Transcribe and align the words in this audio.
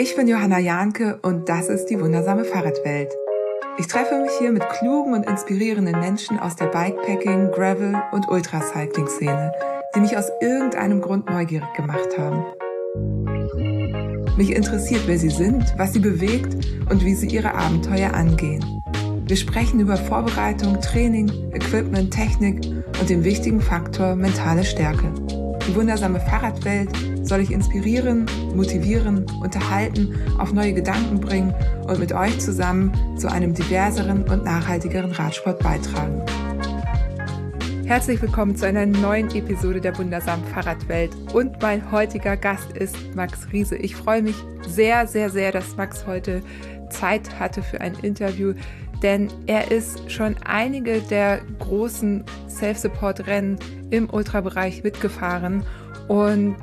Ich 0.00 0.14
bin 0.14 0.28
Johanna 0.28 0.60
Jahnke 0.60 1.18
und 1.22 1.48
das 1.48 1.68
ist 1.68 1.86
die 1.86 2.00
wundersame 2.00 2.44
Fahrradwelt. 2.44 3.12
Ich 3.78 3.88
treffe 3.88 4.16
mich 4.22 4.30
hier 4.38 4.52
mit 4.52 4.62
klugen 4.68 5.12
und 5.12 5.28
inspirierenden 5.28 5.98
Menschen 5.98 6.38
aus 6.38 6.54
der 6.54 6.66
Bikepacking, 6.66 7.50
Gravel 7.50 8.00
und 8.12 8.28
Ultracycling-Szene, 8.28 9.52
die 9.96 10.00
mich 10.00 10.16
aus 10.16 10.28
irgendeinem 10.40 11.00
Grund 11.00 11.28
neugierig 11.28 11.66
gemacht 11.74 12.16
haben. 12.16 12.44
Mich 14.36 14.54
interessiert, 14.54 15.02
wer 15.06 15.18
sie 15.18 15.30
sind, 15.30 15.64
was 15.76 15.94
sie 15.94 15.98
bewegt 15.98 16.54
und 16.88 17.04
wie 17.04 17.16
sie 17.16 17.26
ihre 17.26 17.52
Abenteuer 17.54 18.14
angehen. 18.14 18.80
Wir 19.26 19.36
sprechen 19.36 19.80
über 19.80 19.96
Vorbereitung, 19.96 20.80
Training, 20.80 21.28
Equipment, 21.52 22.14
Technik 22.14 22.64
und 23.00 23.10
den 23.10 23.24
wichtigen 23.24 23.60
Faktor 23.60 24.14
mentale 24.14 24.64
Stärke. 24.64 25.12
Die 25.66 25.74
wundersame 25.74 26.20
Fahrradwelt 26.20 26.88
soll 27.28 27.40
ich 27.40 27.50
inspirieren, 27.50 28.26
motivieren, 28.54 29.26
unterhalten, 29.42 30.14
auf 30.38 30.52
neue 30.52 30.72
Gedanken 30.72 31.20
bringen 31.20 31.54
und 31.86 31.98
mit 31.98 32.12
euch 32.12 32.38
zusammen 32.40 32.90
zu 33.18 33.30
einem 33.30 33.52
diverseren 33.52 34.22
und 34.28 34.44
nachhaltigeren 34.44 35.12
Radsport 35.12 35.58
beitragen. 35.58 36.22
Herzlich 37.84 38.20
willkommen 38.20 38.56
zu 38.56 38.66
einer 38.66 38.86
neuen 38.86 39.30
Episode 39.34 39.80
der 39.80 39.96
wundersamen 39.98 40.44
Fahrradwelt 40.46 41.10
und 41.34 41.60
mein 41.60 41.90
heutiger 41.92 42.36
Gast 42.36 42.72
ist 42.72 42.96
Max 43.14 43.46
Riese. 43.52 43.76
Ich 43.76 43.94
freue 43.94 44.22
mich 44.22 44.36
sehr, 44.66 45.06
sehr, 45.06 45.30
sehr, 45.30 45.52
dass 45.52 45.76
Max 45.76 46.06
heute 46.06 46.42
Zeit 46.90 47.38
hatte 47.38 47.62
für 47.62 47.80
ein 47.80 47.94
Interview, 48.00 48.54
denn 49.02 49.28
er 49.46 49.70
ist 49.70 50.10
schon 50.10 50.36
einige 50.44 51.00
der 51.00 51.40
großen 51.58 52.24
Self-Support-Rennen 52.48 53.58
im 53.90 54.08
Ultrabereich 54.10 54.82
mitgefahren 54.82 55.62
und 56.08 56.56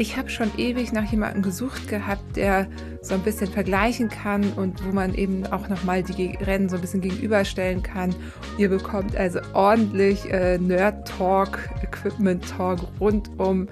ich 0.00 0.16
habe 0.16 0.30
schon 0.30 0.50
ewig 0.56 0.92
nach 0.92 1.04
jemandem 1.10 1.42
gesucht 1.42 1.86
gehabt, 1.86 2.34
der 2.34 2.66
so 3.02 3.12
ein 3.12 3.20
bisschen 3.20 3.48
vergleichen 3.48 4.08
kann 4.08 4.50
und 4.54 4.82
wo 4.82 4.92
man 4.92 5.14
eben 5.14 5.46
auch 5.48 5.68
nochmal 5.68 6.02
die 6.02 6.38
Rennen 6.40 6.70
so 6.70 6.76
ein 6.76 6.80
bisschen 6.80 7.02
gegenüberstellen 7.02 7.82
kann. 7.82 8.14
Ihr 8.56 8.70
bekommt 8.70 9.14
also 9.14 9.40
ordentlich 9.52 10.24
äh, 10.32 10.56
Nerd-Talk, 10.56 11.68
Equipment-Talk 11.82 12.80
rund 12.98 13.30
um 13.36 13.68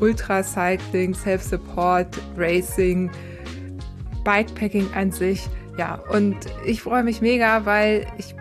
Ultracycling, 0.00 1.14
Self-Support, 1.14 2.18
Racing, 2.36 3.08
Bikepacking 4.24 4.88
an 4.96 5.12
sich. 5.12 5.48
Ja, 5.78 6.02
und 6.12 6.36
ich 6.66 6.82
freue 6.82 7.04
mich 7.04 7.20
mega, 7.20 7.64
weil 7.64 8.08
ich 8.18 8.34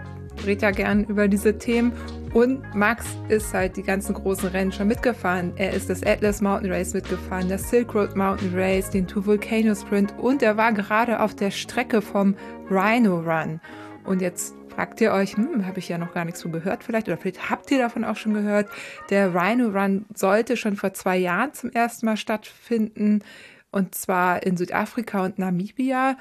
rede 0.47 0.63
ja 0.63 0.71
gern 0.71 1.03
über 1.03 1.27
diese 1.27 1.59
Themen 1.59 1.91
und 2.33 2.75
Max 2.75 3.05
ist 3.27 3.53
halt 3.53 3.75
die 3.75 3.83
ganzen 3.83 4.13
großen 4.13 4.49
Rennen 4.49 4.71
schon 4.71 4.87
mitgefahren. 4.87 5.53
Er 5.55 5.73
ist 5.73 5.89
das 5.89 6.03
Atlas 6.03 6.41
Mountain 6.41 6.71
Race 6.71 6.93
mitgefahren, 6.93 7.49
das 7.49 7.69
Silk 7.69 7.95
Road 7.95 8.15
Mountain 8.15 8.51
Race, 8.53 8.89
den 8.89 9.07
Two 9.07 9.25
Volcano 9.25 9.73
Sprint 9.73 10.13
und 10.17 10.43
er 10.43 10.55
war 10.55 10.71
gerade 10.71 11.21
auf 11.21 11.35
der 11.35 11.51
Strecke 11.51 12.01
vom 12.01 12.35
Rhino 12.69 13.19
Run. 13.19 13.59
Und 14.05 14.21
jetzt 14.21 14.53
fragt 14.69 15.01
ihr 15.01 15.11
euch, 15.11 15.37
hm, 15.37 15.65
habe 15.65 15.79
ich 15.79 15.89
ja 15.89 15.97
noch 15.97 16.13
gar 16.13 16.25
nichts 16.25 16.41
von 16.41 16.51
gehört 16.51 16.83
vielleicht 16.83 17.07
oder 17.07 17.17
vielleicht 17.17 17.49
habt 17.49 17.71
ihr 17.71 17.79
davon 17.79 18.03
auch 18.03 18.15
schon 18.15 18.33
gehört. 18.33 18.69
Der 19.09 19.33
Rhino 19.33 19.69
Run 19.69 20.05
sollte 20.13 20.55
schon 20.55 20.75
vor 20.75 20.93
zwei 20.93 21.17
Jahren 21.17 21.53
zum 21.53 21.71
ersten 21.71 22.05
Mal 22.05 22.17
stattfinden 22.17 23.23
und 23.71 23.95
zwar 23.95 24.43
in 24.43 24.55
Südafrika 24.55 25.25
und 25.25 25.39
Namibia. 25.39 26.17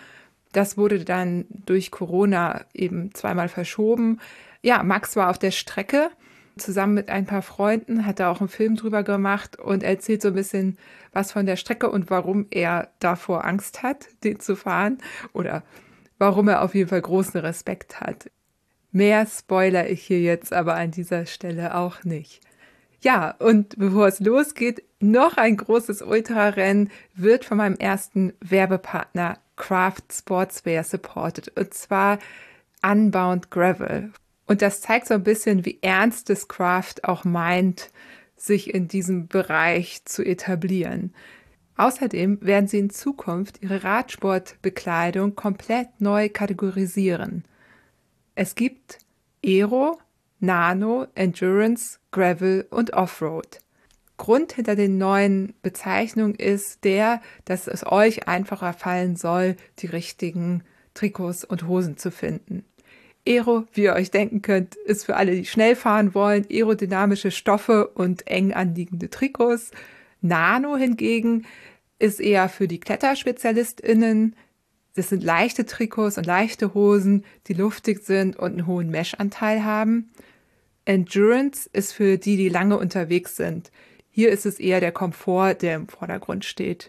Das 0.53 0.79
wurde 0.79 1.05
dann 1.05 1.45
durch 1.51 1.91
Corona 1.91 2.65
eben 2.73 3.15
zweimal 3.15 3.49
verschoben 3.49 4.19
ja, 4.69 4.83
Max 4.83 5.17
war 5.17 5.31
auf 5.31 5.39
der 5.39 5.51
Strecke 5.51 6.11
zusammen 6.59 6.93
mit 6.93 7.09
ein 7.09 7.25
paar 7.25 7.41
Freunden, 7.41 8.05
hat 8.05 8.21
da 8.21 8.31
auch 8.31 8.41
einen 8.41 8.51
Film 8.51 8.77
drüber 8.77 9.03
gemacht 9.03 9.59
und 9.59 9.83
erzählt 9.83 10.21
so 10.21 10.29
ein 10.29 10.35
bisschen 10.35 10.77
was 11.11 11.33
von 11.33 11.47
der 11.47 11.57
Strecke 11.57 11.89
und 11.89 12.11
warum 12.11 12.45
er 12.51 12.91
davor 12.99 13.47
Angst 13.47 13.83
hat, 13.83 14.09
den 14.25 14.41
zu 14.41 14.57
fahren 14.57 14.99
oder 15.33 15.63
warum 16.19 16.49
er 16.49 16.61
auf 16.61 16.75
jeden 16.75 16.91
Fall 16.91 17.01
großen 17.01 17.41
Respekt 17.41 18.03
hat. 18.03 18.31
Mehr 18.93 19.25
spoiler 19.25 19.89
ich 19.89 20.03
hier 20.03 20.21
jetzt 20.21 20.53
aber 20.53 20.75
an 20.75 20.91
dieser 20.91 21.25
Stelle 21.25 21.75
auch 21.75 22.05
nicht. 22.05 22.43
Ja, 23.01 23.37
und 23.39 23.79
bevor 23.79 24.09
es 24.09 24.21
losgeht, 24.21 24.83
noch 25.01 25.39
ein 25.39 25.57
großes 25.57 26.03
Ultrarennen 26.03 26.91
wird 27.15 27.47
von 27.47 27.57
meinem 27.57 27.77
ersten 27.77 28.35
Werbepartner 28.41 29.39
Craft 29.57 30.13
Sportswear 30.13 30.85
supported 30.85 31.57
und 31.57 31.73
zwar 31.73 32.19
Unbound 32.83 33.51
Gravel. 33.51 34.13
Und 34.49 34.63
das 34.63 34.81
zeigt 34.81 35.07
so 35.07 35.15
ein 35.15 35.23
bisschen, 35.23 35.65
wie 35.67 35.79
ernst 35.83 36.31
das 36.31 36.49
Craft 36.49 37.05
auch 37.05 37.25
meint, 37.25 37.91
sich 38.35 38.73
in 38.73 38.89
diesem 38.89 39.29
Bereich 39.29 40.05
zu 40.07 40.25
etablieren. 40.25 41.15
Außerdem 41.77 42.39
werden 42.41 42.67
sie 42.67 42.79
in 42.79 42.91
Zukunft 42.91 43.63
ihre 43.63 43.85
Radsportbekleidung 43.85 45.37
komplett 45.37 46.01
neu 46.01 46.31
kategorisieren. 46.31 47.45
Es 48.35 48.55
gibt 48.55 48.99
Aero, 49.45 50.01
Nano, 50.41 51.07
Endurance, 51.15 51.99
Gravel 52.11 52.67
und 52.71 52.95
Offroad. 52.95 53.59
Grund 54.17 54.55
hinter 54.55 54.77
den 54.77 54.97
neuen 54.99 55.55
Bezeichnungen 55.63 56.35
ist 56.35 56.85
der, 56.85 57.21
dass 57.45 57.69
es 57.69 57.87
euch 57.87 58.27
einfacher 58.29 58.73
fallen 58.73 59.15
soll, 59.15 59.57
die 59.79 59.87
richtigen 59.87 60.65
Trikots 60.95 61.45
und 61.45 61.69
Hosen 61.69 61.99
zu 61.99 62.11
finden. 62.11 62.65
Aero, 63.29 63.67
wie 63.75 63.83
ihr 63.83 63.93
euch 63.93 64.11
denken 64.11 64.41
könnt, 64.41 64.75
ist 64.75 65.05
für 65.05 65.17
alle, 65.17 65.33
die 65.33 65.45
schnell 65.45 65.77
fahren 65.77 66.15
wollen, 66.15 66.47
aerodynamische 66.51 67.31
Stoffe 67.31 67.89
und 67.89 68.27
eng 68.27 68.55
anliegende 68.55 69.11
Trikots. 69.11 69.71
Nano 70.23 70.77
hingegen 70.77 71.45
ist 71.99 72.21
eher 72.21 72.49
für 72.49 72.67
die 72.67 72.81
KletterspezialistInnen. 72.81 74.35
Das 74.95 75.11
sind 75.11 75.23
leichte 75.23 75.67
Trikots 75.67 76.17
und 76.17 76.25
leichte 76.25 76.73
Hosen, 76.73 77.25
die 77.47 77.55
luftig 77.55 78.03
sind 78.03 78.37
und 78.37 78.53
einen 78.53 78.67
hohen 78.67 78.91
Mesh-Anteil 78.91 79.63
haben. 79.63 80.11
Endurance 80.87 81.69
ist 81.73 81.93
für 81.93 82.17
die, 82.17 82.39
die 82.39 82.49
lange 82.49 82.79
unterwegs 82.79 83.37
sind. 83.37 83.71
Hier 84.11 84.31
ist 84.31 84.47
es 84.47 84.59
eher 84.59 84.81
der 84.81 84.93
Komfort, 84.93 85.57
der 85.61 85.77
im 85.77 85.87
Vordergrund 85.87 86.47
steht. 86.47 86.89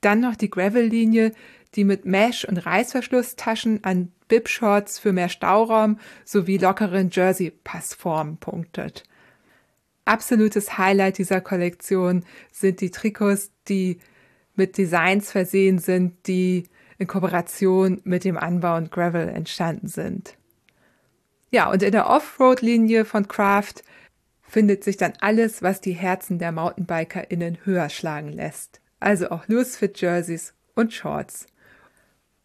Dann 0.00 0.20
noch 0.20 0.36
die 0.36 0.50
Gravel-Linie, 0.50 1.32
die 1.74 1.84
mit 1.84 2.04
Mesh- 2.04 2.44
und 2.44 2.58
Reißverschlusstaschen 2.58 3.84
an 3.84 4.12
Bib-Shorts 4.28 4.98
für 4.98 5.12
mehr 5.12 5.28
Stauraum 5.28 5.98
sowie 6.24 6.58
lockeren 6.58 7.10
Jersey-Passformen 7.10 8.38
punktet. 8.38 9.04
Absolutes 10.04 10.78
Highlight 10.78 11.18
dieser 11.18 11.40
Kollektion 11.40 12.24
sind 12.50 12.80
die 12.80 12.90
Trikots, 12.90 13.50
die 13.68 13.98
mit 14.54 14.78
Designs 14.78 15.30
versehen 15.30 15.78
sind, 15.78 16.26
die 16.26 16.64
in 16.98 17.06
Kooperation 17.06 18.00
mit 18.04 18.24
dem 18.24 18.36
Anbau 18.36 18.76
und 18.76 18.90
Gravel 18.90 19.28
entstanden 19.28 19.88
sind. 19.88 20.36
Ja, 21.50 21.70
und 21.70 21.82
in 21.82 21.92
der 21.92 22.08
Offroad-Linie 22.08 23.04
von 23.04 23.28
Craft 23.28 23.82
findet 24.42 24.82
sich 24.82 24.96
dann 24.96 25.12
alles, 25.20 25.62
was 25.62 25.80
die 25.80 25.92
Herzen 25.92 26.38
der 26.38 26.52
MountainbikerInnen 26.52 27.58
höher 27.64 27.88
schlagen 27.88 28.32
lässt. 28.32 28.80
Also 29.00 29.30
auch 29.30 29.46
Loose-Fit-Jerseys 29.48 30.54
und 30.74 30.92
Shorts. 30.92 31.46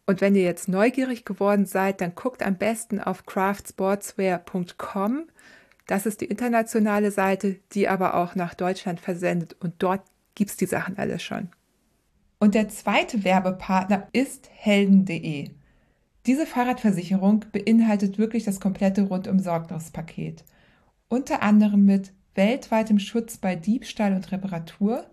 Und 0.06 0.20
wenn 0.20 0.34
ihr 0.34 0.42
jetzt 0.42 0.68
neugierig 0.68 1.24
geworden 1.24 1.66
seid, 1.66 2.00
dann 2.00 2.14
guckt 2.14 2.42
am 2.42 2.56
besten 2.56 3.00
auf 3.00 3.24
craftsportswear.com. 3.26 5.24
Das 5.86 6.06
ist 6.06 6.20
die 6.20 6.26
internationale 6.26 7.10
Seite, 7.10 7.56
die 7.72 7.88
aber 7.88 8.14
auch 8.14 8.34
nach 8.34 8.54
Deutschland 8.54 9.00
versendet 9.00 9.56
und 9.60 9.74
dort 9.78 10.02
gibt 10.34 10.50
es 10.50 10.56
die 10.56 10.66
Sachen 10.66 10.98
alle 10.98 11.18
schon. 11.18 11.48
Und 12.38 12.54
der 12.54 12.68
zweite 12.68 13.24
Werbepartner 13.24 14.08
ist 14.12 14.50
helden.de. 14.52 15.50
Diese 16.26 16.46
Fahrradversicherung 16.46 17.44
beinhaltet 17.52 18.18
wirklich 18.18 18.44
das 18.44 18.60
komplette 18.60 19.02
Rundum-Sorglos-Paket. 19.02 20.44
Unter 21.08 21.42
anderem 21.42 21.84
mit 21.84 22.12
weltweitem 22.34 22.98
Schutz 22.98 23.36
bei 23.36 23.56
Diebstahl 23.56 24.14
und 24.14 24.32
Reparatur, 24.32 25.06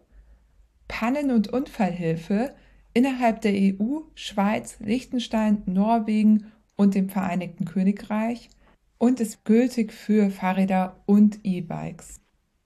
Pannen- 0.91 1.31
und 1.31 1.47
Unfallhilfe, 1.47 2.53
innerhalb 2.93 3.39
der 3.39 3.53
EU, 3.53 4.01
Schweiz, 4.13 4.75
Liechtenstein, 4.81 5.63
Norwegen 5.65 6.51
und 6.75 6.95
dem 6.95 7.07
Vereinigten 7.07 7.63
Königreich 7.63 8.49
und 8.97 9.21
ist 9.21 9.45
gültig 9.45 9.93
für 9.93 10.29
Fahrräder 10.29 10.97
und 11.05 11.39
E-Bikes. 11.43 12.19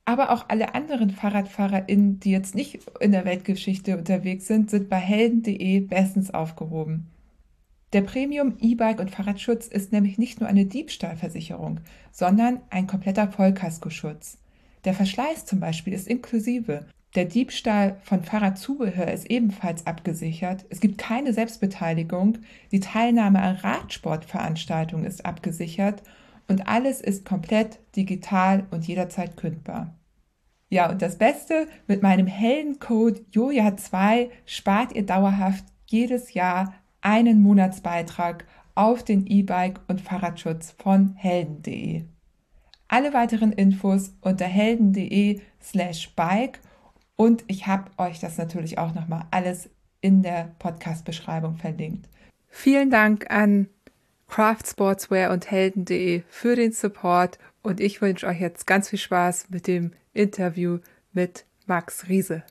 Aber 0.05 0.31
auch 0.31 0.49
alle 0.49 0.73
anderen 0.73 1.11
FahrradfahrerInnen, 1.11 2.19
die 2.19 2.31
jetzt 2.31 2.55
nicht 2.55 2.79
in 2.99 3.11
der 3.11 3.25
Weltgeschichte 3.25 3.95
unterwegs 3.95 4.47
sind, 4.47 4.71
sind 4.71 4.89
bei 4.89 4.97
helden.de 4.97 5.81
bestens 5.81 6.33
aufgehoben. 6.33 7.11
Der 7.93 8.01
Premium 8.01 8.57
E-Bike 8.59 8.99
und 8.99 9.11
Fahrradschutz 9.11 9.67
ist 9.67 9.91
nämlich 9.91 10.17
nicht 10.17 10.39
nur 10.39 10.49
eine 10.49 10.65
Diebstahlversicherung, 10.65 11.79
sondern 12.11 12.59
ein 12.71 12.87
kompletter 12.87 13.31
Vollkaskoschutz. 13.31 14.39
Der 14.83 14.95
Verschleiß 14.95 15.45
zum 15.45 15.59
Beispiel 15.59 15.93
ist 15.93 16.07
inklusive 16.07 16.87
der 17.15 17.25
Diebstahl 17.25 17.97
von 18.03 18.23
Fahrradzubehör 18.23 19.11
ist 19.11 19.29
ebenfalls 19.29 19.87
abgesichert. 19.87 20.65
Es 20.69 20.81
gibt 20.81 20.97
keine 20.97 21.33
Selbstbeteiligung. 21.33 22.39
Die 22.71 22.81
Teilnahme 22.81 23.41
an 23.41 23.55
Radsportveranstaltungen 23.55 25.05
ist 25.05 25.25
abgesichert 25.25 26.03
und 26.47 26.67
alles 26.67 27.01
ist 27.01 27.25
komplett 27.25 27.79
digital 27.95 28.67
und 28.71 28.85
jederzeit 28.87 29.37
kündbar. 29.37 29.95
Ja, 30.69 30.89
und 30.89 31.01
das 31.01 31.17
Beste, 31.17 31.67
mit 31.87 32.01
meinem 32.03 32.27
hellen 32.27 32.79
Code 32.79 33.21
JOJA2 33.33 34.29
spart 34.45 34.93
ihr 34.93 35.05
dauerhaft 35.05 35.63
jedes 35.85 36.33
Jahr 36.33 36.73
einen 37.01 37.41
Monatsbeitrag 37.41 38.45
auf 38.73 39.03
den 39.03 39.25
E-Bike 39.25 39.79
und 39.87 40.01
Fahrradschutz 40.01 40.75
von 40.77 41.13
helden.de. 41.15 42.03
Alle 42.87 43.13
weiteren 43.13 43.51
Infos 43.53 44.13
unter 44.21 44.45
helden.de 44.45 45.39
slash 45.61 46.13
bike 46.15 46.59
und 47.15 47.43
ich 47.47 47.67
habe 47.67 47.91
euch 47.97 48.19
das 48.19 48.37
natürlich 48.37 48.77
auch 48.77 48.93
nochmal 48.93 49.25
alles 49.31 49.69
in 50.01 50.21
der 50.21 50.55
Podcast-Beschreibung 50.59 51.57
verlinkt. 51.57 52.07
Vielen 52.47 52.89
Dank 52.89 53.31
an 53.31 53.67
Craft 54.27 54.67
Sportswear 54.67 55.31
und 55.31 55.49
helden.de 55.49 56.23
für 56.27 56.55
den 56.55 56.71
Support 56.71 57.37
und 57.61 57.79
ich 57.79 58.01
wünsche 58.01 58.27
euch 58.27 58.39
jetzt 58.39 58.67
ganz 58.67 58.89
viel 58.89 58.99
Spaß 58.99 59.49
mit 59.49 59.67
dem 59.67 59.91
Interview 60.13 60.79
mit 61.11 61.45
Max 61.65 62.07
Riese. 62.09 62.43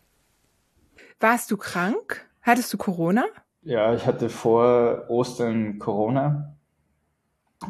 Warst 1.20 1.50
du 1.50 1.56
krank? 1.56 2.26
Hattest 2.42 2.72
du 2.72 2.76
Corona? 2.76 3.24
Ja, 3.62 3.94
ich 3.94 4.06
hatte 4.06 4.28
vor 4.28 5.06
Ostern 5.08 5.78
Corona, 5.78 6.54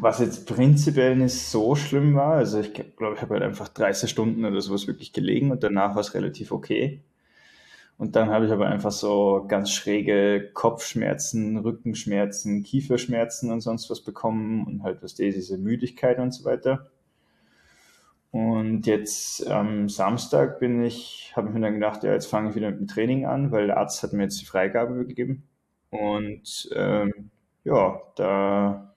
was 0.01 0.19
jetzt 0.19 0.47
prinzipiell 0.47 1.15
nicht 1.15 1.35
so 1.35 1.75
schlimm 1.75 2.15
war. 2.15 2.33
Also 2.33 2.59
ich 2.59 2.73
glaube, 2.73 3.15
ich 3.15 3.21
habe 3.21 3.35
halt 3.35 3.43
einfach 3.43 3.67
30 3.67 4.09
Stunden 4.09 4.45
oder 4.45 4.61
sowas 4.61 4.87
wirklich 4.87 5.13
gelegen 5.13 5.51
und 5.51 5.63
danach 5.63 5.95
war 5.95 6.01
es 6.01 6.13
relativ 6.13 6.51
okay. 6.51 7.01
Und 7.97 8.15
dann 8.17 8.29
habe 8.29 8.45
ich 8.45 8.51
aber 8.51 8.67
einfach 8.67 8.91
so 8.91 9.45
ganz 9.47 9.71
schräge 9.71 10.49
Kopfschmerzen, 10.53 11.57
Rückenschmerzen, 11.57 12.63
Kieferschmerzen 12.63 13.51
und 13.51 13.61
sonst 13.61 13.89
was 13.89 14.01
bekommen 14.01 14.65
und 14.67 14.83
halt 14.83 15.01
was 15.01 15.15
diese 15.15 15.57
Müdigkeit 15.57 16.19
und 16.19 16.31
so 16.31 16.43
weiter. 16.43 16.89
Und 18.31 18.85
jetzt 18.85 19.47
am 19.47 19.87
Samstag 19.87 20.59
bin 20.59 20.83
ich, 20.83 21.31
habe 21.37 21.47
ich 21.47 21.53
mir 21.53 21.61
dann 21.61 21.75
gedacht, 21.75 22.03
ja, 22.03 22.11
jetzt 22.11 22.25
fange 22.25 22.49
ich 22.49 22.55
wieder 22.55 22.69
mit 22.69 22.81
dem 22.81 22.87
Training 22.87 23.25
an, 23.25 23.51
weil 23.51 23.67
der 23.67 23.77
Arzt 23.77 24.03
hat 24.03 24.11
mir 24.11 24.23
jetzt 24.23 24.41
die 24.41 24.45
Freigabe 24.45 25.05
gegeben. 25.05 25.47
Und 25.89 26.69
ähm, 26.75 27.31
ja, 27.63 28.01
da 28.17 28.93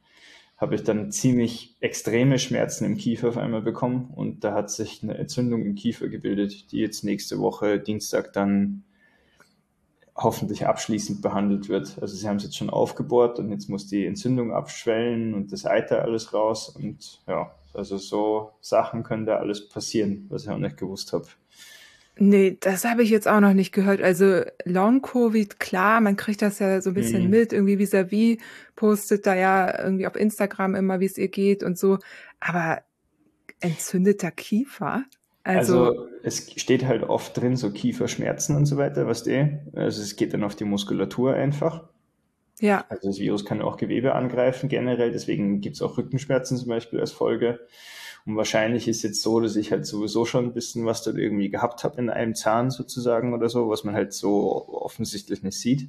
habe 0.58 0.74
ich 0.74 0.82
dann 0.82 1.12
ziemlich 1.12 1.76
extreme 1.80 2.38
Schmerzen 2.38 2.84
im 2.84 2.96
Kiefer 2.96 3.28
auf 3.28 3.36
einmal 3.36 3.62
bekommen 3.62 4.12
und 4.14 4.42
da 4.42 4.52
hat 4.54 4.70
sich 4.70 5.02
eine 5.02 5.16
Entzündung 5.16 5.62
im 5.64 5.76
Kiefer 5.76 6.08
gebildet, 6.08 6.72
die 6.72 6.78
jetzt 6.78 7.04
nächste 7.04 7.38
Woche 7.38 7.78
Dienstag 7.78 8.32
dann 8.32 8.82
hoffentlich 10.16 10.66
abschließend 10.66 11.22
behandelt 11.22 11.68
wird. 11.68 11.96
Also 12.00 12.16
sie 12.16 12.28
haben 12.28 12.36
es 12.36 12.42
jetzt 12.42 12.56
schon 12.56 12.70
aufgebohrt 12.70 13.38
und 13.38 13.52
jetzt 13.52 13.68
muss 13.68 13.86
die 13.86 14.04
Entzündung 14.04 14.52
abschwellen 14.52 15.32
und 15.32 15.52
das 15.52 15.64
Eiter 15.64 16.02
alles 16.02 16.34
raus 16.34 16.68
und 16.68 17.22
ja, 17.28 17.54
also 17.72 17.96
so 17.96 18.50
Sachen 18.60 19.04
können 19.04 19.26
da 19.26 19.36
alles 19.36 19.68
passieren, 19.68 20.26
was 20.28 20.42
ich 20.42 20.50
auch 20.50 20.58
nicht 20.58 20.76
gewusst 20.76 21.12
habe. 21.12 21.28
Nee, 22.18 22.56
das 22.60 22.84
habe 22.84 23.02
ich 23.02 23.10
jetzt 23.10 23.28
auch 23.28 23.40
noch 23.40 23.54
nicht 23.54 23.72
gehört. 23.72 24.02
Also 24.02 24.42
Long-Covid, 24.64 25.60
klar, 25.60 26.00
man 26.00 26.16
kriegt 26.16 26.42
das 26.42 26.58
ja 26.58 26.80
so 26.80 26.90
ein 26.90 26.94
bisschen 26.94 27.24
mhm. 27.24 27.30
mit. 27.30 27.52
Irgendwie 27.52 27.78
vis-à-vis 27.78 28.36
-vis 28.36 28.40
postet 28.74 29.26
da 29.26 29.34
ja 29.34 29.82
irgendwie 29.82 30.06
auf 30.06 30.16
Instagram 30.16 30.74
immer, 30.74 31.00
wie 31.00 31.06
es 31.06 31.16
ihr 31.16 31.28
geht 31.28 31.62
und 31.62 31.78
so. 31.78 31.98
Aber 32.40 32.82
entzündeter 33.60 34.30
Kiefer? 34.30 35.04
Also, 35.44 35.84
also, 35.84 36.08
es 36.22 36.52
steht 36.60 36.84
halt 36.84 37.04
oft 37.04 37.36
drin, 37.36 37.56
so 37.56 37.70
Kieferschmerzen 37.70 38.56
und 38.56 38.66
so 38.66 38.76
weiter, 38.76 39.06
was 39.06 39.22
die. 39.22 39.58
Also 39.74 40.02
es 40.02 40.16
geht 40.16 40.34
dann 40.34 40.44
auf 40.44 40.56
die 40.56 40.64
Muskulatur 40.64 41.34
einfach. 41.34 41.88
Ja. 42.60 42.84
Also 42.88 43.08
das 43.08 43.18
Virus 43.18 43.44
kann 43.44 43.62
auch 43.62 43.76
Gewebe 43.76 44.14
angreifen 44.14 44.68
generell, 44.68 45.12
deswegen 45.12 45.60
gibt 45.60 45.76
es 45.76 45.82
auch 45.82 45.96
Rückenschmerzen 45.96 46.56
zum 46.56 46.68
Beispiel 46.68 47.00
als 47.00 47.12
Folge. 47.12 47.60
Und 48.28 48.36
wahrscheinlich 48.36 48.88
ist 48.88 49.02
jetzt 49.04 49.22
so, 49.22 49.40
dass 49.40 49.56
ich 49.56 49.72
halt 49.72 49.86
sowieso 49.86 50.26
schon 50.26 50.44
ein 50.44 50.52
bisschen 50.52 50.84
was 50.84 51.02
da 51.02 51.12
irgendwie 51.12 51.48
gehabt 51.48 51.82
habe 51.82 51.96
in 51.96 52.10
einem 52.10 52.34
Zahn 52.34 52.70
sozusagen 52.70 53.32
oder 53.32 53.48
so, 53.48 53.70
was 53.70 53.84
man 53.84 53.94
halt 53.94 54.12
so 54.12 54.68
offensichtlich 54.68 55.42
nicht 55.42 55.58
sieht. 55.58 55.88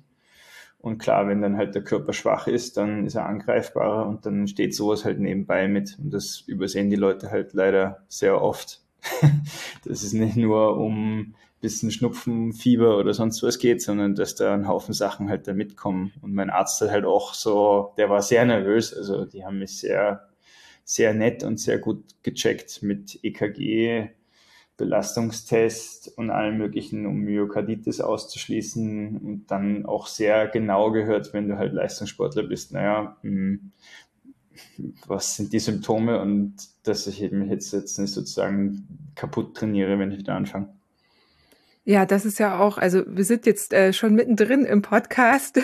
Und 0.77 0.99
klar, 0.99 1.27
wenn 1.27 1.41
dann 1.41 1.57
halt 1.57 1.75
der 1.75 1.83
Körper 1.83 2.13
schwach 2.13 2.47
ist, 2.47 2.77
dann 2.77 3.05
ist 3.05 3.15
er 3.15 3.25
angreifbarer 3.25 4.07
und 4.07 4.25
dann 4.25 4.47
steht 4.47 4.73
sowas 4.73 5.03
halt 5.03 5.19
nebenbei 5.19 5.67
mit. 5.67 5.99
Und 5.99 6.13
das 6.13 6.39
übersehen 6.47 6.89
die 6.89 6.95
Leute 6.95 7.29
halt 7.29 7.51
leider 7.51 8.05
sehr 8.07 8.41
oft. 8.41 8.83
dass 9.85 10.03
es 10.03 10.13
nicht 10.13 10.37
nur 10.37 10.77
um 10.77 11.35
bisschen 11.59 11.91
Schnupfen, 11.91 12.53
Fieber 12.53 12.97
oder 12.97 13.13
sonst 13.13 13.43
was 13.43 13.59
geht, 13.59 13.81
sondern 13.81 14.15
dass 14.15 14.35
da 14.35 14.53
ein 14.53 14.69
Haufen 14.69 14.93
Sachen 14.93 15.27
halt 15.27 15.45
da 15.45 15.53
mitkommen. 15.53 16.13
Und 16.21 16.33
mein 16.33 16.49
Arzt 16.49 16.79
hat 16.79 16.91
halt 16.91 17.03
auch 17.03 17.33
so, 17.33 17.91
der 17.97 18.09
war 18.09 18.21
sehr 18.21 18.45
nervös, 18.45 18.93
also 18.95 19.25
die 19.25 19.43
haben 19.43 19.59
mich 19.59 19.77
sehr, 19.77 20.28
sehr 20.89 21.13
nett 21.13 21.43
und 21.43 21.59
sehr 21.59 21.77
gut 21.77 22.03
gecheckt 22.23 22.81
mit 22.81 23.19
EKG, 23.21 24.09
Belastungstest 24.75 26.17
und 26.17 26.31
allem 26.31 26.57
möglichen, 26.57 27.05
um 27.05 27.19
Myokarditis 27.19 28.01
auszuschließen 28.01 29.17
und 29.17 29.45
dann 29.51 29.85
auch 29.85 30.07
sehr 30.07 30.47
genau 30.47 30.89
gehört, 30.91 31.31
wenn 31.31 31.47
du 31.47 31.59
halt 31.59 31.73
Leistungssportler 31.73 32.41
bist, 32.41 32.71
naja, 32.73 33.17
hm, 33.21 33.71
was 35.05 35.35
sind 35.35 35.53
die 35.53 35.59
Symptome 35.59 36.19
und 36.19 36.55
dass 36.81 37.05
ich 37.05 37.21
mich 37.31 37.51
jetzt, 37.51 37.71
jetzt 37.71 37.99
nicht 37.99 38.11
sozusagen 38.11 39.11
kaputt 39.13 39.55
trainiere, 39.55 39.99
wenn 39.99 40.11
ich 40.11 40.23
da 40.23 40.37
anfange. 40.37 40.73
Ja, 41.89 42.05
das 42.05 42.23
ist 42.23 42.37
ja 42.37 42.59
auch, 42.59 42.77
also 42.77 43.01
wir 43.07 43.23
sind 43.23 43.47
jetzt 43.47 43.73
äh, 43.73 43.93
schon 43.93 44.13
mittendrin 44.13 44.63
im 44.63 44.83
Podcast. 44.83 45.59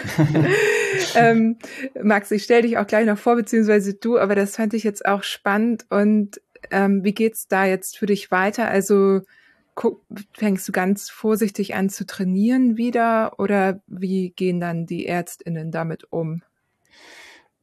ähm, 1.16 1.60
Max, 2.02 2.32
ich 2.32 2.44
stelle 2.44 2.64
dich 2.64 2.80
auch 2.80 2.88
gleich 2.88 3.06
noch 3.06 3.20
vor, 3.20 3.36
beziehungsweise 3.36 3.94
du, 3.94 4.18
aber 4.18 4.34
das 4.34 4.56
fand 4.56 4.74
ich 4.74 4.84
jetzt 4.84 5.06
auch 5.06 5.22
spannend. 5.22 5.86
Und 5.92 6.42
ähm, 6.72 7.04
wie 7.04 7.14
geht's 7.14 7.48
da 7.48 7.66
jetzt 7.66 8.00
für 8.00 8.08
dich 8.08 8.32
weiter? 8.32 8.68
Also 8.68 9.22
guck, 9.76 10.02
fängst 10.34 10.68
du 10.68 10.72
ganz 10.72 11.12
vorsichtig 11.12 11.76
an 11.76 11.92
zu 11.92 12.08
trainieren 12.08 12.76
wieder 12.76 13.38
oder 13.38 13.82
wie 13.86 14.32
gehen 14.32 14.60
dann 14.60 14.88
die 14.88 15.06
ÄrztInnen 15.06 15.70
damit 15.70 16.12
um? 16.12 16.42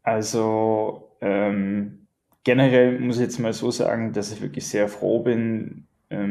Also 0.04 1.10
ähm, 1.20 2.06
generell 2.44 3.00
muss 3.00 3.16
ich 3.16 3.22
jetzt 3.22 3.40
mal 3.40 3.54
so 3.54 3.72
sagen, 3.72 4.12
dass 4.12 4.30
ich 4.30 4.40
wirklich 4.40 4.68
sehr 4.68 4.86
froh 4.86 5.18
bin, 5.24 5.88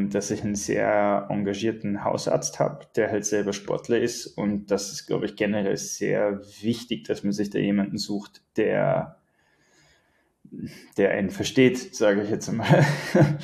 dass 0.09 0.31
ich 0.31 0.43
einen 0.43 0.55
sehr 0.55 1.27
engagierten 1.29 2.03
Hausarzt 2.03 2.59
habe, 2.59 2.85
der 2.95 3.09
halt 3.09 3.25
selber 3.25 3.53
Sportler 3.53 3.99
ist. 3.99 4.27
Und 4.27 4.71
das 4.71 4.91
ist, 4.91 5.07
glaube 5.07 5.25
ich, 5.25 5.35
generell 5.35 5.77
sehr 5.77 6.41
wichtig, 6.61 7.05
dass 7.05 7.23
man 7.23 7.33
sich 7.33 7.49
da 7.49 7.59
jemanden 7.59 7.97
sucht, 7.97 8.41
der, 8.57 9.17
der 10.97 11.11
einen 11.11 11.29
versteht, 11.29 11.95
sage 11.95 12.23
ich 12.23 12.29
jetzt 12.29 12.49
einmal. 12.49 12.85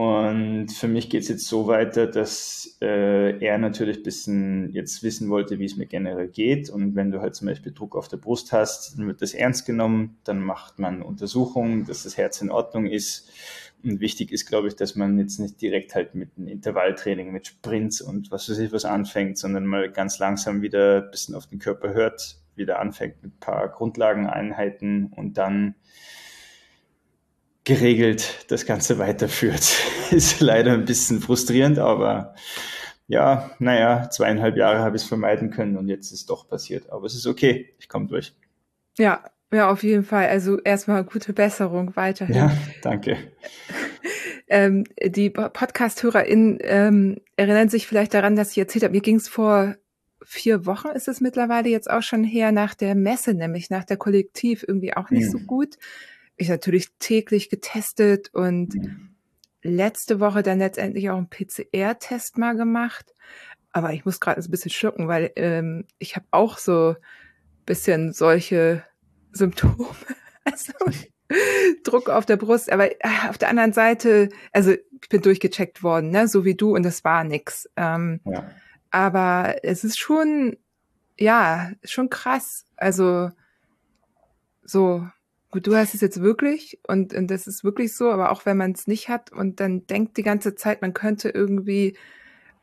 Und 0.00 0.72
für 0.72 0.88
mich 0.88 1.10
geht 1.10 1.24
es 1.24 1.28
jetzt 1.28 1.46
so 1.46 1.66
weiter, 1.66 2.06
dass 2.06 2.78
äh, 2.80 3.38
er 3.38 3.58
natürlich 3.58 3.98
ein 3.98 4.02
bisschen 4.02 4.72
jetzt 4.72 5.02
wissen 5.02 5.28
wollte, 5.28 5.58
wie 5.58 5.66
es 5.66 5.76
mir 5.76 5.84
generell 5.84 6.28
geht. 6.28 6.70
Und 6.70 6.94
wenn 6.94 7.10
du 7.10 7.20
halt 7.20 7.34
zum 7.34 7.48
Beispiel 7.48 7.72
Druck 7.72 7.94
auf 7.94 8.08
der 8.08 8.16
Brust 8.16 8.50
hast, 8.50 8.96
dann 8.96 9.06
wird 9.06 9.20
das 9.20 9.34
ernst 9.34 9.66
genommen, 9.66 10.16
dann 10.24 10.40
macht 10.42 10.78
man 10.78 11.02
Untersuchungen, 11.02 11.84
dass 11.84 12.04
das 12.04 12.16
Herz 12.16 12.40
in 12.40 12.50
Ordnung 12.50 12.86
ist. 12.86 13.30
Und 13.82 14.00
wichtig 14.00 14.32
ist, 14.32 14.46
glaube 14.46 14.68
ich, 14.68 14.76
dass 14.76 14.94
man 14.94 15.18
jetzt 15.18 15.38
nicht 15.38 15.60
direkt 15.60 15.94
halt 15.94 16.14
mit 16.14 16.30
einem 16.36 16.48
Intervalltraining, 16.48 17.32
mit 17.32 17.46
Sprints 17.46 18.00
und 18.00 18.30
was 18.30 18.48
weiß 18.48 18.58
ich 18.58 18.72
was 18.72 18.84
anfängt, 18.84 19.38
sondern 19.38 19.66
mal 19.66 19.90
ganz 19.90 20.18
langsam 20.18 20.62
wieder 20.62 21.02
ein 21.02 21.10
bisschen 21.10 21.34
auf 21.34 21.46
den 21.46 21.58
Körper 21.58 21.94
hört, 21.94 22.36
wieder 22.56 22.78
anfängt 22.78 23.22
mit 23.22 23.34
ein 23.34 23.40
paar 23.40 23.68
Grundlageneinheiten 23.68 25.06
und 25.06 25.38
dann 25.38 25.74
geregelt 27.64 28.46
das 28.48 28.66
Ganze 28.66 28.98
weiterführt. 28.98 29.76
ist 30.10 30.40
leider 30.40 30.72
ein 30.72 30.84
bisschen 30.84 31.20
frustrierend, 31.20 31.78
aber 31.78 32.34
ja, 33.06 33.50
naja, 33.58 34.08
zweieinhalb 34.10 34.56
Jahre 34.56 34.80
habe 34.80 34.96
ich 34.96 35.02
es 35.02 35.08
vermeiden 35.08 35.50
können 35.50 35.76
und 35.76 35.88
jetzt 35.88 36.06
ist 36.06 36.20
es 36.20 36.26
doch 36.26 36.48
passiert. 36.48 36.90
Aber 36.90 37.06
es 37.06 37.14
ist 37.14 37.26
okay, 37.26 37.74
ich 37.78 37.88
komme 37.88 38.06
durch. 38.06 38.34
Ja, 38.98 39.24
ja, 39.52 39.70
auf 39.70 39.82
jeden 39.82 40.04
Fall. 40.04 40.28
Also 40.28 40.60
erstmal 40.60 41.04
gute 41.04 41.32
Besserung 41.32 41.96
weiterhin. 41.96 42.36
Ja, 42.36 42.52
danke. 42.82 43.16
ähm, 44.48 44.84
die 45.04 45.30
Podcast-HörerInnen 45.30 46.58
ähm, 46.62 47.20
erinnern 47.36 47.68
sich 47.68 47.86
vielleicht 47.86 48.14
daran, 48.14 48.36
dass 48.36 48.52
ich 48.52 48.58
erzählt 48.58 48.84
habe, 48.84 48.94
mir 48.94 49.00
ging 49.00 49.16
es 49.16 49.28
vor 49.28 49.76
vier 50.22 50.66
Wochen, 50.66 50.88
ist 50.88 51.08
es 51.08 51.20
mittlerweile 51.20 51.68
jetzt 51.68 51.90
auch 51.90 52.02
schon 52.02 52.22
her, 52.22 52.52
nach 52.52 52.74
der 52.74 52.94
Messe, 52.94 53.34
nämlich 53.34 53.70
nach 53.70 53.84
der 53.84 53.96
Kollektiv, 53.96 54.64
irgendwie 54.66 54.94
auch 54.96 55.10
nicht 55.10 55.26
mhm. 55.26 55.30
so 55.30 55.38
gut. 55.40 55.76
Ich 56.36 56.48
natürlich 56.48 56.90
täglich 56.98 57.50
getestet 57.50 58.32
und 58.32 58.74
mhm. 58.74 59.16
letzte 59.62 60.20
Woche 60.20 60.42
dann 60.42 60.58
letztendlich 60.58 61.10
auch 61.10 61.16
einen 61.16 61.28
PCR-Test 61.28 62.38
mal 62.38 62.54
gemacht. 62.54 63.14
Aber 63.72 63.92
ich 63.92 64.04
muss 64.04 64.20
gerade 64.20 64.40
ein 64.40 64.50
bisschen 64.50 64.70
schlucken, 64.70 65.08
weil 65.08 65.32
ähm, 65.36 65.86
ich 65.98 66.14
habe 66.16 66.26
auch 66.30 66.58
so 66.58 66.94
bisschen 67.66 68.12
solche 68.12 68.84
Symptome. 69.32 69.88
Also 70.42 70.72
Druck 71.84 72.08
auf 72.08 72.24
der 72.24 72.38
Brust, 72.38 72.72
aber 72.72 72.90
äh, 72.90 73.28
auf 73.28 73.36
der 73.36 73.50
anderen 73.50 73.72
Seite, 73.72 74.30
also 74.52 74.72
ich 74.72 75.08
bin 75.10 75.20
durchgecheckt 75.20 75.82
worden, 75.82 76.10
ne, 76.10 76.26
so 76.26 76.44
wie 76.46 76.54
du, 76.54 76.74
und 76.74 76.82
das 76.82 77.04
war 77.04 77.24
nix. 77.24 77.68
Ähm, 77.76 78.20
ja. 78.24 78.50
Aber 78.90 79.56
es 79.62 79.84
ist 79.84 79.98
schon, 79.98 80.56
ja, 81.18 81.70
schon 81.84 82.10
krass. 82.10 82.64
Also 82.76 83.30
so, 84.62 85.06
gut, 85.50 85.66
du 85.66 85.76
hast 85.76 85.94
es 85.94 86.00
jetzt 86.00 86.20
wirklich 86.20 86.80
und, 86.88 87.14
und 87.14 87.30
das 87.30 87.46
ist 87.46 87.64
wirklich 87.64 87.94
so, 87.94 88.10
aber 88.10 88.32
auch 88.32 88.46
wenn 88.46 88.56
man 88.56 88.72
es 88.72 88.86
nicht 88.86 89.08
hat 89.08 89.30
und 89.30 89.60
dann 89.60 89.86
denkt 89.86 90.16
die 90.16 90.22
ganze 90.22 90.54
Zeit, 90.54 90.82
man 90.82 90.94
könnte 90.94 91.28
irgendwie 91.28 91.96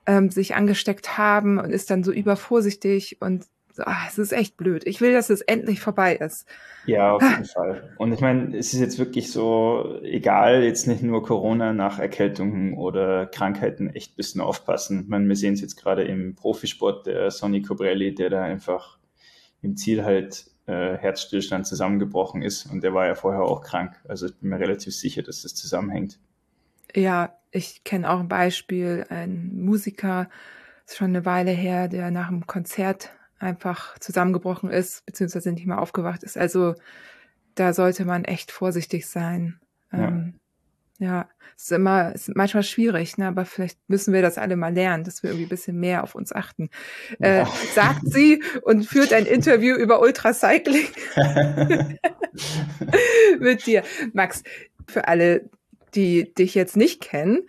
ähm, 0.06 0.30
sich 0.30 0.56
angesteckt 0.56 1.18
haben 1.18 1.60
und 1.60 1.72
ist 1.72 1.90
dann 1.90 2.04
so 2.04 2.12
übervorsichtig 2.12 3.22
und 3.22 3.46
ach, 3.86 4.08
es 4.08 4.18
ist 4.18 4.32
echt 4.32 4.58
blöd. 4.58 4.86
Ich 4.86 5.02
will, 5.02 5.14
dass 5.14 5.30
es 5.30 5.42
endlich 5.42 5.80
vorbei 5.80 6.16
ist. 6.16 6.48
Ja, 6.86 7.14
auf 7.14 7.22
jeden 7.22 7.46
Fall. 7.46 7.94
Und 7.98 8.14
ich 8.14 8.22
meine, 8.22 8.58
es 8.58 8.74
ist 8.74 8.80
jetzt 8.80 9.00
wirklich 9.00 9.32
so, 9.32 10.00
egal, 10.04 10.64
jetzt 10.64 10.88
nicht 10.88 11.04
nur 11.04 11.24
Corona 11.24 11.74
nach 11.74 12.00
Erkältungen 12.00 12.74
oder 12.76 13.26
Krankheiten, 13.26 13.90
echt 13.90 14.14
ein 14.14 14.16
bisschen 14.16 14.42
aufpassen. 14.42 15.02
Ich 15.02 15.08
meine, 15.08 15.28
wir 15.28 15.36
sehen 15.36 15.54
es 15.54 15.62
jetzt 15.62 15.76
gerade 15.76 16.04
im 16.04 16.36
Profisport, 16.36 17.06
der 17.06 17.32
Sonny 17.32 17.62
Cobrelli, 17.62 18.16
der 18.16 18.30
da 18.30 18.44
einfach 18.44 18.98
im 19.62 19.76
Ziel 19.76 20.04
halt 20.04 20.46
äh, 20.68 20.98
Herzstillstand 20.98 21.66
zusammengebrochen 21.66 22.42
ist 22.42 22.66
und 22.66 22.84
der 22.84 22.94
war 22.94 23.08
ja 23.08 23.16
vorher 23.16 23.42
auch 23.42 23.62
krank. 23.62 23.96
Also 24.08 24.28
ich 24.28 24.36
bin 24.36 24.50
mir 24.50 24.60
relativ 24.60 24.96
sicher, 24.96 25.24
dass 25.24 25.42
das 25.44 25.56
zusammenhängt. 25.56 26.20
Ja, 26.94 27.38
ich 27.52 27.84
kenne 27.84 28.10
auch 28.10 28.20
ein 28.20 28.28
Beispiel, 28.28 29.06
ein 29.10 29.52
Musiker, 29.56 30.30
ist 30.86 30.98
schon 30.98 31.08
eine 31.08 31.26
Weile 31.26 31.52
her, 31.52 31.88
der 31.88 32.12
nach 32.12 32.28
einem 32.28 32.48
Konzert 32.48 33.12
einfach 33.40 33.98
zusammengebrochen 34.00 34.70
ist, 34.70 35.06
beziehungsweise 35.06 35.52
nicht 35.52 35.68
mehr 35.68 35.82
aufgewacht 35.82 36.24
ist. 36.24 36.38
Also 36.38 36.76
da 37.56 37.74
sollte 37.74 38.06
man 38.06 38.26
echt 38.26 38.52
vorsichtig 38.52 39.08
sein. 39.08 39.60
Ja. 39.92 40.08
Ähm, 40.08 40.40
ja, 41.00 41.30
es 41.56 41.66
ist 41.66 41.72
immer, 41.72 42.12
es 42.16 42.28
ist 42.28 42.36
manchmal 42.36 42.64
schwierig, 42.64 43.20
ne? 43.20 43.28
aber 43.28 43.46
vielleicht 43.46 43.78
müssen 43.88 44.14
wir 44.14 44.24
das 44.24 44.40
alle 44.40 44.56
mal 44.56 44.74
lernen, 44.74 45.04
dass 45.04 45.22
wir 45.22 45.30
irgendwie 45.30 45.46
ein 45.46 45.50
bisschen 45.50 45.80
mehr 45.80 46.04
auf 46.04 46.16
uns 46.16 46.34
achten. 46.34 46.70
Äh, 47.20 47.46
sagt 47.76 48.02
sie 48.04 48.42
und 48.64 48.86
führt 48.86 49.14
ein 49.14 49.28
Interview 49.28 49.76
über 49.76 50.02
Ultracycling 50.02 50.88
mit 53.40 53.68
dir. 53.68 53.84
Max, 54.14 54.44
für 54.88 55.08
alle, 55.08 55.50
die 55.98 56.32
dich 56.36 56.54
jetzt 56.54 56.78
nicht 56.78 57.02
kennen, 57.02 57.40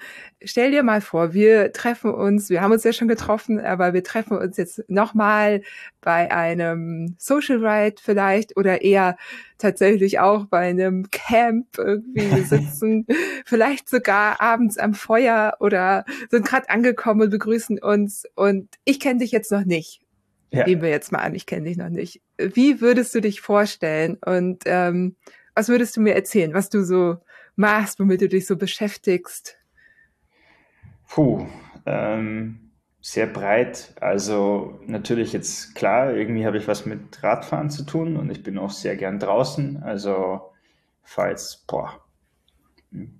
stell 0.42 0.70
dir 0.70 0.82
mal 0.82 1.02
vor, 1.02 1.34
wir 1.34 1.70
treffen 1.72 2.14
uns, 2.14 2.48
wir 2.48 2.62
haben 2.62 2.72
uns 2.72 2.82
ja 2.82 2.94
schon 2.94 3.06
getroffen, 3.06 3.60
aber 3.60 3.92
wir 3.92 4.02
treffen 4.02 4.38
uns 4.38 4.56
jetzt 4.56 4.82
nochmal 4.88 5.60
bei 6.00 6.32
einem 6.32 7.14
Social 7.18 7.64
Ride 7.64 7.96
vielleicht 8.02 8.56
oder 8.56 8.80
eher 8.80 9.18
tatsächlich 9.58 10.18
auch 10.18 10.46
bei 10.46 10.60
einem 10.60 11.10
Camp 11.10 11.76
irgendwie 11.76 12.34
wir 12.34 12.44
sitzen, 12.44 13.06
vielleicht 13.44 13.90
sogar 13.90 14.40
abends 14.40 14.78
am 14.78 14.94
Feuer 14.94 15.58
oder 15.60 16.06
sind 16.30 16.46
gerade 16.46 16.70
angekommen 16.70 17.20
und 17.20 17.30
begrüßen 17.30 17.78
uns 17.78 18.24
und 18.34 18.70
ich 18.86 18.98
kenne 18.98 19.20
dich 19.20 19.30
jetzt 19.30 19.52
noch 19.52 19.66
nicht. 19.66 20.00
Ja. 20.50 20.64
Nehmen 20.64 20.80
wir 20.80 20.88
jetzt 20.88 21.12
mal 21.12 21.18
an, 21.18 21.34
ich 21.34 21.44
kenne 21.44 21.68
dich 21.68 21.76
noch 21.76 21.90
nicht. 21.90 22.22
Wie 22.38 22.80
würdest 22.80 23.14
du 23.14 23.20
dich 23.20 23.42
vorstellen 23.42 24.16
und 24.24 24.62
ähm, 24.64 25.16
was 25.54 25.68
würdest 25.68 25.98
du 25.98 26.00
mir 26.00 26.14
erzählen, 26.14 26.54
was 26.54 26.70
du 26.70 26.82
so 26.82 27.18
machst, 27.58 27.98
womit 28.00 28.20
du 28.20 28.28
dich 28.28 28.46
so 28.46 28.56
beschäftigst? 28.56 29.58
Puh, 31.08 31.46
ähm, 31.86 32.70
sehr 33.00 33.26
breit. 33.26 33.94
Also 34.00 34.80
natürlich 34.86 35.32
jetzt 35.32 35.74
klar, 35.74 36.14
irgendwie 36.14 36.46
habe 36.46 36.58
ich 36.58 36.68
was 36.68 36.86
mit 36.86 37.22
Radfahren 37.22 37.70
zu 37.70 37.84
tun 37.84 38.16
und 38.16 38.30
ich 38.30 38.42
bin 38.42 38.58
auch 38.58 38.70
sehr 38.70 38.96
gern 38.96 39.18
draußen. 39.18 39.82
Also 39.82 40.52
jetzt, 41.16 41.66
boah, 41.66 42.00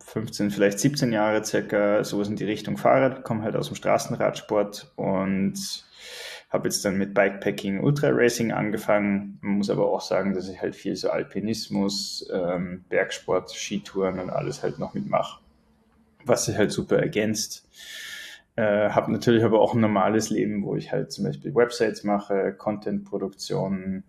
15, 0.04 0.50
vielleicht 0.50 0.78
17 0.78 1.12
Jahre 1.12 1.45
circa 1.45 2.04
sowas 2.04 2.28
in 2.28 2.37
die 2.37 2.45
Richtung 2.45 2.76
Fahrrad, 2.76 3.25
komme 3.25 3.42
halt 3.42 3.57
aus 3.57 3.68
dem 3.68 3.76
Straßenradsport 3.76 4.92
und 4.97 5.54
habe 6.49 6.69
jetzt 6.69 6.85
dann 6.85 6.97
mit 6.97 7.14
Bikepacking, 7.14 7.81
Ultra 7.81 8.09
Racing 8.11 8.52
angefangen. 8.52 9.38
Man 9.43 9.59
muss 9.59 9.71
aber 9.71 9.87
auch 9.87 10.00
sagen, 10.00 10.35
dass 10.35 10.49
ich 10.49 10.61
halt 10.61 10.75
viel 10.75 10.97
so 10.97 11.11
Alpinismus, 11.11 12.28
ähm, 12.33 12.85
Bergsport, 12.88 13.50
Skitouren 13.50 14.19
und 14.19 14.31
alles 14.31 14.62
halt 14.62 14.78
noch 14.78 14.95
mitmache 14.95 15.40
was 16.28 16.45
sich 16.45 16.57
halt 16.57 16.71
super 16.71 16.99
ergänzt. 16.99 17.69
Äh, 18.57 18.90
habe 18.90 19.12
natürlich 19.12 19.45
aber 19.45 19.61
auch 19.61 19.75
ein 19.75 19.81
normales 19.81 20.31
Leben, 20.31 20.64
wo 20.64 20.76
ich 20.76 20.93
halt 20.93 21.12
zum 21.12 21.25
Beispiel 21.25 21.55
Websites 21.55 22.05
mache, 22.05 22.52
Content-Produktion, 22.52 24.05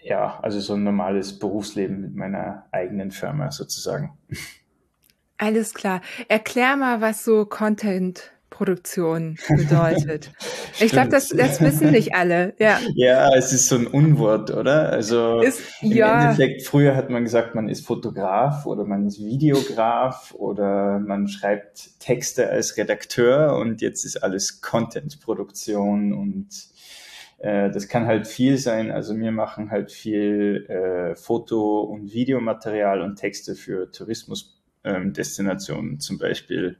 ja, 0.00 0.40
also 0.40 0.58
so 0.60 0.74
ein 0.74 0.82
normales 0.82 1.38
Berufsleben 1.38 2.00
mit 2.00 2.14
meiner 2.14 2.66
eigenen 2.72 3.10
Firma 3.10 3.50
sozusagen. 3.50 4.16
Alles 5.38 5.74
klar. 5.74 6.00
Erklär 6.28 6.76
mal, 6.76 7.00
was 7.00 7.24
so 7.24 7.44
Content 7.44 8.32
Produktion 8.62 9.36
bedeutet. 9.48 10.30
ich 10.78 10.92
glaube, 10.92 11.08
das, 11.08 11.30
das 11.30 11.60
wissen 11.60 11.90
nicht 11.90 12.14
alle. 12.14 12.54
Ja. 12.60 12.78
ja, 12.94 13.34
es 13.34 13.52
ist 13.52 13.66
so 13.66 13.74
ein 13.74 13.88
Unwort, 13.88 14.52
oder? 14.52 14.90
Also 14.90 15.40
ist, 15.40 15.60
im 15.80 15.90
ja. 15.90 16.30
Endeffekt, 16.30 16.62
früher 16.62 16.94
hat 16.94 17.10
man 17.10 17.24
gesagt, 17.24 17.56
man 17.56 17.68
ist 17.68 17.84
Fotograf 17.84 18.64
oder 18.64 18.84
man 18.84 19.04
ist 19.04 19.18
Videograf 19.18 20.32
oder 20.38 21.00
man 21.00 21.26
schreibt 21.26 21.98
Texte 21.98 22.50
als 22.50 22.76
Redakteur 22.76 23.56
und 23.56 23.80
jetzt 23.80 24.04
ist 24.04 24.22
alles 24.22 24.60
Content-Produktion 24.60 26.12
und 26.12 26.50
äh, 27.38 27.68
das 27.72 27.88
kann 27.88 28.06
halt 28.06 28.28
viel 28.28 28.58
sein. 28.58 28.92
Also 28.92 29.18
wir 29.18 29.32
machen 29.32 29.72
halt 29.72 29.90
viel 29.90 30.66
äh, 30.68 31.16
Foto- 31.16 31.80
und 31.80 32.12
Videomaterial 32.12 33.02
und 33.02 33.16
Texte 33.16 33.56
für 33.56 33.90
Tourismus 33.90 34.61
ähm, 34.84 35.12
Destinationen 35.12 36.00
zum 36.00 36.18
Beispiel 36.18 36.76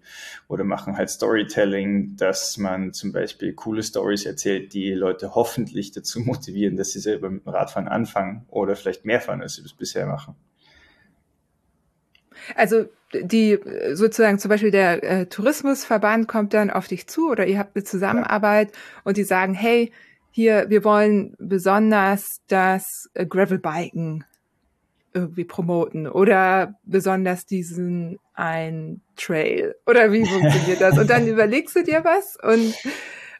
oder 0.48 0.64
machen 0.64 0.96
halt 0.96 1.10
Storytelling, 1.10 2.16
dass 2.16 2.58
man 2.58 2.92
zum 2.92 3.12
Beispiel 3.12 3.52
coole 3.52 3.82
Stories 3.82 4.26
erzählt, 4.26 4.74
die 4.74 4.92
Leute 4.92 5.34
hoffentlich 5.34 5.92
dazu 5.92 6.20
motivieren, 6.20 6.76
dass 6.76 6.90
sie 6.90 7.00
selber 7.00 7.30
mit 7.30 7.44
dem 7.44 7.48
Radfahren 7.48 7.88
anfangen 7.88 8.44
oder 8.48 8.76
vielleicht 8.76 9.04
mehr 9.04 9.20
fahren, 9.20 9.42
als 9.42 9.54
sie 9.54 9.62
das 9.62 9.72
bisher 9.72 10.06
machen. 10.06 10.34
Also 12.56 12.86
die 13.12 13.58
sozusagen 13.92 14.38
zum 14.38 14.48
Beispiel 14.48 14.70
der 14.70 15.02
äh, 15.04 15.26
Tourismusverband 15.26 16.28
kommt 16.28 16.54
dann 16.54 16.70
auf 16.70 16.88
dich 16.88 17.06
zu 17.06 17.30
oder 17.30 17.46
ihr 17.46 17.58
habt 17.58 17.76
eine 17.76 17.84
Zusammenarbeit 17.84 18.72
ja. 18.72 18.78
und 19.04 19.16
die 19.16 19.24
sagen, 19.24 19.54
hey, 19.54 19.92
hier, 20.30 20.70
wir 20.70 20.82
wollen 20.82 21.36
besonders 21.38 22.40
das 22.48 23.10
äh, 23.14 23.26
Gravelbiken 23.26 24.24
irgendwie 25.14 25.44
promoten 25.44 26.06
oder 26.06 26.78
besonders 26.84 27.46
diesen 27.46 28.18
ein 28.34 29.00
Trail 29.16 29.74
oder 29.86 30.12
wie 30.12 30.26
funktioniert 30.26 30.80
das? 30.80 30.98
Und 30.98 31.10
dann 31.10 31.26
überlegst 31.28 31.76
du 31.76 31.82
dir 31.82 32.04
was 32.04 32.36
und 32.42 32.74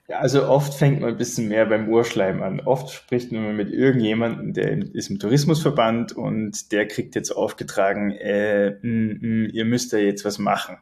ja, 0.08 0.18
also 0.18 0.48
oft 0.48 0.74
fängt 0.74 1.00
man 1.00 1.10
ein 1.10 1.16
bisschen 1.16 1.48
mehr 1.48 1.64
beim 1.64 1.88
Urschleim 1.88 2.42
an. 2.42 2.60
Oft 2.60 2.90
spricht 2.90 3.30
man 3.30 3.56
mit 3.56 3.70
irgendjemandem, 3.70 4.52
der 4.52 4.94
ist 4.94 5.10
im 5.10 5.18
Tourismusverband 5.18 6.12
und 6.12 6.72
der 6.72 6.88
kriegt 6.88 7.14
jetzt 7.14 7.30
aufgetragen, 7.30 8.10
äh, 8.10 8.66
m, 8.66 8.80
mm, 8.82 9.10
m, 9.10 9.18
mm, 9.20 9.50
ihr 9.52 9.64
müsst 9.64 9.92
da 9.92 9.98
jetzt 9.98 10.24
was 10.24 10.38
machen. 10.38 10.76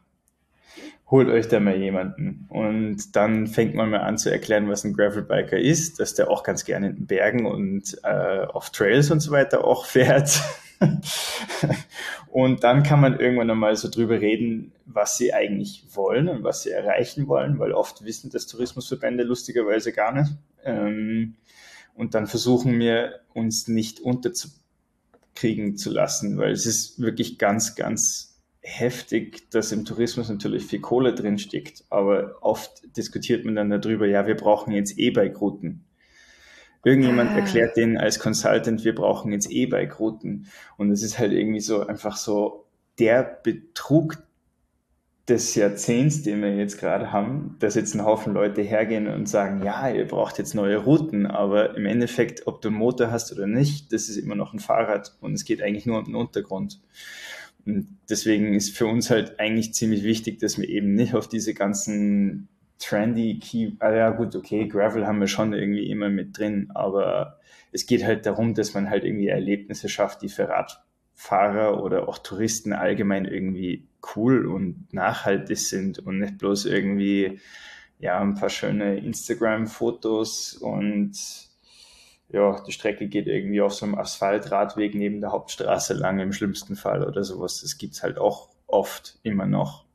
Holt 1.09 1.27
euch 1.27 1.47
da 1.47 1.59
mal 1.59 1.77
jemanden. 1.77 2.45
Und 2.49 3.15
dann 3.15 3.45
fängt 3.45 3.75
man 3.75 3.91
mal 3.91 3.99
an 3.99 4.17
zu 4.17 4.31
erklären, 4.31 4.69
was 4.69 4.85
ein 4.85 4.93
Gravelbiker 4.93 5.57
ist, 5.57 5.99
dass 5.99 6.15
der 6.15 6.31
auch 6.31 6.43
ganz 6.43 6.65
gerne 6.65 6.89
in 6.89 6.95
den 6.95 7.07
Bergen 7.07 7.45
und 7.45 7.99
äh, 8.03 8.45
auf 8.45 8.71
Trails 8.71 9.11
und 9.11 9.19
so 9.19 9.31
weiter 9.31 9.65
auch 9.65 9.85
fährt. 9.85 10.41
und 12.31 12.63
dann 12.63 12.83
kann 12.83 13.01
man 13.01 13.19
irgendwann 13.19 13.49
einmal 13.49 13.75
so 13.75 13.89
drüber 13.89 14.19
reden, 14.19 14.73
was 14.85 15.17
sie 15.17 15.33
eigentlich 15.33 15.85
wollen 15.93 16.27
und 16.27 16.43
was 16.43 16.63
sie 16.63 16.71
erreichen 16.71 17.27
wollen, 17.27 17.59
weil 17.59 17.71
oft 17.71 18.03
wissen 18.03 18.31
das 18.31 18.47
Tourismusverbände 18.47 19.23
lustigerweise 19.23 19.93
gar 19.93 20.13
nicht. 20.13 20.31
Ähm, 20.63 21.35
und 21.93 22.15
dann 22.15 22.27
versuchen 22.27 22.79
wir 22.79 23.21
uns 23.33 23.67
nicht 23.67 23.99
unterzukriegen 23.99 25.77
zu 25.77 25.91
lassen, 25.91 26.37
weil 26.37 26.51
es 26.51 26.65
ist 26.65 26.99
wirklich 26.99 27.37
ganz, 27.37 27.75
ganz 27.75 28.39
heftig, 28.61 29.49
dass 29.49 29.71
im 29.71 29.85
Tourismus 29.85 30.29
natürlich 30.29 30.65
viel 30.65 30.81
Kohle 30.81 31.13
drin 31.13 31.39
steckt, 31.39 31.83
aber 31.89 32.35
oft 32.41 32.95
diskutiert 32.95 33.43
man 33.43 33.55
dann 33.55 33.69
darüber, 33.69 34.07
ja, 34.07 34.27
wir 34.27 34.35
brauchen 34.35 34.71
jetzt 34.71 34.97
E-Bike-Routen. 34.97 35.83
Irgendjemand 36.83 37.31
ah. 37.31 37.39
erklärt 37.39 37.77
denen 37.77 37.97
als 37.97 38.19
Consultant, 38.19 38.83
wir 38.83 38.95
brauchen 38.95 39.31
jetzt 39.31 39.51
E-Bike-Routen. 39.51 40.47
Und 40.77 40.91
es 40.91 41.03
ist 41.03 41.19
halt 41.19 41.31
irgendwie 41.31 41.59
so 41.59 41.85
einfach 41.85 42.17
so 42.17 42.65
der 42.99 43.23
Betrug 43.43 44.17
des 45.27 45.55
Jahrzehnts, 45.55 46.23
den 46.23 46.41
wir 46.41 46.55
jetzt 46.55 46.79
gerade 46.79 47.11
haben, 47.11 47.55
dass 47.59 47.75
jetzt 47.75 47.93
ein 47.93 48.03
Haufen 48.03 48.33
Leute 48.33 48.61
hergehen 48.61 49.07
und 49.07 49.29
sagen, 49.29 49.63
ja, 49.63 49.89
ihr 49.89 50.07
braucht 50.07 50.37
jetzt 50.39 50.55
neue 50.55 50.77
Routen, 50.77 51.25
aber 51.25 51.77
im 51.77 51.85
Endeffekt, 51.85 52.47
ob 52.47 52.61
du 52.61 52.69
einen 52.69 52.77
Motor 52.77 53.11
hast 53.11 53.31
oder 53.31 53.47
nicht, 53.47 53.93
das 53.93 54.09
ist 54.09 54.17
immer 54.17 54.35
noch 54.35 54.53
ein 54.53 54.59
Fahrrad 54.59 55.15
und 55.21 55.33
es 55.33 55.45
geht 55.45 55.61
eigentlich 55.61 55.85
nur 55.85 55.99
um 55.99 56.05
den 56.05 56.15
Untergrund. 56.15 56.81
Und 57.65 57.87
deswegen 58.09 58.55
ist 58.55 58.75
für 58.75 58.87
uns 58.87 59.09
halt 59.09 59.39
eigentlich 59.39 59.73
ziemlich 59.73 60.03
wichtig, 60.03 60.39
dass 60.39 60.57
wir 60.57 60.67
eben 60.67 60.95
nicht 60.95 61.13
auf 61.13 61.27
diese 61.27 61.53
ganzen 61.53 62.49
trendy 62.81 63.39
Key, 63.39 63.73
ah 63.79 63.91
ja 63.91 64.09
gut, 64.09 64.35
okay, 64.35 64.67
Gravel 64.67 65.07
haben 65.07 65.19
wir 65.19 65.27
schon 65.27 65.53
irgendwie 65.53 65.89
immer 65.89 66.09
mit 66.09 66.37
drin, 66.37 66.69
aber 66.73 67.39
es 67.71 67.85
geht 67.85 68.03
halt 68.03 68.25
darum, 68.25 68.53
dass 68.53 68.73
man 68.73 68.89
halt 68.89 69.03
irgendwie 69.03 69.27
Erlebnisse 69.27 69.87
schafft, 69.87 70.21
die 70.21 70.29
für 70.29 70.49
Radfahrer 70.49 71.81
oder 71.83 72.09
auch 72.09 72.17
Touristen 72.17 72.73
allgemein 72.73 73.25
irgendwie 73.25 73.87
cool 74.15 74.45
und 74.47 74.93
nachhaltig 74.93 75.59
sind 75.59 75.99
und 75.99 76.19
nicht 76.19 76.37
bloß 76.37 76.65
irgendwie 76.65 77.39
ja 77.99 78.19
ein 78.19 78.35
paar 78.35 78.49
schöne 78.49 78.97
Instagram-Fotos 78.97 80.53
und 80.55 81.15
ja, 82.29 82.63
die 82.65 82.71
Strecke 82.71 83.07
geht 83.07 83.27
irgendwie 83.27 83.61
auf 83.61 83.73
so 83.73 83.85
einem 83.85 83.95
Asphaltradweg 83.95 84.95
neben 84.95 85.21
der 85.21 85.31
Hauptstraße 85.31 85.93
lang 85.93 86.19
im 86.19 86.31
schlimmsten 86.31 86.75
Fall 86.75 87.05
oder 87.05 87.23
sowas. 87.23 87.61
Das 87.61 87.77
gibt's 87.77 88.03
halt 88.03 88.17
auch 88.17 88.49
oft 88.67 89.19
immer 89.23 89.45
noch. 89.45 89.85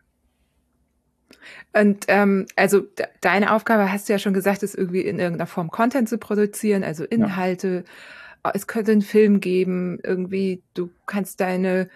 Und 1.72 2.04
ähm, 2.08 2.46
also 2.56 2.80
de 2.80 3.06
deine 3.20 3.52
Aufgabe, 3.52 3.92
hast 3.92 4.08
du 4.08 4.12
ja 4.12 4.18
schon 4.18 4.34
gesagt, 4.34 4.62
ist 4.62 4.74
irgendwie 4.74 5.02
in 5.02 5.18
irgendeiner 5.18 5.46
Form 5.46 5.70
Content 5.70 6.08
zu 6.08 6.18
produzieren, 6.18 6.84
also 6.84 7.04
Inhalte. 7.04 7.84
Ja. 8.44 8.52
Es 8.54 8.66
könnte 8.66 8.92
einen 8.92 9.02
Film 9.02 9.40
geben, 9.40 9.98
irgendwie, 10.02 10.62
du 10.74 10.90
kannst 11.06 11.40
deine 11.40 11.88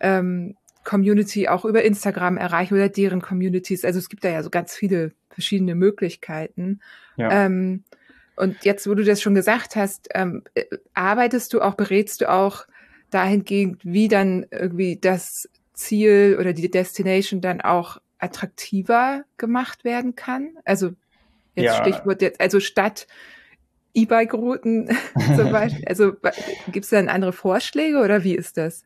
ähm, 0.00 0.56
Community 0.84 1.48
auch 1.48 1.64
über 1.64 1.82
Instagram 1.82 2.36
erreichen 2.36 2.74
oder 2.74 2.88
deren 2.88 3.20
Communities. 3.20 3.84
Also 3.84 3.98
es 3.98 4.08
gibt 4.08 4.24
da 4.24 4.28
ja 4.28 4.42
so 4.42 4.50
ganz 4.50 4.74
viele 4.74 5.12
verschiedene 5.30 5.74
Möglichkeiten. 5.74 6.80
Ja. 7.16 7.46
Ähm, 7.46 7.84
und 8.36 8.64
jetzt, 8.64 8.86
wo 8.88 8.94
du 8.94 9.02
das 9.02 9.20
schon 9.20 9.34
gesagt 9.34 9.76
hast, 9.76 10.08
ähm, 10.14 10.42
äh, 10.54 10.64
arbeitest 10.94 11.52
du 11.52 11.60
auch, 11.60 11.74
berätst 11.74 12.20
du 12.20 12.30
auch 12.30 12.66
dahingehend, 13.10 13.84
wie 13.84 14.08
dann 14.08 14.46
irgendwie 14.50 14.98
das 15.00 15.48
Ziel 15.72 16.36
oder 16.38 16.52
die 16.52 16.70
Destination 16.70 17.40
dann 17.40 17.60
auch 17.60 17.98
attraktiver 18.18 19.24
gemacht 19.36 19.84
werden 19.84 20.14
kann? 20.14 20.56
Also 20.64 20.92
jetzt 21.54 21.76
ja. 21.76 21.84
Stichwort 21.84 22.22
jetzt, 22.22 22.40
also 22.40 22.60
statt 22.60 23.06
E-Bike-Routen 23.94 24.90
zum 25.36 25.50
Beispiel, 25.50 25.84
also 25.88 26.12
gibt 26.72 26.84
es 26.84 26.90
dann 26.90 27.08
andere 27.08 27.32
Vorschläge 27.32 27.98
oder 27.98 28.24
wie 28.24 28.34
ist 28.34 28.56
das? 28.56 28.84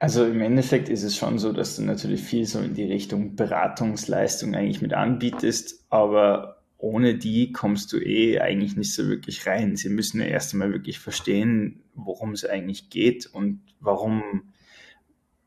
Also 0.00 0.24
im 0.24 0.40
Endeffekt 0.40 0.88
ist 0.88 1.02
es 1.02 1.16
schon 1.16 1.38
so, 1.38 1.52
dass 1.52 1.76
du 1.76 1.82
natürlich 1.82 2.22
viel 2.22 2.46
so 2.46 2.60
in 2.60 2.74
die 2.74 2.84
Richtung 2.84 3.34
Beratungsleistung 3.34 4.54
eigentlich 4.54 4.80
mit 4.80 4.94
anbietest, 4.94 5.84
aber 5.90 6.58
ohne 6.76 7.16
die 7.16 7.50
kommst 7.50 7.92
du 7.92 7.98
eh 7.98 8.38
eigentlich 8.38 8.76
nicht 8.76 8.94
so 8.94 9.08
wirklich 9.08 9.46
rein. 9.46 9.74
Sie 9.74 9.88
müssen 9.88 10.20
ja 10.20 10.26
erst 10.26 10.52
einmal 10.52 10.72
wirklich 10.72 11.00
verstehen, 11.00 11.82
worum 11.94 12.30
es 12.30 12.44
eigentlich 12.44 12.90
geht 12.90 13.26
und 13.26 13.60
warum 13.80 14.52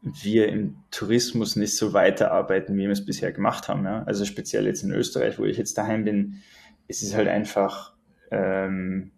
wir 0.01 0.50
im 0.50 0.77
Tourismus 0.89 1.55
nicht 1.55 1.77
so 1.77 1.93
weiterarbeiten, 1.93 2.75
wie 2.75 2.84
wir 2.84 2.91
es 2.91 3.05
bisher 3.05 3.31
gemacht 3.31 3.67
haben. 3.67 3.86
Ja? 3.86 4.03
Also 4.03 4.25
speziell 4.25 4.65
jetzt 4.65 4.84
in 4.84 4.91
Österreich, 4.91 5.38
wo 5.38 5.46
ich 5.46 5.58
jetzt 5.58 5.77
daheim 5.77 6.03
bin, 6.03 6.41
ist 6.88 7.03
es 7.03 7.15
halt 7.15 7.27
einfach 7.27 7.93
ähm, 8.31 9.12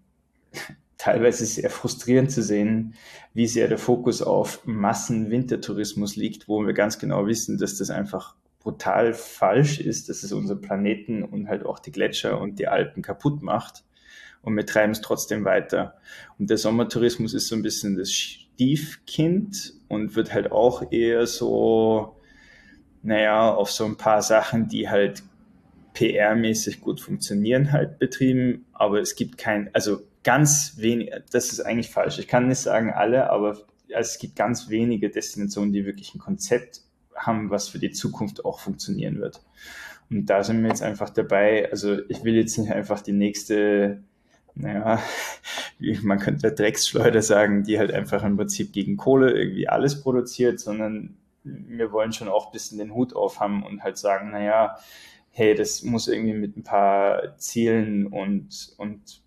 teilweise 0.97 1.45
sehr 1.45 1.69
frustrierend 1.69 2.31
zu 2.31 2.41
sehen, 2.41 2.95
wie 3.33 3.47
sehr 3.47 3.67
der 3.67 3.77
Fokus 3.77 4.21
auf 4.21 4.65
Massen-Wintertourismus 4.65 6.15
liegt, 6.15 6.47
wo 6.47 6.65
wir 6.65 6.73
ganz 6.73 6.99
genau 6.99 7.27
wissen, 7.27 7.57
dass 7.57 7.77
das 7.77 7.89
einfach 7.89 8.35
brutal 8.59 9.13
falsch 9.13 9.79
ist, 9.79 10.09
dass 10.09 10.23
es 10.23 10.31
unseren 10.31 10.61
Planeten 10.61 11.23
und 11.23 11.47
halt 11.47 11.65
auch 11.65 11.79
die 11.79 11.91
Gletscher 11.91 12.39
und 12.39 12.59
die 12.59 12.67
Alpen 12.67 13.03
kaputt 13.03 13.41
macht. 13.41 13.83
Und 14.41 14.55
wir 14.55 14.65
treiben 14.65 14.91
es 14.91 15.01
trotzdem 15.01 15.45
weiter. 15.45 15.95
Und 16.37 16.49
der 16.49 16.57
Sommertourismus 16.57 17.33
ist 17.33 17.47
so 17.47 17.55
ein 17.55 17.61
bisschen 17.61 17.97
das 17.97 18.09
Stiefkind 18.53 19.73
und 19.87 20.15
wird 20.15 20.33
halt 20.33 20.51
auch 20.51 20.91
eher 20.91 21.25
so, 21.27 22.15
naja, 23.01 23.53
auf 23.53 23.71
so 23.71 23.85
ein 23.85 23.97
paar 23.97 24.21
Sachen, 24.21 24.67
die 24.67 24.89
halt 24.89 25.23
PR-mäßig 25.95 26.81
gut 26.81 27.01
funktionieren, 27.01 27.71
halt 27.71 27.99
betrieben. 27.99 28.65
Aber 28.73 28.99
es 28.99 29.15
gibt 29.15 29.37
kein, 29.37 29.69
also 29.73 30.01
ganz 30.23 30.75
wenig, 30.77 31.11
das 31.31 31.51
ist 31.51 31.61
eigentlich 31.61 31.89
falsch. 31.89 32.19
Ich 32.19 32.27
kann 32.27 32.47
nicht 32.47 32.59
sagen 32.59 32.91
alle, 32.91 33.29
aber 33.29 33.57
es 33.89 34.17
gibt 34.17 34.35
ganz 34.35 34.69
wenige 34.69 35.09
Destinationen, 35.09 35.73
die 35.73 35.85
wirklich 35.85 36.15
ein 36.15 36.19
Konzept 36.19 36.81
haben, 37.15 37.49
was 37.49 37.69
für 37.69 37.79
die 37.79 37.91
Zukunft 37.91 38.43
auch 38.45 38.59
funktionieren 38.59 39.19
wird. 39.19 39.41
Und 40.09 40.27
da 40.27 40.43
sind 40.43 40.61
wir 40.61 40.69
jetzt 40.69 40.83
einfach 40.83 41.09
dabei. 41.09 41.69
Also 41.69 41.97
ich 42.09 42.23
will 42.23 42.35
jetzt 42.35 42.57
nicht 42.57 42.71
einfach 42.71 43.01
die 43.01 43.13
nächste, 43.13 44.03
naja, 44.55 45.01
man 46.03 46.19
könnte 46.19 46.51
Drecksschleuder 46.51 47.21
sagen, 47.21 47.63
die 47.63 47.79
halt 47.79 47.91
einfach 47.91 48.23
im 48.23 48.37
Prinzip 48.37 48.71
gegen 48.71 48.97
Kohle 48.97 49.31
irgendwie 49.31 49.67
alles 49.67 50.01
produziert, 50.01 50.59
sondern 50.59 51.17
wir 51.43 51.91
wollen 51.91 52.13
schon 52.13 52.29
auch 52.29 52.47
ein 52.47 52.51
bisschen 52.51 52.77
den 52.77 52.93
Hut 52.93 53.15
aufhaben 53.15 53.63
und 53.63 53.83
halt 53.83 53.97
sagen, 53.97 54.31
naja, 54.31 54.77
hey, 55.31 55.55
das 55.55 55.83
muss 55.83 56.07
irgendwie 56.07 56.35
mit 56.35 56.55
ein 56.55 56.63
paar 56.63 57.37
Zielen 57.37 58.07
und, 58.07 58.73
und 58.77 59.21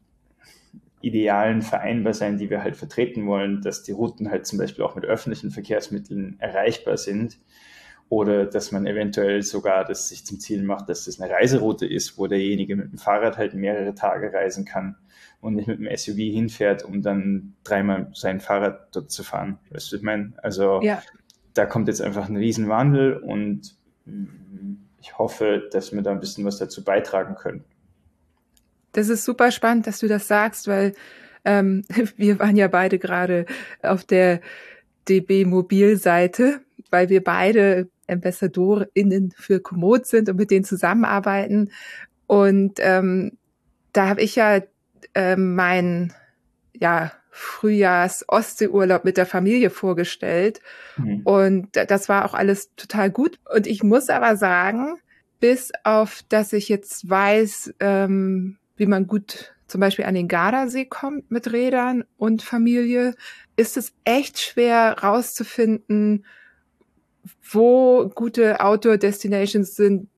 Idealen 1.02 1.62
vereinbar 1.62 2.14
sein, 2.14 2.38
die 2.38 2.49
wir 2.49 2.62
halt 2.62 2.76
vertreten 2.76 3.26
wollen, 3.26 3.61
dass 3.61 3.83
die 3.83 3.92
Routen 3.92 4.30
halt 4.30 4.46
zum 4.46 4.59
Beispiel 4.59 4.85
auch 4.85 4.94
mit 4.94 5.05
öffentlichen 5.05 5.51
Verkehrsmitteln 5.51 6.37
erreichbar 6.38 6.96
sind 6.96 7.38
oder 8.09 8.46
dass 8.46 8.72
man 8.72 8.87
eventuell 8.87 9.42
sogar 9.42 9.85
das 9.85 10.09
sich 10.09 10.24
zum 10.24 10.40
Ziel 10.40 10.62
macht, 10.62 10.88
dass 10.88 11.05
das 11.05 11.20
eine 11.20 11.33
Reiseroute 11.33 11.87
ist, 11.87 12.16
wo 12.18 12.29
derjenige 12.29 12.77
mit 12.77 12.92
dem 12.92 12.98
Fahrrad 12.98 13.37
halt 13.37 13.55
mehrere 13.55 13.94
Tage 13.94 14.33
reisen 14.33 14.64
kann 14.64 14.96
und 15.40 15.55
nicht 15.55 15.68
mit 15.68 15.79
dem 15.79 15.96
SUV 15.96 16.16
hinfährt, 16.16 16.85
um 16.85 17.03
dann 17.03 17.55
dreimal 17.64 18.11
sein 18.14 18.40
Fahrrad 18.40 18.94
dort 18.94 19.11
zu 19.11 19.22
fahren. 19.22 19.59
Weißt 19.70 19.92
du, 19.92 19.96
ich 19.96 20.03
meine? 20.03 20.33
Also 20.42 20.81
ja. 20.83 21.03
da 21.55 21.66
kommt 21.66 21.88
jetzt 21.88 22.03
einfach 22.03 22.29
ein 22.29 22.37
Riesenwandel 22.37 23.16
und 23.18 23.77
ich 25.01 25.18
hoffe, 25.18 25.68
dass 25.70 25.92
wir 25.92 26.03
da 26.03 26.12
ein 26.12 26.20
bisschen 26.20 26.44
was 26.44 26.59
dazu 26.59 26.85
beitragen 26.85 27.35
können. 27.35 27.64
Das 28.92 29.09
ist 29.09 29.25
super 29.25 29.51
spannend, 29.51 29.87
dass 29.87 29.99
du 29.99 30.09
das 30.09 30.27
sagst, 30.27 30.68
weil 30.68 30.94
ähm, 31.44 31.85
wir 32.16 32.38
waren 32.38 32.57
ja 32.57 32.68
beide 32.68 32.99
gerade 32.99 33.46
auf 33.83 34.05
der 34.05 34.40
DB 35.09 35.44
Mobilseite, 35.44 36.61
weil 36.90 37.09
wir 37.09 37.22
beide 37.22 37.88
AmbassadorInnen 38.09 39.33
für 39.37 39.61
Komoot 39.61 40.07
sind 40.07 40.29
und 40.29 40.37
mit 40.37 40.51
denen 40.51 40.64
zusammenarbeiten. 40.64 41.70
Und 42.27 42.75
ähm, 42.79 43.38
da 43.92 44.09
habe 44.09 44.22
ich 44.22 44.37
ja 44.37 44.61
ähm, 45.14 45.55
meinen 45.55 46.12
ja, 46.73 47.12
Frühjahrs-Ostseeurlaub 47.31 49.05
mit 49.05 49.16
der 49.16 49.27
Familie 49.27 49.71
vorgestellt. 49.71 50.61
Mhm. 50.97 51.21
Und 51.25 51.69
das 51.73 52.09
war 52.09 52.25
auch 52.25 52.35
alles 52.35 52.75
total 52.77 53.11
gut. 53.11 53.38
Und 53.55 53.66
ich 53.66 53.83
muss 53.83 54.09
aber 54.09 54.37
sagen, 54.37 54.97
bis 55.38 55.71
auf, 55.85 56.23
dass 56.29 56.53
ich 56.53 56.69
jetzt 56.69 57.09
weiß, 57.09 57.75
ähm, 57.81 58.57
wie 58.77 58.87
man 58.87 59.07
gut 59.07 59.55
zum 59.66 59.81
Beispiel 59.81 60.05
an 60.05 60.14
den 60.14 60.29
Gardasee 60.29 60.85
kommt 60.85 61.31
mit 61.31 61.53
Rädern 61.53 62.05
und 62.16 62.42
Familie, 62.42 63.14
ist 63.57 63.77
es 63.77 63.92
echt 64.05 64.38
schwer 64.38 64.97
rauszufinden, 65.03 66.25
wo 67.42 68.09
gute 68.09 68.61
Outdoor-Destinations 68.61 69.75
sind, 69.75 70.09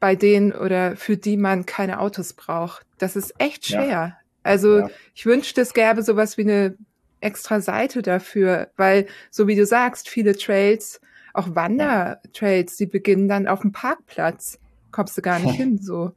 bei 0.00 0.16
denen 0.16 0.52
oder 0.52 0.96
für 0.96 1.16
die 1.16 1.36
man 1.36 1.66
keine 1.66 2.00
Autos 2.00 2.32
braucht. 2.32 2.86
Das 3.02 3.16
ist 3.16 3.34
echt 3.38 3.66
schwer. 3.66 3.88
Ja. 3.88 4.16
Also 4.44 4.78
ja. 4.78 4.90
ich 5.12 5.26
wünschte, 5.26 5.60
es 5.60 5.74
gäbe 5.74 6.02
sowas 6.02 6.38
wie 6.38 6.42
eine 6.42 6.76
extra 7.20 7.60
Seite 7.60 8.00
dafür, 8.00 8.70
weil, 8.76 9.06
so 9.30 9.48
wie 9.48 9.56
du 9.56 9.66
sagst, 9.66 10.08
viele 10.08 10.36
Trails, 10.36 11.00
auch 11.34 11.54
Wandertrails, 11.54 12.76
die 12.76 12.86
beginnen 12.86 13.28
dann 13.28 13.48
auf 13.48 13.62
dem 13.62 13.72
Parkplatz. 13.72 14.60
Kommst 14.92 15.18
du 15.18 15.22
gar 15.22 15.40
nicht 15.40 15.54
hin, 15.56 15.78
so. 15.78 16.12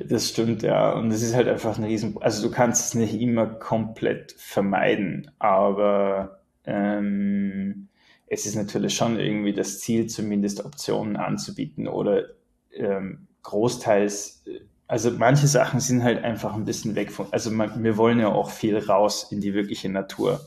Das 0.00 0.30
stimmt, 0.30 0.62
ja. 0.62 0.92
Und 0.92 1.10
es 1.10 1.22
ist 1.22 1.34
halt 1.34 1.48
einfach 1.48 1.76
ein 1.76 1.84
Riesen, 1.84 2.16
also 2.22 2.48
du 2.48 2.54
kannst 2.54 2.86
es 2.86 2.94
nicht 2.94 3.20
immer 3.20 3.46
komplett 3.46 4.32
vermeiden, 4.38 5.30
aber 5.38 6.40
ähm, 6.64 7.88
es 8.28 8.46
ist 8.46 8.54
natürlich 8.54 8.94
schon 8.94 9.20
irgendwie 9.20 9.52
das 9.52 9.80
Ziel, 9.80 10.06
zumindest 10.06 10.64
Optionen 10.64 11.16
anzubieten 11.16 11.86
oder 11.86 12.28
ähm, 12.72 13.26
großteils, 13.42 14.42
also 14.86 15.10
manche 15.10 15.46
Sachen 15.46 15.80
sind 15.80 16.02
halt 16.02 16.22
einfach 16.22 16.54
ein 16.54 16.64
bisschen 16.64 16.94
weg 16.94 17.10
von, 17.10 17.26
also 17.30 17.50
man, 17.50 17.82
wir 17.82 17.96
wollen 17.96 18.20
ja 18.20 18.28
auch 18.28 18.50
viel 18.50 18.76
raus 18.76 19.28
in 19.30 19.40
die 19.40 19.54
wirkliche 19.54 19.88
Natur. 19.88 20.40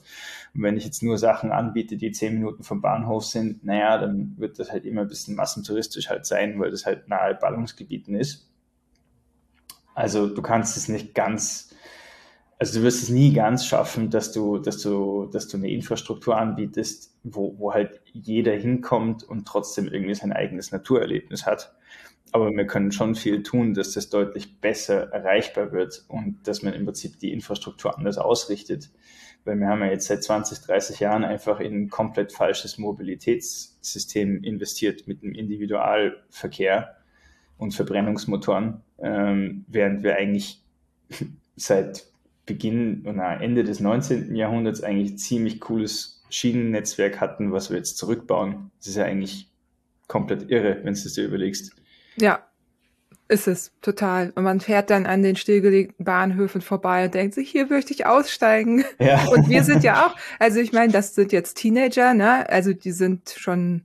Und 0.53 0.63
wenn 0.63 0.77
ich 0.77 0.85
jetzt 0.85 1.03
nur 1.03 1.17
Sachen 1.17 1.51
anbiete, 1.51 1.97
die 1.97 2.11
zehn 2.11 2.35
Minuten 2.35 2.63
vom 2.63 2.81
Bahnhof 2.81 3.25
sind, 3.25 3.63
naja, 3.63 3.97
dann 3.97 4.35
wird 4.37 4.59
das 4.59 4.71
halt 4.71 4.85
immer 4.85 5.01
ein 5.01 5.07
bisschen 5.07 5.35
massentouristisch 5.35 6.09
halt 6.09 6.25
sein, 6.25 6.59
weil 6.59 6.71
das 6.71 6.85
halt 6.85 7.07
nahe 7.07 7.35
Ballungsgebieten 7.35 8.15
ist. 8.15 8.49
Also 9.93 10.27
du 10.27 10.41
kannst 10.41 10.77
es 10.77 10.87
nicht 10.87 11.15
ganz 11.15 11.67
also 12.59 12.79
du 12.79 12.85
wirst 12.85 13.03
es 13.03 13.09
nie 13.09 13.33
ganz 13.33 13.65
schaffen, 13.65 14.09
dass 14.09 14.31
du, 14.31 14.57
dass 14.57 14.79
du, 14.81 15.27
dass 15.27 15.47
du 15.47 15.57
eine 15.57 15.69
Infrastruktur 15.69 16.37
anbietest, 16.37 17.15
wo, 17.23 17.55
wo 17.59 17.73
halt 17.73 18.01
jeder 18.13 18.53
hinkommt 18.53 19.23
und 19.23 19.47
trotzdem 19.47 19.87
irgendwie 19.87 20.15
sein 20.15 20.33
eigenes 20.33 20.71
Naturerlebnis 20.71 21.45
hat. 21.45 21.75
Aber 22.31 22.51
wir 22.51 22.67
können 22.67 22.91
schon 22.91 23.15
viel 23.15 23.43
tun, 23.43 23.73
dass 23.73 23.93
das 23.93 24.09
deutlich 24.09 24.59
besser 24.59 25.11
erreichbar 25.13 25.71
wird 25.71 26.05
und 26.07 26.47
dass 26.47 26.61
man 26.61 26.73
im 26.73 26.85
Prinzip 26.85 27.19
die 27.19 27.31
Infrastruktur 27.31 27.97
anders 27.97 28.17
ausrichtet. 28.17 28.89
Weil 29.45 29.59
wir 29.59 29.67
haben 29.67 29.81
ja 29.81 29.87
jetzt 29.87 30.07
seit 30.07 30.23
20, 30.23 30.59
30 30.59 30.99
Jahren 30.99 31.23
einfach 31.23 31.59
in 31.59 31.83
ein 31.83 31.89
komplett 31.89 32.33
falsches 32.33 32.77
Mobilitätssystem 32.77 34.43
investiert 34.43 35.07
mit 35.07 35.23
dem 35.23 35.33
Individualverkehr 35.33 36.97
und 37.57 37.73
Verbrennungsmotoren, 37.73 38.81
ähm, 38.99 39.65
während 39.67 40.03
wir 40.03 40.17
eigentlich 40.17 40.61
seit 41.55 42.07
Beginn 42.45 43.05
oder 43.05 43.41
Ende 43.41 43.63
des 43.63 43.79
19. 43.79 44.35
Jahrhunderts 44.35 44.81
eigentlich 44.81 45.17
ziemlich 45.17 45.59
cooles 45.59 46.23
Schienennetzwerk 46.29 47.21
hatten, 47.21 47.51
was 47.51 47.69
wir 47.69 47.77
jetzt 47.77 47.97
zurückbauen. 47.97 48.71
Das 48.79 48.87
ist 48.87 48.95
ja 48.95 49.05
eigentlich 49.05 49.49
komplett 50.07 50.49
irre, 50.49 50.77
wenn 50.83 50.93
du 50.93 50.99
es 50.99 51.13
dir 51.13 51.25
überlegst. 51.25 51.75
Ja, 52.17 52.47
ist 53.27 53.47
es 53.47 53.71
total. 53.81 54.31
Und 54.35 54.43
man 54.43 54.59
fährt 54.59 54.89
dann 54.89 55.05
an 55.05 55.21
den 55.21 55.35
stillgelegten 55.35 56.05
Bahnhöfen 56.05 56.61
vorbei 56.61 57.05
und 57.05 57.13
denkt 57.13 57.33
sich, 57.35 57.49
hier 57.49 57.67
möchte 57.67 57.93
ich 57.93 58.05
aussteigen. 58.05 58.85
Ja. 58.99 59.25
Und 59.27 59.49
wir 59.49 59.63
sind 59.63 59.83
ja 59.83 60.07
auch, 60.07 60.15
also 60.39 60.59
ich 60.59 60.73
meine, 60.73 60.91
das 60.91 61.13
sind 61.13 61.31
jetzt 61.31 61.55
Teenager, 61.55 62.13
ne? 62.13 62.49
Also 62.49 62.73
die 62.73 62.91
sind 62.91 63.35
schon 63.37 63.83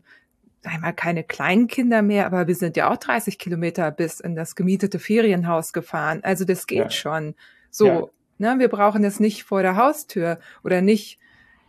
einmal 0.65 0.95
keine 0.95 1.23
kleinen 1.23 1.67
Kinder 1.67 2.03
mehr, 2.03 2.25
aber 2.27 2.47
wir 2.47 2.55
sind 2.55 2.77
ja 2.77 2.91
auch 2.91 2.97
30 2.97 3.39
Kilometer 3.39 3.91
bis 3.91 4.21
in 4.21 4.35
das 4.37 4.55
gemietete 4.55 4.99
Ferienhaus 4.99 5.73
gefahren. 5.73 6.21
Also 6.23 6.45
das 6.45 6.67
geht 6.67 6.79
ja. 6.79 6.91
schon. 6.91 7.35
So, 7.71 7.87
ja. 7.87 8.07
ne, 8.55 8.59
wir 8.59 8.69
brauchen 8.69 9.03
das 9.03 9.21
nicht 9.21 9.45
vor 9.45 9.63
der 9.63 9.77
Haustür 9.77 10.39
oder 10.63 10.81
nicht 10.81 11.19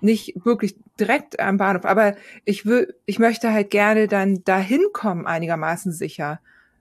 nicht 0.03 0.45
wirklich 0.45 0.75
direkt 0.99 1.39
am 1.39 1.57
Bahnhof, 1.57 1.85
aber 1.85 2.15
ich 2.45 2.65
will, 2.65 2.95
ich 3.05 3.19
möchte 3.19 3.51
halt 3.51 3.69
gerne 3.71 4.07
dann 4.07 4.43
dahin 4.43 4.81
kommen 4.93 5.25
einigermaßen 5.25 5.91
sicher. 5.91 6.39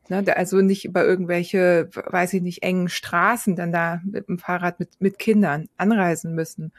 Ne, 0.08 0.24
also 0.36 0.60
nicht 0.60 0.84
über 0.84 1.04
irgendwelche, 1.04 1.88
weiß 1.92 2.34
ich 2.34 2.42
nicht, 2.42 2.62
engen 2.64 2.88
Straßen 2.88 3.54
dann 3.54 3.72
da 3.72 4.00
mit 4.04 4.28
dem 4.28 4.38
Fahrrad 4.38 4.80
mit, 4.80 4.90
mit 4.98 5.18
Kindern 5.18 5.68
anreisen 5.76 6.34
müssen. 6.34 6.72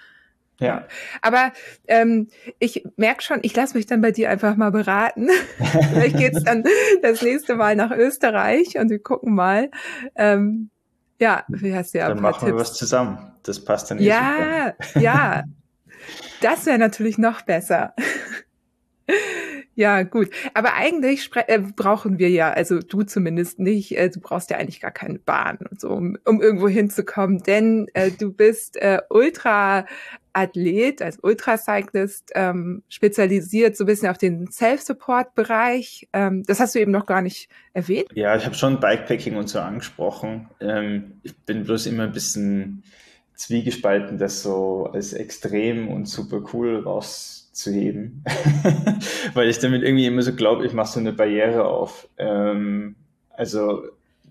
Ja. 0.60 0.86
Aber 1.22 1.52
ähm, 1.88 2.28
ich 2.60 2.84
merke 2.96 3.24
schon, 3.24 3.40
ich 3.42 3.56
lasse 3.56 3.76
mich 3.76 3.86
dann 3.86 4.02
bei 4.02 4.12
dir 4.12 4.30
einfach 4.30 4.56
mal 4.56 4.72
beraten. 4.72 5.30
Vielleicht 5.58 6.18
geht's 6.18 6.44
dann 6.44 6.64
das 7.02 7.22
nächste 7.22 7.56
Mal 7.56 7.76
nach 7.76 7.92
Österreich 7.92 8.78
und 8.78 8.90
wir 8.90 9.00
gucken 9.00 9.34
mal. 9.34 9.72
Ähm, 10.16 10.70
ja, 11.20 11.44
wie 11.48 11.74
hast 11.74 11.94
du 11.94 12.00
ja 12.00 12.10
Dann 12.10 12.22
machen 12.22 12.46
Tipps. 12.46 12.52
wir 12.52 12.60
was 12.60 12.74
zusammen. 12.74 13.32
Das 13.44 13.64
passt 13.64 13.90
dann 13.90 14.00
eh 14.00 14.04
Ja, 14.04 14.74
super. 14.82 15.00
ja. 15.00 15.44
Das 16.42 16.66
wäre 16.66 16.78
natürlich 16.78 17.18
noch 17.18 17.42
besser. 17.42 17.94
Ja, 19.76 20.04
gut. 20.04 20.30
Aber 20.54 20.76
eigentlich 20.76 21.32
äh, 21.48 21.60
brauchen 21.60 22.20
wir 22.20 22.30
ja, 22.30 22.52
also 22.52 22.80
du 22.80 23.02
zumindest 23.04 23.58
nicht, 23.60 23.98
äh, 23.98 24.10
du 24.10 24.20
brauchst 24.20 24.52
ja 24.52 24.58
eigentlich 24.58 24.80
gar 24.80 24.92
keine 24.92 25.18
Bahn 25.18 25.58
und 25.70 25.82
so, 25.82 25.90
um, 25.90 26.18
um 26.26 26.42
irgendwo 26.42 26.68
hinzukommen, 26.68 27.40
denn 27.40 27.88
äh, 27.94 28.12
du 28.12 28.32
bist 28.32 28.78
äh, 28.78 29.00
Ultra-Athlet, 29.10 31.02
als 31.02 31.18
Ultracyclist, 31.24 32.34
ähm, 32.36 32.84
spezialisiert 32.88 33.76
so 33.76 33.86
ein 33.86 33.88
bisschen 33.88 34.10
auf 34.10 34.20
den 34.20 34.52
Self-Support-Bereich. 34.52 36.08
Ähm, 36.14 36.44
das 36.44 36.60
hast 36.60 36.76
du 36.76 36.80
eben 36.80 36.92
noch 36.92 37.08
gar 37.08 37.24
nicht 37.24 37.50
erwähnt. 37.74 38.10
Ja, 38.14 38.36
ich 38.36 38.46
habe 38.46 38.56
schon 38.56 38.80
Bikepacking 38.80 39.36
und 39.36 39.50
so 39.50 39.60
angesprochen. 39.60 40.50
Ähm, 40.60 41.20
ich 41.24 41.36
bin 41.36 41.64
bloß 41.64 41.88
immer 41.88 42.04
ein 42.04 42.12
bisschen 42.12 42.84
zwiegespalten, 43.44 44.18
das 44.18 44.42
so 44.42 44.90
als 44.94 45.14
extrem 45.14 45.90
und 45.90 46.08
super 46.08 46.44
cool 46.54 46.80
raus 46.80 47.50
zu 47.52 47.72
heben, 47.72 48.24
weil 49.34 49.50
ich 49.50 49.60
damit 49.60 49.84
irgendwie 49.84 50.06
immer 50.06 50.22
so 50.22 50.34
glaube, 50.34 50.66
ich 50.66 50.74
mache 50.74 50.94
so 50.94 51.00
eine 51.00 51.12
Barriere 51.12 51.66
auf. 51.66 52.08
Ähm, 52.18 52.96
also 53.30 53.84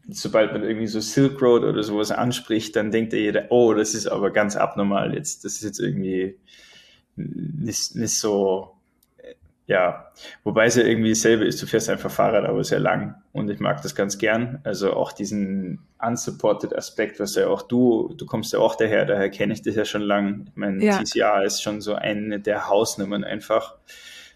sobald 0.08 0.52
man 0.52 0.64
irgendwie 0.64 0.86
so 0.86 1.00
Silk 1.00 1.40
Road 1.42 1.62
oder 1.62 1.82
sowas 1.82 2.10
anspricht, 2.10 2.74
dann 2.74 2.90
denkt 2.90 3.12
ja 3.12 3.18
jeder, 3.18 3.46
oh, 3.50 3.74
das 3.74 3.94
ist 3.94 4.06
aber 4.06 4.30
ganz 4.30 4.56
abnormal 4.56 5.14
jetzt. 5.14 5.44
Das 5.44 5.54
ist 5.54 5.62
jetzt 5.62 5.78
irgendwie 5.78 6.36
nicht, 7.16 7.94
nicht 7.94 8.16
so 8.16 8.72
ja, 9.72 10.12
wobei 10.44 10.66
es 10.66 10.76
ja 10.76 10.84
irgendwie 10.84 11.08
dasselbe 11.08 11.46
ist, 11.46 11.62
du 11.62 11.66
fährst 11.66 11.88
einfach 11.88 12.10
Fahrrad, 12.10 12.44
aber 12.44 12.62
sehr 12.62 12.78
lang 12.78 13.14
und 13.32 13.48
ich 13.48 13.58
mag 13.58 13.80
das 13.80 13.94
ganz 13.94 14.18
gern. 14.18 14.60
Also 14.64 14.92
auch 14.92 15.12
diesen 15.12 15.78
unsupported 15.98 16.76
Aspekt, 16.76 17.18
was 17.20 17.34
ja 17.36 17.46
auch 17.46 17.62
du, 17.62 18.12
du 18.18 18.26
kommst 18.26 18.52
ja 18.52 18.58
auch 18.58 18.74
daher, 18.74 19.06
daher 19.06 19.30
kenne 19.30 19.54
ich 19.54 19.62
dich 19.62 19.74
ja 19.74 19.86
schon 19.86 20.02
lang. 20.02 20.44
Ich 20.48 20.56
meine, 20.56 20.84
ja. 20.84 21.02
TCA 21.02 21.42
ist 21.42 21.62
schon 21.62 21.80
so 21.80 21.94
eine 21.94 22.38
der 22.38 22.68
Hausnummern 22.68 23.24
einfach. 23.24 23.76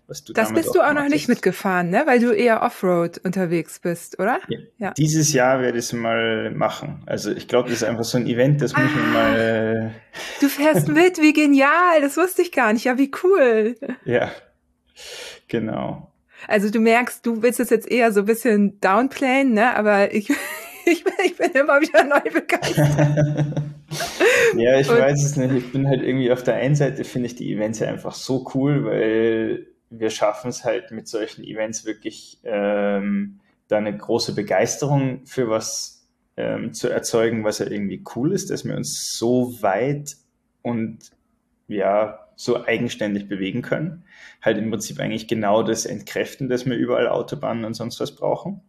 Was 0.09 0.25
du 0.25 0.33
das 0.33 0.55
bist 0.55 0.75
du 0.75 0.81
auch 0.81 0.95
noch 0.95 1.09
nicht 1.09 1.29
mitgefahren, 1.29 1.91
ne? 1.91 2.05
Weil 2.07 2.21
du 2.21 2.31
eher 2.31 2.63
Offroad 2.63 3.19
unterwegs 3.25 3.81
bist, 3.81 4.19
oder? 4.19 4.39
Ja. 4.49 4.59
ja. 4.79 4.91
Dieses 4.93 5.33
Jahr 5.35 5.61
werde 5.61 5.79
ich 5.79 5.87
es 5.87 5.93
mal 5.93 6.51
machen. 6.53 7.03
Also 7.07 7.33
ich 7.33 7.47
glaube, 7.49 7.69
das 7.69 7.83
ist 7.83 7.85
einfach 7.85 8.05
so 8.05 8.17
ein 8.17 8.27
Event, 8.27 8.63
das 8.63 8.73
ah, 8.75 8.81
muss 8.81 8.95
man 8.95 9.13
mal. 9.13 9.91
Du 10.41 10.49
fährst 10.49 10.89
mit, 10.89 11.21
wie 11.21 11.33
genial! 11.33 12.01
Das 12.01 12.17
wusste 12.17 12.41
ich 12.41 12.53
gar 12.53 12.73
nicht. 12.73 12.85
Ja, 12.85 12.97
wie 12.97 13.11
cool. 13.23 13.75
Ja, 14.05 14.31
Genau. 15.49 16.11
Also 16.49 16.71
du 16.71 16.81
merkst, 16.81 17.25
du 17.25 17.43
willst 17.43 17.61
es 17.61 17.71
jetzt 17.71 17.91
eher 17.91 18.13
so 18.13 18.21
ein 18.21 18.27
bisschen 18.27 18.81
downplayen, 18.81 19.53
ne? 19.53 19.75
Aber 19.77 20.13
ich, 20.13 20.31
ich, 20.85 21.05
bin, 21.05 21.15
ich 21.25 21.37
bin 21.37 21.53
immer 21.53 21.81
wieder 21.81 22.05
neu 22.05 22.21
begeistert. 22.21 23.63
ja, 24.57 24.79
ich 24.79 24.91
Und, 24.91 24.99
weiß 24.99 25.25
es 25.25 25.37
nicht. 25.37 25.55
Ich 25.55 25.73
bin 25.73 25.89
halt 25.89 26.03
irgendwie 26.03 26.31
auf 26.31 26.43
der 26.43 26.57
einen 26.57 26.75
Seite 26.75 27.05
finde 27.05 27.27
ich 27.27 27.37
die 27.37 27.53
Events 27.53 27.79
ja 27.79 27.89
einfach 27.89 28.15
so 28.15 28.49
cool, 28.55 28.85
weil 28.85 29.67
wir 29.91 30.11
schaffen 30.11 30.49
es 30.49 30.65
halt 30.65 30.91
mit 30.91 31.09
solchen 31.09 31.45
Events 31.45 31.85
wirklich 31.85 32.41
ähm, 32.45 33.41
da 33.69 33.79
eine 33.79 33.97
große 33.97 34.35
Begeisterung 34.35 35.25
für 35.27 35.49
was 35.49 36.07
ähm, 36.37 36.73
zu 36.75 36.89
erzeugen, 36.89 37.45
was 37.45 37.61
ja 37.61 37.67
irgendwie 37.67 38.03
cool 38.15 38.33
ist, 38.33 38.51
dass 38.51 38.65
wir 38.65 38.77
uns 38.77 39.17
so 39.17 39.63
weit 39.63 40.17
und 40.63 40.99
ja 41.69 42.27
so 42.37 42.65
eigenständig 42.65 43.29
bewegen 43.29 43.63
können. 43.63 44.05
Halt 44.47 44.59
im 44.59 44.71
Prinzip 44.71 45.01
eigentlich 45.01 45.29
genau 45.29 45.63
das 45.63 45.85
entkräften, 45.85 46.49
dass 46.49 46.65
wir 46.65 46.77
überall 46.77 47.09
Autobahnen 47.09 47.65
und 47.65 47.75
sonst 47.75 48.01
was 48.01 48.15
brauchen. 48.15 48.63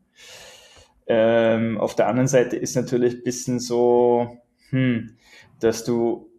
Ähm, 1.05 1.77
auf 1.77 1.95
der 1.95 2.07
anderen 2.07 2.27
Seite 2.27 2.57
ist 2.57 2.75
natürlich 2.75 3.15
ein 3.15 3.23
bisschen 3.23 3.59
so, 3.59 4.39
hm, 4.71 5.15
dass 5.59 5.85
du, 5.85 6.29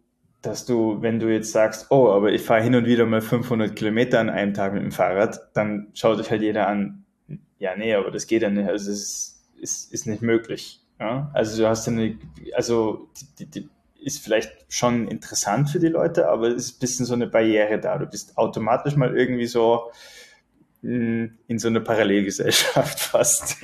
dass 0.41 0.65
du, 0.65 1.01
wenn 1.01 1.19
du 1.19 1.31
jetzt 1.33 1.51
sagst, 1.51 1.87
oh, 1.89 2.09
aber 2.09 2.31
ich 2.31 2.41
fahre 2.41 2.61
hin 2.61 2.75
und 2.75 2.85
wieder 2.85 3.05
mal 3.05 3.21
500 3.21 3.75
Kilometer 3.75 4.19
an 4.19 4.29
einem 4.29 4.53
Tag 4.53 4.73
mit 4.73 4.83
dem 4.83 4.91
Fahrrad, 4.91 5.39
dann 5.53 5.87
schaut 5.93 6.19
dich 6.19 6.29
halt 6.29 6.41
jeder 6.41 6.67
an, 6.67 7.05
ja, 7.57 7.75
nee, 7.75 7.93
aber 7.93 8.11
das 8.11 8.27
geht 8.27 8.41
ja 8.41 8.49
nicht, 8.49 8.69
also 8.69 8.91
es 8.91 8.99
ist, 8.99 9.43
ist, 9.59 9.93
ist 9.93 10.05
nicht 10.05 10.21
möglich. 10.21 10.81
Ja? 10.99 11.31
Also 11.33 11.61
du 11.61 11.67
hast 11.67 11.87
eine, 11.87 12.17
also 12.53 13.09
die, 13.39 13.45
die, 13.45 13.69
ist 14.01 14.23
vielleicht 14.23 14.51
schon 14.69 15.07
interessant 15.07 15.69
für 15.69 15.79
die 15.79 15.87
Leute, 15.87 16.29
aber 16.29 16.47
es 16.47 16.65
ist 16.65 16.77
ein 16.77 16.79
bisschen 16.79 17.05
so 17.05 17.13
eine 17.13 17.27
Barriere 17.27 17.79
da. 17.79 17.97
Du 17.97 18.05
bist 18.05 18.37
automatisch 18.37 18.95
mal 18.95 19.17
irgendwie 19.17 19.47
so 19.47 19.91
hm, 20.81 21.37
in 21.47 21.59
so 21.59 21.67
eine 21.67 21.81
Parallelgesellschaft 21.81 22.99
fast. 22.99 23.57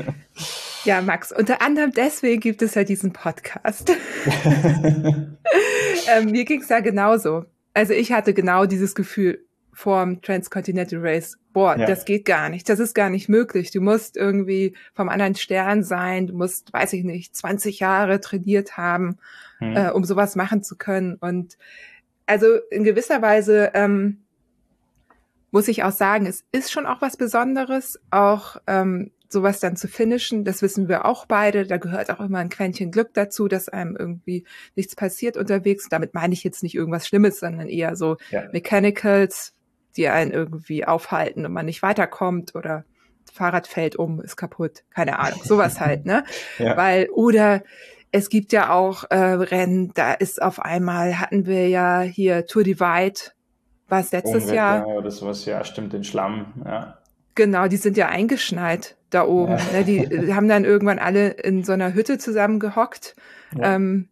Ja, 0.84 1.02
Max, 1.02 1.32
unter 1.32 1.62
anderem 1.62 1.92
deswegen 1.92 2.42
gibt 2.42 2.62
es 2.62 2.76
ja 2.76 2.84
diesen 2.84 3.14
Podcast. 3.14 3.90
ähm, 4.26 6.26
mir 6.26 6.46
ging 6.46 6.62
es 6.62 6.70
ja 6.70 6.80
genauso. 6.80 7.46
Also 7.74 7.94
ich 7.94 8.12
hatte 8.12 8.34
genau 8.34 8.66
dieses 8.66 8.96
Gefühl 8.96 9.45
vorm 9.76 10.22
Transcontinental 10.22 11.00
Race. 11.02 11.38
Boah, 11.54 11.78
ja. 11.78 11.86
das 11.86 12.06
geht 12.06 12.26
gar 12.26 12.50
nicht. 12.50 12.68
Das 12.70 12.80
ist 12.80 12.96
gar 12.96 13.10
nicht 13.10 13.30
möglich. 13.30 13.72
Du 13.72 13.82
musst 13.82 14.18
irgendwie 14.18 14.76
vom 14.94 15.10
anderen 15.10 15.36
Stern 15.36 15.84
sein. 15.84 16.28
Du 16.28 16.34
musst, 16.34 16.74
weiß 16.74 16.94
ich 16.94 17.04
nicht, 17.04 17.36
20 17.36 17.80
Jahre 17.80 18.20
trainiert 18.20 18.78
haben 18.78 19.18
hm. 19.60 19.76
äh, 19.76 19.90
um 19.90 20.04
sowas 20.04 20.36
machen 20.36 20.64
zu 20.64 20.76
können. 20.76 21.16
Und 21.16 21.58
also 22.26 22.48
in 22.72 22.84
gewisser 22.84 23.22
Weise 23.22 23.72
ähm, 23.74 24.24
muss 25.52 25.68
ich 25.68 25.84
auch 25.84 25.92
sagen, 25.92 26.26
es 26.26 26.44
ist 26.52 26.72
schon 26.72 26.86
auch 26.86 27.02
was 27.02 27.18
Besonderes, 27.18 28.00
auch 28.12 28.58
ähm, 28.68 29.12
sowas 29.30 29.60
dann 29.60 29.76
zu 29.76 29.88
finishen. 29.88 30.44
Das 30.44 30.62
wissen 30.62 30.88
wir 30.88 31.06
auch 31.06 31.26
beide. 31.26 31.66
Da 31.66 31.78
gehört 31.78 32.10
auch 32.12 32.20
immer 32.20 32.40
ein 32.40 32.50
Quäntchen 32.50 32.92
Glück 32.92 33.14
dazu, 33.14 33.48
dass 33.48 33.70
einem 33.70 33.96
irgendwie 33.96 34.46
nichts 34.76 34.96
passiert 34.96 35.38
unterwegs. 35.38 35.88
Damit 35.90 36.14
meine 36.14 36.34
ich 36.34 36.44
jetzt 36.44 36.64
nicht 36.64 36.76
irgendwas 36.76 37.08
Schlimmes, 37.08 37.40
sondern 37.40 37.68
eher 37.68 37.96
so 37.96 38.18
ja. 38.32 38.44
Mechanicals, 38.52 39.54
die 39.98 40.08
einen 40.08 40.32
irgendwie 40.32 40.86
aufhalten 40.86 41.46
und 41.46 41.54
man 41.54 41.66
nicht 41.66 41.82
weiterkommt 41.82 42.56
oder 42.56 42.86
Fahrrad 43.32 43.68
fällt 43.68 43.96
um, 43.96 44.22
ist 44.22 44.38
kaputt, 44.38 44.84
keine 44.94 45.20
Ahnung, 45.20 45.42
sowas 45.44 45.80
halt, 45.80 46.06
ne? 46.06 46.24
Ja. 46.60 46.78
Weil, 46.78 47.10
oder 47.10 47.64
es 48.12 48.30
gibt 48.30 48.54
ja 48.54 48.72
auch 48.72 49.04
äh, 49.10 49.16
Rennen, 49.18 49.92
da 49.94 50.14
ist 50.14 50.42
auf 50.42 50.60
einmal, 50.60 51.20
hatten 51.20 51.46
wir 51.46 51.68
ja 51.68 52.02
hier 52.02 52.46
Tour 52.46 52.64
Divide, 52.64 53.20
war 53.90 54.00
es 54.00 54.12
letztes 54.12 54.44
Unwetter 54.44 54.54
Jahr? 54.54 54.88
Oder 54.88 55.12
sowas, 55.12 55.46
ja, 55.46 55.64
stimmt, 55.64 55.94
den 55.94 56.04
Schlamm, 56.04 56.54
ja. 56.64 56.98
Genau, 57.36 57.68
die 57.68 57.78
sind 57.78 57.98
ja 57.98 58.08
eingeschneit 58.08 58.96
da 59.10 59.26
oben. 59.28 59.58
Ja. 59.58 59.80
Ne? 59.80 59.84
Die, 59.84 60.34
haben 60.34 60.48
dann 60.48 60.64
irgendwann 60.64 61.00
alle 61.00 61.30
in 61.30 61.66
so 61.66 61.74
einer 61.74 61.94
Hütte 61.94 62.18
zusammengehockt. 62.18 63.16
Ja. 63.58 63.76
Ähm, 63.76 64.08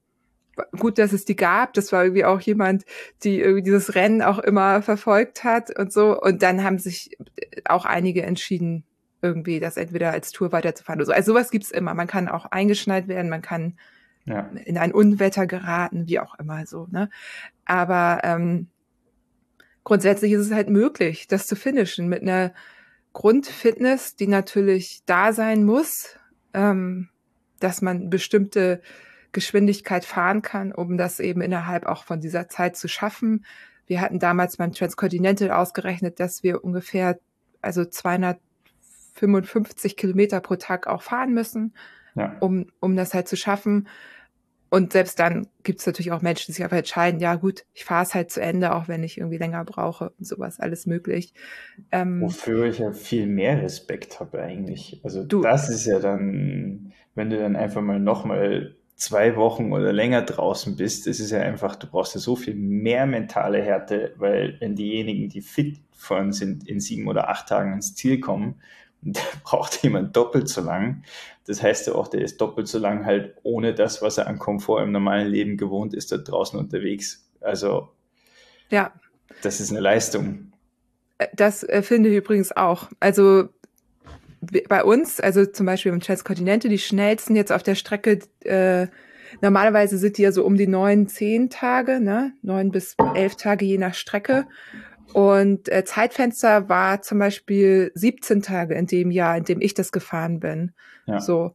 gut, 0.77 0.97
dass 0.97 1.13
es 1.13 1.25
die 1.25 1.35
gab. 1.35 1.73
Das 1.73 1.91
war 1.91 2.03
irgendwie 2.03 2.25
auch 2.25 2.41
jemand, 2.41 2.85
die 3.23 3.39
irgendwie 3.39 3.63
dieses 3.63 3.95
Rennen 3.95 4.21
auch 4.21 4.39
immer 4.39 4.81
verfolgt 4.81 5.43
hat 5.43 5.77
und 5.77 5.91
so. 5.91 6.19
Und 6.19 6.41
dann 6.43 6.63
haben 6.63 6.79
sich 6.79 7.17
auch 7.65 7.85
einige 7.85 8.23
entschieden, 8.23 8.83
irgendwie 9.21 9.59
das 9.59 9.77
entweder 9.77 10.11
als 10.11 10.31
Tour 10.31 10.51
weiterzufahren 10.51 10.99
oder 10.99 11.07
so. 11.07 11.13
Also 11.13 11.33
sowas 11.33 11.49
gibt's 11.49 11.71
immer. 11.71 11.93
Man 11.93 12.07
kann 12.07 12.27
auch 12.27 12.45
eingeschneit 12.45 13.07
werden, 13.07 13.29
man 13.29 13.41
kann 13.41 13.77
ja. 14.25 14.49
in 14.65 14.77
ein 14.77 14.93
Unwetter 14.93 15.47
geraten, 15.47 16.07
wie 16.07 16.19
auch 16.19 16.37
immer 16.39 16.65
so. 16.65 16.87
Ne? 16.91 17.09
Aber 17.65 18.19
ähm, 18.23 18.67
grundsätzlich 19.83 20.33
ist 20.33 20.41
es 20.41 20.51
halt 20.51 20.69
möglich, 20.69 21.27
das 21.27 21.47
zu 21.47 21.55
finishen 21.55 22.07
mit 22.07 22.21
einer 22.21 22.53
Grundfitness, 23.13 24.15
die 24.15 24.27
natürlich 24.27 25.03
da 25.05 25.33
sein 25.33 25.63
muss, 25.63 26.17
ähm, 26.53 27.09
dass 27.59 27.81
man 27.81 28.09
bestimmte 28.09 28.81
Geschwindigkeit 29.33 30.05
fahren 30.05 30.41
kann, 30.41 30.71
um 30.71 30.97
das 30.97 31.19
eben 31.19 31.41
innerhalb 31.41 31.85
auch 31.85 32.05
von 32.05 32.21
dieser 32.21 32.47
Zeit 32.47 32.77
zu 32.77 32.87
schaffen. 32.87 33.45
Wir 33.85 33.99
hatten 33.99 34.19
damals 34.19 34.57
beim 34.57 34.71
Transcontinental 34.71 35.51
ausgerechnet, 35.51 36.19
dass 36.19 36.43
wir 36.43 36.63
ungefähr 36.63 37.19
also 37.61 37.83
200 37.83 38.39
55 39.13 39.95
Kilometer 39.95 40.39
pro 40.41 40.55
Tag 40.55 40.87
auch 40.87 41.01
fahren 41.01 41.33
müssen, 41.33 41.73
ja. 42.15 42.35
um, 42.39 42.67
um 42.79 42.95
das 42.95 43.13
halt 43.13 43.27
zu 43.27 43.37
schaffen. 43.37 43.87
und 44.69 44.91
selbst 44.91 45.19
dann 45.19 45.47
gibt 45.61 45.79
es 45.79 45.85
natürlich 45.85 46.11
auch 46.11 46.23
Menschen, 46.23 46.47
die 46.47 46.53
sich 46.53 46.63
einfach 46.63 46.77
entscheiden, 46.77 47.19
ja 47.19 47.35
gut, 47.35 47.63
ich 47.73 47.85
fahre 47.85 48.03
es 48.03 48.15
halt 48.15 48.31
zu 48.31 48.41
Ende, 48.41 48.73
auch 48.73 48.87
wenn 48.87 49.03
ich 49.03 49.19
irgendwie 49.19 49.37
länger 49.37 49.63
brauche 49.65 50.09
und 50.17 50.25
sowas, 50.25 50.59
alles 50.59 50.87
möglich. 50.87 51.33
Ähm, 51.91 52.21
Wofür 52.21 52.65
ich 52.65 52.79
ja 52.79 52.91
viel 52.91 53.27
mehr 53.27 53.61
Respekt 53.61 54.19
habe 54.19 54.41
eigentlich. 54.41 54.99
Also 55.03 55.23
du, 55.23 55.41
das 55.41 55.69
ist 55.69 55.85
ja 55.85 55.99
dann, 55.99 56.91
wenn 57.13 57.29
du 57.29 57.37
dann 57.37 57.55
einfach 57.55 57.81
mal 57.81 57.99
nochmal 57.99 58.75
zwei 58.95 59.35
Wochen 59.35 59.71
oder 59.71 59.91
länger 59.91 60.21
draußen 60.21 60.75
bist, 60.75 61.07
das 61.07 61.19
ist 61.19 61.31
ja 61.31 61.39
einfach, 61.41 61.75
du 61.75 61.87
brauchst 61.87 62.15
ja 62.15 62.21
so 62.21 62.35
viel 62.35 62.55
mehr 62.55 63.05
mentale 63.05 63.61
Härte, 63.61 64.13
weil 64.17 64.57
wenn 64.59 64.75
diejenigen, 64.75 65.29
die 65.29 65.41
fit 65.41 65.79
fahren 65.91 66.31
sind, 66.31 66.67
in 66.67 66.79
sieben 66.79 67.07
oder 67.07 67.29
acht 67.29 67.47
Tagen 67.47 67.73
ins 67.73 67.95
Ziel 67.95 68.19
kommen, 68.19 68.61
da 69.01 69.21
braucht 69.43 69.83
jemand 69.83 70.15
doppelt 70.15 70.47
so 70.47 70.61
lang. 70.61 71.03
Das 71.45 71.61
heißt 71.61 71.87
ja 71.87 71.95
auch, 71.95 72.07
der 72.07 72.21
ist 72.21 72.39
doppelt 72.39 72.67
so 72.67 72.79
lang 72.79 73.05
halt 73.05 73.35
ohne 73.43 73.73
das, 73.73 74.01
was 74.01 74.17
er 74.17 74.27
an 74.27 74.39
Komfort 74.39 74.81
im 74.83 74.91
normalen 74.91 75.27
Leben 75.27 75.57
gewohnt 75.57 75.93
ist, 75.93 76.11
da 76.11 76.17
draußen 76.17 76.57
unterwegs. 76.57 77.29
Also, 77.41 77.89
ja. 78.69 78.93
Das 79.41 79.59
ist 79.59 79.71
eine 79.71 79.81
Leistung. 79.81 80.53
Äh, 81.17 81.27
das 81.33 81.63
äh, 81.63 81.81
finde 81.81 82.09
ich 82.09 82.15
übrigens 82.15 82.55
auch. 82.55 82.89
Also, 83.01 83.49
bei 84.67 84.83
uns, 84.83 85.19
also 85.19 85.45
zum 85.45 85.65
Beispiel 85.65 85.91
im 85.91 85.99
Transkontinente, 85.99 86.69
die 86.69 86.79
schnellsten 86.79 87.35
jetzt 87.35 87.51
auf 87.51 87.63
der 87.63 87.75
Strecke, 87.75 88.19
äh, 88.43 88.87
normalerweise 89.41 89.97
sind 89.97 90.17
die 90.17 90.23
ja 90.23 90.31
so 90.31 90.45
um 90.45 90.55
die 90.55 90.67
neun, 90.67 91.07
zehn 91.07 91.49
Tage, 91.49 91.99
ne? 91.99 92.33
Neun 92.41 92.71
bis 92.71 92.95
elf 93.15 93.35
Tage 93.35 93.65
je 93.65 93.77
nach 93.77 93.93
Strecke. 93.93 94.45
Und 95.13 95.69
äh, 95.69 95.85
Zeitfenster 95.85 96.69
war 96.69 97.01
zum 97.01 97.19
Beispiel 97.19 97.91
17 97.93 98.41
Tage 98.41 98.73
in 98.75 98.87
dem 98.87 99.11
Jahr, 99.11 99.37
in 99.37 99.43
dem 99.43 99.61
ich 99.61 99.73
das 99.73 99.91
gefahren 99.91 100.39
bin. 100.39 100.73
Ja. 101.05 101.19
So. 101.19 101.53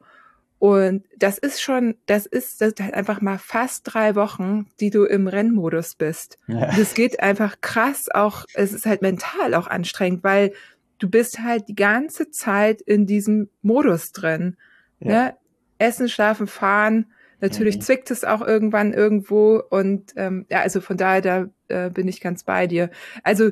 Und 0.60 1.04
das 1.16 1.38
ist 1.38 1.62
schon, 1.62 1.96
das 2.06 2.26
ist, 2.26 2.60
das 2.60 2.72
ist 2.72 2.80
halt 2.80 2.94
einfach 2.94 3.20
mal 3.20 3.38
fast 3.38 3.82
drei 3.84 4.16
Wochen, 4.16 4.66
die 4.80 4.90
du 4.90 5.04
im 5.04 5.28
Rennmodus 5.28 5.94
bist. 5.94 6.36
Ja. 6.48 6.66
Das 6.76 6.94
geht 6.94 7.20
einfach 7.20 7.60
krass 7.60 8.08
auch, 8.12 8.44
es 8.54 8.72
ist 8.72 8.86
halt 8.86 9.02
mental 9.02 9.54
auch 9.54 9.68
anstrengend, 9.68 10.24
weil 10.24 10.52
du 10.98 11.08
bist 11.08 11.40
halt 11.40 11.68
die 11.68 11.74
ganze 11.74 12.30
Zeit 12.30 12.80
in 12.80 13.06
diesem 13.06 13.48
Modus 13.62 14.12
drin. 14.12 14.56
Ja. 15.00 15.08
Ne? 15.08 15.36
Essen, 15.78 16.08
schlafen, 16.08 16.46
fahren. 16.46 17.06
Natürlich 17.40 17.76
mhm. 17.76 17.80
zwickt 17.82 18.10
es 18.10 18.24
auch 18.24 18.40
irgendwann 18.40 18.92
irgendwo 18.92 19.62
und 19.70 20.12
ähm, 20.16 20.46
ja, 20.50 20.60
also 20.60 20.80
von 20.80 20.96
daher, 20.96 21.20
da 21.20 21.46
äh, 21.68 21.90
bin 21.90 22.08
ich 22.08 22.20
ganz 22.20 22.42
bei 22.42 22.66
dir. 22.66 22.90
Also 23.22 23.50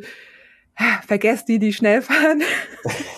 vergesst 1.06 1.48
die, 1.48 1.58
die 1.58 1.72
schnell 1.72 2.02
fahren. 2.02 2.42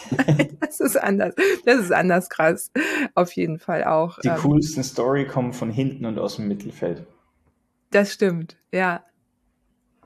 das 0.61 0.81
ist 0.81 0.97
anders. 0.97 1.35
Das 1.65 1.81
ist 1.81 1.93
anders 1.93 2.29
krass. 2.29 2.71
Auf 3.15 3.33
jeden 3.33 3.59
Fall 3.59 3.85
auch. 3.85 4.19
Die 4.21 4.29
ähm, 4.29 4.37
coolsten 4.37 4.85
Story 4.85 5.27
kommen 5.27 5.53
von 5.53 5.71
hinten 5.71 6.05
und 6.05 6.19
aus 6.19 6.37
dem 6.37 6.49
Mittelfeld. 6.49 7.07
Das 7.91 8.13
stimmt, 8.13 8.57
ja. 8.71 9.05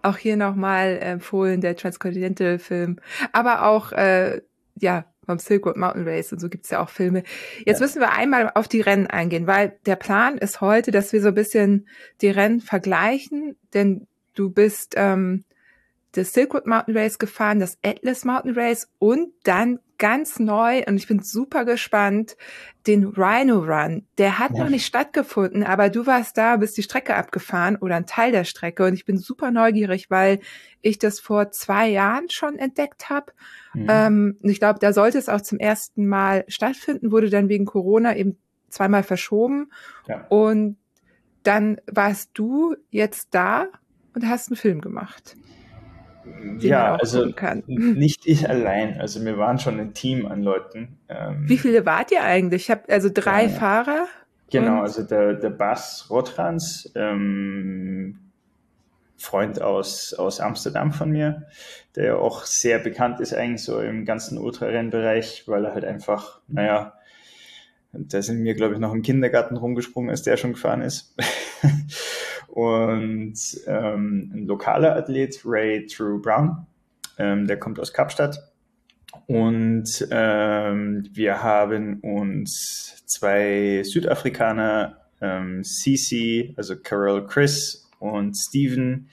Auch 0.02 0.16
hier 0.16 0.36
nochmal 0.36 0.98
empfohlen, 1.00 1.60
der 1.60 1.76
Transcontinental-Film. 1.76 2.98
Aber 3.32 3.66
auch, 3.66 3.92
äh, 3.92 4.42
ja, 4.76 5.04
vom 5.24 5.38
Silk 5.38 5.66
Road 5.66 5.76
Mountain 5.76 6.06
Race 6.06 6.32
und 6.32 6.40
so 6.40 6.48
gibt's 6.48 6.70
ja 6.70 6.82
auch 6.82 6.88
Filme. 6.88 7.22
Jetzt 7.64 7.80
ja. 7.80 7.86
müssen 7.86 8.00
wir 8.00 8.12
einmal 8.12 8.50
auf 8.54 8.68
die 8.68 8.80
Rennen 8.80 9.06
eingehen, 9.06 9.46
weil 9.46 9.78
der 9.86 9.96
Plan 9.96 10.36
ist 10.38 10.60
heute, 10.60 10.90
dass 10.90 11.12
wir 11.12 11.22
so 11.22 11.28
ein 11.28 11.34
bisschen 11.34 11.86
die 12.20 12.30
Rennen 12.30 12.60
vergleichen, 12.60 13.56
denn 13.72 14.06
du 14.34 14.50
bist 14.50 14.94
ähm, 14.96 15.44
das 16.12 16.32
Silk 16.32 16.54
Road 16.54 16.66
Mountain 16.66 16.96
Race 16.96 17.18
gefahren, 17.18 17.60
das 17.60 17.78
Atlas 17.84 18.24
Mountain 18.24 18.54
Race 18.54 18.88
und 18.98 19.32
dann 19.44 19.78
ganz 20.02 20.40
neu, 20.40 20.82
und 20.88 20.96
ich 20.96 21.06
bin 21.06 21.22
super 21.22 21.64
gespannt, 21.64 22.36
den 22.88 23.04
Rhino 23.04 23.60
Run. 23.60 24.04
Der 24.18 24.40
hat 24.40 24.50
ja. 24.50 24.64
noch 24.64 24.68
nicht 24.68 24.84
stattgefunden, 24.84 25.62
aber 25.62 25.90
du 25.90 26.06
warst 26.06 26.36
da, 26.36 26.56
bist 26.56 26.76
die 26.76 26.82
Strecke 26.82 27.14
abgefahren 27.14 27.76
oder 27.76 27.94
ein 27.94 28.06
Teil 28.06 28.32
der 28.32 28.42
Strecke 28.42 28.84
und 28.84 28.94
ich 28.94 29.04
bin 29.04 29.16
super 29.16 29.52
neugierig, 29.52 30.10
weil 30.10 30.40
ich 30.80 30.98
das 30.98 31.20
vor 31.20 31.52
zwei 31.52 31.88
Jahren 31.88 32.28
schon 32.30 32.58
entdeckt 32.58 33.10
habe. 33.10 33.32
Mhm. 33.74 33.86
Ähm, 33.88 34.38
ich 34.42 34.58
glaube, 34.58 34.80
da 34.80 34.92
sollte 34.92 35.18
es 35.18 35.28
auch 35.28 35.40
zum 35.40 35.60
ersten 35.60 36.08
Mal 36.08 36.44
stattfinden, 36.48 37.12
wurde 37.12 37.30
dann 37.30 37.48
wegen 37.48 37.64
Corona 37.64 38.16
eben 38.16 38.38
zweimal 38.70 39.04
verschoben. 39.04 39.70
Ja. 40.08 40.26
Und 40.30 40.78
dann 41.44 41.80
warst 41.86 42.30
du 42.34 42.74
jetzt 42.90 43.28
da 43.30 43.68
und 44.16 44.28
hast 44.28 44.48
einen 44.48 44.56
Film 44.56 44.80
gemacht. 44.80 45.36
Ja, 46.58 46.94
also 46.96 47.26
nicht 47.66 48.26
ich 48.26 48.48
allein. 48.48 49.00
Also 49.00 49.24
wir 49.24 49.38
waren 49.38 49.58
schon 49.58 49.80
ein 49.80 49.94
Team 49.94 50.26
an 50.26 50.42
Leuten. 50.42 50.98
Ähm, 51.08 51.48
Wie 51.48 51.58
viele 51.58 51.84
wart 51.84 52.12
ihr 52.12 52.22
eigentlich? 52.22 52.62
Ich 52.62 52.70
habe 52.70 52.82
also 52.88 53.10
drei 53.12 53.44
ja, 53.44 53.48
Fahrer. 53.48 54.06
Genau, 54.50 54.82
also 54.82 55.02
der, 55.02 55.34
der 55.34 55.50
Bas 55.50 56.06
Rotrans, 56.10 56.92
ähm, 56.94 58.18
Freund 59.16 59.62
aus, 59.62 60.14
aus 60.14 60.40
Amsterdam 60.40 60.92
von 60.92 61.10
mir, 61.10 61.46
der 61.94 62.18
auch 62.18 62.44
sehr 62.44 62.78
bekannt 62.78 63.20
ist 63.20 63.32
eigentlich 63.32 63.62
so 63.62 63.80
im 63.80 64.04
ganzen 64.04 64.36
Ultrarennbereich, 64.36 65.44
weil 65.46 65.64
er 65.64 65.74
halt 65.74 65.84
einfach, 65.84 66.40
naja, 66.48 66.94
da 67.92 68.20
sind 68.20 68.42
wir, 68.42 68.54
glaube 68.54 68.74
ich, 68.74 68.80
noch 68.80 68.92
im 68.92 69.02
Kindergarten 69.02 69.56
rumgesprungen, 69.56 70.10
als 70.10 70.22
der 70.22 70.36
schon 70.36 70.54
gefahren 70.54 70.82
ist. 70.82 71.14
Und 72.52 73.34
ähm, 73.66 74.30
ein 74.34 74.46
lokaler 74.46 74.94
Athlet, 74.94 75.40
Ray 75.42 75.86
True 75.86 76.18
Brown, 76.18 76.66
ähm, 77.16 77.46
der 77.46 77.58
kommt 77.58 77.80
aus 77.80 77.94
Kapstadt. 77.94 78.52
Und 79.26 80.06
ähm, 80.10 81.08
wir 81.14 81.42
haben 81.42 82.00
uns 82.00 83.04
zwei 83.06 83.82
Südafrikaner, 83.84 84.98
ähm, 85.22 85.64
Cici, 85.64 86.52
also 86.58 86.76
Carol 86.76 87.26
Chris 87.26 87.90
und 87.98 88.34
Steven, 88.34 89.08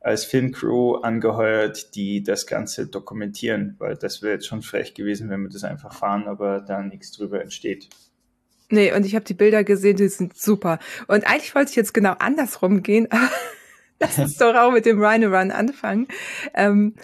als 0.00 0.24
Filmcrew 0.24 0.98
angeheuert, 0.98 1.96
die 1.96 2.22
das 2.22 2.46
Ganze 2.46 2.86
dokumentieren, 2.86 3.74
weil 3.78 3.96
das 3.96 4.22
wäre 4.22 4.34
jetzt 4.34 4.46
schon 4.46 4.62
frech 4.62 4.94
gewesen, 4.94 5.28
wenn 5.28 5.42
wir 5.42 5.50
das 5.50 5.64
einfach 5.64 5.92
fahren, 5.92 6.28
aber 6.28 6.60
da 6.60 6.82
nichts 6.82 7.10
drüber 7.10 7.42
entsteht. 7.42 7.88
Nee, 8.68 8.92
und 8.92 9.06
ich 9.06 9.14
habe 9.14 9.24
die 9.24 9.34
Bilder 9.34 9.64
gesehen, 9.64 9.96
die 9.96 10.08
sind 10.08 10.36
super. 10.36 10.78
Und 11.06 11.26
eigentlich 11.26 11.54
wollte 11.54 11.70
ich 11.70 11.76
jetzt 11.76 11.94
genau 11.94 12.14
andersrum 12.18 12.82
gehen, 12.82 13.06
aber 13.10 13.30
lass 14.00 14.18
uns 14.18 14.36
doch 14.36 14.54
auch 14.54 14.72
mit 14.72 14.86
dem 14.86 15.02
Rhino 15.02 15.28
Run 15.28 15.50
anfangen. 15.50 16.08
Ähm, 16.54 16.94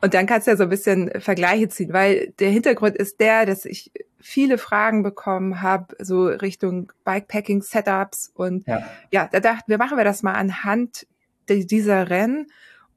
und 0.00 0.12
dann 0.12 0.26
kannst 0.26 0.46
du 0.46 0.50
ja 0.50 0.56
so 0.56 0.64
ein 0.64 0.68
bisschen 0.68 1.10
Vergleiche 1.20 1.68
ziehen, 1.68 1.92
weil 1.92 2.34
der 2.38 2.50
Hintergrund 2.50 2.96
ist 2.96 3.20
der, 3.20 3.46
dass 3.46 3.64
ich 3.64 3.90
viele 4.20 4.58
Fragen 4.58 5.02
bekommen 5.02 5.62
habe, 5.62 5.94
so 5.98 6.26
Richtung 6.26 6.92
Bikepacking-Setups. 7.04 8.32
Und 8.34 8.66
ja. 8.66 8.82
ja, 9.10 9.28
da 9.30 9.40
dachten 9.40 9.70
wir, 9.70 9.78
machen 9.78 9.96
wir 9.96 10.04
das 10.04 10.22
mal 10.22 10.32
anhand 10.32 11.06
dieser 11.48 12.10
Rennen 12.10 12.46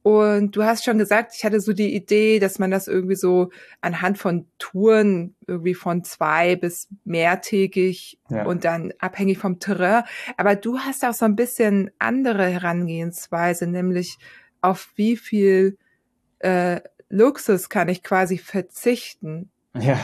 und 0.07 0.55
du 0.55 0.63
hast 0.63 0.85
schon 0.85 0.97
gesagt, 0.97 1.33
ich 1.35 1.43
hatte 1.43 1.59
so 1.59 1.73
die 1.73 1.93
Idee, 1.93 2.39
dass 2.39 2.59
man 2.59 2.71
das 2.71 2.87
irgendwie 2.87 3.17
so 3.17 3.49
anhand 3.81 4.17
von 4.17 4.47
Touren 4.57 5.35
irgendwie 5.47 5.73
von 5.73 6.05
zwei 6.05 6.55
bis 6.55 6.87
mehrtägig 7.03 8.17
ja. 8.29 8.45
und 8.45 8.63
dann 8.63 8.93
abhängig 8.99 9.37
vom 9.37 9.59
Terrain. 9.59 10.05
Aber 10.37 10.55
du 10.55 10.79
hast 10.79 11.03
auch 11.03 11.13
so 11.13 11.25
ein 11.25 11.35
bisschen 11.35 11.91
andere 11.99 12.47
Herangehensweise, 12.47 13.67
nämlich 13.67 14.17
auf 14.61 14.93
wie 14.95 15.17
viel 15.17 15.77
äh, 16.39 16.79
Luxus 17.09 17.67
kann 17.67 17.89
ich 17.89 18.01
quasi 18.01 18.37
verzichten. 18.37 19.51
Ja. 19.77 19.99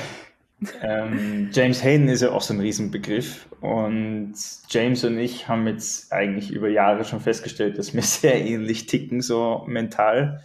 Ähm, 0.82 1.50
James 1.52 1.84
Hayden 1.84 2.08
ist 2.08 2.22
ja 2.22 2.32
auch 2.32 2.42
so 2.42 2.54
ein 2.54 2.60
Riesenbegriff 2.60 3.48
und 3.62 4.34
James 4.70 5.04
und 5.04 5.18
ich 5.20 5.48
haben 5.48 5.68
jetzt 5.68 6.12
eigentlich 6.12 6.52
über 6.52 6.70
Jahre 6.70 7.06
schon 7.06 7.20
festgestellt, 7.20 7.78
dass 7.78 7.94
wir 7.94 8.02
sehr 8.04 8.44
ähnlich 8.44 8.86
ticken, 8.86 9.22
so 9.22 9.64
mental. 9.68 10.44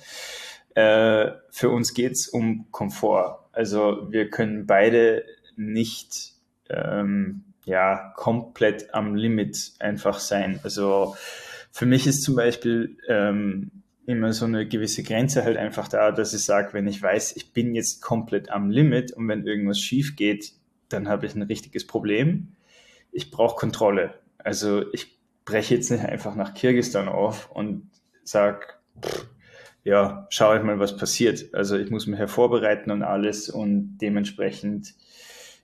Äh, 0.75 1.33
für 1.51 1.71
uns 1.71 1.95
geht 1.95 2.13
es 2.13 2.29
um 2.29 2.67
Komfort. 2.71 3.49
Also 3.53 4.07
wir 4.11 4.31
können 4.31 4.67
beide 4.67 5.25
nicht 5.57 6.35
ähm, 6.71 7.45
ja, 7.65 8.13
komplett 8.17 8.95
am 8.95 9.15
Limit 9.15 9.73
einfach 9.79 10.21
sein. 10.21 10.61
Also 10.63 11.17
für 11.71 11.87
mich 11.87 12.07
ist 12.07 12.23
zum 12.23 12.37
Beispiel 12.37 12.97
ähm, 13.09 13.78
immer 14.09 14.33
so 14.33 14.47
eine 14.47 14.67
gewisse 14.67 15.03
Grenze 15.03 15.45
halt 15.45 15.59
einfach 15.59 15.87
da, 15.87 16.11
dass 16.13 16.33
ich 16.33 16.43
sage, 16.43 16.73
wenn 16.73 16.89
ich 16.89 17.03
weiß, 17.03 17.37
ich 17.37 17.53
bin 17.53 17.75
jetzt 17.75 18.01
komplett 18.01 18.51
am 18.51 18.71
Limit 18.71 19.13
und 19.13 19.29
wenn 19.29 19.47
irgendwas 19.47 19.79
schief 19.79 20.17
geht, 20.17 20.55
dann 20.89 21.09
habe 21.09 21.27
ich 21.27 21.35
ein 21.35 21.43
richtiges 21.43 21.87
Problem. 21.87 22.57
Ich 23.13 23.31
brauche 23.31 23.57
Kontrolle. 23.57 24.15
Also 24.39 24.91
ich 24.95 25.19
breche 25.45 25.75
jetzt 25.75 25.91
nicht 25.91 26.07
einfach 26.07 26.35
nach 26.37 26.55
Kirgistan 26.55 27.07
auf 27.07 27.51
und 27.51 27.91
sage, 28.25 28.61
ja, 29.85 30.27
schaue 30.31 30.57
ich 30.57 30.63
mal, 30.63 30.79
was 30.79 30.97
passiert. 30.97 31.53
Also 31.53 31.77
ich 31.77 31.91
muss 31.91 32.07
mich 32.07 32.19
hervorbereiten 32.19 32.91
und 32.91 33.03
alles 33.03 33.51
und 33.51 33.99
dementsprechend 33.99 34.95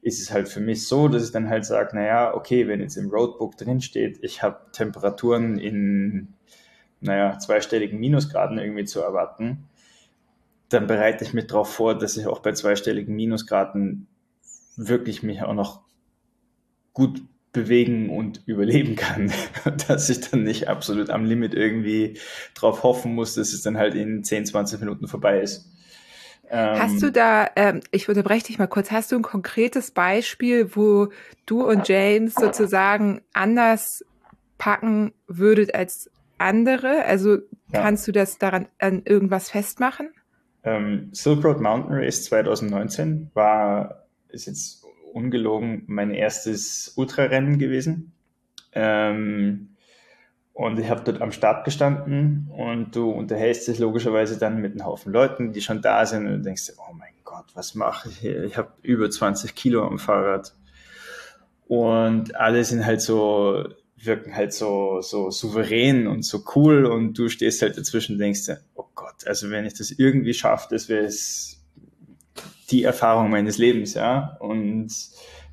ist 0.02 0.20
es 0.20 0.30
halt 0.30 0.50
für 0.50 0.60
mich 0.60 0.86
so, 0.86 1.08
dass 1.08 1.24
ich 1.24 1.32
dann 1.32 1.48
halt 1.48 1.64
sage, 1.64 1.96
naja, 1.96 2.34
okay, 2.34 2.68
wenn 2.68 2.80
jetzt 2.80 2.98
im 2.98 3.08
Roadbook 3.08 3.56
drin 3.56 3.80
steht, 3.80 4.18
ich 4.20 4.42
habe 4.42 4.70
Temperaturen 4.72 5.58
in 5.58 6.34
naja, 7.00 7.38
zweistelligen 7.38 7.98
Minusgraden 7.98 8.58
irgendwie 8.58 8.84
zu 8.84 9.00
erwarten, 9.00 9.64
dann 10.68 10.86
bereite 10.86 11.24
ich 11.24 11.34
mich 11.34 11.46
darauf 11.46 11.72
vor, 11.72 11.96
dass 11.96 12.16
ich 12.16 12.26
auch 12.26 12.40
bei 12.40 12.52
zweistelligen 12.52 13.14
Minusgraden 13.14 14.06
wirklich 14.76 15.22
mich 15.22 15.42
auch 15.42 15.54
noch 15.54 15.82
gut 16.92 17.22
bewegen 17.52 18.10
und 18.10 18.42
überleben 18.46 18.96
kann. 18.96 19.32
dass 19.88 20.10
ich 20.10 20.20
dann 20.28 20.42
nicht 20.42 20.68
absolut 20.68 21.08
am 21.08 21.24
Limit 21.24 21.54
irgendwie 21.54 22.18
drauf 22.54 22.82
hoffen 22.82 23.14
muss, 23.14 23.34
dass 23.34 23.52
es 23.52 23.62
dann 23.62 23.78
halt 23.78 23.94
in 23.94 24.24
10, 24.24 24.46
20 24.46 24.80
Minuten 24.80 25.08
vorbei 25.08 25.40
ist. 25.40 25.70
Hast 26.50 27.02
du 27.02 27.06
ähm, 27.06 27.12
da, 27.12 27.50
ähm, 27.56 27.80
ich 27.90 28.08
unterbreche 28.08 28.46
dich 28.46 28.58
mal 28.58 28.66
kurz, 28.66 28.90
hast 28.90 29.10
du 29.10 29.16
ein 29.16 29.22
konkretes 29.22 29.90
Beispiel, 29.90 30.76
wo 30.76 31.08
du 31.46 31.66
und 31.66 31.88
James 31.88 32.34
sozusagen 32.34 33.22
anders 33.32 34.04
packen 34.58 35.12
würdet 35.26 35.74
als 35.74 36.10
andere? 36.44 37.04
Also 37.04 37.34
ja. 37.34 37.40
kannst 37.72 38.06
du 38.06 38.12
das 38.12 38.38
daran 38.38 38.68
an 38.78 39.02
irgendwas 39.04 39.50
festmachen? 39.50 40.10
Ähm, 40.62 41.08
Silk 41.12 41.44
Road 41.44 41.60
Mountain 41.60 41.94
Race 41.94 42.24
2019 42.24 43.30
war, 43.34 44.06
ist 44.28 44.46
jetzt 44.46 44.84
ungelogen, 45.12 45.84
mein 45.86 46.10
erstes 46.10 46.92
Ultrarennen 46.96 47.58
gewesen. 47.58 48.12
Ähm, 48.72 49.74
und 50.54 50.78
ich 50.78 50.88
habe 50.88 51.02
dort 51.04 51.20
am 51.20 51.32
Start 51.32 51.64
gestanden 51.64 52.48
und 52.56 52.94
du 52.94 53.10
unterhältst 53.10 53.66
dich 53.66 53.80
logischerweise 53.80 54.38
dann 54.38 54.60
mit 54.60 54.72
einem 54.72 54.86
Haufen 54.86 55.12
Leuten, 55.12 55.52
die 55.52 55.60
schon 55.60 55.82
da 55.82 56.06
sind 56.06 56.26
und 56.26 56.32
du 56.32 56.40
denkst, 56.42 56.72
oh 56.78 56.92
mein 56.94 57.12
Gott, 57.24 57.46
was 57.54 57.74
mache 57.74 58.08
ich 58.08 58.18
hier? 58.18 58.44
Ich 58.44 58.56
habe 58.56 58.72
über 58.82 59.10
20 59.10 59.54
Kilo 59.54 59.84
am 59.84 59.98
Fahrrad. 59.98 60.54
Und 61.66 62.36
alle 62.36 62.62
sind 62.64 62.86
halt 62.86 63.00
so, 63.00 63.64
wirken 63.96 64.34
halt 64.34 64.52
so, 64.52 65.00
so 65.00 65.30
souverän 65.30 66.06
und 66.06 66.24
so 66.24 66.42
cool 66.54 66.84
und 66.84 67.18
du 67.18 67.28
stehst 67.28 67.62
halt 67.62 67.78
dazwischen 67.78 68.14
und 68.14 68.18
denkst, 68.18 68.50
oh 68.74 68.86
Gott, 68.94 69.26
also 69.26 69.50
wenn 69.50 69.64
ich 69.64 69.74
das 69.74 69.90
irgendwie 69.90 70.34
schaffe, 70.34 70.68
das 70.70 70.88
wäre 70.88 71.04
es 71.04 71.62
die 72.70 72.82
Erfahrung 72.82 73.30
meines 73.30 73.58
Lebens, 73.58 73.94
ja. 73.94 74.36
Und 74.40 74.92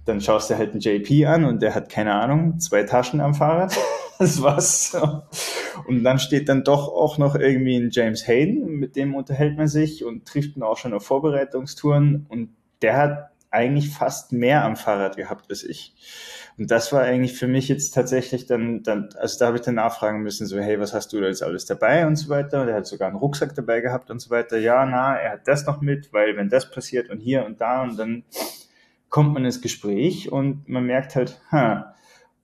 dann 0.06 0.22
schaust 0.22 0.50
du 0.50 0.58
halt 0.58 0.72
einen 0.72 0.82
JP 0.82 1.26
an 1.26 1.46
und 1.46 1.62
der 1.62 1.76
hat 1.76 1.90
keine 1.90 2.14
Ahnung, 2.14 2.60
zwei 2.60 2.84
Taschen 2.84 3.22
am 3.22 3.36
Fahrrad 3.36 3.78
das 4.22 4.42
war's. 4.42 4.96
Und 5.88 6.04
dann 6.04 6.20
steht 6.20 6.48
dann 6.48 6.64
doch 6.64 6.88
auch 6.88 7.18
noch 7.18 7.36
irgendwie 7.36 7.76
ein 7.76 7.90
James 7.92 8.28
Hayden, 8.28 8.68
mit 8.68 8.96
dem 8.96 9.16
unterhält 9.16 9.58
man 9.58 9.68
sich 9.68 10.06
und 10.06 10.26
trifft 10.28 10.56
ihn 10.56 10.64
auch 10.64 10.78
schon 10.78 10.94
auf 10.94 11.06
Vorbereitungstouren 11.06 12.28
und 12.30 12.50
der 12.82 12.98
hat 12.98 13.32
eigentlich 13.50 13.90
fast 13.90 14.32
mehr 14.32 14.64
am 14.64 14.76
Fahrrad 14.76 15.18
gehabt 15.18 15.50
als 15.50 15.64
ich. 15.64 15.94
Und 16.58 16.70
das 16.70 16.92
war 16.92 17.02
eigentlich 17.02 17.34
für 17.34 17.48
mich 17.48 17.68
jetzt 17.70 17.92
tatsächlich 17.92 18.46
dann, 18.46 18.84
dann 18.84 19.10
also 19.18 19.40
da 19.40 19.48
habe 19.48 19.58
ich 19.58 19.64
dann 19.64 19.76
nachfragen 19.76 20.22
müssen, 20.22 20.46
so, 20.46 20.60
hey, 20.60 20.80
was 20.80 20.94
hast 20.94 21.14
du 21.14 21.22
da 21.22 21.28
jetzt 21.28 21.44
alles 21.44 21.66
dabei 21.66 22.06
und 22.06 22.16
so 22.16 22.30
weiter. 22.30 22.62
Und 22.62 22.68
er 22.68 22.76
hat 22.76 22.88
sogar 22.88 23.08
einen 23.08 23.18
Rucksack 23.18 23.56
dabei 23.56 23.82
gehabt 23.82 24.12
und 24.12 24.20
so 24.20 24.30
weiter. 24.30 24.58
Ja, 24.58 24.86
na, 24.86 25.16
er 25.16 25.34
hat 25.34 25.48
das 25.48 25.66
noch 25.66 25.82
mit, 25.82 26.14
weil 26.14 26.36
wenn 26.38 26.50
das 26.50 26.70
passiert 26.72 27.10
und 27.10 27.20
hier 27.20 27.46
und 27.46 27.62
da 27.62 27.84
und 27.84 27.98
dann 27.98 28.24
kommt 29.10 29.34
man 29.34 29.46
ins 29.46 29.62
Gespräch 29.62 30.32
und 30.32 30.68
man 30.70 30.86
merkt 30.86 31.16
halt, 31.16 31.42
ha, 31.52 31.96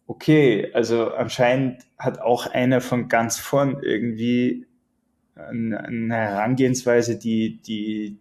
okay, 0.08 0.72
also 0.74 1.12
anscheinend 1.12 1.84
hat 1.98 2.20
auch 2.20 2.48
einer 2.48 2.82
von 2.82 3.08
ganz 3.08 3.38
vorn 3.38 3.82
irgendwie 3.82 4.68
eine, 5.36 6.16
Herangehensweise, 6.16 7.18
die, 7.18 7.62
die, 7.62 8.20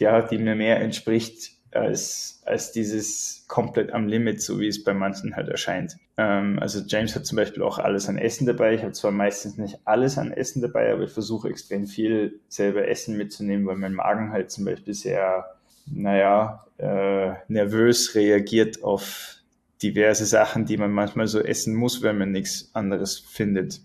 ja, 0.00 0.22
die 0.22 0.38
mir 0.38 0.54
mehr 0.54 0.80
entspricht 0.80 1.57
als, 1.80 2.42
als 2.44 2.72
dieses 2.72 3.44
komplett 3.48 3.92
am 3.92 4.06
Limit, 4.06 4.42
so 4.42 4.60
wie 4.60 4.68
es 4.68 4.82
bei 4.84 4.94
manchen 4.94 5.36
halt 5.36 5.48
erscheint. 5.48 5.96
Ähm, 6.16 6.58
also 6.60 6.80
James 6.86 7.14
hat 7.14 7.26
zum 7.26 7.36
Beispiel 7.36 7.62
auch 7.62 7.78
alles 7.78 8.08
an 8.08 8.18
Essen 8.18 8.46
dabei. 8.46 8.74
Ich 8.74 8.82
habe 8.82 8.92
zwar 8.92 9.10
meistens 9.10 9.56
nicht 9.56 9.78
alles 9.84 10.18
an 10.18 10.32
Essen 10.32 10.62
dabei, 10.62 10.92
aber 10.92 11.04
ich 11.04 11.10
versuche 11.10 11.48
extrem 11.48 11.86
viel 11.86 12.40
selber 12.48 12.86
Essen 12.88 13.16
mitzunehmen, 13.16 13.66
weil 13.66 13.76
mein 13.76 13.94
Magen 13.94 14.32
halt 14.32 14.50
zum 14.50 14.64
Beispiel 14.64 14.94
sehr, 14.94 15.44
naja, 15.86 16.66
äh, 16.78 17.32
nervös 17.48 18.14
reagiert 18.14 18.82
auf 18.82 19.36
diverse 19.82 20.26
Sachen, 20.26 20.66
die 20.66 20.76
man 20.76 20.90
manchmal 20.90 21.28
so 21.28 21.40
essen 21.40 21.74
muss, 21.74 22.02
wenn 22.02 22.18
man 22.18 22.32
nichts 22.32 22.70
anderes 22.74 23.18
findet. 23.18 23.80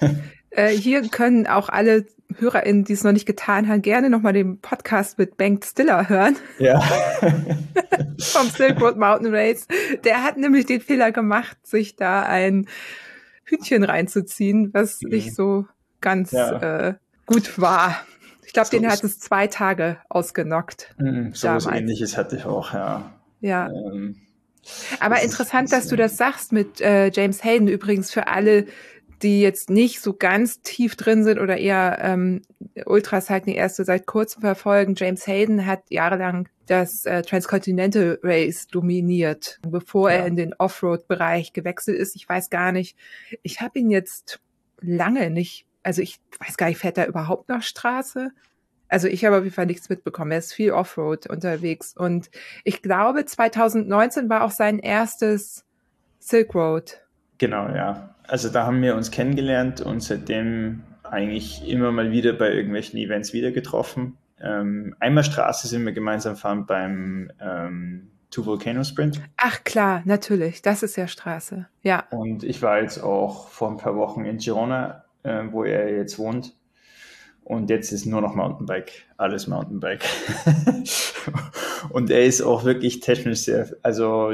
Äh, 0.50 0.68
hier 0.68 1.08
können 1.08 1.46
auch 1.46 1.68
alle 1.68 2.06
HörerInnen, 2.36 2.84
die 2.84 2.92
es 2.92 3.02
noch 3.02 3.12
nicht 3.12 3.26
getan 3.26 3.68
haben, 3.68 3.82
gerne 3.82 4.08
nochmal 4.10 4.32
den 4.32 4.60
Podcast 4.60 5.18
mit 5.18 5.36
Bengt 5.36 5.64
Stiller 5.64 6.08
hören. 6.08 6.36
Ja. 6.58 6.80
Vom 8.18 8.48
Silk 8.48 8.80
Road 8.80 8.96
Mountain 8.96 9.34
Race. 9.34 9.66
Der 10.04 10.22
hat 10.22 10.36
nämlich 10.36 10.66
den 10.66 10.80
Fehler 10.80 11.12
gemacht, 11.12 11.56
sich 11.66 11.96
da 11.96 12.22
ein 12.22 12.68
Hütchen 13.44 13.82
reinzuziehen, 13.82 14.70
was 14.72 15.00
mhm. 15.02 15.10
nicht 15.10 15.34
so 15.34 15.66
ganz 16.00 16.30
ja. 16.32 16.88
äh, 16.88 16.94
gut 17.26 17.58
war. 17.60 17.96
Ich 18.46 18.52
glaube, 18.52 18.68
so 18.68 18.78
den 18.78 18.90
hat 18.90 19.04
es 19.04 19.18
zwei 19.18 19.46
Tage 19.46 19.98
ausgenockt. 20.08 20.94
Mhm, 20.98 21.32
so 21.34 21.48
was 21.48 21.66
ähnliches 21.66 22.16
hatte 22.16 22.36
ich 22.36 22.44
auch, 22.44 22.72
ja. 22.74 23.12
Ja. 23.40 23.68
Ähm, 23.68 24.16
aber 24.98 25.16
das 25.16 25.24
interessant, 25.24 25.72
dass 25.72 25.88
du 25.88 25.96
das 25.96 26.16
sagst 26.16 26.52
mit 26.52 26.80
äh, 26.80 27.10
James 27.10 27.44
Hayden. 27.44 27.68
Übrigens 27.68 28.10
für 28.10 28.26
alle, 28.26 28.66
die 29.22 29.40
jetzt 29.40 29.70
nicht 29.70 30.00
so 30.00 30.14
ganz 30.14 30.62
tief 30.62 30.96
drin 30.96 31.24
sind 31.24 31.38
oder 31.38 31.58
eher 31.58 31.98
ähm, 32.00 32.42
Ultracycling 32.86 33.54
erste 33.54 33.84
seit 33.84 34.06
kurzem 34.06 34.40
verfolgen. 34.40 34.94
James 34.96 35.26
Hayden 35.26 35.66
hat 35.66 35.82
jahrelang 35.90 36.48
das 36.66 37.04
äh, 37.04 37.22
Transcontinental 37.22 38.18
Race 38.22 38.66
dominiert, 38.68 39.58
bevor 39.68 40.10
ja. 40.10 40.18
er 40.18 40.26
in 40.26 40.36
den 40.36 40.54
Offroad-Bereich 40.54 41.52
gewechselt 41.52 41.98
ist. 41.98 42.16
Ich 42.16 42.28
weiß 42.28 42.48
gar 42.48 42.72
nicht. 42.72 42.96
Ich 43.42 43.60
habe 43.60 43.78
ihn 43.78 43.90
jetzt 43.90 44.40
lange 44.80 45.30
nicht, 45.30 45.66
also 45.82 46.00
ich 46.00 46.20
weiß 46.38 46.56
gar 46.56 46.68
nicht, 46.68 46.78
fährt 46.78 46.96
er 46.96 47.08
überhaupt 47.08 47.48
noch 47.48 47.62
Straße? 47.62 48.30
Also 48.88 49.06
ich 49.06 49.24
habe 49.24 49.36
auf 49.36 49.44
jeden 49.44 49.54
Fall 49.54 49.66
nichts 49.66 49.88
mitbekommen. 49.88 50.32
Er 50.32 50.38
ist 50.38 50.52
viel 50.52 50.72
Offroad 50.72 51.26
unterwegs. 51.28 51.94
Und 51.96 52.30
ich 52.64 52.82
glaube, 52.82 53.24
2019 53.24 54.28
war 54.28 54.42
auch 54.44 54.50
sein 54.50 54.78
erstes 54.78 55.64
Silk 56.18 56.54
Road. 56.54 57.00
Genau, 57.40 57.70
ja. 57.74 58.14
Also 58.28 58.50
da 58.50 58.66
haben 58.66 58.82
wir 58.82 58.94
uns 58.94 59.10
kennengelernt 59.10 59.80
und 59.80 60.02
seitdem 60.02 60.82
eigentlich 61.02 61.66
immer 61.66 61.90
mal 61.90 62.12
wieder 62.12 62.34
bei 62.34 62.52
irgendwelchen 62.52 62.98
Events 63.00 63.32
wieder 63.32 63.50
getroffen. 63.50 64.18
Ähm, 64.38 64.94
einmal 65.00 65.24
Straße 65.24 65.66
sind 65.66 65.86
wir 65.86 65.92
gemeinsam 65.92 66.36
fahren 66.36 66.66
beim 66.66 67.32
ähm, 67.40 68.10
Two 68.30 68.44
Volcano 68.44 68.84
Sprint. 68.84 69.22
Ach 69.38 69.64
klar, 69.64 70.02
natürlich. 70.04 70.60
Das 70.60 70.82
ist 70.82 70.96
ja 70.96 71.08
Straße. 71.08 71.66
Ja. 71.82 72.04
Und 72.10 72.44
ich 72.44 72.60
war 72.60 72.82
jetzt 72.82 73.02
auch 73.02 73.48
vor 73.48 73.70
ein 73.70 73.78
paar 73.78 73.96
Wochen 73.96 74.26
in 74.26 74.36
Girona, 74.36 75.04
äh, 75.22 75.44
wo 75.50 75.64
er 75.64 75.96
jetzt 75.96 76.18
wohnt. 76.18 76.54
Und 77.42 77.70
jetzt 77.70 77.90
ist 77.90 78.04
nur 78.04 78.20
noch 78.20 78.34
Mountainbike, 78.34 78.92
alles 79.16 79.46
Mountainbike. 79.46 80.04
und 81.88 82.10
er 82.10 82.22
ist 82.22 82.42
auch 82.42 82.64
wirklich 82.64 83.00
technisch 83.00 83.40
sehr, 83.40 83.66
also 83.82 84.32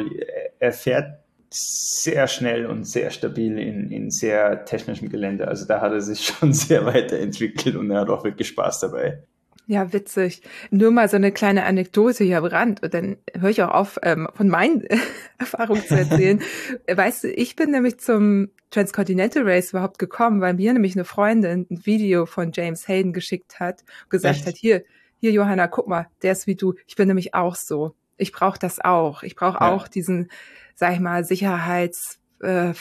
er 0.58 0.72
fährt 0.72 1.20
sehr 1.50 2.28
schnell 2.28 2.66
und 2.66 2.84
sehr 2.84 3.10
stabil 3.10 3.58
in, 3.58 3.90
in 3.90 4.10
sehr 4.10 4.64
technischem 4.64 5.08
Gelände. 5.08 5.48
Also 5.48 5.66
da 5.66 5.80
hat 5.80 5.92
er 5.92 6.00
sich 6.00 6.24
schon 6.40 6.52
sehr 6.52 6.84
weiterentwickelt 6.86 7.76
und 7.76 7.90
er 7.90 8.00
hat 8.00 8.10
auch 8.10 8.24
wirklich 8.24 8.48
Spaß 8.48 8.80
dabei. 8.80 9.22
Ja, 9.68 9.92
witzig. 9.92 10.42
Nur 10.70 10.92
mal 10.92 11.08
so 11.08 11.16
eine 11.16 11.32
kleine 11.32 11.64
Anekdote 11.64 12.22
hier 12.22 12.38
am 12.38 12.44
Rand 12.44 12.84
und 12.84 12.94
dann 12.94 13.16
höre 13.36 13.50
ich 13.50 13.62
auch 13.62 13.72
auf, 13.72 13.98
ähm, 14.02 14.28
von 14.32 14.48
meinen 14.48 14.84
Erfahrungen 15.38 15.82
zu 15.84 15.96
erzählen. 15.96 16.40
weißt 16.88 17.24
du, 17.24 17.32
ich 17.32 17.56
bin 17.56 17.72
nämlich 17.72 17.98
zum 17.98 18.50
Transcontinental 18.70 19.42
Race 19.42 19.70
überhaupt 19.70 19.98
gekommen, 19.98 20.40
weil 20.40 20.54
mir 20.54 20.72
nämlich 20.72 20.94
eine 20.94 21.04
Freundin 21.04 21.66
ein 21.68 21.84
Video 21.84 22.26
von 22.26 22.52
James 22.52 22.86
Hayden 22.86 23.12
geschickt 23.12 23.58
hat, 23.58 23.82
gesagt 24.08 24.36
Echt? 24.36 24.46
hat, 24.46 24.56
hier, 24.56 24.84
hier 25.18 25.32
Johanna, 25.32 25.66
guck 25.66 25.88
mal, 25.88 26.06
der 26.22 26.32
ist 26.32 26.46
wie 26.46 26.54
du. 26.54 26.74
Ich 26.86 26.94
bin 26.94 27.08
nämlich 27.08 27.34
auch 27.34 27.56
so. 27.56 27.94
Ich 28.18 28.30
brauche 28.30 28.60
das 28.60 28.80
auch. 28.80 29.24
Ich 29.24 29.34
brauche 29.34 29.58
ja. 29.60 29.72
auch 29.72 29.88
diesen, 29.88 30.30
sag 30.76 30.94
ich 30.94 31.00
mal, 31.00 31.24
Sicherheits, 31.24 32.20
äh, 32.40 32.72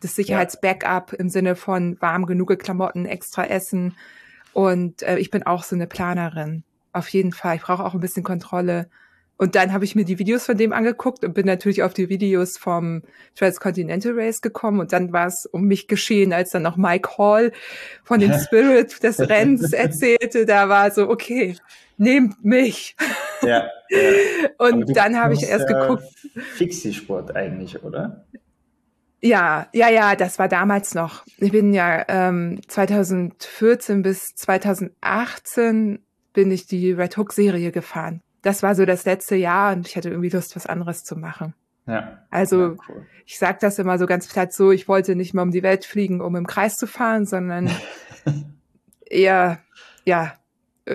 das 0.00 0.14
Sicherheitsbackup 0.14 1.14
im 1.14 1.30
Sinne 1.30 1.56
von 1.56 2.00
warm 2.00 2.26
genug 2.26 2.56
Klamotten, 2.58 3.06
extra 3.06 3.46
Essen, 3.46 3.94
und 4.56 5.02
äh, 5.02 5.18
ich 5.18 5.30
bin 5.30 5.42
auch 5.42 5.64
so 5.64 5.76
eine 5.76 5.86
Planerin. 5.86 6.64
Auf 6.94 7.08
jeden 7.10 7.32
Fall. 7.32 7.56
Ich 7.56 7.62
brauche 7.62 7.84
auch 7.84 7.92
ein 7.92 8.00
bisschen 8.00 8.22
Kontrolle. 8.22 8.88
Und 9.38 9.54
dann 9.54 9.72
habe 9.72 9.84
ich 9.84 9.94
mir 9.94 10.04
die 10.04 10.18
Videos 10.18 10.46
von 10.46 10.56
dem 10.56 10.72
angeguckt 10.72 11.22
und 11.22 11.34
bin 11.34 11.44
natürlich 11.46 11.82
auf 11.82 11.92
die 11.92 12.08
Videos 12.08 12.56
vom 12.56 13.02
Transcontinental 13.34 14.12
Race 14.14 14.40
gekommen. 14.40 14.80
Und 14.80 14.92
dann 14.92 15.12
war 15.12 15.26
es 15.26 15.44
um 15.44 15.64
mich 15.64 15.88
geschehen, 15.88 16.32
als 16.32 16.50
dann 16.50 16.62
noch 16.62 16.76
Mike 16.76 17.18
Hall 17.18 17.52
von 18.02 18.18
dem 18.18 18.32
Spirit 18.38 19.02
des 19.02 19.20
Rennens 19.20 19.72
erzählte. 19.72 20.46
Da 20.46 20.68
war 20.70 20.90
so, 20.90 21.10
okay, 21.10 21.56
nehmt 21.98 22.44
mich. 22.44 22.96
Ja. 23.42 23.68
ja. 23.90 23.98
Und 24.58 24.96
dann 24.96 25.16
habe 25.16 25.34
ich 25.34 25.42
erst 25.42 25.66
geguckt. 25.66 26.04
Fixie-Sport 26.54 27.36
eigentlich, 27.36 27.82
oder? 27.82 28.24
Ja, 29.20 29.68
ja, 29.72 29.88
ja, 29.88 30.14
das 30.14 30.38
war 30.38 30.48
damals 30.48 30.94
noch. 30.94 31.24
Ich 31.38 31.52
bin 31.52 31.72
ja 31.74 32.04
ähm, 32.08 32.60
2014 32.68 34.02
bis 34.02 34.34
2018 34.34 35.98
bin 36.32 36.50
ich 36.50 36.66
die 36.66 36.92
Red 36.92 37.16
Hook 37.16 37.32
Serie 37.32 37.72
gefahren. 37.72 38.22
Das 38.46 38.62
war 38.62 38.76
so 38.76 38.84
das 38.84 39.04
letzte 39.04 39.34
Jahr 39.34 39.72
und 39.72 39.88
ich 39.88 39.96
hatte 39.96 40.10
irgendwie 40.10 40.28
Lust, 40.28 40.54
was 40.54 40.66
anderes 40.66 41.02
zu 41.02 41.16
machen. 41.16 41.52
Ja. 41.84 42.22
Also 42.30 42.60
ja, 42.60 42.76
cool. 42.88 43.06
ich 43.24 43.38
sage 43.40 43.58
das 43.60 43.80
immer 43.80 43.98
so 43.98 44.06
ganz 44.06 44.28
platt 44.28 44.52
so, 44.52 44.70
ich 44.70 44.86
wollte 44.86 45.16
nicht 45.16 45.34
mehr 45.34 45.42
um 45.42 45.50
die 45.50 45.64
Welt 45.64 45.84
fliegen, 45.84 46.20
um 46.20 46.36
im 46.36 46.46
Kreis 46.46 46.76
zu 46.76 46.86
fahren, 46.86 47.26
sondern 47.26 47.68
eher, 49.00 49.58
ja, 50.04 50.34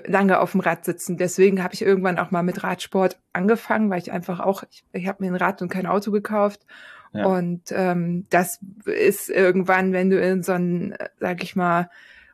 lange 0.06 0.40
auf 0.40 0.54
dem 0.54 0.62
Rad 0.62 0.86
sitzen. 0.86 1.18
Deswegen 1.18 1.62
habe 1.62 1.74
ich 1.74 1.82
irgendwann 1.82 2.20
auch 2.20 2.32
mal 2.32 2.42
mit 2.42 2.64
Radsport 2.64 3.20
angefangen, 3.34 3.90
weil 3.90 4.00
ich 4.00 4.14
einfach 4.14 4.40
auch, 4.40 4.64
ich, 4.72 4.86
ich 4.94 5.10
habe 5.10 5.22
mir 5.22 5.30
ein 5.30 5.36
Rad 5.36 5.62
und 5.62 5.68
kein 5.68 5.88
Auto 5.88 6.12
gekauft 6.12 6.66
Ja. 7.12 7.26
Und 7.26 7.64
ähm, 7.72 8.28
das 8.30 8.60
ist 8.86 9.30
irgendwann, 9.30 9.92
wenn 9.92 10.10
du 10.10 10.22
in 10.22 10.42
so 10.42 10.54
ein, 10.54 10.96
sag 11.20 11.44
ich 11.44 11.58
mal, 11.58 11.90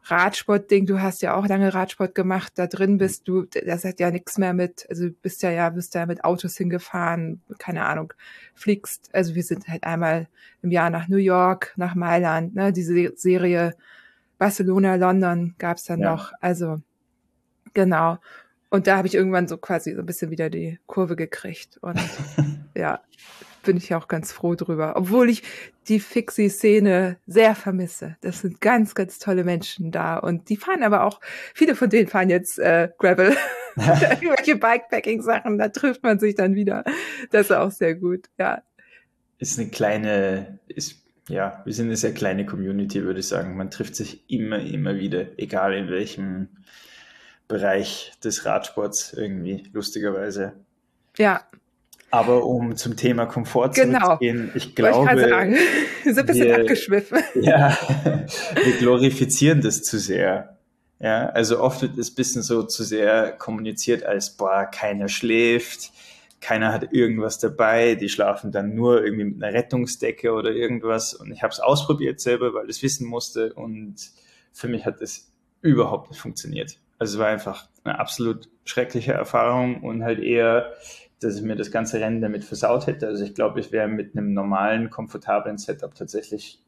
Radsportding, 0.10 0.86
du 0.86 1.01
hast 1.01 1.22
ja 1.22 1.36
auch 1.36 1.47
lange 1.47 1.74
Radsport 1.74 2.16
gemacht, 2.16 2.53
da 2.55 2.68
drin 2.68 2.93
mhm. 2.93 2.97
bist 2.97 3.28
du, 3.28 3.43
das 3.43 3.84
hat 3.84 3.99
ja 3.99 4.12
nichts 4.12 4.38
mehr 4.38 4.53
mit, 4.53 4.86
also 4.89 5.10
bist 5.22 5.43
ja 5.43 5.51
ja, 5.51 5.70
bist 5.70 5.95
ja 5.95 6.05
mit 6.05 6.24
Autos 6.24 6.55
hingefahren, 6.58 7.41
keine 7.58 7.86
Ahnung, 7.86 8.14
fliegst, 8.53 9.10
also 9.14 9.36
wir 9.36 9.43
sind 9.43 9.68
halt 9.68 9.84
einmal 9.84 10.28
im 10.62 10.72
Jahr 10.72 10.89
nach 10.89 11.08
New 11.08 11.18
York, 11.18 11.74
nach 11.76 11.95
Mailand, 11.95 12.55
ne, 12.55 12.72
diese 12.72 13.12
Serie 13.16 13.74
Barcelona, 14.38 14.95
London 14.95 15.55
gab's 15.58 15.86
dann 15.86 15.99
ja. 15.99 16.12
noch, 16.12 16.32
also 16.41 16.82
genau. 17.74 18.18
Und 18.70 18.86
da 18.88 18.97
habe 18.97 19.08
ich 19.08 19.16
irgendwann 19.16 19.47
so 19.47 19.58
quasi 19.58 19.93
so 19.93 20.01
ein 20.01 20.05
bisschen 20.05 20.30
wieder 20.30 20.49
die 20.49 20.80
Kurve 20.88 21.16
gekriegt 21.16 21.78
und 21.82 21.99
ja, 22.76 23.01
bin 23.68 23.78
ich 23.78 23.93
auch 23.93 24.07
ganz 24.07 24.32
froh 24.32 24.55
drüber. 24.55 24.93
Obwohl 24.95 25.30
ich 25.30 25.43
die 25.89 25.99
Fixie-Szene 25.99 27.18
sehr 27.28 27.53
vermisse. 27.53 28.15
Das 28.22 28.39
sind 28.39 28.61
ganz, 28.61 28.95
ganz 28.95 29.20
tolle 29.20 29.43
Menschen 29.43 29.91
da. 29.91 30.18
Und 30.18 30.49
die 30.49 30.55
fahren 30.55 30.84
aber 30.84 31.03
auch, 31.03 31.20
viele 31.53 31.76
von 31.76 31.89
denen 31.89 32.07
fahren 32.07 32.30
jetzt 32.30 32.57
äh, 32.59 32.89
Gravel. 32.97 33.36
Irgendwelche 33.76 34.55
Bikepacking-Sachen, 34.55 35.57
da 35.57 35.70
trifft 35.70 36.01
man 36.01 36.18
sich 36.18 36.34
dann 36.34 36.55
wieder. 36.55 36.84
Das 37.30 37.47
ist 37.47 37.51
auch 37.51 37.72
sehr 37.72 37.93
gut, 37.93 38.28
ja. 38.39 38.63
Ist 39.38 39.59
eine 39.59 39.70
kleine, 39.70 40.59
ist, 40.68 41.03
ja, 41.28 41.61
wir 41.65 41.74
sind 41.74 41.88
eine 41.88 41.97
sehr 41.97 42.13
kleine 42.13 42.45
Community, 42.45 43.03
würde 43.03 43.20
ich 43.20 43.28
sagen. 43.28 43.55
Man 43.55 43.70
trifft 43.70 43.95
sich 43.95 44.24
immer, 44.32 44.59
immer 44.59 44.95
wieder, 44.95 45.38
egal 45.38 45.76
in 45.76 45.89
welchem 45.89 46.47
Bereich 47.47 48.13
des 48.24 48.45
Radsports 48.45 49.13
irgendwie, 49.13 49.70
lustigerweise. 49.74 50.53
Ja, 51.18 51.43
aber 52.10 52.45
um 52.45 52.76
zum 52.76 52.95
Thema 52.95 53.26
Komfort 53.26 53.74
genau. 53.74 53.99
zurückzugehen, 53.99 54.51
ich 54.55 54.76
glaube, 54.76 55.22
ich 55.22 55.30
sagen. 55.30 55.55
wir 56.03 56.14
sind 56.14 56.20
ein 56.20 56.26
bisschen 56.26 56.47
wir, 56.47 56.60
abgeschwiffen. 56.60 57.20
Ja, 57.41 57.78
wir 58.64 58.74
glorifizieren 58.80 59.62
das 59.62 59.84
zu 59.84 59.99
sehr. 59.99 60.58
Ja, 60.99 61.30
also 61.30 61.60
oft 61.60 61.82
wird 61.82 61.97
es 61.97 62.12
ein 62.12 62.16
bisschen 62.16 62.41
so 62.41 62.64
zu 62.64 62.84
sehr 62.84 63.32
kommuniziert 63.34 64.03
als, 64.03 64.36
boah, 64.36 64.66
keiner 64.66 65.10
schläft, 65.10 65.91
keiner 66.39 66.72
hat 66.72 66.91
irgendwas 66.93 67.39
dabei, 67.39 67.95
die 67.95 68.10
schlafen 68.10 68.51
dann 68.51 68.74
nur 68.74 69.03
irgendwie 69.03 69.26
mit 69.26 69.43
einer 69.43 69.53
Rettungsdecke 69.53 70.32
oder 70.32 70.51
irgendwas. 70.51 71.14
Und 71.14 71.32
ich 71.32 71.43
habe 71.43 71.51
es 71.51 71.60
ausprobiert 71.60 72.20
selber, 72.20 72.53
weil 72.53 72.66
ich 72.66 72.78
es 72.78 72.84
wissen 72.84 73.08
musste 73.08 73.53
und 73.53 73.95
für 74.53 74.68
mich 74.68 74.86
hat 74.86 75.01
das 75.01 75.32
überhaupt 75.62 76.10
nicht 76.10 76.20
funktioniert. 76.20 76.80
Also 76.99 77.16
es 77.16 77.20
war 77.20 77.28
einfach 77.28 77.68
eine 77.84 77.99
absolut 77.99 78.49
schreckliche 78.66 79.14
Erfahrung 79.14 79.84
und 79.84 80.03
halt 80.03 80.20
eher 80.20 80.74
dass 81.20 81.36
ich 81.36 81.41
mir 81.41 81.55
das 81.55 81.72
ganze 81.72 81.99
Rennen 81.99 82.22
damit 82.22 82.43
versaut 82.43 82.88
hätte. 82.88 83.07
Also 83.07 83.24
ich 83.24 83.34
glaube, 83.34 83.59
ich 83.59 83.72
wäre 83.72 83.88
mit 83.88 84.15
einem 84.15 84.34
normalen, 84.34 84.89
komfortablen 84.89 85.57
Setup 85.57 85.93
tatsächlich 85.95 86.61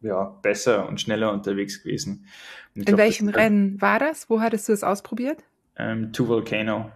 ja, 0.00 0.24
besser 0.42 0.88
und 0.88 1.00
schneller 1.00 1.32
unterwegs 1.32 1.82
gewesen. 1.82 2.26
In 2.74 2.84
glaub, 2.84 2.98
welchem 2.98 3.28
Rennen 3.28 3.80
war 3.80 3.98
das? 3.98 4.30
Wo 4.30 4.40
hattest 4.40 4.68
du 4.68 4.72
es 4.72 4.84
ausprobiert? 4.84 5.42
Ähm, 5.76 6.12
to 6.12 6.28
Volcano. 6.28 6.92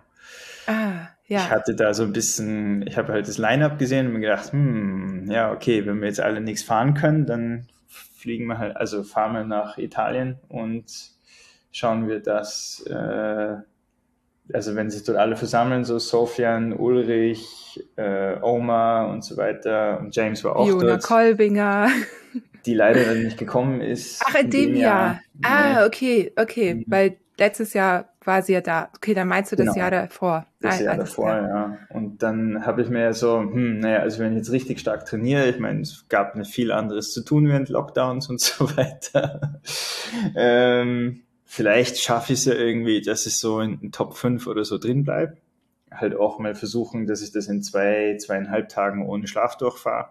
Ah, 0.67 1.09
ja. 1.27 1.39
Ich 1.39 1.51
hatte 1.51 1.75
da 1.75 1.95
so 1.95 2.05
ein 2.05 2.13
bisschen, 2.13 2.87
ich 2.87 2.97
habe 2.97 3.13
halt 3.13 3.27
das 3.27 3.39
Line-Up 3.39 3.79
gesehen 3.79 4.07
und 4.07 4.13
mir 4.13 4.21
gedacht, 4.21 4.53
hm, 4.53 5.31
ja, 5.31 5.51
okay, 5.53 5.87
wenn 5.87 6.01
wir 6.01 6.09
jetzt 6.09 6.21
alle 6.21 6.41
nichts 6.41 6.63
fahren 6.63 6.95
können, 6.95 7.27
dann 7.27 7.67
fliegen 7.89 8.47
wir 8.47 8.59
halt, 8.59 8.77
also 8.77 9.03
fahren 9.03 9.35
wir 9.35 9.45
nach 9.45 9.79
Italien 9.79 10.39
und 10.49 10.85
schauen 11.73 12.09
wir, 12.09 12.21
dass 12.21 12.85
äh, 12.87 13.57
also 14.55 14.75
wenn 14.75 14.91
sich 14.91 15.05
dort 15.05 15.19
alle 15.19 15.37
versammeln, 15.37 15.85
so 15.85 15.99
Sofian, 15.99 16.73
Ulrich, 16.73 17.83
äh, 17.97 18.41
Oma 18.41 19.07
und 19.07 19.25
so 19.25 19.37
weiter 19.37 19.99
und 20.01 20.15
James 20.15 20.45
war 20.45 20.57
auch 20.57 20.67
Fiona 20.67 20.87
dort. 20.87 21.03
Kolbinger. 21.03 21.89
Die 22.67 22.75
leider 22.75 23.05
dann 23.05 23.23
nicht 23.25 23.39
gekommen 23.39 23.81
ist. 23.81 24.23
Ach, 24.25 24.35
in, 24.35 24.45
in 24.47 24.51
dem, 24.51 24.77
Jahr. 24.77 25.21
Jahr. 25.43 25.83
Ah, 25.83 25.87
okay, 25.87 26.33
okay, 26.37 26.75
mhm. 26.75 26.85
weil 26.87 27.17
letztes 27.39 27.75
Jahr 27.75 28.09
war 28.25 28.43
sie 28.43 28.53
ja 28.53 28.61
da. 28.61 28.89
Okay, 28.97 29.15
dann 29.15 29.29
meinst 29.29 29.51
du 29.53 29.57
das 29.57 29.67
genau. 29.67 29.79
Jahr 29.79 29.91
davor. 29.91 30.47
Das 30.61 30.81
ah, 30.81 30.85
Jahr 30.85 30.97
davor, 30.97 31.29
Jahr. 31.29 31.49
ja. 31.49 31.79
Und 31.89 32.23
dann 32.23 32.65
habe 32.65 32.83
ich 32.83 32.89
mir 32.89 33.13
so, 33.15 33.41
hm, 33.41 33.81
naja, 33.81 33.99
also 33.99 34.21
wenn 34.21 34.33
ich 34.33 34.39
jetzt 34.39 34.53
richtig 34.53 34.79
stark 34.79 35.07
trainiere, 35.07 35.49
ich 35.49 35.59
meine, 35.59 35.81
es 35.81 36.07
gab 36.09 36.37
nicht 36.37 36.53
viel 36.53 36.71
anderes 36.71 37.13
zu 37.13 37.25
tun 37.25 37.49
während 37.49 37.69
Lockdowns 37.69 38.29
und 38.29 38.41
so 38.41 38.77
weiter. 38.77 39.61
ähm, 40.37 41.23
vielleicht 41.53 41.99
schaffe 41.99 42.33
ich 42.33 42.39
es 42.39 42.45
ja 42.47 42.55
irgendwie, 42.55 43.03
dass 43.03 43.27
es 43.27 43.39
so 43.39 43.61
in, 43.61 43.79
in 43.83 43.93
Top 43.93 44.17
5 44.17 44.47
oder 44.47 44.65
so 44.65 44.79
drin 44.79 45.05
bleibt. 45.05 45.43
Halt 45.91 46.17
auch 46.17 46.39
mal 46.39 46.55
versuchen, 46.55 47.07
dass 47.07 47.21
ich 47.21 47.31
das 47.31 47.47
in 47.47 47.63
zwei, 47.63 48.17
zweieinhalb 48.19 48.71
Tagen 48.71 49.07
ohne 49.07 49.27
Schlaf 49.27 49.59
durchfahre. 49.59 50.09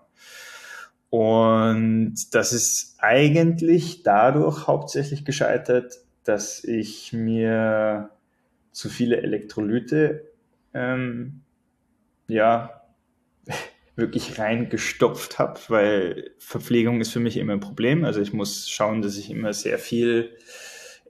Und 1.09 2.15
das 2.31 2.53
ist 2.53 2.97
eigentlich 2.99 4.03
dadurch 4.03 4.67
hauptsächlich 4.67 5.25
gescheitert, 5.25 5.95
dass 6.25 6.63
ich 6.63 7.11
mir 7.11 8.11
zu 8.71 8.89
viele 8.89 9.17
Elektrolyte 9.17 10.29
ähm, 10.75 11.41
ja 12.27 12.83
wirklich 13.95 14.37
reingestopft 14.37 15.39
habe, 15.39 15.59
weil 15.69 16.31
Verpflegung 16.37 17.01
ist 17.01 17.11
für 17.11 17.19
mich 17.19 17.37
immer 17.37 17.53
ein 17.53 17.61
Problem. 17.61 18.05
Also 18.05 18.21
ich 18.21 18.31
muss 18.31 18.69
schauen, 18.69 19.01
dass 19.01 19.17
ich 19.17 19.31
immer 19.31 19.53
sehr 19.53 19.79
viel 19.79 20.37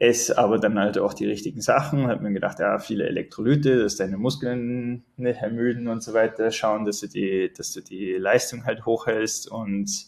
esse 0.01 0.35
aber 0.39 0.57
dann 0.57 0.79
halt 0.79 0.97
auch 0.97 1.13
die 1.13 1.27
richtigen 1.27 1.61
Sachen. 1.61 2.07
Hat 2.07 2.21
mir 2.21 2.33
gedacht, 2.33 2.59
ja, 2.59 2.79
viele 2.79 3.05
Elektrolyte, 3.05 3.83
dass 3.83 3.97
deine 3.97 4.17
Muskeln 4.17 5.03
nicht 5.15 5.41
ermüden 5.41 5.87
und 5.87 6.01
so 6.01 6.13
weiter. 6.13 6.49
Schauen, 6.49 6.85
dass 6.85 7.01
du 7.01 7.07
die, 7.07 7.53
dass 7.55 7.71
du 7.71 7.81
die 7.81 8.13
Leistung 8.13 8.65
halt 8.65 8.85
hochhältst 8.87 9.51
und 9.51 10.07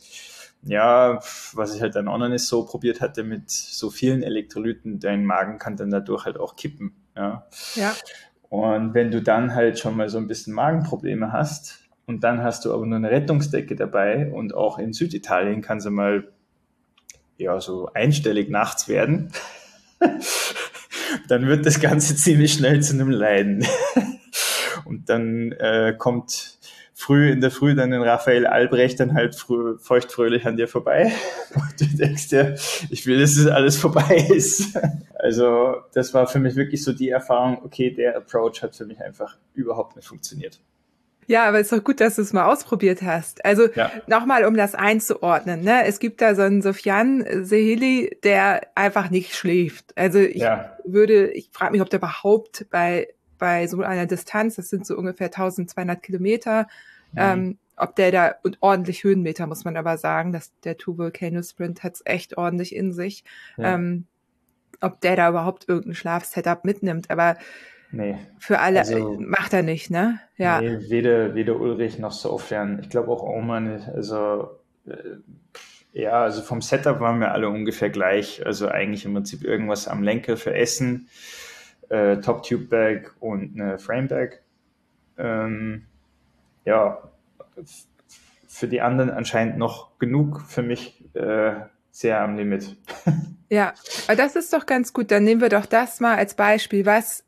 ja, 0.63 1.19
was 1.53 1.75
ich 1.75 1.81
halt 1.81 1.95
dann 1.95 2.07
auch 2.07 2.17
noch 2.17 2.29
nicht 2.29 2.45
so 2.45 2.65
probiert 2.65 3.01
hatte 3.01 3.23
mit 3.23 3.51
so 3.51 3.91
vielen 3.91 4.23
Elektrolyten, 4.23 4.99
dein 4.99 5.25
Magen 5.25 5.59
kann 5.59 5.75
dann 5.75 5.91
dadurch 5.91 6.25
halt 6.25 6.39
auch 6.39 6.55
kippen. 6.55 6.95
Ja. 7.15 7.45
ja. 7.75 7.93
Und 8.49 8.95
wenn 8.95 9.11
du 9.11 9.21
dann 9.21 9.53
halt 9.53 9.77
schon 9.77 9.95
mal 9.95 10.09
so 10.09 10.17
ein 10.17 10.27
bisschen 10.27 10.53
Magenprobleme 10.53 11.31
hast 11.31 11.87
und 12.07 12.23
dann 12.23 12.41
hast 12.41 12.65
du 12.65 12.73
aber 12.73 12.85
nur 12.87 12.97
eine 12.97 13.11
Rettungsdecke 13.11 13.75
dabei 13.75 14.31
und 14.31 14.55
auch 14.55 14.79
in 14.79 14.93
Süditalien 14.93 15.61
kann 15.61 15.81
sie 15.81 15.91
mal 15.91 16.31
ja 17.37 17.59
so 17.61 17.91
einstellig 17.93 18.49
nachts 18.49 18.87
werden, 18.87 19.31
dann 21.27 21.47
wird 21.47 21.65
das 21.65 21.79
Ganze 21.79 22.15
ziemlich 22.17 22.53
schnell 22.53 22.81
zu 22.81 22.93
einem 22.93 23.09
Leiden. 23.09 23.65
Und 24.85 25.09
dann 25.09 25.51
äh, 25.53 25.95
kommt 25.97 26.57
früh 26.93 27.31
in 27.31 27.41
der 27.41 27.51
Früh 27.51 27.75
dann 27.75 27.91
ein 27.91 28.01
Raphael 28.01 28.45
Albrecht 28.45 28.99
dann 28.99 29.13
halt 29.13 29.35
früh, 29.35 29.77
feuchtfröhlich 29.79 30.45
an 30.45 30.57
dir 30.57 30.67
vorbei. 30.67 31.11
Und 31.55 31.79
du 31.79 31.97
denkst 31.97 32.29
dir, 32.29 32.55
ich 32.89 33.05
will, 33.05 33.19
dass 33.19 33.35
es 33.35 33.47
alles 33.47 33.77
vorbei 33.77 34.27
ist. 34.29 34.77
Also 35.15 35.75
das 35.93 36.13
war 36.13 36.27
für 36.27 36.39
mich 36.39 36.55
wirklich 36.55 36.83
so 36.83 36.93
die 36.93 37.09
Erfahrung, 37.09 37.59
okay, 37.63 37.91
der 37.91 38.15
Approach 38.17 38.61
hat 38.61 38.75
für 38.75 38.85
mich 38.85 39.01
einfach 39.01 39.37
überhaupt 39.53 39.95
nicht 39.95 40.07
funktioniert. 40.07 40.59
Ja, 41.27 41.45
aber 41.45 41.59
ist 41.59 41.71
doch 41.71 41.83
gut, 41.83 41.99
dass 41.99 42.15
du 42.15 42.21
es 42.21 42.33
mal 42.33 42.45
ausprobiert 42.45 43.01
hast. 43.01 43.43
Also 43.45 43.67
ja. 43.73 43.91
nochmal, 44.07 44.45
um 44.45 44.55
das 44.55 44.75
einzuordnen. 44.75 45.61
Ne? 45.61 45.85
Es 45.85 45.99
gibt 45.99 46.21
da 46.21 46.35
so 46.35 46.41
einen 46.41 46.61
Sofian 46.61 47.25
Sehili, 47.43 48.17
der 48.23 48.67
einfach 48.75 49.09
nicht 49.09 49.35
schläft. 49.35 49.97
Also 49.97 50.19
ich 50.19 50.41
ja. 50.41 50.77
würde, 50.85 51.31
ich 51.31 51.49
frage 51.51 51.73
mich, 51.73 51.81
ob 51.81 51.89
der 51.89 51.99
überhaupt 51.99 52.67
bei, 52.69 53.07
bei 53.37 53.67
so 53.67 53.81
einer 53.81 54.05
Distanz, 54.05 54.55
das 54.55 54.69
sind 54.69 54.85
so 54.85 54.97
ungefähr 54.97 55.27
1200 55.27 56.01
Kilometer, 56.01 56.67
mhm. 57.13 57.19
ähm, 57.19 57.57
ob 57.75 57.95
der 57.95 58.11
da, 58.11 58.35
und 58.43 58.57
ordentlich 58.61 59.03
Höhenmeter 59.03 59.47
muss 59.47 59.65
man 59.65 59.77
aber 59.77 59.97
sagen, 59.97 60.31
dass 60.31 60.51
der 60.61 60.77
Two 60.77 60.97
Volcano 60.97 61.41
Sprint 61.41 61.83
hat's 61.83 62.01
echt 62.05 62.37
ordentlich 62.37 62.75
in 62.75 62.93
sich, 62.93 63.23
ja. 63.57 63.75
ähm, 63.75 64.05
ob 64.79 65.01
der 65.01 65.15
da 65.15 65.29
überhaupt 65.29 65.67
irgendein 65.67 65.95
Schlafsetup 65.95 66.65
mitnimmt. 66.65 67.09
Aber 67.09 67.37
Nee. 67.93 68.17
Für 68.39 68.59
alle 68.59 68.79
also, 68.79 69.17
macht 69.19 69.53
er 69.53 69.61
nicht, 69.61 69.91
ne? 69.91 70.19
Ja. 70.37 70.59
Nee, 70.59 70.89
weder, 70.89 71.35
weder 71.35 71.59
Ulrich 71.59 71.99
noch 71.99 72.11
Sofern. 72.11 72.79
Ich 72.81 72.89
glaube 72.89 73.11
auch 73.11 73.21
Oma 73.21 73.59
nicht. 73.59 73.87
Also, 73.87 74.59
äh, 74.87 75.17
ja, 75.93 76.23
also 76.23 76.41
vom 76.41 76.63
Setup 76.63 76.99
waren 76.99 77.19
wir 77.19 77.31
alle 77.33 77.49
ungefähr 77.49 77.91
gleich. 77.91 78.43
Also 78.43 78.67
eigentlich 78.67 79.05
im 79.05 79.13
Prinzip 79.13 79.43
irgendwas 79.43 79.87
am 79.87 80.01
Lenker 80.01 80.37
für 80.37 80.55
Essen, 80.55 81.07
äh, 81.89 82.17
Top 82.17 82.41
Tube 82.41 82.67
Bag 82.67 83.11
und 83.19 83.61
eine 83.61 83.77
Frame 83.77 84.07
Bag. 84.07 84.41
Ähm, 85.19 85.85
ja, 86.65 87.11
für 88.47 88.67
die 88.67 88.81
anderen 88.81 89.11
anscheinend 89.11 89.59
noch 89.59 89.99
genug. 89.99 90.41
Für 90.47 90.63
mich 90.63 91.05
äh, 91.13 91.53
sehr 91.91 92.21
am 92.21 92.37
Limit. 92.37 92.75
Ja, 93.49 93.75
aber 94.07 94.15
das 94.15 94.35
ist 94.35 94.51
doch 94.51 94.65
ganz 94.65 94.93
gut. 94.93 95.11
Dann 95.11 95.25
nehmen 95.25 95.39
wir 95.39 95.49
doch 95.49 95.67
das 95.67 95.99
mal 95.99 96.15
als 96.15 96.33
Beispiel. 96.33 96.87
Was, 96.87 97.23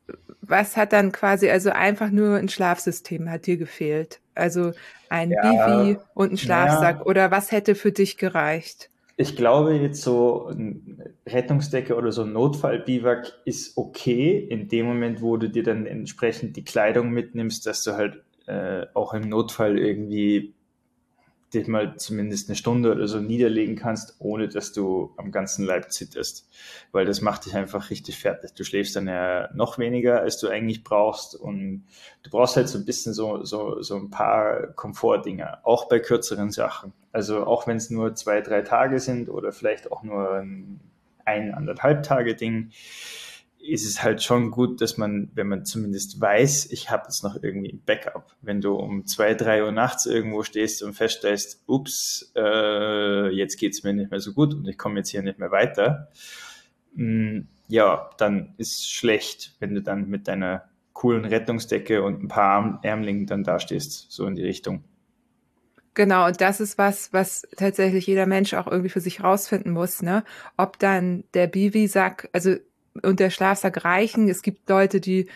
was 0.48 0.76
hat 0.76 0.92
dann 0.92 1.12
quasi, 1.12 1.50
also 1.50 1.70
einfach 1.70 2.10
nur 2.10 2.36
ein 2.36 2.48
Schlafsystem 2.48 3.30
hat 3.30 3.46
dir 3.46 3.56
gefehlt? 3.56 4.20
Also 4.34 4.72
ein 5.08 5.30
ja, 5.30 5.40
Bivi 5.42 5.98
und 6.14 6.32
ein 6.32 6.38
Schlafsack 6.38 6.98
ja. 6.98 7.06
oder 7.06 7.30
was 7.30 7.52
hätte 7.52 7.74
für 7.74 7.92
dich 7.92 8.16
gereicht? 8.16 8.90
Ich 9.18 9.34
glaube 9.34 9.74
jetzt 9.74 10.02
so 10.02 10.46
eine 10.48 10.76
Rettungsdecke 11.26 11.96
oder 11.96 12.12
so 12.12 12.22
ein 12.22 12.32
Notfallbiwak 12.32 13.32
ist 13.46 13.78
okay 13.78 14.38
in 14.38 14.68
dem 14.68 14.86
Moment, 14.86 15.22
wo 15.22 15.38
du 15.38 15.48
dir 15.48 15.62
dann 15.62 15.86
entsprechend 15.86 16.56
die 16.56 16.64
Kleidung 16.64 17.10
mitnimmst, 17.10 17.66
dass 17.66 17.82
du 17.82 17.92
halt 17.92 18.22
äh, 18.46 18.86
auch 18.92 19.14
im 19.14 19.28
Notfall 19.28 19.78
irgendwie 19.78 20.52
dich 21.58 21.68
mal 21.68 21.96
zumindest 21.96 22.48
eine 22.48 22.56
Stunde 22.56 22.92
oder 22.92 23.08
so 23.08 23.18
niederlegen 23.20 23.76
kannst, 23.76 24.16
ohne 24.18 24.48
dass 24.48 24.72
du 24.72 25.12
am 25.16 25.32
ganzen 25.32 25.64
Leib 25.64 25.90
zitterst. 25.90 26.48
Weil 26.92 27.04
das 27.04 27.20
macht 27.20 27.46
dich 27.46 27.54
einfach 27.54 27.90
richtig 27.90 28.18
fertig. 28.18 28.54
Du 28.54 28.64
schläfst 28.64 28.96
dann 28.96 29.08
ja 29.08 29.48
noch 29.54 29.78
weniger, 29.78 30.20
als 30.20 30.38
du 30.38 30.48
eigentlich 30.48 30.84
brauchst. 30.84 31.34
Und 31.34 31.84
du 32.22 32.30
brauchst 32.30 32.56
halt 32.56 32.68
so 32.68 32.78
ein 32.78 32.84
bisschen 32.84 33.12
so, 33.12 33.44
so, 33.44 33.82
so 33.82 33.96
ein 33.96 34.10
paar 34.10 34.68
Komfortdinger, 34.68 35.60
auch 35.64 35.88
bei 35.88 35.98
kürzeren 35.98 36.50
Sachen. 36.50 36.92
Also 37.12 37.44
auch 37.44 37.66
wenn 37.66 37.76
es 37.76 37.90
nur 37.90 38.14
zwei, 38.14 38.40
drei 38.40 38.62
Tage 38.62 39.00
sind 39.00 39.28
oder 39.28 39.52
vielleicht 39.52 39.90
auch 39.90 40.02
nur 40.02 40.34
ein, 40.34 40.80
ein 41.24 41.54
anderthalb 41.54 42.02
Tage 42.02 42.34
Ding 42.34 42.70
ist 43.68 43.86
es 43.86 44.02
halt 44.02 44.22
schon 44.22 44.50
gut, 44.50 44.80
dass 44.80 44.96
man, 44.96 45.30
wenn 45.34 45.48
man 45.48 45.64
zumindest 45.64 46.20
weiß, 46.20 46.70
ich 46.70 46.90
habe 46.90 47.04
jetzt 47.04 47.22
noch 47.22 47.42
irgendwie 47.42 47.70
ein 47.72 47.82
Backup. 47.84 48.34
Wenn 48.42 48.60
du 48.60 48.74
um 48.74 49.06
zwei, 49.06 49.34
drei 49.34 49.64
Uhr 49.64 49.72
nachts 49.72 50.06
irgendwo 50.06 50.42
stehst 50.42 50.82
und 50.82 50.94
feststellst, 50.94 51.62
ups, 51.66 52.32
äh, 52.36 53.28
jetzt 53.34 53.58
geht's 53.58 53.82
mir 53.82 53.92
nicht 53.92 54.10
mehr 54.10 54.20
so 54.20 54.32
gut 54.32 54.54
und 54.54 54.66
ich 54.68 54.78
komme 54.78 54.98
jetzt 54.98 55.10
hier 55.10 55.22
nicht 55.22 55.38
mehr 55.38 55.50
weiter, 55.50 56.08
mh, 56.94 57.38
mm, 57.38 57.48
ja, 57.68 58.10
dann 58.18 58.54
ist 58.58 58.90
schlecht, 58.90 59.56
wenn 59.58 59.74
du 59.74 59.82
dann 59.82 60.08
mit 60.08 60.28
deiner 60.28 60.68
coolen 60.92 61.24
Rettungsdecke 61.24 62.02
und 62.02 62.22
ein 62.22 62.28
paar 62.28 62.78
Ärmlingen 62.82 63.26
dann 63.26 63.44
dastehst, 63.44 64.10
so 64.10 64.26
in 64.26 64.36
die 64.36 64.44
Richtung. 64.44 64.84
Genau, 65.94 66.26
und 66.26 66.40
das 66.40 66.60
ist 66.60 66.78
was, 66.78 67.12
was 67.12 67.46
tatsächlich 67.56 68.06
jeder 68.06 68.26
Mensch 68.26 68.54
auch 68.54 68.66
irgendwie 68.66 68.90
für 68.90 69.00
sich 69.00 69.22
rausfinden 69.22 69.72
muss, 69.72 70.02
ne? 70.02 70.24
Ob 70.56 70.78
dann 70.78 71.24
der 71.32 71.46
Bivi-Sack, 71.46 72.28
also 72.32 72.56
und 73.00 73.20
der 73.20 73.30
Schlafsack 73.30 73.84
reichen. 73.84 74.28
Es 74.28 74.42
gibt 74.42 74.68
Leute, 74.68 75.00
die 75.00 75.28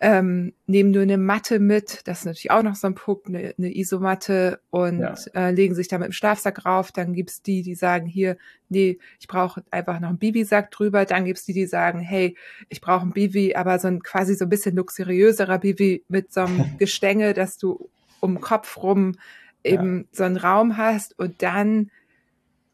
ähm, 0.00 0.52
nehmen 0.66 0.92
nur 0.92 1.02
eine 1.02 1.18
Matte 1.18 1.58
mit, 1.58 2.02
das 2.06 2.20
ist 2.20 2.24
natürlich 2.24 2.50
auch 2.52 2.62
noch 2.62 2.76
so 2.76 2.86
ein 2.86 2.94
Punkt, 2.94 3.26
eine, 3.26 3.54
eine 3.58 3.76
Isomatte 3.76 4.60
und 4.70 5.00
ja. 5.00 5.14
äh, 5.34 5.50
legen 5.50 5.74
sich 5.74 5.88
da 5.88 5.98
mit 5.98 6.06
dem 6.06 6.12
Schlafsack 6.12 6.64
rauf. 6.64 6.92
Dann 6.92 7.14
gibt's 7.14 7.42
die, 7.42 7.62
die 7.62 7.74
sagen, 7.74 8.06
hier, 8.06 8.36
nee, 8.68 8.98
ich 9.18 9.26
brauche 9.26 9.64
einfach 9.70 9.98
noch 9.98 10.08
einen 10.08 10.18
Bibi-Sack 10.18 10.70
drüber. 10.70 11.04
Dann 11.04 11.24
gibt's 11.24 11.44
die, 11.44 11.52
die 11.52 11.66
sagen, 11.66 11.98
hey, 11.98 12.36
ich 12.68 12.80
brauche 12.80 13.06
ein 13.06 13.12
Bibi, 13.12 13.56
aber 13.56 13.78
so 13.80 13.88
ein 13.88 14.02
quasi 14.02 14.34
so 14.34 14.44
ein 14.44 14.50
bisschen 14.50 14.76
luxuriöserer 14.76 15.58
Bibi 15.58 16.04
mit 16.08 16.32
so 16.32 16.42
einem 16.42 16.64
Gestänge, 16.78 17.34
dass 17.34 17.58
du 17.58 17.90
um 18.20 18.34
den 18.34 18.40
Kopf 18.40 18.76
rum 18.82 19.16
eben 19.64 19.98
ja. 19.98 20.04
so 20.12 20.24
einen 20.24 20.36
Raum 20.36 20.76
hast. 20.76 21.18
Und 21.18 21.42
dann 21.42 21.90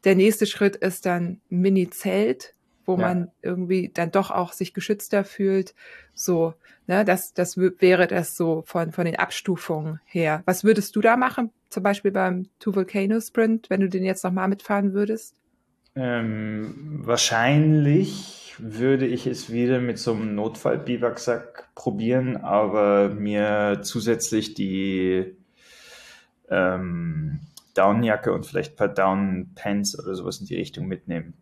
der 0.03 0.15
nächste 0.15 0.45
Schritt 0.45 0.75
ist 0.75 1.07
dann 1.07 1.41
Mini-Zelt 1.49 2.53
wo 2.85 2.93
ja. 2.93 3.07
man 3.07 3.31
irgendwie 3.41 3.91
dann 3.93 4.11
doch 4.11 4.31
auch 4.31 4.53
sich 4.53 4.73
geschützter 4.73 5.23
fühlt. 5.23 5.73
So, 6.13 6.53
ne, 6.87 7.03
das, 7.05 7.33
das 7.33 7.57
wäre 7.57 8.07
das 8.07 8.35
so 8.37 8.63
von, 8.65 8.91
von 8.91 9.05
den 9.05 9.17
Abstufungen 9.17 9.99
her. 10.05 10.43
Was 10.45 10.63
würdest 10.63 10.95
du 10.95 11.01
da 11.01 11.17
machen? 11.17 11.51
Zum 11.69 11.83
Beispiel 11.83 12.11
beim 12.11 12.47
Two 12.59 12.75
Volcano 12.75 13.19
Sprint, 13.19 13.69
wenn 13.69 13.81
du 13.81 13.89
den 13.89 14.03
jetzt 14.03 14.23
nochmal 14.23 14.47
mitfahren 14.47 14.93
würdest? 14.93 15.35
Ähm, 15.95 17.01
wahrscheinlich 17.05 18.55
würde 18.57 19.07
ich 19.07 19.27
es 19.27 19.51
wieder 19.51 19.79
mit 19.79 19.97
so 19.97 20.13
einem 20.13 20.35
Notfall-Biwaksack 20.35 21.69
probieren, 21.75 22.37
aber 22.37 23.09
mir 23.09 23.79
zusätzlich 23.81 24.53
die 24.53 25.35
ähm, 26.49 27.41
Downjacke 27.73 28.31
und 28.31 28.45
vielleicht 28.45 28.73
ein 28.73 28.77
paar 28.77 28.87
Down-Pants 28.89 29.99
oder 29.99 30.15
sowas 30.15 30.39
in 30.39 30.45
die 30.45 30.55
Richtung 30.55 30.87
mitnehmen 30.87 31.33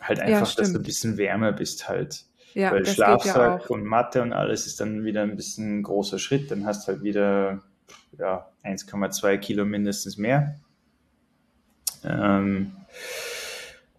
halt 0.00 0.20
einfach, 0.20 0.50
ja, 0.50 0.62
dass 0.62 0.72
du 0.72 0.78
ein 0.78 0.82
bisschen 0.82 1.16
wärmer 1.16 1.52
bist 1.52 1.88
halt. 1.88 2.24
Ja, 2.54 2.72
Weil 2.72 2.86
Schlafsack 2.86 3.68
und 3.68 3.84
Matte 3.84 4.22
und 4.22 4.32
alles 4.32 4.66
ist 4.66 4.80
dann 4.80 5.04
wieder 5.04 5.22
ein 5.22 5.36
bisschen 5.36 5.80
ein 5.80 5.82
großer 5.82 6.18
Schritt. 6.18 6.50
Dann 6.50 6.64
hast 6.64 6.88
du 6.88 6.92
halt 6.92 7.02
wieder 7.02 7.62
ja, 8.18 8.48
1,2 8.64 9.36
Kilo 9.38 9.64
mindestens 9.64 10.16
mehr. 10.16 10.58
Ähm, 12.02 12.72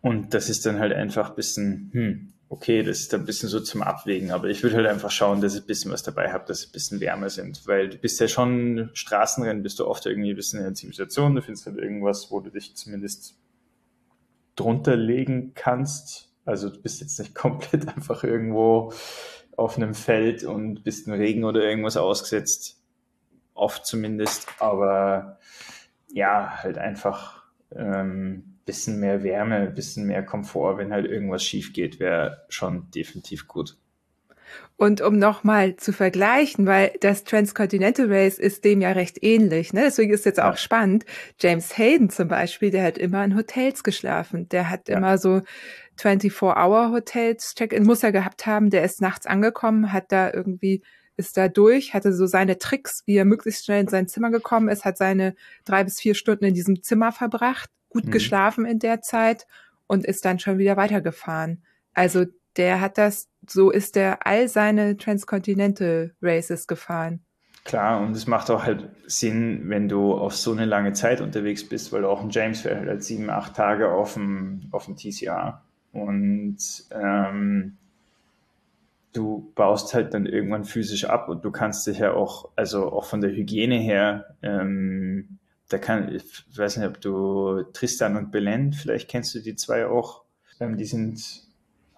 und 0.02 0.34
das 0.34 0.50
ist 0.50 0.66
dann 0.66 0.80
halt 0.80 0.94
einfach 0.94 1.30
ein 1.30 1.36
bisschen, 1.36 1.90
hm, 1.94 2.34
okay, 2.50 2.84
das 2.84 3.00
ist 3.02 3.14
ein 3.14 3.26
bisschen 3.26 3.50
so 3.50 3.60
zum 3.60 3.82
Abwägen, 3.82 4.32
aber 4.32 4.48
ich 4.48 4.64
würde 4.64 4.78
halt 4.78 4.88
einfach 4.88 5.12
schauen, 5.12 5.42
dass 5.42 5.56
ich 5.56 5.62
ein 5.62 5.68
bisschen 5.68 5.92
was 5.92 6.04
dabei 6.04 6.32
habe, 6.32 6.46
dass 6.48 6.60
es 6.60 6.68
ein 6.68 6.72
bisschen 6.72 7.00
wärmer 7.00 7.30
sind, 7.30 7.68
weil 7.68 7.90
du 7.90 7.98
bist 7.98 8.20
ja 8.20 8.28
schon 8.28 8.90
Straßenrennen, 8.94 9.64
bist 9.64 9.80
du 9.80 9.88
oft 9.88 10.06
irgendwie 10.06 10.32
ein 10.32 10.36
bisschen 10.36 10.60
in 10.60 10.66
der 10.66 10.74
Zivilisation, 10.74 11.36
du 11.36 11.42
findest 11.42 11.66
halt 11.66 11.78
irgendwas, 11.78 12.32
wo 12.32 12.40
du 12.40 12.50
dich 12.50 12.76
zumindest 12.76 13.36
drunter 14.58 14.98
legen 14.98 15.54
kannst. 15.56 16.34
Also 16.44 16.70
du 16.70 16.82
bist 16.82 17.00
jetzt 17.00 17.18
nicht 17.20 17.34
komplett 17.36 17.88
einfach 17.88 18.24
irgendwo 18.24 18.92
auf 19.56 19.78
einem 19.78 19.94
Feld 19.94 20.44
und 20.44 20.84
bist 20.84 21.08
im 21.08 21.14
Regen 21.14 21.46
oder 21.46 21.62
irgendwas 21.62 21.98
ausgesetzt. 21.98 22.84
Oft 23.54 23.86
zumindest. 23.86 24.48
Aber 24.60 25.40
ja, 26.10 26.58
halt 26.62 26.78
einfach 26.78 27.44
ähm, 27.76 28.58
bisschen 28.66 29.00
mehr 29.00 29.24
Wärme, 29.24 29.72
bisschen 29.72 30.06
mehr 30.06 30.24
Komfort, 30.24 30.78
wenn 30.78 30.92
halt 30.92 31.06
irgendwas 31.06 31.44
schief 31.44 31.74
geht, 31.74 32.00
wäre 32.00 32.46
schon 32.50 32.92
definitiv 32.92 33.48
gut. 33.48 33.78
Und 34.76 35.02
um 35.02 35.18
nochmal 35.18 35.76
zu 35.76 35.92
vergleichen, 35.92 36.68
weil 36.68 36.92
das 37.02 37.24
Transcontinental 37.24 38.12
Race 38.14 38.38
ist 38.38 38.64
dem 38.64 38.80
ja 38.80 38.92
recht 38.92 39.24
ähnlich, 39.24 39.74
ne? 39.74 39.82
deswegen 39.86 40.14
ist 40.14 40.26
jetzt 40.26 40.40
auch 40.40 40.52
ja. 40.52 40.58
spannend. 40.58 41.04
James 41.40 41.76
Hayden 41.78 42.12
zum 42.12 42.28
Beispiel, 42.28 42.70
der 42.70 42.84
hat 42.84 43.00
immer 43.00 43.24
in 43.24 43.36
Hotels 43.36 43.84
geschlafen. 43.84 44.48
Der 44.50 44.70
hat 44.70 44.88
ja. 44.88 44.98
immer 44.98 45.18
so 45.18 45.42
24-Hour-Hotels, 46.00 47.56
Check-in 47.56 47.84
muss 47.84 48.04
er 48.04 48.12
gehabt 48.12 48.46
haben. 48.46 48.70
Der 48.70 48.84
ist 48.84 49.02
nachts 49.02 49.26
angekommen, 49.26 49.92
hat 49.92 50.12
da 50.12 50.32
irgendwie, 50.32 50.84
ist 51.16 51.38
da 51.38 51.48
durch, 51.48 51.96
hatte 51.96 52.14
so 52.14 52.28
seine 52.28 52.60
Tricks, 52.60 53.02
wie 53.08 53.16
er 53.16 53.26
möglichst 53.26 53.66
schnell 53.66 53.82
in 53.82 53.88
sein 53.88 54.08
Zimmer 54.08 54.30
gekommen 54.30 54.70
ist, 54.70 54.86
hat 54.86 54.98
seine 54.98 55.36
drei 55.66 55.84
bis 55.84 56.00
vier 56.00 56.14
Stunden 56.14 56.46
in 56.46 56.54
diesem 56.54 56.84
Zimmer 56.84 57.12
verbracht, 57.12 57.72
gut 57.90 58.06
mhm. 58.06 58.12
geschlafen 58.12 58.66
in 58.66 58.78
der 58.78 59.02
Zeit 59.02 59.48
und 59.88 60.06
ist 60.06 60.24
dann 60.24 60.38
schon 60.38 60.60
wieder 60.60 60.78
weitergefahren. 60.78 61.64
Also 61.94 62.26
der 62.58 62.82
hat 62.82 62.98
das, 62.98 63.30
so 63.48 63.70
ist 63.70 63.96
der 63.96 64.26
all 64.26 64.48
seine 64.48 64.98
Transcontinental 64.98 66.14
Races 66.22 66.68
gefahren. 66.68 67.22
Klar, 67.64 68.02
und 68.02 68.16
es 68.16 68.28
macht 68.28 68.50
auch 68.50 68.64
halt 68.64 68.90
Sinn, 69.08 69.64
wenn 69.66 69.90
du 69.90 70.14
auf 70.14 70.36
so 70.36 70.54
eine 70.54 70.66
lange 70.66 70.94
Zeit 70.94 71.20
unterwegs 71.20 71.68
bist, 71.68 71.92
weil 71.92 72.06
auch 72.06 72.22
ein 72.22 72.30
James 72.30 72.62
fährt 72.62 72.88
halt 72.88 73.04
sieben, 73.04 73.30
acht 73.30 73.56
Tage 73.56 73.92
auf 73.92 74.14
dem, 74.14 74.70
auf 74.72 74.86
dem 74.86 74.96
TCR. 74.96 75.62
Und 75.92 76.58
ähm, 76.92 77.78
du 79.12 79.52
baust 79.56 79.94
halt 79.94 80.14
dann 80.14 80.26
irgendwann 80.26 80.64
physisch 80.64 81.06
ab 81.06 81.28
und 81.28 81.44
du 81.44 81.52
kannst 81.52 81.86
dich 81.88 82.00
ja 82.00 82.14
auch, 82.14 82.50
also 82.56 82.92
auch 82.92 83.06
von 83.06 83.20
der 83.20 83.32
Hygiene 83.32 83.80
her, 83.80 84.36
ähm, 84.42 85.40
da 85.70 85.78
kann, 85.78 86.14
ich 86.14 86.46
weiß 86.58 86.78
nicht, 86.78 86.88
ob 86.88 87.02
du 87.02 87.64
Tristan 87.74 88.16
und 88.16 88.32
Belen, 88.32 88.72
vielleicht 88.72 89.10
kennst 89.10 89.36
du 89.36 89.40
die 89.40 89.56
zwei 89.56 89.88
auch, 89.88 90.24
ähm, 90.62 90.78
die 90.78 90.86
sind 90.86 91.47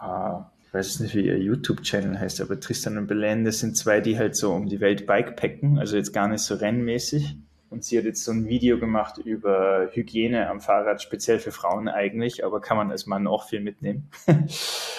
äh, 0.02 0.40
ich 0.70 0.74
weiß 0.74 1.00
nicht, 1.00 1.16
wie 1.16 1.26
ihr 1.26 1.40
YouTube-Channel 1.40 2.20
heißt, 2.20 2.42
aber 2.42 2.60
Tristan 2.60 3.00
und 3.00 3.08
Belen, 3.08 3.44
das 3.44 3.60
sind 3.60 3.76
zwei, 3.76 4.02
die 4.02 4.20
halt 4.20 4.36
so 4.36 4.54
um 4.54 4.68
die 4.68 4.80
Welt 4.80 5.08
bikepacken, 5.08 5.80
also 5.80 5.98
jetzt 5.98 6.14
gar 6.14 6.28
nicht 6.28 6.42
so 6.42 6.54
rennmäßig. 6.54 7.38
Und 7.72 7.84
sie 7.84 7.98
hat 7.98 8.06
jetzt 8.06 8.24
so 8.24 8.32
ein 8.32 8.48
Video 8.48 8.80
gemacht 8.80 9.20
über 9.20 9.90
Hygiene 9.92 10.48
am 10.48 10.60
Fahrrad, 10.60 11.02
speziell 11.02 11.40
für 11.40 11.52
Frauen 11.52 11.88
eigentlich, 11.88 12.44
aber 12.46 12.62
kann 12.62 12.78
man 12.78 12.92
als 12.92 13.06
Mann 13.06 13.28
auch 13.28 13.48
viel 13.48 13.62
mitnehmen. 13.62 14.10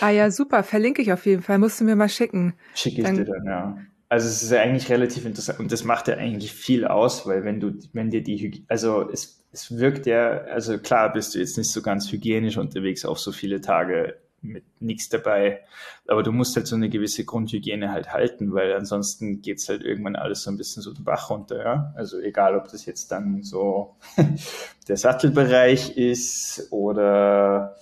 ah 0.01 0.11
ja, 0.11 0.31
super, 0.31 0.63
verlinke 0.63 1.03
ich 1.03 1.13
auf 1.13 1.25
jeden 1.27 1.43
Fall, 1.43 1.59
musst 1.59 1.81
du 1.81 1.85
mir 1.85 1.97
mal 1.97 2.09
schicken. 2.09 2.55
Schicke 2.75 2.99
ich 2.99 3.05
dann, 3.05 3.17
dir 3.17 3.25
dann, 3.25 3.45
ja. 3.45 3.79
Also 4.09 4.27
es 4.27 4.43
ist 4.43 4.51
ja 4.51 4.61
eigentlich 4.61 4.91
relativ 4.91 5.25
interessant 5.25 5.61
und 5.61 5.71
das 5.71 5.85
macht 5.85 6.09
ja 6.09 6.17
eigentlich 6.17 6.53
viel 6.53 6.85
aus, 6.85 7.29
weil 7.29 7.45
wenn 7.45 7.61
du, 7.61 7.79
wenn 7.93 8.11
dir 8.11 8.25
die 8.25 8.39
Hygiene, 8.39 8.67
also 8.69 9.09
es, 9.09 9.45
es 9.53 9.79
wirkt 9.79 10.07
ja, 10.07 10.31
also 10.31 10.79
klar 10.79 11.13
bist 11.13 11.35
du 11.35 11.39
jetzt 11.39 11.57
nicht 11.59 11.71
so 11.71 11.81
ganz 11.81 12.11
hygienisch 12.11 12.57
unterwegs 12.57 13.05
auf 13.05 13.21
so 13.21 13.31
viele 13.31 13.61
Tage 13.61 14.17
mit 14.43 14.65
nichts 14.81 15.09
dabei. 15.09 15.61
Aber 16.07 16.23
du 16.23 16.33
musst 16.33 16.57
halt 16.57 16.67
so 16.67 16.77
eine 16.77 16.89
gewisse 16.89 17.25
Grundhygiene 17.25 17.93
halt 17.93 18.13
halten, 18.13 18.53
weil 18.53 18.73
ansonsten 18.73 19.43
geht's 19.43 19.69
halt 19.69 19.83
irgendwann 19.83 20.17
alles 20.17 20.43
so 20.43 20.51
ein 20.51 20.57
bisschen 20.57 20.83
so 20.83 20.93
den 20.93 21.05
Bach 21.05 21.31
runter. 21.31 21.63
Ja? 21.63 21.93
Also 21.97 22.19
egal, 22.19 22.57
ob 22.57 22.69
das 22.69 22.87
jetzt 22.87 23.13
dann 23.13 23.43
so 23.43 23.97
der 24.89 24.97
Sattelbereich 24.97 25.97
ist 25.97 26.69
oder 26.71 27.77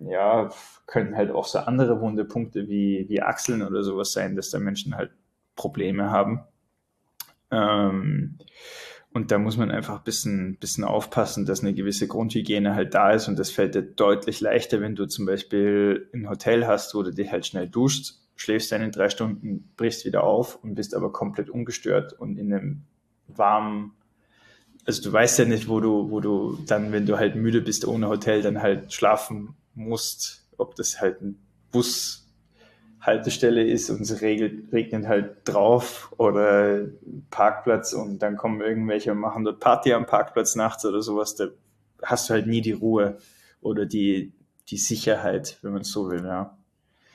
ja, 0.00 0.50
können 0.86 1.16
halt 1.16 1.30
auch 1.30 1.46
so 1.46 1.58
andere 1.60 2.00
Wundepunkte 2.00 2.68
wie, 2.68 3.06
wie 3.08 3.22
Achseln 3.22 3.62
oder 3.62 3.82
sowas 3.82 4.12
sein, 4.12 4.34
dass 4.34 4.50
da 4.50 4.58
Menschen 4.58 4.96
halt 4.96 5.10
Probleme 5.54 6.10
haben. 6.10 6.42
Ähm, 7.50 8.38
und 9.12 9.32
da 9.32 9.38
muss 9.38 9.56
man 9.56 9.70
einfach 9.72 9.98
ein 9.98 10.04
bisschen, 10.04 10.56
bisschen 10.58 10.84
aufpassen, 10.84 11.44
dass 11.44 11.62
eine 11.62 11.74
gewisse 11.74 12.06
Grundhygiene 12.06 12.74
halt 12.74 12.94
da 12.94 13.10
ist. 13.10 13.26
Und 13.26 13.38
das 13.38 13.50
fällt 13.50 13.74
dir 13.74 13.82
deutlich 13.82 14.40
leichter, 14.40 14.80
wenn 14.80 14.94
du 14.94 15.06
zum 15.06 15.26
Beispiel 15.26 16.08
ein 16.14 16.28
Hotel 16.28 16.66
hast, 16.66 16.94
wo 16.94 17.02
du 17.02 17.12
dich 17.12 17.32
halt 17.32 17.44
schnell 17.44 17.68
duschst, 17.68 18.22
schläfst 18.36 18.72
in 18.72 18.92
drei 18.92 19.08
Stunden, 19.08 19.68
brichst 19.76 20.04
wieder 20.04 20.22
auf 20.22 20.62
und 20.62 20.76
bist 20.76 20.94
aber 20.94 21.12
komplett 21.12 21.50
ungestört 21.50 22.12
und 22.12 22.38
in 22.38 22.52
einem 22.52 22.82
warmen, 23.26 23.92
also 24.86 25.02
du 25.02 25.12
weißt 25.12 25.40
ja 25.40 25.44
nicht, 25.44 25.68
wo 25.68 25.80
du, 25.80 26.10
wo 26.10 26.20
du 26.20 26.58
dann, 26.66 26.92
wenn 26.92 27.04
du 27.04 27.18
halt 27.18 27.34
müde 27.34 27.60
bist 27.60 27.86
ohne 27.86 28.08
Hotel, 28.08 28.42
dann 28.42 28.62
halt 28.62 28.92
schlafen 28.92 29.56
musst, 29.74 30.46
ob 30.56 30.76
das 30.76 31.00
halt 31.00 31.20
ein 31.20 31.38
Bus 31.72 32.29
Haltestelle 33.00 33.64
ist 33.64 33.88
und 33.90 34.02
es 34.02 34.20
regnet 34.20 35.06
halt 35.06 35.36
drauf 35.44 36.12
oder 36.18 36.86
Parkplatz 37.30 37.92
und 37.92 38.20
dann 38.20 38.36
kommen 38.36 38.60
irgendwelche 38.60 39.12
und 39.12 39.18
machen 39.18 39.44
dort 39.44 39.60
Party 39.60 39.92
am 39.92 40.06
Parkplatz 40.06 40.54
nachts 40.54 40.84
oder 40.84 41.00
sowas, 41.00 41.34
da 41.34 41.46
hast 42.02 42.28
du 42.28 42.34
halt 42.34 42.46
nie 42.46 42.60
die 42.60 42.72
Ruhe 42.72 43.18
oder 43.62 43.86
die, 43.86 44.32
die 44.68 44.76
Sicherheit, 44.76 45.58
wenn 45.62 45.72
man 45.72 45.82
es 45.82 45.90
so 45.90 46.10
will, 46.10 46.24
ja. 46.24 46.56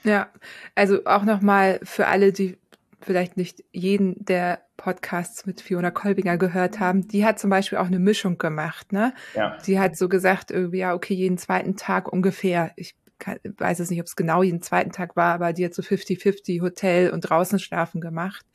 Ja, 0.03 0.27
also 0.75 1.03
auch 1.05 1.23
nochmal 1.23 1.79
für 1.83 2.07
alle, 2.07 2.31
die 2.31 2.57
vielleicht 3.01 3.37
nicht 3.37 3.63
jeden 3.71 4.23
der 4.25 4.61
Podcasts 4.77 5.45
mit 5.45 5.61
Fiona 5.61 5.91
Kolbinger 5.91 6.37
gehört 6.37 6.79
haben, 6.79 7.07
die 7.07 7.25
hat 7.25 7.39
zum 7.39 7.49
Beispiel 7.49 7.77
auch 7.77 7.87
eine 7.87 7.99
Mischung 7.99 8.37
gemacht, 8.37 8.91
ne? 8.91 9.13
Ja. 9.35 9.57
Die 9.65 9.79
hat 9.79 9.95
so 9.95 10.09
gesagt, 10.09 10.51
irgendwie, 10.51 10.79
ja, 10.79 10.93
okay, 10.93 11.13
jeden 11.13 11.37
zweiten 11.37 11.75
Tag 11.75 12.11
ungefähr. 12.11 12.71
Ich 12.75 12.95
kann, 13.19 13.37
weiß 13.43 13.79
es 13.79 13.89
nicht, 13.89 13.99
ob 13.99 14.07
es 14.07 14.15
genau 14.15 14.43
jeden 14.43 14.61
zweiten 14.61 14.91
Tag 14.91 15.15
war, 15.15 15.33
aber 15.33 15.53
die 15.53 15.65
hat 15.65 15.73
so 15.73 15.81
50-50 15.81 16.61
Hotel 16.61 17.09
und 17.11 17.21
draußen 17.21 17.59
schlafen 17.59 18.01
gemacht. 18.01 18.45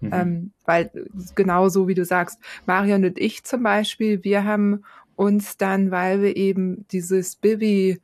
Mhm. 0.00 0.10
Ähm, 0.12 0.50
weil 0.64 0.90
genau 1.34 1.68
so 1.68 1.88
wie 1.88 1.94
du 1.94 2.04
sagst, 2.04 2.38
Marion 2.66 3.04
und 3.04 3.18
ich 3.18 3.44
zum 3.44 3.62
Beispiel, 3.62 4.24
wir 4.24 4.44
haben 4.44 4.82
uns 5.16 5.56
dann, 5.56 5.90
weil 5.90 6.22
wir 6.22 6.36
eben 6.36 6.86
dieses 6.88 7.36
Bibi 7.36 8.00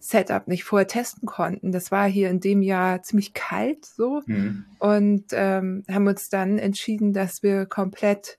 Setup 0.00 0.46
nicht 0.46 0.64
vorher 0.64 0.86
testen 0.86 1.26
konnten. 1.26 1.72
Das 1.72 1.90
war 1.90 2.06
hier 2.06 2.30
in 2.30 2.40
dem 2.40 2.62
Jahr 2.62 3.02
ziemlich 3.02 3.34
kalt 3.34 3.84
so 3.84 4.22
mhm. 4.26 4.64
und 4.78 5.24
ähm, 5.32 5.82
haben 5.90 6.06
uns 6.06 6.28
dann 6.28 6.58
entschieden, 6.58 7.12
dass 7.12 7.42
wir 7.42 7.66
komplett 7.66 8.38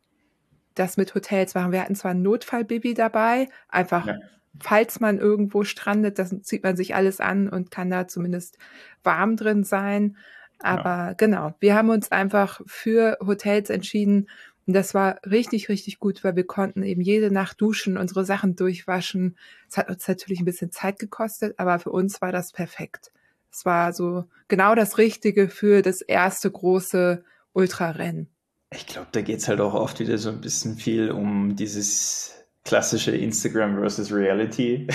das 0.76 0.95
mit 0.95 1.13
Hotels 1.15 1.55
machen. 1.55 1.72
Wir 1.72 1.82
hatten 1.82 1.95
zwar 1.95 2.11
ein 2.11 2.22
Notfallbaby 2.22 2.93
dabei, 2.93 3.49
einfach 3.67 4.07
ja. 4.07 4.15
Falls 4.60 5.00
man 5.00 5.20
irgendwo 5.20 5.64
strandet, 5.64 6.20
das 6.20 6.36
zieht 6.41 6.64
man 6.64 6.76
sich 6.76 6.95
alles 6.95 7.20
an 7.20 7.50
und 7.50 7.72
kann 7.72 7.89
da 7.89 8.08
zumindest 8.08 8.58
warm 9.04 9.36
drin 9.36 9.64
sein. 9.64 10.18
Aber 10.62 10.89
ja. 10.89 11.14
genau, 11.14 11.54
wir 11.60 11.76
haben 11.76 11.89
uns 11.89 12.12
einfach 12.12 12.62
für 12.66 13.18
Hotels 13.26 13.70
entschieden, 13.70 14.28
und 14.70 14.74
das 14.74 14.93
war 14.93 15.20
richtig, 15.26 15.68
richtig 15.68 15.97
gut, 15.97 16.24
weil 16.24 16.36
wir 16.36 16.45
konnten 16.45 16.84
eben 16.84 17.02
jede 17.02 17.32
Nacht 17.32 17.60
duschen, 17.60 17.97
unsere 17.97 18.24
Sachen 18.24 18.56
durchwaschen. 18.56 19.36
Es 19.68 19.78
hat 19.78 19.89
uns 19.89 20.08
natürlich 20.08 20.39
ein 20.41 20.45
bisschen 20.45 20.72
Zeit 20.72 21.00
gekostet, 21.00 21.58
aber 21.58 21.80
für 21.80 21.89
uns 21.89 22.22
war 22.22 22.32
das 22.32 22.52
perfekt. 22.52 23.12
Es 23.52 23.66
war 23.66 23.93
so 23.93 24.26
genau 24.47 24.76
das 24.76 25.00
Richtige 25.00 25.50
für 25.50 25.82
das 25.82 26.02
erste 26.02 26.52
große 26.52 27.24
Ultrarennen. 27.54 28.30
Ich 28.72 28.86
glaube, 28.86 29.08
da 29.12 29.22
geht 29.22 29.39
es 29.39 29.47
halt 29.47 29.60
auch 29.60 29.74
oft 29.74 30.00
wieder 30.00 30.20
so 30.20 30.30
ein 30.30 30.39
bisschen 30.39 30.76
viel 30.76 31.10
um 31.10 31.56
dieses 31.56 32.38
klassische 32.70 33.09
Instagram 33.09 33.80
versus 33.80 34.13
Reality. 34.13 34.86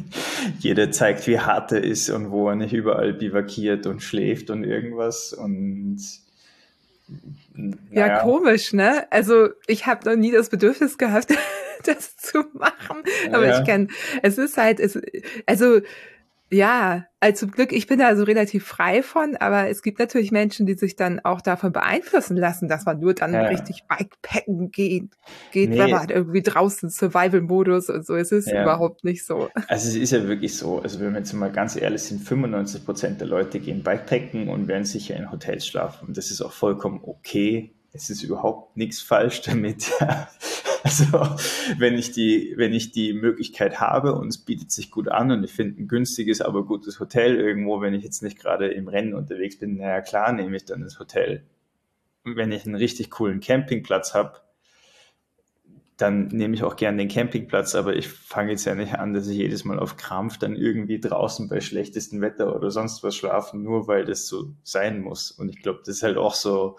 Jeder 0.58 0.90
zeigt, 0.90 1.26
wie 1.26 1.38
hart 1.38 1.70
er 1.70 1.84
ist 1.84 2.08
und 2.08 2.30
wo 2.30 2.48
er 2.48 2.56
nicht 2.56 2.72
überall 2.72 3.12
bivakiert 3.12 3.86
und 3.86 4.02
schläft 4.02 4.48
und 4.48 4.64
irgendwas. 4.64 5.34
Und 5.34 5.98
ja, 7.90 8.06
ja, 8.06 8.18
komisch, 8.20 8.72
ne? 8.72 9.06
Also 9.10 9.50
ich 9.66 9.84
habe 9.84 10.08
noch 10.08 10.16
nie 10.16 10.32
das 10.32 10.48
Bedürfnis 10.48 10.96
gehabt, 10.96 11.34
das 11.84 12.16
zu 12.16 12.38
machen. 12.54 13.02
Aber 13.32 13.46
ja. 13.46 13.60
ich 13.60 13.66
kann, 13.66 13.88
es 14.22 14.38
ist 14.38 14.56
halt, 14.56 14.80
es, 14.80 14.98
also 15.44 15.80
ja, 16.50 17.04
also 17.20 17.46
zum 17.46 17.52
Glück, 17.52 17.72
ich 17.72 17.86
bin 17.86 18.00
da 18.00 18.16
so 18.16 18.24
relativ 18.24 18.66
frei 18.66 19.02
von, 19.02 19.36
aber 19.36 19.68
es 19.68 19.82
gibt 19.82 20.00
natürlich 20.00 20.32
Menschen, 20.32 20.66
die 20.66 20.74
sich 20.74 20.96
dann 20.96 21.20
auch 21.20 21.40
davon 21.40 21.70
beeinflussen 21.70 22.36
lassen, 22.36 22.66
dass 22.66 22.86
man 22.86 22.98
nur 22.98 23.14
dann 23.14 23.32
ja. 23.32 23.42
richtig 23.42 23.84
Bikepacken 23.86 24.70
geht, 24.70 25.10
geht 25.52 25.70
nee. 25.70 25.78
wenn 25.78 25.90
man 25.90 26.08
irgendwie 26.08 26.42
draußen 26.42 26.90
Survival-Modus 26.90 27.88
und 27.90 28.04
so. 28.04 28.16
Es 28.16 28.32
ist 28.32 28.48
ja. 28.48 28.62
überhaupt 28.62 29.04
nicht 29.04 29.24
so. 29.24 29.48
Also 29.68 29.88
es 29.88 29.94
ist 29.94 30.10
ja 30.10 30.26
wirklich 30.26 30.56
so, 30.56 30.80
also 30.80 30.98
wenn 30.98 31.12
wir 31.12 31.20
jetzt 31.20 31.32
mal 31.34 31.52
ganz 31.52 31.76
ehrlich 31.76 32.02
sind, 32.02 32.20
95 32.22 32.84
Prozent 32.84 33.20
der 33.20 33.28
Leute 33.28 33.60
gehen 33.60 33.84
Bikepacken 33.84 34.48
und 34.48 34.66
werden 34.66 34.84
sicher 34.84 35.16
in 35.16 35.30
Hotels 35.30 35.66
schlafen. 35.66 36.08
Und 36.08 36.16
das 36.16 36.30
ist 36.30 36.40
auch 36.40 36.52
vollkommen 36.52 37.00
okay. 37.04 37.74
Es 37.92 38.10
ist 38.10 38.22
überhaupt 38.22 38.76
nichts 38.76 39.00
falsch 39.00 39.42
damit. 39.42 39.92
Also 40.84 41.36
wenn 41.78 41.98
ich 41.98 42.12
die, 42.12 42.54
wenn 42.56 42.72
ich 42.72 42.90
die 42.92 43.12
Möglichkeit 43.12 43.80
habe 43.80 44.14
und 44.14 44.28
es 44.28 44.38
bietet 44.38 44.70
sich 44.70 44.90
gut 44.90 45.08
an 45.08 45.30
und 45.30 45.44
ich 45.44 45.52
finde 45.52 45.82
ein 45.82 45.88
günstiges, 45.88 46.40
aber 46.40 46.64
gutes 46.64 47.00
Hotel 47.00 47.36
irgendwo, 47.36 47.80
wenn 47.82 47.94
ich 47.94 48.02
jetzt 48.02 48.22
nicht 48.22 48.38
gerade 48.38 48.68
im 48.68 48.88
Rennen 48.88 49.14
unterwegs 49.14 49.58
bin, 49.58 49.76
naja 49.76 50.00
klar 50.00 50.32
nehme 50.32 50.56
ich 50.56 50.64
dann 50.64 50.80
das 50.80 50.98
Hotel. 50.98 51.42
Und 52.24 52.36
wenn 52.36 52.52
ich 52.52 52.64
einen 52.64 52.76
richtig 52.76 53.10
coolen 53.10 53.40
Campingplatz 53.40 54.14
habe, 54.14 54.40
dann 56.00 56.28
nehme 56.28 56.54
ich 56.54 56.62
auch 56.62 56.76
gern 56.76 56.96
den 56.96 57.08
Campingplatz, 57.08 57.74
aber 57.74 57.94
ich 57.94 58.08
fange 58.08 58.52
jetzt 58.52 58.64
ja 58.64 58.74
nicht 58.74 58.94
an, 58.94 59.12
dass 59.12 59.28
ich 59.28 59.36
jedes 59.36 59.64
Mal 59.64 59.78
auf 59.78 59.96
Krampf 59.98 60.38
dann 60.38 60.56
irgendwie 60.56 60.98
draußen 60.98 61.48
bei 61.48 61.60
schlechtestem 61.60 62.22
Wetter 62.22 62.56
oder 62.56 62.70
sonst 62.70 63.02
was 63.02 63.14
schlafen, 63.14 63.62
nur 63.62 63.86
weil 63.86 64.06
das 64.06 64.26
so 64.26 64.54
sein 64.62 65.02
muss. 65.02 65.30
Und 65.30 65.50
ich 65.50 65.60
glaube, 65.60 65.80
das 65.84 65.96
ist 65.96 66.02
halt 66.02 66.16
auch 66.16 66.34
so 66.34 66.78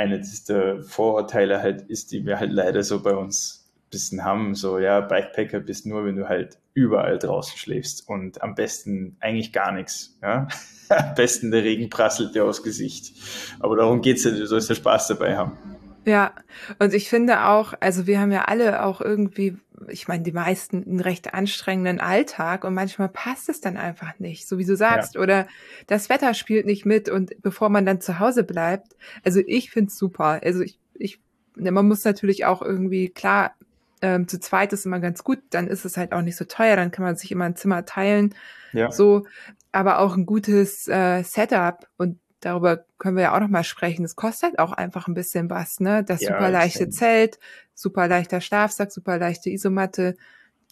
eine 0.00 0.22
der 0.48 0.82
Vorurteile 0.82 1.60
halt 1.60 1.82
ist, 1.82 2.12
die 2.12 2.24
wir 2.24 2.40
halt 2.40 2.52
leider 2.52 2.82
so 2.82 3.02
bei 3.02 3.14
uns 3.14 3.70
ein 3.86 3.90
bisschen 3.90 4.24
haben. 4.24 4.54
So, 4.54 4.78
ja, 4.78 5.00
Bikepacker 5.00 5.60
bist 5.60 5.86
nur, 5.86 6.04
wenn 6.04 6.16
du 6.16 6.28
halt 6.28 6.58
überall 6.72 7.18
draußen 7.18 7.58
schläfst 7.58 8.08
und 8.08 8.42
am 8.42 8.54
besten 8.54 9.16
eigentlich 9.20 9.52
gar 9.52 9.72
nichts. 9.72 10.18
Ja? 10.22 10.48
am 10.88 11.14
besten 11.14 11.50
der 11.50 11.64
Regen 11.64 11.90
prasselt 11.90 12.34
dir 12.34 12.44
aufs 12.44 12.62
Gesicht. 12.62 13.12
Aber 13.60 13.76
darum 13.76 14.00
geht's 14.00 14.24
ja, 14.24 14.30
du 14.30 14.46
sollst 14.46 14.70
ja 14.70 14.74
Spaß 14.74 15.08
dabei 15.08 15.36
haben. 15.36 15.58
Ja, 16.06 16.32
und 16.78 16.94
ich 16.94 17.10
finde 17.10 17.44
auch, 17.44 17.74
also 17.80 18.06
wir 18.06 18.20
haben 18.20 18.32
ja 18.32 18.46
alle 18.46 18.84
auch 18.84 19.02
irgendwie, 19.02 19.58
ich 19.88 20.08
meine, 20.08 20.22
die 20.22 20.32
meisten 20.32 20.84
einen 20.84 21.00
recht 21.00 21.32
anstrengenden 21.32 22.00
Alltag 22.00 22.64
und 22.64 22.74
manchmal 22.74 23.08
passt 23.08 23.48
es 23.48 23.60
dann 23.60 23.76
einfach 23.76 24.18
nicht, 24.18 24.46
so 24.46 24.58
wie 24.58 24.64
du 24.64 24.76
sagst, 24.76 25.14
ja. 25.14 25.20
oder 25.20 25.48
das 25.86 26.08
Wetter 26.08 26.34
spielt 26.34 26.66
nicht 26.66 26.84
mit 26.84 27.08
und 27.08 27.32
bevor 27.42 27.68
man 27.68 27.86
dann 27.86 28.00
zu 28.00 28.18
Hause 28.18 28.44
bleibt, 28.44 28.96
also 29.24 29.40
ich 29.46 29.70
finde 29.70 29.88
es 29.88 29.96
super. 29.96 30.40
Also 30.42 30.60
ich, 30.60 30.78
ich, 30.94 31.20
ne, 31.56 31.70
man 31.70 31.88
muss 31.88 32.04
natürlich 32.04 32.44
auch 32.44 32.62
irgendwie, 32.62 33.08
klar, 33.08 33.54
ähm, 34.02 34.28
zu 34.28 34.40
zweit 34.40 34.72
ist 34.72 34.86
immer 34.86 35.00
ganz 35.00 35.24
gut, 35.24 35.40
dann 35.50 35.66
ist 35.66 35.84
es 35.84 35.96
halt 35.96 36.12
auch 36.12 36.22
nicht 36.22 36.36
so 36.36 36.44
teuer, 36.44 36.76
dann 36.76 36.90
kann 36.90 37.04
man 37.04 37.16
sich 37.16 37.32
immer 37.32 37.44
ein 37.44 37.56
Zimmer 37.56 37.84
teilen, 37.84 38.34
ja. 38.72 38.90
so, 38.90 39.26
aber 39.72 39.98
auch 39.98 40.16
ein 40.16 40.26
gutes 40.26 40.88
äh, 40.88 41.22
Setup 41.22 41.86
und 41.96 42.18
darüber 42.40 42.84
können 42.98 43.16
wir 43.16 43.24
ja 43.24 43.34
auch 43.36 43.40
noch 43.40 43.48
mal 43.48 43.64
sprechen. 43.64 44.04
Es 44.04 44.16
kostet 44.16 44.58
auch 44.58 44.72
einfach 44.72 45.06
ein 45.06 45.14
bisschen 45.14 45.50
was, 45.50 45.80
ne? 45.80 46.02
Das 46.02 46.22
ja, 46.22 46.32
super 46.32 46.50
leichte 46.50 46.88
Zelt, 46.88 47.38
super 47.80 48.08
leichter 48.08 48.40
Schlafsack, 48.40 48.92
super 48.92 49.18
leichte 49.18 49.50
Isomatte. 49.50 50.16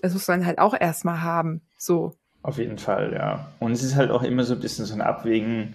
Das 0.00 0.12
muss 0.12 0.28
man 0.28 0.46
halt 0.46 0.58
auch 0.58 0.78
erstmal 0.78 1.22
haben, 1.22 1.62
so. 1.76 2.14
Auf 2.42 2.58
jeden 2.58 2.78
Fall, 2.78 3.12
ja. 3.12 3.48
Und 3.58 3.72
es 3.72 3.82
ist 3.82 3.96
halt 3.96 4.10
auch 4.10 4.22
immer 4.22 4.44
so 4.44 4.54
ein 4.54 4.60
bisschen 4.60 4.84
so 4.84 4.94
ein 4.94 5.00
Abwägen, 5.00 5.74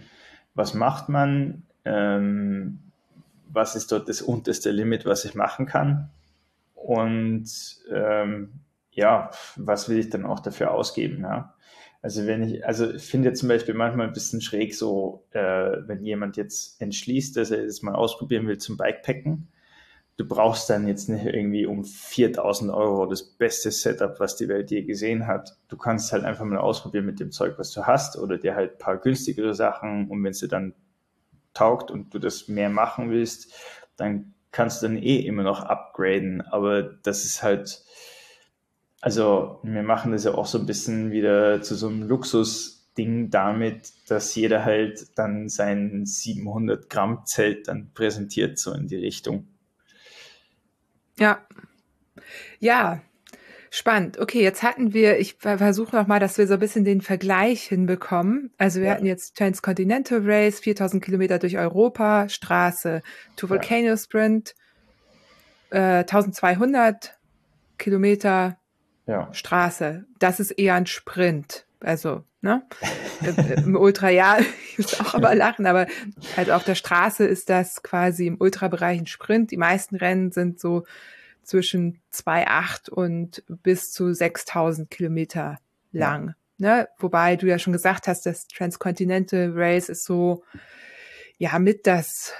was 0.55 0.73
macht 0.73 1.09
man, 1.09 1.63
ähm, 1.85 2.79
was 3.49 3.75
ist 3.75 3.91
dort 3.91 4.07
das 4.07 4.21
unterste 4.21 4.71
Limit, 4.71 5.05
was 5.05 5.25
ich 5.25 5.35
machen 5.35 5.65
kann 5.65 6.09
und 6.75 7.47
ähm, 7.91 8.49
ja, 8.91 9.31
was 9.55 9.89
will 9.89 9.97
ich 9.97 10.09
dann 10.09 10.25
auch 10.25 10.39
dafür 10.39 10.71
ausgeben, 10.71 11.23
ja. 11.23 11.53
Also 12.01 12.27
wenn 12.27 12.43
ich, 12.43 12.65
also 12.65 12.91
ich 12.91 13.03
finde 13.03 13.31
zum 13.31 13.47
Beispiel 13.47 13.73
manchmal 13.73 14.07
ein 14.07 14.13
bisschen 14.13 14.41
schräg 14.41 14.75
so, 14.75 15.23
äh, 15.31 15.39
wenn 15.87 16.03
jemand 16.03 16.35
jetzt 16.35 16.81
entschließt, 16.81 17.37
dass 17.37 17.49
er 17.49 17.65
das 17.65 17.81
mal 17.81 17.95
ausprobieren 17.95 18.45
will 18.45 18.57
zum 18.57 18.75
Bikepacken, 18.75 19.47
du 20.17 20.27
brauchst 20.27 20.69
dann 20.69 20.87
jetzt 20.87 21.09
nicht 21.09 21.25
irgendwie 21.25 21.65
um 21.65 21.83
4000 21.83 22.71
Euro 22.71 23.05
das 23.05 23.23
beste 23.23 23.71
Setup, 23.71 24.19
was 24.19 24.35
die 24.35 24.47
Welt 24.47 24.69
je 24.69 24.83
gesehen 24.83 25.27
hat. 25.27 25.57
Du 25.67 25.77
kannst 25.77 26.11
halt 26.11 26.23
einfach 26.23 26.45
mal 26.45 26.59
ausprobieren 26.59 27.05
mit 27.05 27.19
dem 27.19 27.31
Zeug, 27.31 27.55
was 27.57 27.71
du 27.71 27.83
hast 27.83 28.17
oder 28.17 28.37
dir 28.37 28.55
halt 28.55 28.77
paar 28.77 28.97
günstigere 28.97 29.55
Sachen 29.55 30.09
und 30.09 30.23
wenn 30.23 30.31
es 30.31 30.39
dir 30.39 30.47
dann 30.47 30.73
taugt 31.53 31.91
und 31.91 32.13
du 32.13 32.19
das 32.19 32.47
mehr 32.47 32.69
machen 32.69 33.09
willst, 33.09 33.53
dann 33.95 34.33
kannst 34.51 34.81
du 34.81 34.87
dann 34.87 34.97
eh 34.97 35.17
immer 35.17 35.43
noch 35.43 35.61
upgraden. 35.61 36.41
Aber 36.41 36.83
das 36.83 37.25
ist 37.25 37.41
halt, 37.41 37.83
also 39.01 39.59
wir 39.63 39.83
machen 39.83 40.11
das 40.11 40.25
ja 40.25 40.35
auch 40.35 40.45
so 40.45 40.59
ein 40.59 40.65
bisschen 40.65 41.11
wieder 41.11 41.61
zu 41.61 41.75
so 41.75 41.87
einem 41.87 42.03
Luxusding 42.03 43.31
damit, 43.31 43.91
dass 44.07 44.35
jeder 44.35 44.63
halt 44.63 45.17
dann 45.17 45.49
sein 45.49 46.05
700 46.05 46.89
Gramm 46.89 47.25
Zelt 47.25 47.67
dann 47.67 47.91
präsentiert, 47.93 48.59
so 48.59 48.73
in 48.73 48.87
die 48.87 48.97
Richtung. 48.97 49.47
Ja. 51.17 51.45
Ja. 52.59 53.01
Spannend. 53.69 54.19
Okay, 54.19 54.43
jetzt 54.43 54.61
hatten 54.61 54.93
wir, 54.93 55.17
ich 55.17 55.37
versuche 55.39 55.95
nochmal, 55.95 56.19
dass 56.19 56.37
wir 56.37 56.45
so 56.45 56.53
ein 56.53 56.59
bisschen 56.59 56.85
den 56.85 57.01
Vergleich 57.01 57.63
hinbekommen. 57.63 58.51
Also 58.59 58.79
wir 58.81 58.87
ja. 58.87 58.93
hatten 58.93 59.07
jetzt 59.07 59.35
Transcontinental 59.35 60.21
Race, 60.23 60.59
4000 60.59 61.03
Kilometer 61.03 61.39
durch 61.39 61.57
Europa, 61.57 62.29
Straße, 62.29 63.01
To 63.35 63.49
Volcano 63.49 63.87
ja. 63.87 63.97
Sprint, 63.97 64.53
äh, 65.71 66.01
1200 66.01 67.17
Kilometer 67.79 68.59
ja. 69.07 69.33
Straße. 69.33 70.05
Das 70.19 70.39
ist 70.39 70.51
eher 70.51 70.75
ein 70.75 70.85
Sprint. 70.85 71.65
Also, 71.79 72.23
ne? 72.43 72.61
Im 73.65 73.75
Ultra, 73.75 74.09
ja, 74.09 74.37
ich 74.71 74.77
muss 74.77 74.99
auch 74.99 75.15
aber 75.15 75.33
lachen, 75.33 75.65
aber 75.65 75.87
halt 76.35 76.51
auf 76.51 76.63
der 76.63 76.75
Straße 76.75 77.25
ist 77.25 77.49
das 77.49 77.81
quasi 77.81 78.27
im 78.27 78.39
Ultrabereich 78.39 78.99
ein 78.99 79.07
Sprint. 79.07 79.51
Die 79.51 79.57
meisten 79.57 79.95
Rennen 79.95 80.31
sind 80.31 80.59
so 80.59 80.83
zwischen 81.41 82.01
2,8 82.13 82.89
und 82.89 83.43
bis 83.47 83.91
zu 83.91 84.13
6000 84.13 84.89
Kilometer 84.89 85.59
lang. 85.91 86.35
ne, 86.57 86.89
wobei 86.99 87.35
du 87.35 87.47
ja 87.47 87.59
schon 87.59 87.73
gesagt 87.73 88.07
hast, 88.07 88.25
das 88.25 88.47
Transcontinental 88.47 89.51
Race 89.55 89.89
ist 89.89 90.05
so, 90.05 90.43
ja, 91.37 91.59
mit 91.59 91.87
das 91.87 92.33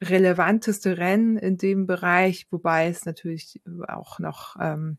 relevanteste 0.00 0.98
Rennen 0.98 1.36
in 1.38 1.56
dem 1.56 1.86
Bereich, 1.86 2.46
wobei 2.50 2.88
es 2.88 3.04
natürlich 3.04 3.60
auch 3.88 4.18
noch, 4.18 4.56
ähm, 4.60 4.98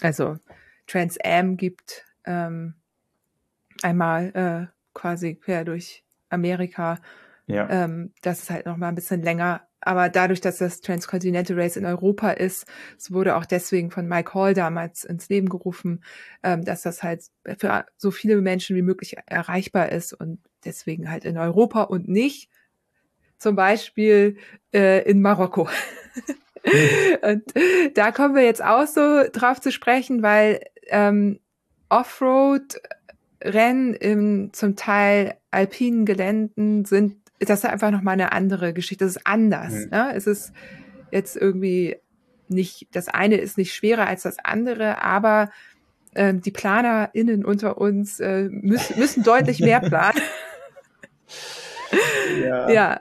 also 0.00 0.36
Trans 0.86 1.18
Am 1.22 1.56
gibt, 1.56 2.04
ähm, 2.24 2.74
einmal 3.82 4.30
äh, 4.34 4.98
quasi 4.98 5.34
quer 5.34 5.64
durch 5.64 6.04
Amerika. 6.28 6.98
Ja. 7.46 7.68
Ähm, 7.68 8.12
das 8.22 8.40
ist 8.40 8.50
halt 8.50 8.66
noch 8.66 8.76
mal 8.76 8.88
ein 8.88 8.94
bisschen 8.94 9.22
länger. 9.22 9.66
Aber 9.80 10.08
dadurch, 10.08 10.40
dass 10.40 10.58
das 10.58 10.80
Transcontinental 10.80 11.60
Race 11.60 11.76
in 11.76 11.84
Europa 11.84 12.30
ist, 12.30 12.66
es 12.96 13.12
wurde 13.12 13.36
auch 13.36 13.44
deswegen 13.44 13.90
von 13.90 14.08
Mike 14.08 14.32
Hall 14.32 14.54
damals 14.54 15.04
ins 15.04 15.28
Leben 15.28 15.50
gerufen, 15.50 16.02
ähm, 16.42 16.64
dass 16.64 16.82
das 16.82 17.02
halt 17.02 17.24
für 17.58 17.84
so 17.98 18.10
viele 18.10 18.40
Menschen 18.40 18.76
wie 18.76 18.82
möglich 18.82 19.16
erreichbar 19.26 19.92
ist 19.92 20.14
und 20.14 20.38
deswegen 20.64 21.10
halt 21.10 21.26
in 21.26 21.36
Europa 21.36 21.82
und 21.82 22.08
nicht 22.08 22.48
zum 23.38 23.56
Beispiel 23.56 24.38
äh, 24.72 25.02
in 25.08 25.20
Marokko. 25.20 25.68
und 27.22 27.44
da 27.94 28.10
kommen 28.10 28.34
wir 28.34 28.42
jetzt 28.42 28.64
auch 28.64 28.86
so 28.86 29.24
drauf 29.30 29.60
zu 29.60 29.70
sprechen, 29.70 30.22
weil 30.22 30.60
ähm, 30.88 31.40
Offroad 31.90 32.80
Rennen 33.44 33.94
im 33.94 34.52
zum 34.52 34.74
Teil 34.74 35.34
alpinen 35.50 36.06
Geländen 36.06 36.84
sind, 36.84 37.16
das 37.40 37.62
ist 37.62 37.70
einfach 37.70 37.90
nochmal 37.90 38.14
eine 38.14 38.32
andere 38.32 38.72
Geschichte. 38.72 39.04
Das 39.04 39.16
ist 39.16 39.26
anders. 39.26 39.72
Mhm. 39.72 39.90
Ne? 39.90 40.12
Es 40.14 40.26
ist 40.26 40.52
jetzt 41.10 41.36
irgendwie 41.36 41.96
nicht, 42.48 42.88
das 42.92 43.08
eine 43.08 43.36
ist 43.36 43.58
nicht 43.58 43.74
schwerer 43.74 44.06
als 44.06 44.22
das 44.22 44.38
andere, 44.42 45.02
aber 45.02 45.50
ähm, 46.14 46.40
die 46.40 46.50
PlanerInnen 46.50 47.44
unter 47.44 47.78
uns 47.78 48.20
äh, 48.20 48.48
müssen, 48.50 48.98
müssen 48.98 49.22
deutlich 49.22 49.60
mehr 49.60 49.80
planen. 49.88 50.20
ja. 52.42 52.70
ja. 52.70 53.00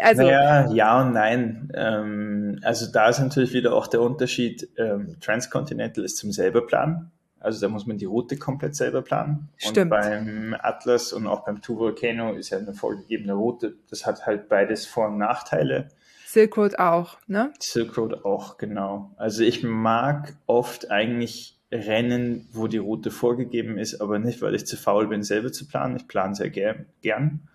Also, 0.00 0.22
naja, 0.22 0.70
ja 0.72 1.00
und 1.00 1.12
nein. 1.12 1.72
Ähm, 1.74 2.60
also 2.62 2.86
da 2.90 3.08
ist 3.08 3.18
natürlich 3.18 3.52
wieder 3.52 3.74
auch 3.74 3.88
der 3.88 4.00
Unterschied, 4.00 4.68
ähm, 4.78 5.16
Transcontinental 5.20 6.04
ist 6.04 6.18
zum 6.18 6.30
selber 6.30 6.66
planen. 6.66 7.10
Also 7.40 7.60
da 7.60 7.68
muss 7.68 7.86
man 7.86 7.96
die 7.96 8.04
Route 8.04 8.36
komplett 8.36 8.76
selber 8.76 9.02
planen. 9.02 9.48
Stimmt. 9.56 9.92
Und 9.92 10.00
beim 10.00 10.56
Atlas 10.60 11.12
und 11.12 11.26
auch 11.26 11.44
beim 11.44 11.62
Two 11.62 11.78
Volcano 11.78 12.34
ist 12.34 12.50
ja 12.50 12.58
eine 12.58 12.74
vorgegebene 12.74 13.32
Route. 13.32 13.74
Das 13.88 14.06
hat 14.06 14.26
halt 14.26 14.48
beides 14.48 14.86
Vor- 14.86 15.08
und 15.08 15.18
Nachteile. 15.18 15.88
Silk 16.26 16.56
Road 16.58 16.78
auch, 16.78 17.18
ne? 17.26 17.52
Silk 17.58 17.96
Road 17.96 18.24
auch, 18.24 18.56
genau. 18.58 19.10
Also 19.16 19.42
ich 19.42 19.64
mag 19.64 20.36
oft 20.46 20.90
eigentlich 20.90 21.58
Rennen, 21.72 22.48
wo 22.52 22.66
die 22.66 22.78
Route 22.78 23.10
vorgegeben 23.10 23.78
ist, 23.78 24.00
aber 24.00 24.18
nicht, 24.18 24.42
weil 24.42 24.54
ich 24.54 24.66
zu 24.66 24.76
faul 24.76 25.08
bin, 25.08 25.22
selber 25.22 25.50
zu 25.50 25.66
planen. 25.66 25.96
Ich 25.96 26.06
plane 26.06 26.34
sehr 26.34 26.50
ger 26.50 26.76
gern. 27.00 27.48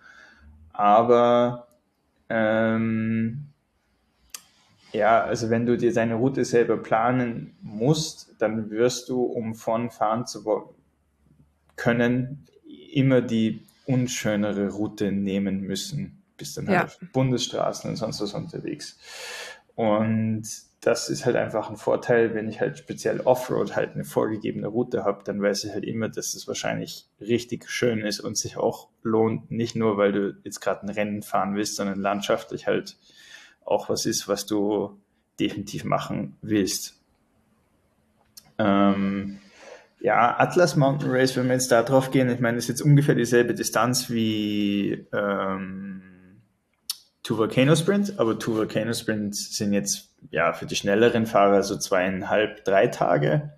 Aber 0.72 1.68
ähm, 2.28 3.46
ja, 4.96 5.22
also 5.22 5.50
wenn 5.50 5.66
du 5.66 5.76
dir 5.76 5.92
deine 5.92 6.14
Route 6.14 6.44
selber 6.44 6.76
planen 6.76 7.56
musst, 7.62 8.34
dann 8.38 8.70
wirst 8.70 9.08
du, 9.08 9.22
um 9.22 9.54
von 9.54 9.90
fahren 9.90 10.26
zu 10.26 10.74
können, 11.76 12.46
immer 12.92 13.20
die 13.20 13.62
unschönere 13.86 14.70
Route 14.70 15.12
nehmen 15.12 15.60
müssen. 15.60 16.22
Bist 16.36 16.56
dann 16.56 16.68
halt 16.68 16.78
ja. 16.78 16.84
auf 16.84 16.98
Bundesstraßen 17.12 17.90
und 17.90 17.96
sonst 17.96 18.20
was 18.20 18.34
unterwegs. 18.34 18.98
Und 19.74 20.46
das 20.80 21.08
ist 21.08 21.26
halt 21.26 21.36
einfach 21.36 21.68
ein 21.68 21.76
Vorteil, 21.76 22.34
wenn 22.34 22.48
ich 22.48 22.60
halt 22.60 22.78
speziell 22.78 23.20
Offroad 23.20 23.74
halt 23.74 23.94
eine 23.94 24.04
vorgegebene 24.04 24.68
Route 24.68 25.04
habe, 25.04 25.24
dann 25.24 25.42
weiß 25.42 25.64
ich 25.64 25.72
halt 25.72 25.84
immer, 25.84 26.08
dass 26.08 26.34
es 26.34 26.46
wahrscheinlich 26.46 27.08
richtig 27.20 27.68
schön 27.68 28.00
ist 28.00 28.20
und 28.20 28.38
sich 28.38 28.56
auch 28.56 28.88
lohnt, 29.02 29.50
nicht 29.50 29.74
nur, 29.74 29.96
weil 29.96 30.12
du 30.12 30.36
jetzt 30.44 30.60
gerade 30.60 30.82
ein 30.82 30.90
Rennen 30.90 31.22
fahren 31.22 31.56
willst, 31.56 31.76
sondern 31.76 31.98
landschaftlich 31.98 32.66
halt 32.66 32.96
auch 33.66 33.88
was 33.88 34.06
ist, 34.06 34.28
was 34.28 34.46
du 34.46 34.98
definitiv 35.38 35.84
machen 35.84 36.36
willst. 36.40 36.94
Ähm, 38.58 39.38
ja, 40.00 40.38
Atlas 40.38 40.76
Mountain 40.76 41.10
Race, 41.10 41.36
wenn 41.36 41.46
wir 41.46 41.54
jetzt 41.54 41.72
da 41.72 41.82
drauf 41.82 42.10
gehen, 42.10 42.30
ich 42.30 42.40
meine, 42.40 42.56
das 42.56 42.64
ist 42.64 42.68
jetzt 42.68 42.82
ungefähr 42.82 43.14
dieselbe 43.14 43.54
Distanz 43.54 44.10
wie 44.10 45.06
ähm, 45.12 46.02
Two 47.22 47.38
Volcano 47.38 47.74
Sprint, 47.74 48.18
aber 48.18 48.38
Two 48.38 48.56
Volcano 48.56 48.92
Sprint 48.92 49.34
sind 49.34 49.72
jetzt 49.72 50.14
ja 50.30 50.52
für 50.52 50.66
die 50.66 50.76
schnelleren 50.76 51.26
Fahrer 51.26 51.62
so 51.62 51.76
zweieinhalb, 51.76 52.64
drei 52.64 52.86
Tage. 52.86 53.52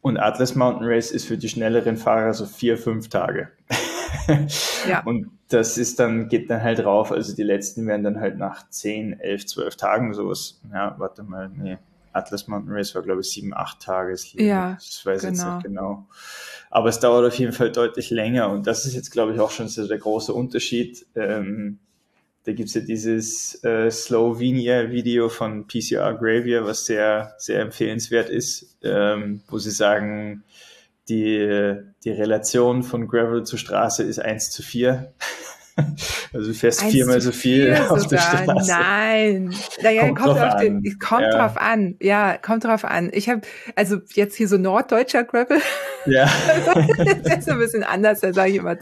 Und 0.00 0.16
Atlas 0.16 0.54
Mountain 0.54 0.86
Race 0.86 1.10
ist 1.10 1.26
für 1.26 1.36
die 1.36 1.48
schnelleren 1.48 1.96
Fahrer 1.96 2.32
so 2.32 2.46
vier, 2.46 2.78
fünf 2.78 3.08
Tage. 3.08 3.50
ja. 4.88 5.02
Und 5.04 5.30
das 5.48 5.78
ist 5.78 5.98
dann, 5.98 6.28
geht 6.28 6.50
dann 6.50 6.62
halt 6.62 6.84
rauf. 6.84 7.12
Also 7.12 7.34
die 7.34 7.42
letzten 7.42 7.86
werden 7.86 8.04
dann 8.04 8.20
halt 8.20 8.38
nach 8.38 8.68
10, 8.68 9.20
11, 9.20 9.46
12 9.46 9.76
Tagen 9.76 10.14
sowas. 10.14 10.60
Ja, 10.72 10.94
warte 10.98 11.22
mal, 11.22 11.48
nee. 11.48 11.78
Atlas 12.12 12.48
Mountain 12.48 12.72
Race 12.74 12.94
war, 12.94 13.02
glaube 13.02 13.20
ich, 13.20 13.30
sieben, 13.30 13.54
acht 13.54 13.80
Tage. 13.80 14.16
Ja, 14.34 14.74
das 14.74 15.06
weiß 15.06 15.22
ich 15.22 15.30
genau. 15.30 15.44
jetzt 15.44 15.54
nicht 15.54 15.64
genau. 15.64 16.06
Aber 16.68 16.88
es 16.88 16.98
dauert 16.98 17.26
auf 17.26 17.38
jeden 17.38 17.52
Fall 17.52 17.70
deutlich 17.70 18.10
länger. 18.10 18.50
Und 18.50 18.66
das 18.66 18.84
ist 18.84 18.94
jetzt, 18.94 19.10
glaube 19.10 19.32
ich, 19.32 19.40
auch 19.40 19.50
schon 19.50 19.68
so 19.68 19.86
der 19.86 19.98
große 19.98 20.32
Unterschied. 20.32 21.06
Ähm, 21.14 21.78
da 22.44 22.52
gibt's 22.52 22.74
ja 22.74 22.80
dieses 22.80 23.62
äh, 23.64 23.90
Slovenia-Video 23.90 25.28
von 25.28 25.66
PCR 25.66 26.14
Gravia, 26.14 26.64
was 26.64 26.86
sehr, 26.86 27.34
sehr 27.38 27.60
empfehlenswert 27.60 28.30
ist, 28.30 28.78
ähm, 28.82 29.42
wo 29.48 29.58
sie 29.58 29.70
sagen, 29.70 30.42
die, 31.10 31.76
die 32.04 32.10
Relation 32.10 32.82
von 32.82 33.08
Gravel 33.08 33.42
zu 33.42 33.56
Straße 33.56 34.02
ist 34.02 34.20
1 34.20 34.50
zu 34.50 34.62
4. 34.62 35.12
Also 36.34 36.48
du 36.48 36.54
fährst 36.54 36.82
viermal 36.82 37.22
so 37.22 37.32
viel 37.32 37.74
auf 37.88 38.06
der 38.06 38.18
Straße. 38.18 38.70
Nein, 38.70 39.54
naja, 39.82 40.08
kommt, 40.08 40.18
kommt, 40.18 40.38
drauf, 40.38 40.60
den, 40.60 40.98
kommt 40.98 41.22
ja. 41.22 41.30
drauf 41.30 41.56
an. 41.56 41.96
Ja, 42.02 42.36
kommt 42.36 42.64
drauf 42.64 42.84
an. 42.84 43.10
Ich 43.14 43.30
habe 43.30 43.42
also 43.76 43.96
jetzt 44.12 44.36
hier 44.36 44.46
so 44.46 44.58
norddeutscher 44.58 45.24
Gravel. 45.24 45.58
Ja. 46.04 46.28
das 47.24 47.38
ist 47.38 47.48
ein 47.48 47.58
bisschen 47.58 47.82
anders, 47.82 48.20
da 48.20 48.34
sage 48.34 48.50
ich 48.50 48.56
immer. 48.56 48.76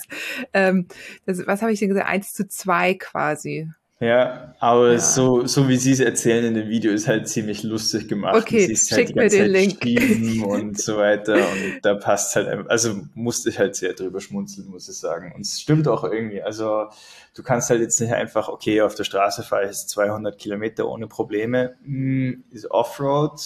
Ähm, 0.52 0.88
das, 1.24 1.46
was 1.46 1.62
habe 1.62 1.72
ich 1.72 1.78
denn 1.78 1.90
gesagt? 1.90 2.08
1 2.08 2.32
zu 2.32 2.48
2 2.48 2.94
quasi. 2.94 3.70
Ja, 4.00 4.54
aber 4.60 4.92
ja. 4.92 4.98
so, 5.00 5.44
so 5.46 5.68
wie 5.68 5.76
sie 5.76 5.90
es 5.90 5.98
erzählen 5.98 6.44
in 6.44 6.54
dem 6.54 6.68
Video, 6.68 6.92
ist 6.92 7.08
halt 7.08 7.28
ziemlich 7.28 7.64
lustig 7.64 8.06
gemacht. 8.06 8.36
Okay, 8.36 8.68
halt 8.68 8.78
schick 8.78 9.16
mir 9.16 9.28
den 9.28 9.50
Link. 9.50 9.84
und 10.46 10.80
so 10.80 10.98
weiter. 10.98 11.34
Und 11.34 11.80
da 11.82 11.94
passt 11.94 12.36
halt, 12.36 12.46
einfach, 12.46 12.70
also 12.70 13.00
musste 13.14 13.48
ich 13.50 13.58
halt 13.58 13.74
sehr 13.74 13.94
drüber 13.94 14.20
schmunzeln, 14.20 14.68
muss 14.68 14.88
ich 14.88 14.96
sagen. 14.96 15.32
Und 15.34 15.40
es 15.40 15.60
stimmt 15.60 15.88
auch 15.88 16.04
irgendwie. 16.04 16.40
Also 16.40 16.86
du 17.34 17.42
kannst 17.42 17.70
halt 17.70 17.80
jetzt 17.80 18.00
nicht 18.00 18.12
einfach, 18.12 18.48
okay, 18.48 18.82
auf 18.82 18.94
der 18.94 19.02
Straße 19.02 19.42
fahre 19.42 19.64
ich 19.64 19.70
jetzt 19.70 19.90
200 19.90 20.38
Kilometer 20.38 20.88
ohne 20.88 21.08
Probleme. 21.08 21.74
Hm, 21.82 22.44
ist 22.52 22.70
Offroad 22.70 23.40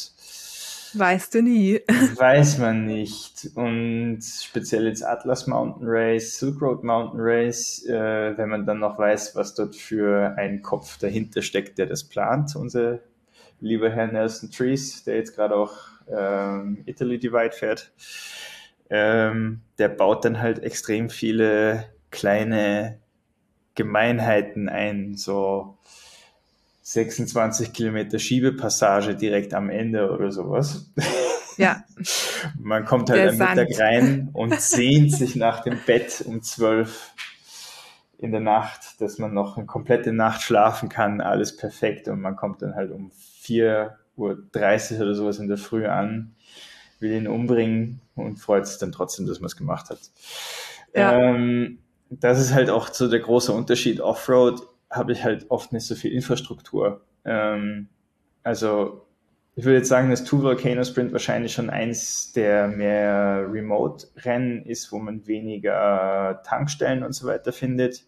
Weißt 0.94 1.34
du 1.34 1.42
nie. 1.42 1.80
Weiß 2.16 2.58
man 2.58 2.86
nicht. 2.86 3.50
Und 3.54 4.20
speziell 4.22 4.86
jetzt 4.86 5.04
Atlas 5.04 5.46
Mountain 5.46 5.86
Race, 5.86 6.38
Silk 6.38 6.60
Road 6.60 6.84
Mountain 6.84 7.20
Race, 7.20 7.84
äh, 7.86 8.36
wenn 8.36 8.48
man 8.48 8.66
dann 8.66 8.78
noch 8.80 8.98
weiß, 8.98 9.34
was 9.36 9.54
dort 9.54 9.74
für 9.76 10.34
ein 10.36 10.62
Kopf 10.62 10.98
dahinter 10.98 11.42
steckt, 11.42 11.78
der 11.78 11.86
das 11.86 12.04
plant, 12.04 12.54
unser 12.56 13.00
lieber 13.60 13.90
Herr 13.90 14.08
Nelson 14.08 14.50
Trees, 14.50 15.04
der 15.04 15.16
jetzt 15.16 15.34
gerade 15.34 15.54
auch 15.54 15.72
ähm, 16.10 16.82
Italy 16.84 17.18
Divide 17.18 17.52
fährt, 17.52 17.92
ähm, 18.90 19.60
der 19.78 19.88
baut 19.88 20.24
dann 20.24 20.40
halt 20.40 20.58
extrem 20.58 21.08
viele 21.08 21.86
kleine 22.10 22.98
Gemeinheiten 23.74 24.68
ein, 24.68 25.14
so 25.14 25.78
26 26.92 27.72
Kilometer 27.72 28.18
Schiebepassage 28.18 29.16
direkt 29.16 29.54
am 29.54 29.70
Ende 29.70 30.10
oder 30.10 30.30
sowas. 30.30 30.92
Ja. 31.56 31.84
Man 32.58 32.84
kommt 32.84 33.08
halt 33.08 33.30
am 33.30 33.38
Mittag 33.38 33.68
rein 33.78 34.28
und 34.34 34.60
sehnt 34.60 35.12
sich 35.12 35.34
nach 35.34 35.62
dem 35.62 35.78
Bett 35.86 36.22
um 36.26 36.42
12 36.42 37.12
in 38.18 38.30
der 38.30 38.40
Nacht, 38.40 39.00
dass 39.00 39.18
man 39.18 39.34
noch 39.34 39.56
eine 39.56 39.66
komplette 39.66 40.12
Nacht 40.12 40.42
schlafen 40.42 40.88
kann, 40.88 41.20
alles 41.20 41.56
perfekt 41.56 42.06
und 42.06 42.20
man 42.20 42.36
kommt 42.36 42.62
dann 42.62 42.76
halt 42.76 42.92
um 42.92 43.10
4.30 43.42 43.90
Uhr 44.16 45.00
oder 45.00 45.14
sowas 45.14 45.40
in 45.40 45.48
der 45.48 45.56
Früh 45.56 45.86
an, 45.86 46.36
will 47.00 47.10
ihn 47.12 47.26
umbringen 47.26 48.00
und 48.14 48.38
freut 48.38 48.66
sich 48.68 48.78
dann 48.78 48.92
trotzdem, 48.92 49.26
dass 49.26 49.40
man 49.40 49.46
es 49.46 49.56
gemacht 49.56 49.90
hat. 49.90 49.98
Ja. 50.94 51.18
Ähm, 51.18 51.78
das 52.10 52.38
ist 52.38 52.54
halt 52.54 52.70
auch 52.70 52.92
so 52.92 53.08
der 53.08 53.20
große 53.20 53.52
Unterschied. 53.52 54.00
Offroad 54.00 54.62
habe 54.92 55.12
ich 55.12 55.24
halt 55.24 55.50
oft 55.50 55.72
nicht 55.72 55.86
so 55.86 55.94
viel 55.94 56.12
Infrastruktur. 56.12 57.00
Ähm, 57.24 57.88
also 58.42 59.06
ich 59.54 59.64
würde 59.64 59.78
jetzt 59.78 59.88
sagen, 59.88 60.10
dass 60.10 60.24
Two 60.24 60.42
Volcano 60.42 60.82
Sprint 60.82 61.12
wahrscheinlich 61.12 61.52
schon 61.52 61.68
eins 61.68 62.32
der 62.32 62.68
mehr 62.68 63.46
Remote-Rennen 63.50 64.64
ist, 64.64 64.92
wo 64.92 64.98
man 64.98 65.26
weniger 65.26 66.42
Tankstellen 66.46 67.02
und 67.02 67.12
so 67.12 67.26
weiter 67.26 67.52
findet. 67.52 68.04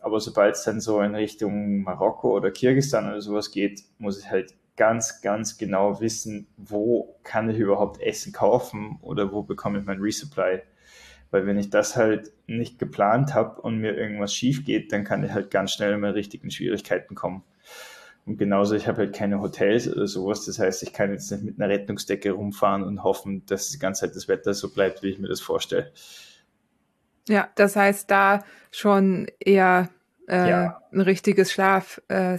Aber 0.00 0.20
sobald 0.20 0.56
es 0.56 0.64
dann 0.64 0.80
so 0.80 1.00
in 1.00 1.14
Richtung 1.14 1.82
Marokko 1.82 2.36
oder 2.36 2.50
Kirgistan 2.50 3.08
oder 3.08 3.20
sowas 3.20 3.50
geht, 3.50 3.82
muss 3.98 4.18
ich 4.18 4.30
halt 4.30 4.54
ganz, 4.76 5.22
ganz 5.22 5.58
genau 5.58 6.00
wissen, 6.00 6.46
wo 6.56 7.16
kann 7.24 7.50
ich 7.50 7.58
überhaupt 7.58 8.00
Essen 8.00 8.32
kaufen 8.32 8.98
oder 9.02 9.32
wo 9.32 9.42
bekomme 9.42 9.80
ich 9.80 9.84
mein 9.84 10.00
Resupply. 10.00 10.62
Weil 11.30 11.46
wenn 11.46 11.58
ich 11.58 11.70
das 11.70 11.96
halt 11.96 12.32
nicht 12.46 12.78
geplant 12.78 13.34
habe 13.34 13.60
und 13.60 13.78
mir 13.78 13.94
irgendwas 13.96 14.34
schief 14.34 14.64
geht, 14.64 14.92
dann 14.92 15.04
kann 15.04 15.22
ich 15.24 15.32
halt 15.32 15.50
ganz 15.50 15.72
schnell 15.72 15.92
in 15.92 16.04
richtigen 16.04 16.50
Schwierigkeiten 16.50 17.14
kommen. 17.14 17.42
Und 18.24 18.38
genauso, 18.38 18.74
ich 18.74 18.86
habe 18.86 18.98
halt 18.98 19.14
keine 19.14 19.40
Hotels 19.40 19.90
oder 19.90 20.06
sowas. 20.06 20.44
Das 20.44 20.58
heißt, 20.58 20.82
ich 20.82 20.92
kann 20.92 21.10
jetzt 21.10 21.30
nicht 21.30 21.44
mit 21.44 21.60
einer 21.60 21.70
Rettungsdecke 21.70 22.32
rumfahren 22.32 22.82
und 22.82 23.02
hoffen, 23.02 23.44
dass 23.46 23.70
die 23.70 23.78
ganze 23.78 24.02
Zeit 24.02 24.16
das 24.16 24.28
Wetter 24.28 24.52
so 24.52 24.70
bleibt, 24.70 25.02
wie 25.02 25.08
ich 25.08 25.18
mir 25.18 25.28
das 25.28 25.40
vorstelle. 25.40 25.92
Ja, 27.28 27.48
das 27.54 27.76
heißt, 27.76 28.10
da 28.10 28.44
schon 28.70 29.28
eher 29.38 29.88
äh, 30.28 30.50
ja. 30.50 30.82
ein 30.92 31.00
richtiges 31.00 31.52
Schlafset, 31.52 32.04
äh, 32.08 32.38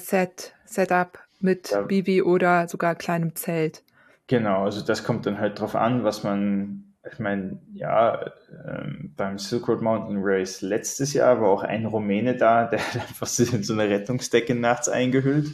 Setup 0.65 1.19
mit 1.39 1.71
ja. 1.71 1.81
Bibi 1.81 2.21
oder 2.21 2.67
sogar 2.67 2.95
kleinem 2.95 3.35
Zelt. 3.35 3.83
Genau, 4.27 4.65
also 4.65 4.85
das 4.85 5.03
kommt 5.03 5.25
dann 5.25 5.39
halt 5.39 5.59
drauf 5.59 5.75
an, 5.75 6.03
was 6.03 6.23
man, 6.23 6.88
ich 7.11 7.19
meine, 7.19 7.59
ja, 7.73 8.31
ähm, 8.65 9.13
beim 9.15 9.37
Silk 9.37 9.67
Road 9.67 9.81
Mountain 9.81 10.19
Race 10.21 10.61
letztes 10.61 11.13
Jahr 11.13 11.41
war 11.41 11.49
auch 11.49 11.63
ein 11.63 11.85
Rumäne 11.85 12.35
da, 12.35 12.65
der 12.69 12.79
hat 12.79 12.95
einfach 12.95 13.27
sich 13.27 13.53
in 13.53 13.63
so 13.63 13.73
eine 13.73 13.89
Rettungsdecke 13.89 14.55
nachts 14.55 14.89
eingehüllt. 14.89 15.47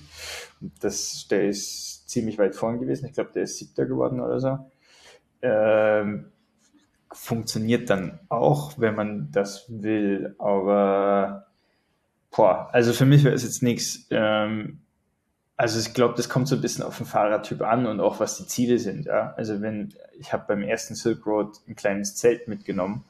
Und 0.62 0.72
das, 0.84 1.28
der 1.30 1.48
ist 1.48 2.10
ziemlich 2.10 2.38
weit 2.38 2.56
vorn 2.56 2.80
gewesen. 2.80 3.06
Ich 3.06 3.14
glaube, 3.14 3.32
der 3.34 3.44
ist 3.44 3.58
siebter 3.58 3.86
geworden 3.86 4.20
oder 4.20 4.40
so. 4.40 4.58
Ähm, 5.42 6.32
funktioniert 7.12 7.90
dann 7.90 8.20
auch, 8.30 8.78
wenn 8.78 8.96
man 8.96 9.32
das 9.32 9.66
will, 9.70 10.36
aber 10.38 11.48
boah, 12.36 12.70
also 12.72 12.94
für 12.94 13.06
mich 13.06 13.24
wäre 13.24 13.36
es 13.36 13.44
jetzt 13.44 13.64
nichts. 13.64 14.08
Ähm, 14.12 14.82
also 15.58 15.80
ich 15.80 15.94
glaube, 15.94 16.16
das 16.16 16.28
kommt 16.28 16.48
so 16.48 16.56
ein 16.56 16.62
bisschen 16.62 16.84
auf 16.84 16.98
den 16.98 17.06
Fahrradtyp 17.06 17.62
an 17.62 17.86
und 17.86 18.00
auch 18.00 18.20
was 18.20 18.38
die 18.38 18.46
Ziele 18.46 18.78
sind. 18.78 19.06
Ja? 19.06 19.34
Also 19.38 19.62
wenn 19.62 19.94
ich 20.20 20.34
habe 20.34 20.46
beim 20.48 20.64
ersten 20.64 20.96
Silk 20.96 21.26
Road 21.26 21.58
ein 21.68 21.76
kleines 21.76 22.16
Zelt 22.16 22.48
mitgenommen 22.48 23.06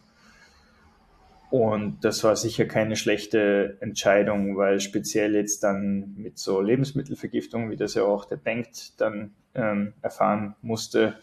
und 1.50 2.04
das 2.04 2.24
war 2.24 2.36
sicher 2.36 2.66
keine 2.66 2.96
schlechte 2.96 3.78
Entscheidung, 3.80 4.58
weil 4.58 4.80
speziell 4.80 5.36
jetzt 5.36 5.64
dann 5.64 6.14
mit 6.18 6.38
so 6.38 6.62
Lebensmittelvergiftung, 6.62 7.70
wie 7.72 7.78
das 7.78 7.94
ja 7.94 8.04
auch 8.04 8.26
der 8.26 8.38
Bankt 8.38 9.00
dann 9.00 9.34
ähm, 9.54 9.94
erfahren 10.02 10.56
musste, 10.62 11.16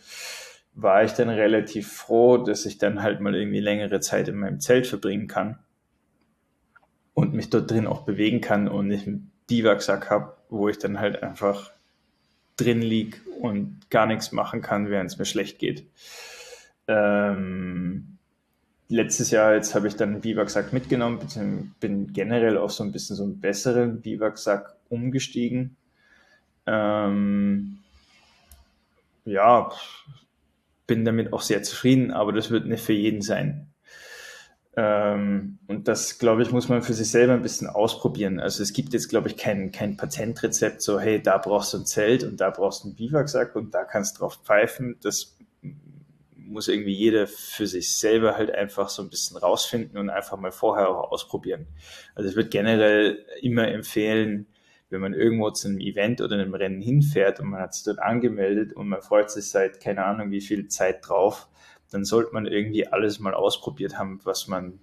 war 0.75 1.05
ich 1.05 1.13
dann 1.13 1.29
relativ 1.29 1.93
froh, 1.93 2.39
dass 2.39 2.67
ich 2.67 2.79
dann 2.79 3.03
halt 3.03 3.21
mal 3.21 3.35
irgendwie 3.35 3.61
längere 3.61 4.01
Zeit 4.01 4.29
in 4.29 4.37
meinem 4.37 4.61
Zelt 4.61 4.87
verbringen 4.87 5.29
kann 5.29 5.59
und 7.15 7.35
mich 7.35 7.51
dort 7.51 7.71
drin 7.71 7.87
auch 7.87 8.05
bewegen 8.05 8.41
kann 8.41 8.69
und 8.69 8.89
nicht 8.89 9.07
einen 9.07 9.33
Biwaksack 9.49 10.09
habe, 10.09 10.37
wo 10.53 10.69
ich 10.69 10.79
dann 10.79 11.01
halt 11.01 11.23
einfach 11.23 11.73
drin 12.57 12.83
lieg 12.83 13.23
und 13.41 13.91
gar 13.91 14.07
nichts 14.07 14.33
machen 14.33 14.61
kann, 14.61 14.91
während 14.91 15.11
es 15.11 15.19
mir 15.19 15.25
schlecht 15.25 15.59
geht. 15.59 15.87
Ähm, 16.87 18.19
letztes 18.89 19.31
Jahr 19.31 19.55
jetzt 19.55 19.75
habe 19.75 19.89
ich 19.89 19.97
dann 19.97 20.11
einen 20.11 20.21
Biwaksack 20.21 20.73
mitgenommen, 20.73 21.19
bin 21.81 22.13
generell 22.13 22.59
auf 22.59 22.73
so 22.73 22.85
ein 22.85 22.93
bisschen 22.93 23.17
so 23.17 23.25
einen 23.25 23.41
besseren 23.41 24.03
Biwaksack 24.03 24.77
umgestiegen. 24.91 25.77
Ähm, 26.67 27.79
ja, 29.25 29.73
bin 30.87 31.05
damit 31.05 31.33
auch 31.33 31.43
sehr 31.43 31.63
zufrieden, 31.63 32.11
aber 32.11 32.33
das 32.33 32.51
wird 32.51 32.67
nicht 32.67 32.85
für 32.85 32.93
jeden 32.93 33.23
sein. 33.23 33.72
Ähm, 34.75 35.59
und 35.67 35.87
das, 35.87 36.19
glaube 36.19 36.43
ich, 36.43 36.51
muss 36.51 36.69
man 36.69 36.83
für 36.83 36.95
sich 36.95 37.11
selber 37.11 37.35
ein 37.35 37.43
bisschen 37.43 37.69
ausprobieren. 37.69 38.41
Also 38.41 38.63
es 38.63 38.73
gibt 38.73 38.95
jetzt, 38.95 39.09
glaube 39.09 39.29
ich, 39.29 39.37
kein, 39.37 39.71
kein 39.71 39.97
Patentrezept, 39.97 40.81
so 40.81 40.99
hey, 40.99 41.23
da 41.23 41.37
brauchst 41.39 41.75
du 41.75 41.79
ein 41.79 41.87
Zelt 41.87 42.25
und 42.25 42.41
da 42.41 42.51
brauchst 42.51 42.85
du 42.85 42.89
einen 42.89 42.97
Biwaksack 42.97 43.55
und 43.55 43.75
da 43.75 43.85
kannst 43.85 44.17
du 44.17 44.21
drauf 44.21 44.41
pfeifen. 44.43 44.97
Das 45.03 45.37
muss 46.53 46.69
irgendwie 46.69 46.93
jeder 46.93 47.27
für 47.27 47.67
sich 47.67 47.97
selber 47.97 48.37
halt 48.37 48.51
einfach 48.55 48.89
so 48.89 49.03
ein 49.03 49.11
bisschen 49.11 49.37
rausfinden 49.37 49.99
und 49.99 50.11
einfach 50.11 50.39
mal 50.39 50.53
vorher 50.53 50.89
auch 50.89 51.11
ausprobieren. 51.11 51.67
Also 52.15 52.31
ich 52.31 52.37
würde 52.37 52.51
generell 52.51 53.25
immer 53.41 53.69
empfehlen, 53.69 54.47
wenn 54.91 55.01
man 55.01 55.15
irgendwo 55.15 55.51
zu 55.51 55.69
einem 55.69 55.81
Event 55.81 56.21
oder 56.21 56.35
einem 56.35 56.55
Rennen 56.55 56.83
hinfährt 56.83 57.41
und 57.41 57.49
man 57.49 57.61
hat 57.61 57.75
sich 57.75 57.85
dort 57.85 57.99
angemeldet 57.99 58.75
und 58.75 58.89
man 58.89 59.01
freut 59.01 59.31
sich 59.31 59.49
seit 59.49 59.81
keine 59.81 60.05
Ahnung 60.05 60.31
wie 60.31 60.43
viel 60.43 60.69
Zeit 60.69 61.09
drauf, 61.09 61.49
dann 61.93 62.05
sollte 62.05 62.33
man 62.33 62.47
irgendwie 62.47 62.87
alles 62.87 63.21
mal 63.21 63.35
ausprobiert 63.35 63.99
haben, 63.99 64.21
was 64.25 64.49
man, 64.49 64.79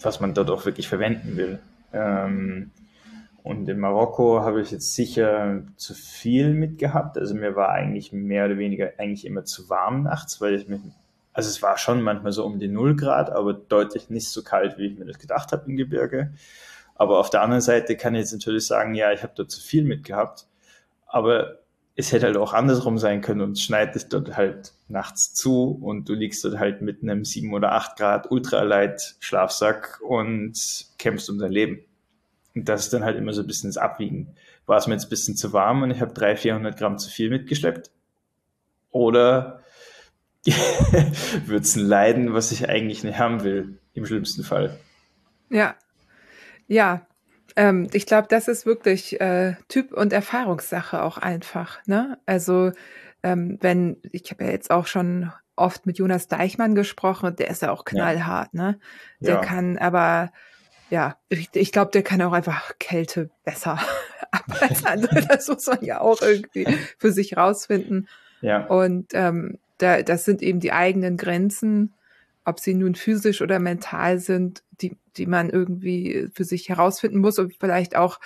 was 0.00 0.20
man 0.20 0.34
dort 0.34 0.50
auch 0.50 0.64
wirklich 0.64 0.88
verwenden 0.88 1.36
will. 1.36 1.58
Ähm, 1.92 2.70
und 3.42 3.68
in 3.68 3.78
Marokko 3.78 4.40
habe 4.40 4.60
ich 4.60 4.72
jetzt 4.72 4.94
sicher 4.94 5.62
zu 5.76 5.94
viel 5.94 6.52
mitgehabt. 6.52 7.16
Also 7.16 7.36
mir 7.36 7.54
war 7.54 7.68
eigentlich 7.68 8.12
mehr 8.12 8.46
oder 8.46 8.58
weniger 8.58 8.90
eigentlich 8.98 9.24
immer 9.24 9.44
zu 9.44 9.70
warm 9.70 10.02
nachts, 10.02 10.40
weil 10.40 10.54
ich 10.54 10.66
mich, 10.66 10.80
also 11.32 11.48
es 11.48 11.62
war 11.62 11.78
schon 11.78 12.02
manchmal 12.02 12.32
so 12.32 12.44
um 12.44 12.58
die 12.58 12.66
0 12.66 12.96
Grad, 12.96 13.30
aber 13.30 13.54
deutlich 13.54 14.10
nicht 14.10 14.30
so 14.30 14.42
kalt, 14.42 14.78
wie 14.78 14.86
ich 14.86 14.98
mir 14.98 15.04
das 15.04 15.20
gedacht 15.20 15.52
habe 15.52 15.70
im 15.70 15.76
Gebirge. 15.76 16.32
Aber 16.96 17.20
auf 17.20 17.30
der 17.30 17.42
anderen 17.42 17.60
Seite 17.60 17.96
kann 17.96 18.16
ich 18.16 18.22
jetzt 18.22 18.32
natürlich 18.32 18.66
sagen, 18.66 18.94
ja, 18.94 19.12
ich 19.12 19.22
habe 19.22 19.34
dort 19.36 19.52
zu 19.52 19.60
viel 19.60 19.84
mitgehabt. 19.84 20.48
Aber 21.06 21.58
es 21.98 22.12
hätte 22.12 22.26
halt 22.26 22.36
auch 22.36 22.52
andersrum 22.52 22.98
sein 22.98 23.22
können 23.22 23.40
und 23.40 23.52
es 23.52 23.62
schneit 23.62 23.96
es 23.96 24.08
dort 24.08 24.36
halt 24.36 24.74
nachts 24.86 25.32
zu 25.32 25.70
und 25.70 26.08
du 26.08 26.14
liegst 26.14 26.44
dort 26.44 26.58
halt 26.58 26.82
mit 26.82 27.02
einem 27.02 27.24
7 27.24 27.52
oder 27.54 27.72
8 27.72 27.96
Grad 27.96 28.30
Ultralight 28.30 29.16
Schlafsack 29.18 30.00
und 30.06 30.86
kämpfst 30.98 31.30
um 31.30 31.38
dein 31.38 31.52
Leben. 31.52 31.80
Und 32.54 32.68
das 32.68 32.84
ist 32.84 32.92
dann 32.92 33.04
halt 33.04 33.16
immer 33.16 33.32
so 33.32 33.40
ein 33.40 33.46
bisschen 33.46 33.70
das 33.70 33.78
Abwiegen. 33.78 34.34
War 34.66 34.76
es 34.76 34.86
mir 34.86 34.92
jetzt 34.94 35.06
ein 35.06 35.10
bisschen 35.10 35.36
zu 35.36 35.54
warm 35.54 35.82
und 35.82 35.90
ich 35.90 36.02
habe 36.02 36.12
300, 36.12 36.38
400 36.38 36.78
Gramm 36.78 36.98
zu 36.98 37.08
viel 37.08 37.30
mitgeschleppt? 37.30 37.90
Oder 38.90 39.62
wird 41.46 41.64
es 41.64 41.76
ein 41.76 41.86
Leiden, 41.86 42.34
was 42.34 42.52
ich 42.52 42.68
eigentlich 42.68 43.04
nicht 43.04 43.18
haben 43.18 43.42
will, 43.42 43.78
im 43.94 44.04
schlimmsten 44.04 44.44
Fall? 44.44 44.78
Ja, 45.48 45.76
ja, 46.68 47.06
ähm, 47.56 47.88
ich 47.92 48.06
glaube, 48.06 48.28
das 48.28 48.48
ist 48.48 48.66
wirklich 48.66 49.20
äh, 49.20 49.54
Typ- 49.68 49.92
und 49.92 50.12
Erfahrungssache 50.12 51.02
auch 51.02 51.18
einfach. 51.18 51.78
Ne? 51.86 52.18
Also 52.26 52.72
ähm, 53.22 53.58
wenn, 53.60 53.96
ich 54.12 54.30
habe 54.30 54.44
ja 54.44 54.50
jetzt 54.50 54.70
auch 54.70 54.86
schon 54.86 55.32
oft 55.56 55.86
mit 55.86 55.98
Jonas 55.98 56.28
Deichmann 56.28 56.74
gesprochen, 56.74 57.34
der 57.34 57.48
ist 57.48 57.62
ja 57.62 57.72
auch 57.72 57.84
knallhart, 57.84 58.50
ja. 58.52 58.62
ne? 58.62 58.78
Der 59.20 59.34
ja. 59.36 59.40
kann 59.40 59.78
aber, 59.78 60.30
ja, 60.90 61.16
ich, 61.30 61.48
ich 61.54 61.72
glaube, 61.72 61.90
der 61.90 62.02
kann 62.02 62.20
auch 62.20 62.32
einfach 62.32 62.72
Kälte 62.78 63.30
besser 63.42 63.80
ab 64.30 64.44
als 64.60 64.84
andere. 64.84 65.22
Das 65.26 65.48
muss 65.48 65.66
man 65.66 65.82
ja 65.82 66.00
auch 66.00 66.20
irgendwie 66.20 66.66
für 66.98 67.10
sich 67.10 67.38
rausfinden. 67.38 68.08
Ja. 68.42 68.66
Und 68.66 69.14
ähm, 69.14 69.58
da, 69.78 70.02
das 70.02 70.24
sind 70.26 70.42
eben 70.42 70.60
die 70.60 70.72
eigenen 70.72 71.16
Grenzen, 71.16 71.94
ob 72.46 72.60
sie 72.60 72.74
nun 72.74 72.94
physisch 72.94 73.42
oder 73.42 73.58
mental 73.58 74.18
sind, 74.18 74.62
die, 74.80 74.96
die 75.16 75.26
man 75.26 75.50
irgendwie 75.50 76.28
für 76.32 76.44
sich 76.44 76.68
herausfinden 76.68 77.18
muss 77.18 77.38
und 77.38 77.54
vielleicht 77.58 77.96
auch 77.96 78.20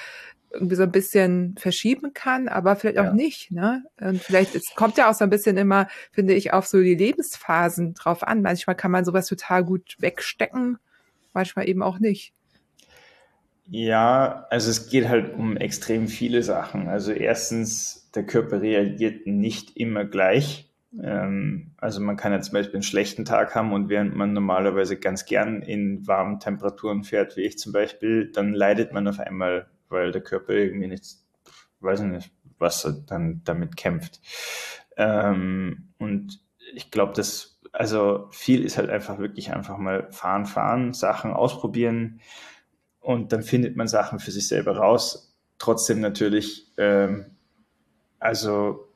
irgendwie 0.53 0.75
so 0.75 0.83
ein 0.83 0.93
bisschen 0.93 1.55
verschieben 1.59 2.13
kann, 2.13 2.49
aber 2.49 2.77
vielleicht 2.77 2.99
auch 2.99 3.05
ja. 3.05 3.13
nicht. 3.15 3.51
Ne? 3.51 3.85
Und 4.01 4.21
vielleicht, 4.21 4.55
es 4.55 4.75
kommt 4.75 4.99
ja 4.99 5.09
auch 5.09 5.15
so 5.15 5.25
ein 5.25 5.31
bisschen 5.31 5.57
immer, 5.57 5.89
finde 6.13 6.35
ich, 6.35 6.53
auf 6.53 6.67
so 6.67 6.81
die 6.81 6.97
Lebensphasen 6.97 7.95
drauf 7.95 8.23
an. 8.23 8.43
Manchmal 8.43 8.77
kann 8.77 8.91
man 8.91 9.05
sowas 9.05 9.27
total 9.27 9.65
gut 9.65 9.97
wegstecken, 10.01 10.79
manchmal 11.33 11.69
eben 11.69 11.83
auch 11.83 11.99
nicht. 11.99 12.35
Ja, 13.69 14.47
also 14.51 14.71
es 14.71 14.89
geht 14.89 15.09
halt 15.09 15.35
um 15.35 15.57
extrem 15.57 16.09
viele 16.09 16.43
Sachen. 16.43 16.89
Also 16.89 17.13
erstens, 17.13 18.11
der 18.15 18.27
Körper 18.27 18.61
reagiert 18.61 19.27
nicht 19.29 19.77
immer 19.77 20.05
gleich. 20.05 20.70
Ähm, 20.99 21.73
also 21.77 22.01
man 22.01 22.17
kann 22.17 22.33
ja 22.33 22.41
zum 22.41 22.55
Beispiel 22.55 22.75
einen 22.75 22.83
schlechten 22.83 23.25
Tag 23.25 23.55
haben 23.55 23.73
und 23.73 23.89
während 23.89 24.17
man 24.17 24.33
normalerweise 24.33 24.99
ganz 24.99 25.25
gern 25.25 25.63
in 25.63 26.07
warmen 26.07 26.41
Temperaturen 26.41 27.05
fährt, 27.05 27.37
wie 27.37 27.43
ich 27.43 27.59
zum 27.59 27.73
Beispiel, 27.73 28.31
dann 28.33 28.53
leidet 28.53 28.93
man 28.93 29.07
auf 29.07 29.21
einmal, 29.21 29.71
weil 29.89 30.11
der 30.13 30.23
Körper 30.23 30.53
irgendwie 30.53 30.89
nichts, 30.89 31.27
weiß 31.81 32.01
ich 32.01 32.07
nicht, 32.07 32.33
was 32.59 32.85
er 32.85 32.93
dann 33.07 33.43
damit 33.45 33.77
kämpft. 33.77 34.21
Ähm, 34.97 35.91
und 35.99 36.41
ich 36.75 36.91
glaube, 36.91 37.13
dass, 37.13 37.61
also 37.73 38.29
viel 38.33 38.65
ist 38.65 38.77
halt 38.77 38.91
einfach 38.91 39.19
wirklich 39.19 39.53
einfach 39.53 39.79
mal 39.79 40.11
fahren, 40.11 40.47
fahren, 40.47 40.93
Sachen 40.93 41.33
ausprobieren 41.33 42.21
und 43.01 43.33
dann 43.33 43.43
findet 43.43 43.77
man 43.77 43.89
Sachen 43.89 44.19
für 44.19 44.31
sich 44.33 44.49
selber 44.49 44.77
raus. 44.77 45.37
Trotzdem 45.59 46.01
natürlich, 46.01 46.73
ähm, 46.79 47.37
also 48.19 48.89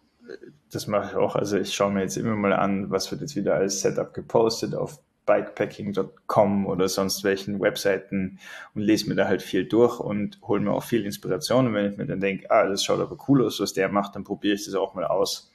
das 0.74 0.86
mache 0.86 1.10
ich 1.10 1.16
auch. 1.16 1.36
Also 1.36 1.58
ich 1.58 1.74
schaue 1.74 1.92
mir 1.92 2.02
jetzt 2.02 2.16
immer 2.16 2.34
mal 2.36 2.52
an, 2.52 2.90
was 2.90 3.10
wird 3.10 3.20
jetzt 3.20 3.36
wieder 3.36 3.54
als 3.54 3.80
Setup 3.80 4.12
gepostet 4.12 4.74
auf 4.74 5.00
bikepacking.com 5.26 6.66
oder 6.66 6.88
sonst 6.88 7.24
welchen 7.24 7.60
Webseiten 7.60 8.38
und 8.74 8.82
lese 8.82 9.08
mir 9.08 9.14
da 9.14 9.26
halt 9.26 9.42
viel 9.42 9.64
durch 9.64 9.98
und 10.00 10.38
hole 10.42 10.60
mir 10.60 10.72
auch 10.72 10.82
viel 10.82 11.04
Inspiration. 11.04 11.66
Und 11.66 11.74
wenn 11.74 11.90
ich 11.90 11.96
mir 11.96 12.06
dann 12.06 12.20
denke, 12.20 12.50
ah, 12.50 12.66
das 12.66 12.84
schaut 12.84 13.00
aber 13.00 13.16
cool 13.28 13.44
aus, 13.44 13.60
was 13.60 13.72
der 13.72 13.88
macht, 13.88 14.14
dann 14.16 14.24
probiere 14.24 14.54
ich 14.54 14.64
das 14.64 14.74
auch 14.74 14.94
mal 14.94 15.04
aus. 15.04 15.50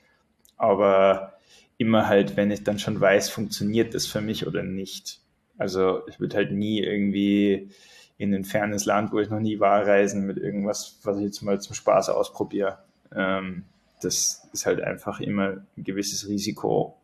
Aber 0.58 1.34
immer 1.78 2.08
halt, 2.08 2.36
wenn 2.36 2.52
ich 2.52 2.64
dann 2.64 2.80
schon 2.80 3.00
weiß, 3.00 3.30
funktioniert 3.30 3.94
das 3.94 4.08
für 4.08 4.22
mich 4.22 4.48
oder 4.48 4.64
nicht. 4.64 5.22
Also 5.58 6.02
ich 6.08 6.20
würde 6.20 6.38
halt 6.38 6.52
nie 6.52 6.82
irgendwie 6.82 7.70
in 8.18 8.34
ein 8.34 8.44
fernes 8.44 8.86
Land, 8.86 9.12
wo 9.12 9.20
ich 9.20 9.30
noch 9.30 9.40
nie 9.40 9.60
war, 9.60 9.86
reisen 9.86 10.26
mit 10.26 10.38
irgendwas, 10.38 11.00
was 11.04 11.18
ich 11.18 11.24
jetzt 11.24 11.42
mal 11.42 11.62
zum 11.62 11.76
Spaß 11.76 12.10
ausprobiere. 12.10 12.80
Ähm, 13.16 13.66
das 14.02 14.48
ist 14.54 14.66
halt 14.66 14.82
einfach 14.82 15.20
immer 15.20 15.58
ein 15.78 15.84
gewisses 15.84 16.28
Risiko, 16.28 16.98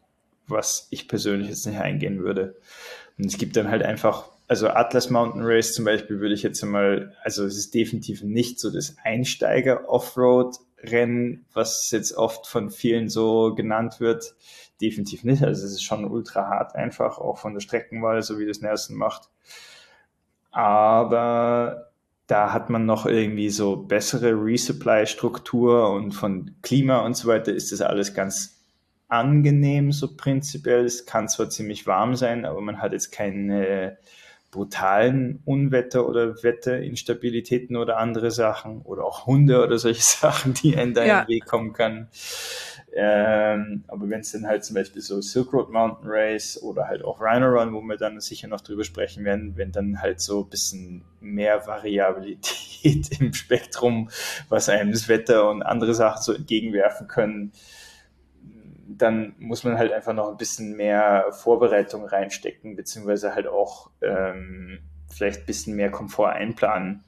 was 0.47 0.87
ich 0.91 1.07
persönlich 1.07 1.49
jetzt 1.49 1.65
nicht 1.65 1.79
eingehen 1.79 2.23
würde. 2.23 2.55
Und 3.17 3.25
es 3.25 3.37
gibt 3.37 3.57
dann 3.57 3.69
halt 3.69 3.83
einfach, 3.83 4.29
also 4.47 4.67
Atlas 4.67 5.09
Mountain 5.09 5.41
Race 5.43 5.73
zum 5.73 5.85
Beispiel 5.85 6.19
würde 6.19 6.35
ich 6.35 6.43
jetzt 6.43 6.63
mal, 6.63 7.15
also 7.23 7.45
es 7.45 7.57
ist 7.57 7.73
definitiv 7.73 8.21
nicht 8.23 8.59
so 8.59 8.69
das 8.71 8.95
Einsteiger-Offroad-Rennen, 9.03 11.45
was 11.53 11.89
jetzt 11.91 12.13
oft 12.13 12.45
von 12.47 12.69
vielen 12.69 13.09
so 13.09 13.55
genannt 13.55 13.99
wird. 13.99 14.35
Definitiv 14.81 15.23
nicht. 15.23 15.41
Also 15.43 15.65
es 15.65 15.71
ist 15.71 15.83
schon 15.83 16.03
ultra 16.05 16.47
hart 16.47 16.75
einfach, 16.75 17.17
auch 17.17 17.37
von 17.37 17.53
der 17.53 17.61
Streckenwahl, 17.61 18.21
so 18.21 18.37
wie 18.39 18.45
das 18.45 18.59
Nelson 18.61 18.97
macht. 18.97 19.29
Aber 20.51 21.84
da 22.27 22.53
hat 22.53 22.69
man 22.69 22.85
noch 22.85 23.05
irgendwie 23.05 23.49
so 23.49 23.75
bessere 23.75 24.31
Resupply-Struktur 24.31 25.91
und 25.91 26.11
von 26.11 26.55
Klima 26.61 26.99
und 26.99 27.15
so 27.15 27.27
weiter 27.27 27.53
ist 27.53 27.71
das 27.71 27.81
alles 27.81 28.13
ganz 28.13 28.55
angenehm, 29.07 29.91
so 29.91 30.15
prinzipiell. 30.15 30.85
Es 30.85 31.05
kann 31.05 31.27
zwar 31.29 31.49
ziemlich 31.49 31.85
warm 31.85 32.15
sein, 32.15 32.45
aber 32.45 32.61
man 32.61 32.81
hat 32.81 32.93
jetzt 32.93 33.11
keine 33.11 33.97
brutalen 34.55 35.41
Unwetter 35.45 36.07
oder 36.07 36.41
Wetterinstabilitäten 36.41 37.75
oder 37.75 37.97
andere 37.97 38.31
Sachen 38.31 38.81
oder 38.81 39.03
auch 39.03 39.27
Hunde 39.27 39.61
oder 39.61 39.77
solche 39.77 40.01
Sachen, 40.01 40.53
die 40.53 40.75
einem 40.77 40.93
da 40.93 41.05
ja. 41.05 41.19
in 41.19 41.25
den 41.25 41.35
Weg 41.35 41.45
kommen 41.45 41.73
kann. 41.73 42.07
Ähm, 42.97 43.83
aber 43.89 44.09
wenn 44.09 44.21
es 44.21 44.31
dann 44.31 44.47
halt 44.47 44.63
zum 44.63 44.75
Beispiel 44.75 45.01
so 45.01 45.19
Silk 45.19 45.51
Road 45.51 45.69
Mountain 45.69 46.09
Race 46.09 46.61
oder 46.63 46.87
halt 46.87 47.03
auch 47.03 47.19
Rhino 47.19 47.47
Run, 47.47 47.73
wo 47.73 47.81
wir 47.81 47.97
dann 47.97 48.21
sicher 48.21 48.47
noch 48.47 48.61
drüber 48.61 48.85
sprechen 48.85 49.25
werden, 49.25 49.57
wenn 49.57 49.73
dann 49.73 50.01
halt 50.01 50.21
so 50.21 50.43
ein 50.43 50.49
bisschen 50.49 51.03
mehr 51.19 51.67
Variabilität 51.67 53.09
im 53.19 53.33
Spektrum, 53.33 54.09
was 54.47 54.69
einem 54.69 54.93
das 54.93 55.09
Wetter 55.09 55.49
und 55.49 55.61
andere 55.61 55.93
Sachen 55.93 56.21
so 56.21 56.31
entgegenwerfen 56.31 57.09
können, 57.09 57.51
dann 58.87 59.35
muss 59.39 59.65
man 59.65 59.77
halt 59.77 59.91
einfach 59.91 60.13
noch 60.13 60.29
ein 60.29 60.37
bisschen 60.37 60.77
mehr 60.77 61.25
Vorbereitung 61.31 62.05
reinstecken, 62.05 62.77
beziehungsweise 62.77 63.35
halt 63.35 63.47
auch 63.47 63.89
ähm, 64.01 64.79
vielleicht 65.13 65.41
ein 65.41 65.45
bisschen 65.47 65.75
mehr 65.75 65.91
Komfort 65.91 66.29
einplanen 66.29 67.03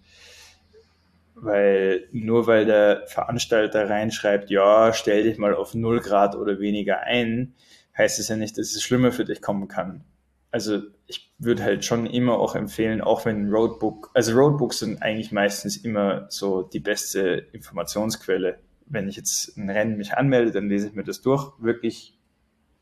weil 1.40 2.08
nur 2.12 2.48
weil 2.48 2.66
der 2.66 3.04
Veranstalter 3.08 3.90
reinschreibt, 3.90 4.50
ja, 4.50 4.94
stell 4.94 5.24
dich 5.24 5.38
mal 5.38 5.54
auf 5.56 5.76
0 5.76 6.00
Grad 6.00 6.36
oder 6.36 6.60
weniger 6.60 7.02
ein, 7.02 7.56
heißt 7.98 8.20
es 8.20 8.28
ja 8.28 8.36
nicht, 8.36 8.58
dass 8.58 8.76
es 8.76 8.84
schlimmer 8.84 9.12
für 9.12 9.26
dich 9.26 9.42
kommen 9.42 9.68
kann. 9.68 10.04
Also 10.52 10.82
ich 11.06 11.34
würde 11.38 11.64
halt 11.64 11.86
schon 11.86 12.06
immer 12.06 12.40
auch 12.40 12.56
empfehlen, 12.56 13.02
auch 13.02 13.26
wenn 13.26 13.50
Roadbook, 13.50 14.12
also 14.14 14.34
Roadbooks 14.34 14.80
sind 14.80 15.02
eigentlich 15.02 15.32
meistens 15.32 15.78
immer 15.78 16.26
so 16.30 16.64
die 16.64 16.80
beste 16.80 17.48
Informationsquelle. 17.52 18.60
Wenn 18.86 19.10
ich 19.10 19.18
jetzt 19.18 19.58
ein 19.58 19.70
Rennen 19.70 19.98
mich 19.98 20.14
anmelde, 20.14 20.52
dann 20.52 20.70
lese 20.70 20.88
ich 20.88 20.94
mir 20.94 21.04
das 21.04 21.22
durch, 21.22 21.52
wirklich 21.60 22.18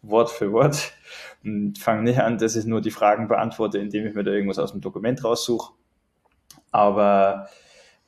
Wort 0.02 0.30
für 0.30 0.52
Wort 0.52 0.94
und 1.44 1.80
fange 1.80 2.04
nicht 2.04 2.20
an, 2.20 2.38
dass 2.38 2.56
ich 2.56 2.66
nur 2.66 2.82
die 2.82 2.92
Fragen 2.92 3.28
beantworte, 3.28 3.80
indem 3.80 4.06
ich 4.06 4.14
mir 4.14 4.24
da 4.24 4.32
irgendwas 4.32 4.60
aus 4.60 4.72
dem 4.72 4.82
Dokument 4.82 5.24
raussuche. 5.24 5.74
Aber 6.72 7.50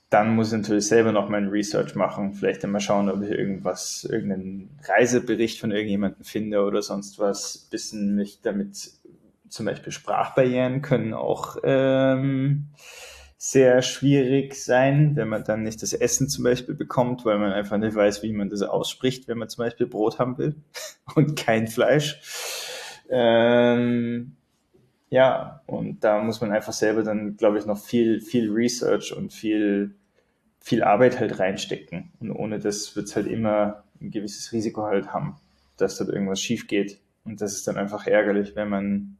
dann 0.09 0.35
muss 0.35 0.53
ich 0.53 0.59
natürlich 0.59 0.87
selber 0.87 1.11
noch 1.11 1.27
mein 1.27 1.49
Research 1.49 1.95
machen. 1.95 2.33
Vielleicht 2.33 2.63
einmal 2.63 2.79
schauen, 2.79 3.09
ob 3.09 3.21
ich 3.23 3.29
irgendwas, 3.29 4.07
irgendeinen 4.09 4.79
Reisebericht 4.83 5.59
von 5.59 5.71
irgendjemandem 5.71 6.23
finde 6.23 6.63
oder 6.63 6.81
sonst 6.81 7.19
was. 7.19 7.67
Bisschen 7.69 8.15
mich 8.15 8.39
damit, 8.41 8.91
zum 9.49 9.65
Beispiel 9.65 9.91
Sprachbarrieren 9.91 10.81
können 10.81 11.13
auch 11.13 11.57
ähm, 11.63 12.69
sehr 13.37 13.81
schwierig 13.81 14.55
sein, 14.55 15.15
wenn 15.15 15.27
man 15.27 15.43
dann 15.43 15.63
nicht 15.63 15.81
das 15.83 15.91
Essen 15.93 16.29
zum 16.29 16.45
Beispiel 16.45 16.75
bekommt, 16.75 17.25
weil 17.25 17.37
man 17.37 17.51
einfach 17.51 17.77
nicht 17.77 17.95
weiß, 17.95 18.23
wie 18.23 18.31
man 18.31 18.49
das 18.49 18.61
ausspricht, 18.61 19.27
wenn 19.27 19.37
man 19.37 19.49
zum 19.49 19.65
Beispiel 19.65 19.87
Brot 19.87 20.19
haben 20.19 20.37
will 20.37 20.55
und 21.15 21.35
kein 21.35 21.67
Fleisch. 21.67 22.21
Ähm, 23.09 24.36
ja, 25.09 25.61
und 25.65 26.03
da 26.03 26.21
muss 26.21 26.41
man 26.41 26.51
einfach 26.51 26.73
selber 26.73 27.03
dann, 27.03 27.37
glaube 27.37 27.57
ich, 27.57 27.65
noch 27.65 27.77
viel, 27.77 28.19
viel 28.19 28.51
Research 28.51 29.15
und 29.15 29.31
viel, 29.31 29.95
viel 30.59 30.83
Arbeit 30.83 31.19
halt 31.19 31.39
reinstecken. 31.39 32.11
Und 32.19 32.31
ohne 32.31 32.59
das 32.59 32.95
wird 32.95 33.07
es 33.07 33.15
halt 33.15 33.27
immer 33.27 33.83
ein 34.01 34.11
gewisses 34.11 34.51
Risiko 34.51 34.83
halt 34.83 35.13
haben, 35.13 35.37
dass 35.77 35.97
dort 35.97 36.09
irgendwas 36.09 36.41
schief 36.41 36.67
geht. 36.67 36.99
Und 37.23 37.41
das 37.41 37.53
ist 37.53 37.67
dann 37.67 37.77
einfach 37.77 38.05
ärgerlich, 38.05 38.55
wenn 38.55 38.69
man 38.69 39.17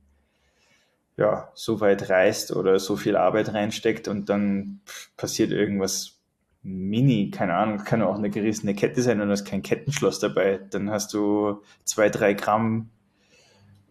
ja 1.16 1.50
so 1.56 1.80
weit 1.80 2.10
reist 2.10 2.56
oder 2.56 2.80
so 2.80 2.96
viel 2.96 3.16
Arbeit 3.16 3.54
reinsteckt 3.54 4.08
und 4.08 4.30
dann 4.30 4.82
passiert 5.16 5.52
irgendwas 5.52 6.20
mini, 6.64 7.32
keine 7.32 7.56
Ahnung, 7.56 7.78
kann 7.80 8.02
auch 8.02 8.18
eine 8.18 8.30
gerissene 8.30 8.76
Kette 8.76 9.02
sein 9.02 9.22
und 9.22 9.28
du 9.28 9.32
hast 9.32 9.46
kein 9.46 9.64
Kettenschloss 9.64 10.20
dabei. 10.20 10.60
Dann 10.70 10.92
hast 10.92 11.14
du 11.14 11.64
zwei, 11.86 12.10
drei 12.10 12.34
Gramm 12.34 12.90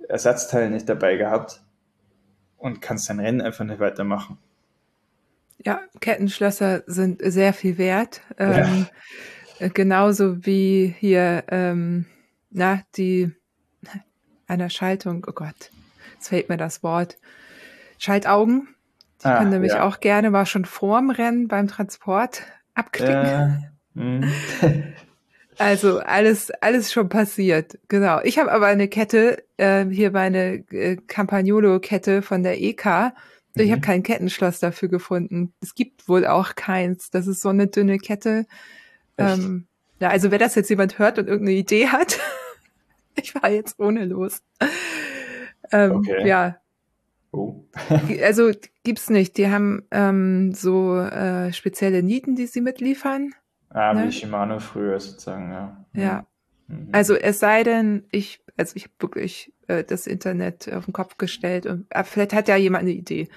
Ersatzteil 0.09 0.71
nicht 0.71 0.89
dabei 0.89 1.17
gehabt 1.17 1.63
und 2.59 2.81
kannst 2.81 3.09
dein 3.09 3.21
Rennen 3.21 3.41
einfach 3.41 3.65
nicht 3.65 3.81
weitermachen. 3.81 4.39
Ja, 5.65 5.81
Kettenschlösser 6.01 6.83
sind 6.87 7.21
sehr 7.25 7.53
viel 7.53 7.79
wert. 7.79 8.21
Ähm, 8.39 8.87
ja. 9.59 9.69
Genauso 9.69 10.45
wie 10.45 10.95
hier, 10.99 11.45
ähm, 11.49 12.07
na, 12.51 12.83
die 12.97 13.33
einer 14.47 14.71
Schaltung, 14.71 15.27
oh 15.29 15.33
Gott, 15.33 15.71
jetzt 16.15 16.29
fällt 16.29 16.49
mir 16.49 16.57
das 16.57 16.83
Wort. 16.83 17.19
Schaltaugen. 17.99 18.69
Die 19.23 19.29
ah, 19.29 19.39
können 19.39 19.51
nämlich 19.51 19.73
ja. 19.73 19.83
auch 19.83 20.01
gerne 20.01 20.31
mal 20.31 20.45
schon 20.45 20.67
vorm 20.67 21.11
Rennen 21.11 21.49
beim 21.49 21.69
Transport 21.69 22.43
abklicken. 22.75 23.65
Äh, 23.97 24.27
Also 25.59 26.01
alles, 26.01 26.51
alles 26.51 26.93
schon 26.93 27.09
passiert. 27.09 27.79
Genau. 27.89 28.21
Ich 28.23 28.39
habe 28.39 28.53
aber 28.53 28.67
eine 28.67 28.89
Kette, 28.89 29.43
äh, 29.57 29.87
hier 29.87 30.11
meine 30.11 30.65
äh, 30.71 30.97
Campagnolo-Kette 30.97 32.23
von 32.23 32.43
der 32.43 32.61
EK. 32.61 32.85
Mhm. 33.55 33.63
Ich 33.63 33.71
habe 33.73 33.81
kein 33.81 34.03
Kettenschloss 34.03 34.61
dafür 34.61 34.89
gefunden. 34.89 35.53
Es 35.63 35.75
gibt 35.75 36.09
wohl 36.09 36.27
auch 36.27 36.55
keins. 36.55 37.11
Das 37.11 37.27
ist 37.27 37.41
so 37.41 37.49
eine 37.49 37.69
dünne 37.69 37.99
Kette. 37.99 38.47
Ähm, 39.19 39.67
ja, 39.99 40.11
also 40.11 40.31
wer 40.31 40.39
das 40.39 40.55
jetzt 40.55 40.69
jemand 40.69 40.99
hört 40.99 41.19
und 41.19 41.27
irgendeine 41.27 41.59
Idee 41.59 41.89
hat, 41.89 42.19
ich 43.17 43.35
war 43.35 43.51
jetzt 43.51 43.79
ohne 43.79 44.05
los. 44.05 44.43
Ähm, 45.73 45.93
okay. 45.93 46.27
Ja. 46.27 46.61
Oh. 47.33 47.65
also 48.23 48.51
gibt's 48.85 49.11
nicht. 49.11 49.37
Die 49.37 49.49
haben 49.49 49.83
ähm, 49.91 50.53
so 50.53 50.97
äh, 50.99 51.53
spezielle 51.53 52.03
Nieten, 52.03 52.37
die 52.37 52.47
sie 52.47 52.61
mitliefern. 52.61 53.35
Ah, 53.77 53.93
ne? 53.93 54.07
wie 54.07 54.13
Shimano 54.13 54.59
früher 54.59 54.99
sozusagen, 54.99 55.53
ja. 55.53 55.85
Ja. 55.93 56.27
Mhm. 56.67 56.89
Also 56.93 57.15
es 57.15 57.39
sei 57.39 57.63
denn, 57.63 58.05
ich, 58.11 58.43
also 58.57 58.75
ich 58.75 58.85
habe 58.85 58.95
wirklich 59.01 59.53
äh, 59.69 59.85
das 59.85 60.07
Internet 60.07 60.73
auf 60.73 60.87
den 60.87 60.95
Kopf 60.95 61.19
gestellt 61.19 61.67
und 61.67 61.85
äh, 61.91 62.03
vielleicht 62.03 62.33
hat 62.33 62.49
ja 62.49 62.57
jemand 62.57 62.83
eine 62.83 62.93
Idee. 62.93 63.29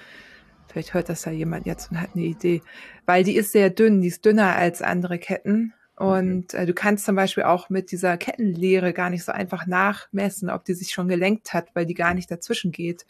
Vielleicht 0.66 0.94
hört 0.94 1.10
das 1.10 1.26
ja 1.26 1.32
jemand 1.32 1.66
jetzt 1.66 1.90
und 1.90 2.00
hat 2.00 2.10
eine 2.14 2.24
Idee. 2.24 2.62
Weil 3.04 3.22
die 3.22 3.36
ist 3.36 3.52
sehr 3.52 3.68
dünn, 3.68 4.00
die 4.00 4.08
ist 4.08 4.24
dünner 4.24 4.56
als 4.56 4.80
andere 4.80 5.18
Ketten. 5.18 5.74
Und 5.96 6.54
äh, 6.54 6.64
du 6.64 6.72
kannst 6.72 7.04
zum 7.04 7.16
Beispiel 7.16 7.44
auch 7.44 7.68
mit 7.68 7.92
dieser 7.92 8.16
Kettenlehre 8.16 8.94
gar 8.94 9.10
nicht 9.10 9.24
so 9.24 9.32
einfach 9.32 9.66
nachmessen, 9.66 10.48
ob 10.48 10.64
die 10.64 10.72
sich 10.72 10.92
schon 10.92 11.08
gelenkt 11.08 11.52
hat, 11.52 11.68
weil 11.74 11.84
die 11.84 11.92
gar 11.92 12.14
nicht 12.14 12.30
dazwischen 12.30 12.72
geht. 12.72 13.04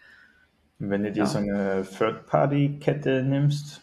Wenn 0.80 1.04
du 1.04 1.12
dir 1.12 1.20
ja. 1.20 1.26
so 1.26 1.38
eine 1.38 1.86
Third-Party-Kette 1.96 3.22
nimmst, 3.22 3.82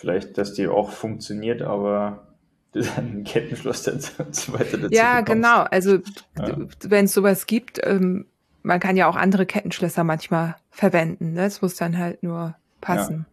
vielleicht, 0.00 0.38
dass 0.38 0.54
die 0.54 0.66
auch 0.66 0.90
funktioniert, 0.90 1.60
aber 1.62 2.26
ein 2.96 3.24
Kettenschloss 3.24 3.86
und 3.88 4.34
so 4.34 4.52
weiter 4.54 4.78
dazu 4.78 4.94
Ja, 4.94 5.20
bekommst. 5.20 5.26
genau. 5.32 5.62
Also 5.70 5.98
ja. 6.38 6.56
wenn 6.84 7.04
es 7.04 7.12
sowas 7.12 7.46
gibt, 7.46 7.80
ähm, 7.84 8.26
man 8.62 8.80
kann 8.80 8.96
ja 8.96 9.08
auch 9.08 9.16
andere 9.16 9.46
Kettenschlösser 9.46 10.04
manchmal 10.04 10.56
verwenden. 10.70 11.32
Ne? 11.32 11.44
Es 11.44 11.62
muss 11.62 11.76
dann 11.76 11.98
halt 11.98 12.22
nur 12.22 12.56
passen. 12.80 13.26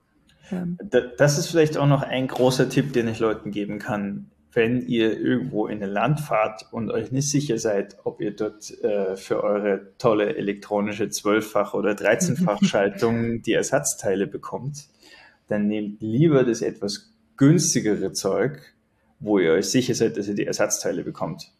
Ja. 0.51 0.63
Ähm. 0.63 0.77
Das 1.17 1.37
ist 1.37 1.47
vielleicht 1.47 1.77
auch 1.77 1.87
noch 1.87 2.03
ein 2.03 2.27
großer 2.27 2.69
Tipp, 2.69 2.93
den 2.93 3.07
ich 3.07 3.19
Leuten 3.19 3.51
geben 3.51 3.79
kann. 3.79 4.31
Wenn 4.53 4.87
ihr 4.87 5.19
irgendwo 5.19 5.67
in 5.67 5.83
ein 5.83 5.89
Land 5.89 6.19
fahrt 6.21 6.65
und 6.71 6.89
euch 6.89 7.11
nicht 7.11 7.29
sicher 7.29 7.59
seid, 7.59 7.97
ob 8.05 8.21
ihr 8.21 8.35
dort 8.35 8.71
äh, 8.81 9.15
für 9.15 9.43
eure 9.43 9.91
tolle 9.97 10.35
elektronische 10.35 11.03
12-fach 11.05 11.73
oder 11.73 11.91
13-fach 11.91 12.59
Schaltung 12.63 13.41
die 13.41 13.53
Ersatzteile 13.53 14.25
bekommt, 14.25 14.87
dann 15.47 15.67
nehmt 15.67 16.01
lieber 16.01 16.43
das 16.43 16.61
etwas 16.61 17.13
günstigere 17.37 18.11
Zeug, 18.13 18.61
wo 19.19 19.39
ihr 19.39 19.53
euch 19.53 19.69
sicher 19.69 19.95
seid, 19.95 20.17
dass 20.17 20.27
ihr 20.27 20.35
die 20.35 20.45
Ersatzteile 20.45 21.03
bekommt. 21.03 21.51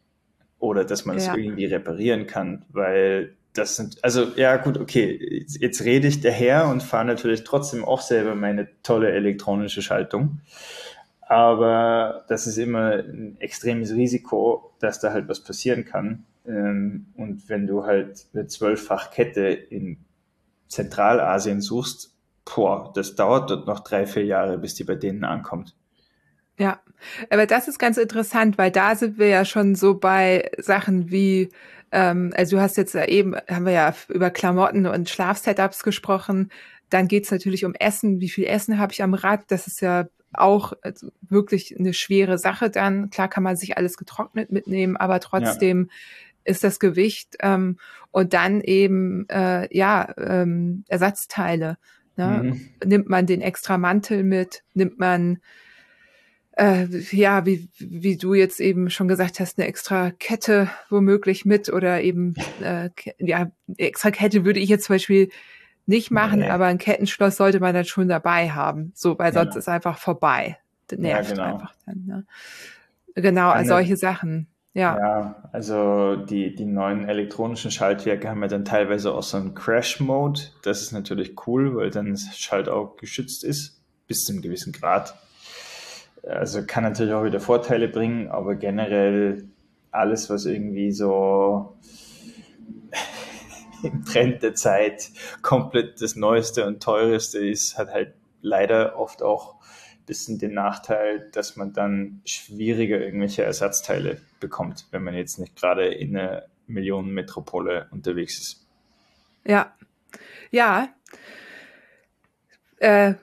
Oder 0.59 0.85
dass 0.85 1.05
man 1.05 1.17
es 1.17 1.27
irgendwie 1.27 1.65
reparieren 1.65 2.25
kann, 2.25 2.65
weil 2.69 3.35
das 3.53 3.75
sind, 3.75 4.03
also 4.03 4.23
ja 4.35 4.57
gut, 4.57 4.77
okay, 4.77 5.45
jetzt 5.59 5.83
rede 5.83 6.07
ich 6.07 6.21
daher 6.21 6.67
und 6.67 6.83
fahre 6.83 7.05
natürlich 7.05 7.43
trotzdem 7.43 7.83
auch 7.83 8.01
selber 8.01 8.35
meine 8.35 8.67
tolle 8.83 9.11
elektronische 9.11 9.81
Schaltung. 9.81 10.41
Aber 11.21 12.25
das 12.29 12.47
ist 12.47 12.57
immer 12.57 13.03
ein 13.03 13.35
extremes 13.39 13.91
Risiko, 13.93 14.71
dass 14.79 14.99
da 14.99 15.11
halt 15.11 15.27
was 15.27 15.43
passieren 15.43 15.85
kann. 15.85 16.25
Ähm, 16.47 17.07
und 17.17 17.49
wenn 17.49 17.67
du 17.67 17.83
halt 17.83 18.27
eine 18.33 18.47
zwölffach 18.47 19.11
Kette 19.11 19.47
in 19.47 19.97
Zentralasien 20.69 21.61
suchst, 21.61 22.16
boah, 22.55 22.91
das 22.93 23.15
dauert 23.15 23.49
dort 23.49 23.67
noch 23.67 23.81
drei, 23.81 24.05
vier 24.05 24.25
Jahre, 24.25 24.57
bis 24.57 24.75
die 24.75 24.83
bei 24.83 24.95
denen 24.95 25.23
ankommt. 25.23 25.75
Ja, 26.59 26.79
Aber 27.29 27.45
das 27.45 27.67
ist 27.67 27.77
ganz 27.77 27.97
interessant, 27.97 28.57
weil 28.57 28.71
da 28.71 28.95
sind 28.95 29.17
wir 29.19 29.27
ja 29.27 29.45
schon 29.45 29.75
so 29.75 29.95
bei 29.95 30.49
Sachen 30.57 31.11
wie, 31.11 31.49
ähm, 31.91 32.33
also 32.35 32.57
du 32.57 32.61
hast 32.61 32.77
jetzt 32.77 32.95
eben, 32.95 33.35
haben 33.35 33.65
wir 33.65 33.73
ja 33.73 33.93
über 34.09 34.29
Klamotten 34.31 34.87
und 34.87 35.09
Schlafsetups 35.09 35.83
gesprochen. 35.83 36.51
Dann 36.89 37.07
geht's 37.07 37.31
natürlich 37.31 37.65
um 37.65 37.75
Essen. 37.75 38.21
Wie 38.21 38.29
viel 38.29 38.45
Essen 38.45 38.79
habe 38.79 38.93
ich 38.93 39.03
am 39.03 39.13
Rad? 39.13 39.43
Das 39.49 39.67
ist 39.67 39.81
ja 39.81 40.07
auch 40.33 40.73
also 40.81 41.09
wirklich 41.21 41.77
eine 41.77 41.93
schwere 41.93 42.37
Sache 42.37 42.69
dann. 42.69 43.09
Klar 43.09 43.27
kann 43.27 43.43
man 43.43 43.55
sich 43.55 43.77
alles 43.77 43.97
getrocknet 43.97 44.51
mitnehmen, 44.51 44.97
aber 44.97 45.19
trotzdem 45.19 45.89
ja. 45.89 46.53
ist 46.53 46.63
das 46.63 46.79
Gewicht 46.79 47.37
ähm, 47.39 47.77
und 48.11 48.33
dann 48.33 48.61
eben 48.61 49.27
äh, 49.29 49.67
ja 49.75 50.13
ähm, 50.17 50.83
Ersatzteile. 50.87 51.77
Ne? 52.17 52.41
Mhm. 52.43 52.89
Nimmt 52.89 53.09
man 53.09 53.25
den 53.25 53.41
extra 53.41 53.77
Mantel 53.77 54.23
mit? 54.23 54.63
Nimmt 54.73 54.99
man 54.99 55.39
äh, 56.57 56.87
ja, 57.11 57.45
wie, 57.45 57.69
wie 57.77 58.17
du 58.17 58.33
jetzt 58.33 58.59
eben 58.59 58.89
schon 58.89 59.07
gesagt 59.07 59.39
hast, 59.39 59.59
eine 59.59 59.67
extra 59.67 60.11
Kette 60.11 60.69
womöglich 60.89 61.45
mit 61.45 61.69
oder 61.69 62.01
eben, 62.01 62.33
äh, 62.61 62.89
ja, 63.19 63.51
extra 63.77 64.09
Kette 64.09 64.43
würde 64.43 64.59
ich 64.59 64.69
jetzt 64.69 64.85
zum 64.85 64.95
Beispiel 64.95 65.29
nicht 65.85 66.11
machen, 66.11 66.39
nee. 66.39 66.49
aber 66.49 66.65
ein 66.65 66.79
Kettenschloss 66.79 67.37
sollte 67.37 67.59
man 67.59 67.73
dann 67.73 67.85
schon 67.85 68.09
dabei 68.09 68.49
haben, 68.49 68.91
so, 68.95 69.17
weil 69.19 69.31
sonst 69.33 69.49
genau. 69.49 69.59
ist 69.59 69.69
einfach 69.69 69.99
vorbei. 69.99 70.57
Das 70.87 70.99
nervt 70.99 71.29
ja, 71.29 71.35
genau. 71.35 71.53
einfach 71.53 71.75
dann. 71.85 72.05
Ne? 72.05 72.25
Genau, 73.15 73.49
also 73.49 73.69
solche 73.69 73.95
Sachen. 73.95 74.47
Ja. 74.73 74.97
ja, 74.99 75.49
also 75.53 76.15
die, 76.15 76.53
die 76.53 76.65
neuen 76.65 77.09
elektronischen 77.09 77.71
Schaltwerke 77.71 78.29
haben 78.29 78.43
ja 78.43 78.47
dann 78.47 78.63
teilweise 78.63 79.13
auch 79.13 79.23
so 79.23 79.37
einen 79.37 79.55
Crash-Mode. 79.55 80.39
Das 80.61 80.83
ist 80.83 80.91
natürlich 80.91 81.35
cool, 81.47 81.75
weil 81.75 81.89
dann 81.89 82.11
das 82.11 82.37
Schaltauge 82.37 82.95
geschützt 82.97 83.43
ist, 83.43 83.81
bis 84.05 84.23
zu 84.25 84.33
einem 84.33 84.43
gewissen 84.43 84.73
Grad. 84.73 85.15
Also 86.23 86.63
kann 86.65 86.83
natürlich 86.83 87.13
auch 87.13 87.23
wieder 87.23 87.39
Vorteile 87.39 87.87
bringen, 87.87 88.27
aber 88.27 88.55
generell 88.55 89.47
alles, 89.91 90.29
was 90.29 90.45
irgendwie 90.45 90.91
so 90.91 91.77
im 93.83 94.05
Trend 94.05 94.43
der 94.43 94.53
Zeit 94.53 95.09
komplett 95.41 96.01
das 96.01 96.15
Neueste 96.15 96.65
und 96.67 96.83
Teureste 96.83 97.39
ist, 97.39 97.77
hat 97.77 97.91
halt 97.91 98.13
leider 98.41 98.97
oft 98.99 99.23
auch 99.23 99.56
bisschen 100.07 100.39
den 100.39 100.53
Nachteil, 100.53 101.29
dass 101.31 101.55
man 101.55 101.73
dann 101.73 102.21
schwieriger 102.25 102.99
irgendwelche 102.99 103.43
Ersatzteile 103.43 104.19
bekommt, 104.39 104.87
wenn 104.91 105.03
man 105.03 105.13
jetzt 105.13 105.37
nicht 105.37 105.55
gerade 105.55 105.87
in 105.87 106.17
einer 106.17 106.45
Millionenmetropole 106.65 107.87
unterwegs 107.91 108.39
ist. 108.39 108.67
Ja, 109.45 109.75
ja. 110.49 110.89
Äh, 112.77 113.13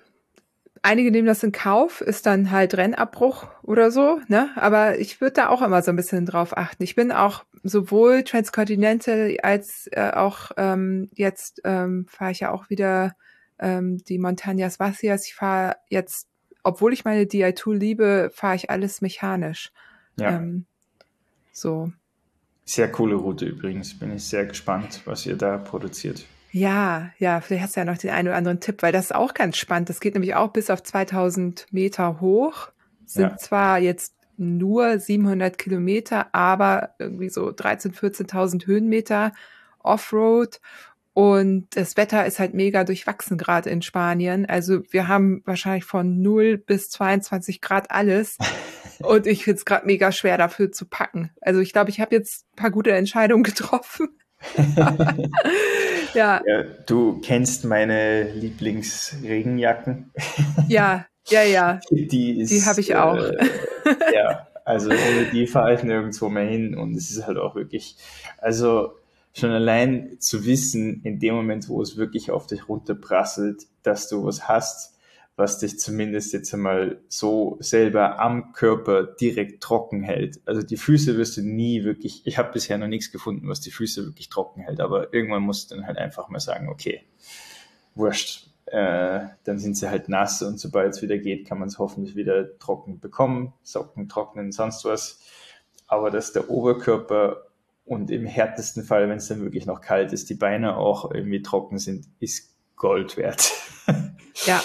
einige 0.82 1.10
nehmen 1.10 1.26
das 1.26 1.42
in 1.42 1.52
Kauf, 1.52 2.00
ist 2.00 2.26
dann 2.26 2.50
halt 2.50 2.76
Rennabbruch 2.76 3.48
oder 3.62 3.90
so, 3.90 4.20
ne? 4.28 4.50
Aber 4.56 4.98
ich 4.98 5.20
würde 5.20 5.34
da 5.34 5.48
auch 5.48 5.62
immer 5.62 5.82
so 5.82 5.90
ein 5.90 5.96
bisschen 5.96 6.26
drauf 6.26 6.56
achten. 6.56 6.82
Ich 6.82 6.94
bin 6.94 7.12
auch 7.12 7.44
sowohl 7.62 8.24
Transcontinental 8.24 9.36
als 9.42 9.88
äh, 9.92 10.12
auch 10.12 10.50
ähm, 10.56 11.10
jetzt 11.14 11.62
ähm, 11.64 12.06
fahre 12.08 12.32
ich 12.32 12.40
ja 12.40 12.52
auch 12.52 12.68
wieder 12.68 13.14
ähm, 13.58 13.98
die 14.04 14.18
Montañas 14.18 14.78
Vacias. 14.78 15.26
Ich 15.26 15.34
fahre 15.34 15.76
jetzt, 15.88 16.28
obwohl 16.64 16.92
ich 16.92 17.04
meine 17.04 17.24
DI2 17.24 17.74
liebe, 17.74 18.30
fahre 18.34 18.56
ich 18.56 18.70
alles 18.70 19.00
mechanisch. 19.00 19.72
Ja. 20.18 20.36
Ähm, 20.36 20.64
so. 21.52 21.92
Sehr 22.64 22.90
coole 22.90 23.14
Route 23.14 23.44
übrigens. 23.44 23.98
Bin 23.98 24.12
ich 24.14 24.24
sehr 24.24 24.46
gespannt, 24.46 25.02
was 25.04 25.26
ihr 25.26 25.36
da 25.36 25.58
produziert. 25.58 26.24
Ja, 26.50 27.10
ja, 27.18 27.40
vielleicht 27.40 27.64
hast 27.64 27.76
du 27.76 27.80
ja 27.80 27.84
noch 27.84 27.98
den 27.98 28.10
einen 28.10 28.28
oder 28.28 28.36
anderen 28.36 28.60
Tipp, 28.60 28.82
weil 28.82 28.92
das 28.92 29.06
ist 29.06 29.14
auch 29.14 29.34
ganz 29.34 29.56
spannend. 29.56 29.88
Das 29.88 30.00
geht 30.00 30.14
nämlich 30.14 30.34
auch 30.34 30.52
bis 30.52 30.70
auf 30.70 30.82
2000 30.82 31.66
Meter 31.72 32.20
hoch. 32.20 32.68
Sind 33.04 33.30
ja. 33.30 33.36
zwar 33.36 33.78
jetzt 33.80 34.14
nur 34.36 34.98
700 34.98 35.58
Kilometer, 35.58 36.34
aber 36.34 36.94
irgendwie 36.98 37.28
so 37.28 37.48
13.000, 37.48 38.28
14.000 38.28 38.66
Höhenmeter 38.66 39.32
Offroad. 39.80 40.60
Und 41.14 41.68
das 41.76 41.96
Wetter 41.96 42.26
ist 42.26 42.40
halt 42.40 42.54
mega 42.54 42.82
durchwachsen 42.82 43.38
gerade 43.38 43.70
in 43.70 43.82
Spanien. 43.82 44.46
Also 44.46 44.82
wir 44.90 45.06
haben 45.06 45.42
wahrscheinlich 45.44 45.84
von 45.84 46.20
0 46.20 46.58
bis 46.58 46.90
22 46.90 47.60
Grad 47.60 47.90
alles. 47.92 48.36
Und 49.00 49.26
ich 49.26 49.44
finde 49.44 49.58
es 49.58 49.64
gerade 49.64 49.86
mega 49.86 50.12
schwer 50.12 50.38
dafür 50.38 50.72
zu 50.72 50.86
packen. 50.86 51.30
Also 51.40 51.60
ich 51.60 51.72
glaube, 51.72 51.90
ich 51.90 52.00
habe 52.00 52.14
jetzt 52.14 52.46
ein 52.52 52.56
paar 52.56 52.70
gute 52.70 52.92
Entscheidungen 52.92 53.44
getroffen. 53.44 54.08
ja. 56.14 56.42
ja. 56.44 56.62
Du 56.86 57.20
kennst 57.20 57.64
meine 57.64 58.32
Lieblingsregenjacken. 58.32 60.12
Ja, 60.68 61.06
ja, 61.28 61.42
ja. 61.42 61.80
Die, 61.90 62.44
die 62.44 62.62
habe 62.64 62.80
ich 62.80 62.96
auch. 62.96 63.16
Äh, 63.16 63.48
ja, 64.14 64.48
also 64.64 64.90
ohne 64.90 65.26
die 65.32 65.46
fahre 65.46 65.74
ich 65.74 65.82
nirgendwo 65.82 66.28
mehr 66.28 66.44
hin 66.44 66.76
und 66.76 66.96
es 66.96 67.10
ist 67.10 67.26
halt 67.26 67.38
auch 67.38 67.54
wirklich, 67.54 67.96
also 68.38 68.94
schon 69.34 69.50
allein 69.50 70.16
zu 70.20 70.46
wissen, 70.46 71.02
in 71.02 71.18
dem 71.18 71.34
Moment, 71.34 71.68
wo 71.68 71.82
es 71.82 71.96
wirklich 71.96 72.30
auf 72.30 72.46
dich 72.46 72.68
runterprasselt, 72.68 73.66
dass 73.82 74.08
du 74.08 74.24
was 74.24 74.48
hast, 74.48 74.96
was 75.36 75.58
dich 75.58 75.80
zumindest 75.80 76.32
jetzt 76.32 76.54
einmal 76.54 77.00
so 77.08 77.56
selber 77.58 78.20
am 78.20 78.52
Körper 78.52 79.02
direkt 79.02 79.60
trocken 79.60 80.04
hält. 80.04 80.40
Also 80.46 80.62
die 80.62 80.76
Füße 80.76 81.16
wirst 81.18 81.36
du 81.36 81.42
nie 81.42 81.82
wirklich, 81.82 82.22
ich 82.24 82.38
habe 82.38 82.52
bisher 82.52 82.78
noch 82.78 82.86
nichts 82.86 83.10
gefunden, 83.10 83.48
was 83.48 83.60
die 83.60 83.72
Füße 83.72 84.06
wirklich 84.06 84.28
trocken 84.28 84.62
hält, 84.62 84.80
aber 84.80 85.12
irgendwann 85.12 85.42
musst 85.42 85.70
du 85.70 85.74
dann 85.74 85.86
halt 85.86 85.98
einfach 85.98 86.28
mal 86.28 86.38
sagen, 86.38 86.68
okay, 86.68 87.02
wurscht, 87.96 88.48
äh, 88.66 89.20
dann 89.42 89.58
sind 89.58 89.76
sie 89.76 89.90
halt 89.90 90.08
nass 90.08 90.42
und 90.42 90.60
sobald 90.60 90.94
es 90.94 91.02
wieder 91.02 91.18
geht, 91.18 91.46
kann 91.46 91.58
man 91.58 91.66
es 91.66 91.80
hoffentlich 91.80 92.14
wieder 92.14 92.56
trocken 92.60 93.00
bekommen, 93.00 93.52
Socken 93.64 94.08
trocknen, 94.08 94.52
sonst 94.52 94.84
was. 94.84 95.20
Aber 95.88 96.12
dass 96.12 96.32
der 96.32 96.48
Oberkörper 96.48 97.43
und 97.84 98.10
im 98.10 98.26
härtesten 98.26 98.82
Fall, 98.82 99.08
wenn 99.08 99.18
es 99.18 99.28
dann 99.28 99.42
wirklich 99.42 99.66
noch 99.66 99.80
kalt 99.80 100.12
ist, 100.12 100.30
die 100.30 100.34
Beine 100.34 100.76
auch 100.76 101.10
irgendwie 101.12 101.42
trocken 101.42 101.78
sind, 101.78 102.06
ist 102.20 102.54
Gold 102.76 103.16
wert. 103.16 103.52
Ja, 104.46 104.60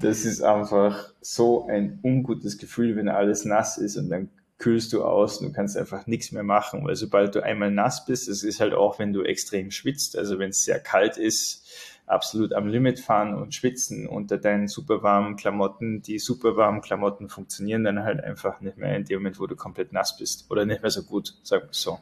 das 0.00 0.24
ist 0.24 0.42
einfach 0.42 1.12
so 1.20 1.66
ein 1.66 1.98
ungutes 2.02 2.56
Gefühl, 2.56 2.96
wenn 2.96 3.10
alles 3.10 3.44
nass 3.44 3.76
ist 3.76 3.98
und 3.98 4.08
dann 4.08 4.30
kühlst 4.58 4.92
du 4.92 5.04
aus 5.04 5.38
und 5.38 5.48
du 5.48 5.52
kannst 5.52 5.76
einfach 5.76 6.06
nichts 6.06 6.32
mehr 6.32 6.42
machen, 6.42 6.84
weil 6.84 6.96
sobald 6.96 7.34
du 7.34 7.42
einmal 7.42 7.70
nass 7.70 8.06
bist, 8.06 8.28
es 8.28 8.42
ist 8.42 8.60
halt 8.60 8.72
auch, 8.72 8.98
wenn 8.98 9.12
du 9.12 9.22
extrem 9.22 9.70
schwitzt, 9.70 10.16
also 10.16 10.38
wenn 10.38 10.50
es 10.50 10.64
sehr 10.64 10.80
kalt 10.80 11.18
ist, 11.18 11.68
absolut 12.06 12.52
am 12.52 12.68
Limit 12.68 13.00
fahren 13.00 13.34
und 13.34 13.54
schwitzen 13.54 14.06
unter 14.06 14.38
deinen 14.38 14.68
super 14.68 15.02
warmen 15.02 15.36
Klamotten. 15.36 16.02
Die 16.02 16.18
super 16.18 16.56
warmen 16.56 16.82
Klamotten 16.82 17.28
funktionieren 17.28 17.84
dann 17.84 18.02
halt 18.02 18.22
einfach 18.22 18.60
nicht 18.60 18.76
mehr 18.76 18.94
in 18.96 19.04
dem 19.04 19.20
Moment, 19.20 19.40
wo 19.40 19.46
du 19.46 19.56
komplett 19.56 19.92
nass 19.92 20.16
bist 20.16 20.50
oder 20.50 20.66
nicht 20.66 20.82
mehr 20.82 20.90
so 20.90 21.02
gut, 21.02 21.34
sag 21.42 21.68
ich 21.70 21.76
so. 21.76 21.98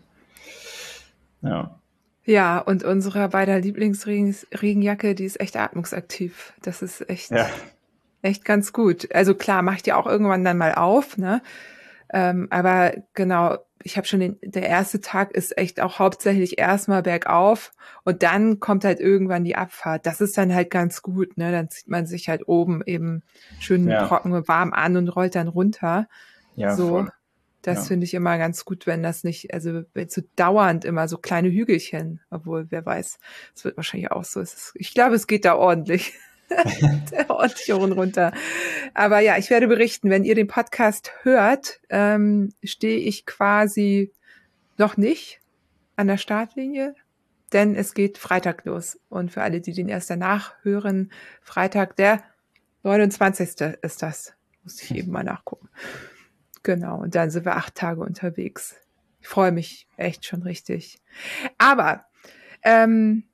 Ja. 1.42 1.78
Ja, 2.24 2.59
und 2.59 2.84
unsere 2.84 3.28
beider 3.28 3.59
Lieblingsregenjacke, 3.59 5.14
die 5.14 5.24
ist 5.24 5.40
echt 5.40 5.57
atmungsaktiv. 5.57 6.53
Das 6.62 6.80
ist 6.80 7.09
echt, 7.09 7.32
ja. 7.32 7.48
echt 8.22 8.44
ganz 8.44 8.72
gut. 8.72 9.12
Also 9.12 9.34
klar, 9.34 9.62
mach 9.62 9.74
ich 9.74 9.82
die 9.82 9.92
auch 9.92 10.07
irgendwann 10.07 10.44
dann 10.44 10.59
mal 10.59 10.74
auf, 10.74 11.18
ne? 11.18 11.42
Ähm, 12.12 12.48
aber 12.50 12.94
genau, 13.14 13.58
ich 13.82 13.96
habe 13.96 14.06
schon 14.06 14.20
den, 14.20 14.38
der 14.42 14.68
erste 14.68 15.00
Tag 15.00 15.32
ist 15.32 15.56
echt 15.56 15.80
auch 15.80 15.98
hauptsächlich 15.98 16.58
erstmal 16.58 17.02
bergauf 17.02 17.72
und 18.04 18.22
dann 18.22 18.60
kommt 18.60 18.84
halt 18.84 19.00
irgendwann 19.00 19.44
die 19.44 19.56
Abfahrt. 19.56 20.06
Das 20.06 20.20
ist 20.20 20.36
dann 20.36 20.55
halt 20.55 20.70
ganz 20.70 21.02
gut, 21.02 21.36
ne? 21.36 21.51
Dann 21.51 21.70
zieht 21.70 21.89
man 21.89 22.06
sich 22.06 22.28
halt 22.28 22.47
oben 22.47 22.82
eben 22.84 23.22
schön 23.60 23.89
ja. 23.89 24.06
trocken 24.06 24.32
und 24.32 24.48
warm 24.48 24.72
an 24.72 24.97
und 24.97 25.09
rollt 25.09 25.34
dann 25.34 25.48
runter. 25.48 26.09
Ja, 26.55 26.76
so. 26.76 26.89
Voll. 26.89 27.12
Das 27.62 27.78
ja. 27.78 27.84
finde 27.84 28.05
ich 28.05 28.14
immer 28.14 28.39
ganz 28.39 28.64
gut, 28.64 28.89
wenn 28.89 29.05
das 29.05 29.22
nicht, 29.22 29.55
also 29.55 29.84
wenn 29.94 30.09
so 30.09 30.20
dauernd 30.34 30.84
immer 30.84 31.06
so 31.06 31.16
kleine 31.16 31.48
Hügelchen, 31.48 32.20
obwohl 32.28 32.66
wer 32.70 32.84
weiß, 32.84 33.20
es 33.55 33.64
wird 33.64 33.76
wahrscheinlich 33.76 34.10
auch 34.10 34.24
so. 34.24 34.40
Ist, 34.40 34.72
ich 34.74 34.93
glaube, 34.94 35.14
es 35.14 35.28
geht 35.28 35.44
da 35.44 35.55
ordentlich. 35.55 36.12
hoch 37.28 37.78
und 37.80 37.92
runter. 37.92 38.32
Aber 38.94 39.20
ja, 39.20 39.38
ich 39.38 39.50
werde 39.50 39.68
berichten, 39.68 40.10
wenn 40.10 40.24
ihr 40.24 40.34
den 40.34 40.46
Podcast 40.46 41.12
hört, 41.22 41.80
ähm, 41.88 42.52
stehe 42.62 42.98
ich 42.98 43.26
quasi 43.26 44.12
noch 44.78 44.96
nicht 44.96 45.40
an 45.96 46.06
der 46.06 46.18
Startlinie, 46.18 46.94
denn 47.52 47.74
es 47.74 47.94
geht 47.94 48.18
Freitag 48.18 48.64
los. 48.64 48.98
Und 49.08 49.32
für 49.32 49.42
alle, 49.42 49.60
die 49.60 49.72
den 49.72 49.88
erst 49.88 50.10
danach 50.10 50.54
hören, 50.62 51.12
Freitag 51.42 51.96
der 51.96 52.22
29. 52.82 53.76
ist 53.82 54.02
das. 54.02 54.34
Muss 54.64 54.82
ich 54.82 54.94
eben 54.94 55.12
mal 55.12 55.24
nachgucken. 55.24 55.68
Genau, 56.62 57.00
und 57.00 57.14
dann 57.14 57.30
sind 57.30 57.44
wir 57.44 57.56
acht 57.56 57.74
Tage 57.74 58.00
unterwegs. 58.00 58.76
Ich 59.20 59.28
freue 59.28 59.52
mich 59.52 59.88
echt 59.96 60.24
schon 60.24 60.42
richtig. 60.42 61.00
Aber 61.58 62.04
ähm, 62.62 63.24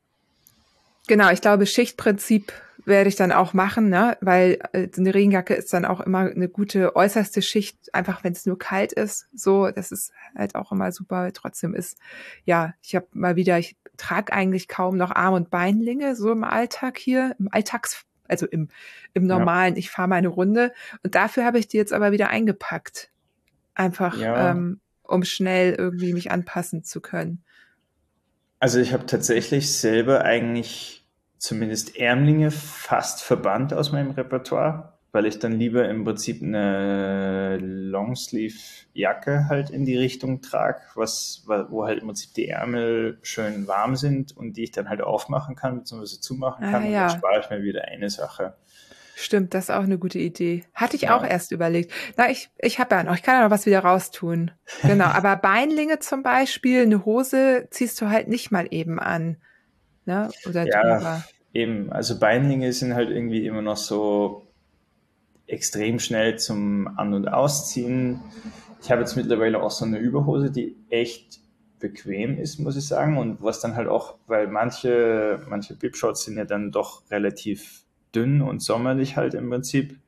genau, 1.06 1.30
ich 1.30 1.40
glaube, 1.40 1.66
Schichtprinzip 1.66 2.52
werde 2.88 3.08
ich 3.08 3.16
dann 3.16 3.32
auch 3.32 3.54
machen, 3.54 3.88
ne? 3.88 4.16
weil 4.20 4.58
äh, 4.72 4.88
eine 4.96 5.14
Regenjacke 5.14 5.54
ist 5.54 5.72
dann 5.72 5.84
auch 5.84 6.00
immer 6.00 6.30
eine 6.30 6.48
gute 6.48 6.96
äußerste 6.96 7.42
Schicht, 7.42 7.94
einfach 7.94 8.24
wenn 8.24 8.32
es 8.32 8.46
nur 8.46 8.58
kalt 8.58 8.92
ist. 8.92 9.28
So, 9.34 9.70
das 9.70 9.92
ist 9.92 10.12
halt 10.36 10.54
auch 10.54 10.72
immer 10.72 10.90
super. 10.90 11.32
Trotzdem 11.32 11.74
ist, 11.74 11.98
ja, 12.44 12.74
ich 12.82 12.96
habe 12.96 13.06
mal 13.12 13.36
wieder, 13.36 13.58
ich 13.58 13.76
trage 13.96 14.32
eigentlich 14.32 14.68
kaum 14.68 14.96
noch 14.96 15.10
Arm- 15.10 15.34
und 15.34 15.50
Beinlinge 15.50 16.16
so 16.16 16.32
im 16.32 16.44
Alltag 16.44 16.98
hier, 16.98 17.36
im 17.38 17.48
Alltags 17.50 18.04
also 18.28 18.46
im, 18.46 18.68
im 19.14 19.26
normalen, 19.26 19.74
ja. 19.74 19.78
ich 19.78 19.90
fahre 19.90 20.08
meine 20.08 20.28
Runde. 20.28 20.72
Und 21.02 21.14
dafür 21.14 21.44
habe 21.44 21.58
ich 21.58 21.66
die 21.66 21.78
jetzt 21.78 21.92
aber 21.92 22.12
wieder 22.12 22.28
eingepackt. 22.28 23.10
Einfach, 23.74 24.18
ja. 24.18 24.50
ähm, 24.50 24.80
um 25.02 25.24
schnell 25.24 25.74
irgendwie 25.74 26.12
mich 26.12 26.30
anpassen 26.30 26.84
zu 26.84 27.00
können. 27.00 27.42
Also 28.60 28.80
ich 28.80 28.92
habe 28.92 29.06
tatsächlich 29.06 29.72
selber 29.72 30.24
eigentlich 30.24 30.97
zumindest 31.38 31.96
Ärmlinge 31.96 32.50
fast 32.50 33.22
verbannt 33.22 33.72
aus 33.72 33.92
meinem 33.92 34.10
Repertoire 34.10 34.98
weil 35.12 35.26
ich 35.26 35.38
dann 35.38 35.52
lieber 35.52 35.88
im 35.88 36.04
Prinzip 36.04 36.42
eine 36.42 37.56
Longsleeve-Jacke 37.58 39.46
halt 39.48 39.70
in 39.70 39.84
die 39.84 39.96
Richtung 39.96 40.42
trage, 40.42 40.80
was, 40.94 41.44
wo 41.46 41.84
halt 41.84 42.00
im 42.00 42.06
Prinzip 42.06 42.34
die 42.34 42.48
Ärmel 42.48 43.18
schön 43.22 43.66
warm 43.66 43.96
sind 43.96 44.36
und 44.36 44.56
die 44.56 44.64
ich 44.64 44.70
dann 44.70 44.88
halt 44.88 45.00
aufmachen 45.00 45.56
kann, 45.56 45.78
bzw. 45.78 46.20
zumachen 46.20 46.64
ah, 46.66 46.70
kann. 46.70 46.82
Ah, 46.82 46.86
und 46.86 46.92
dann 46.92 47.10
spare 47.10 47.40
ich 47.40 47.50
mir 47.50 47.62
wieder 47.62 47.86
eine 47.86 48.10
Sache. 48.10 48.54
Stimmt, 49.16 49.54
das 49.54 49.64
ist 49.64 49.70
auch 49.70 49.82
eine 49.82 49.98
gute 49.98 50.20
Idee. 50.20 50.64
Hatte 50.74 50.94
ich 50.94 51.02
ja. 51.02 51.16
auch 51.16 51.24
erst 51.24 51.50
überlegt. 51.50 51.90
Na, 52.16 52.30
ich, 52.30 52.50
ich 52.58 52.78
habe 52.78 52.94
ja 52.94 53.02
noch, 53.02 53.16
ich 53.16 53.22
kann 53.22 53.34
ja 53.34 53.42
noch 53.42 53.50
was 53.50 53.66
wieder 53.66 53.80
raustun. 53.80 54.52
Genau, 54.82 55.06
aber 55.06 55.34
Beinlinge 55.36 55.98
zum 55.98 56.22
Beispiel, 56.22 56.82
eine 56.82 57.04
Hose 57.04 57.66
ziehst 57.70 58.00
du 58.00 58.08
halt 58.08 58.28
nicht 58.28 58.52
mal 58.52 58.68
eben 58.70 59.00
an. 59.00 59.38
Ne? 60.08 60.30
Oder 60.48 60.66
ja, 60.66 60.96
drüber. 60.96 61.24
eben. 61.52 61.92
Also 61.92 62.18
Beinlinge 62.18 62.72
sind 62.72 62.94
halt 62.94 63.10
irgendwie 63.10 63.46
immer 63.46 63.60
noch 63.60 63.76
so 63.76 64.46
extrem 65.46 65.98
schnell 65.98 66.38
zum 66.38 66.88
An- 66.96 67.12
und 67.12 67.28
Ausziehen. 67.28 68.18
Ich 68.80 68.90
habe 68.90 69.02
jetzt 69.02 69.16
mittlerweile 69.16 69.62
auch 69.62 69.70
so 69.70 69.84
eine 69.84 69.98
Überhose, 69.98 70.50
die 70.50 70.76
echt 70.88 71.40
bequem 71.78 72.38
ist, 72.38 72.58
muss 72.58 72.78
ich 72.78 72.86
sagen. 72.86 73.18
Und 73.18 73.42
was 73.42 73.60
dann 73.60 73.76
halt 73.76 73.88
auch, 73.88 74.16
weil 74.26 74.46
manche, 74.46 75.44
manche 75.46 75.74
Bib-Shorts 75.74 76.24
sind 76.24 76.38
ja 76.38 76.46
dann 76.46 76.72
doch 76.72 77.02
relativ 77.10 77.82
dünn 78.14 78.40
und 78.40 78.62
sommerlich 78.62 79.18
halt 79.18 79.34
im 79.34 79.50
Prinzip. 79.50 79.98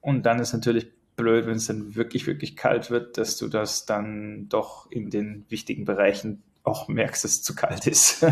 Und 0.00 0.24
dann 0.24 0.38
ist 0.38 0.52
natürlich 0.52 0.86
blöd, 1.16 1.46
wenn 1.46 1.56
es 1.56 1.66
dann 1.66 1.96
wirklich, 1.96 2.28
wirklich 2.28 2.56
kalt 2.56 2.92
wird, 2.92 3.18
dass 3.18 3.38
du 3.38 3.48
das 3.48 3.86
dann 3.86 4.48
doch 4.48 4.88
in 4.92 5.10
den 5.10 5.46
wichtigen 5.48 5.84
Bereichen 5.84 6.44
auch 6.64 6.88
merkst, 6.88 7.24
dass 7.24 7.32
es 7.32 7.42
zu 7.42 7.54
kalt 7.54 7.86
ist. 7.86 8.26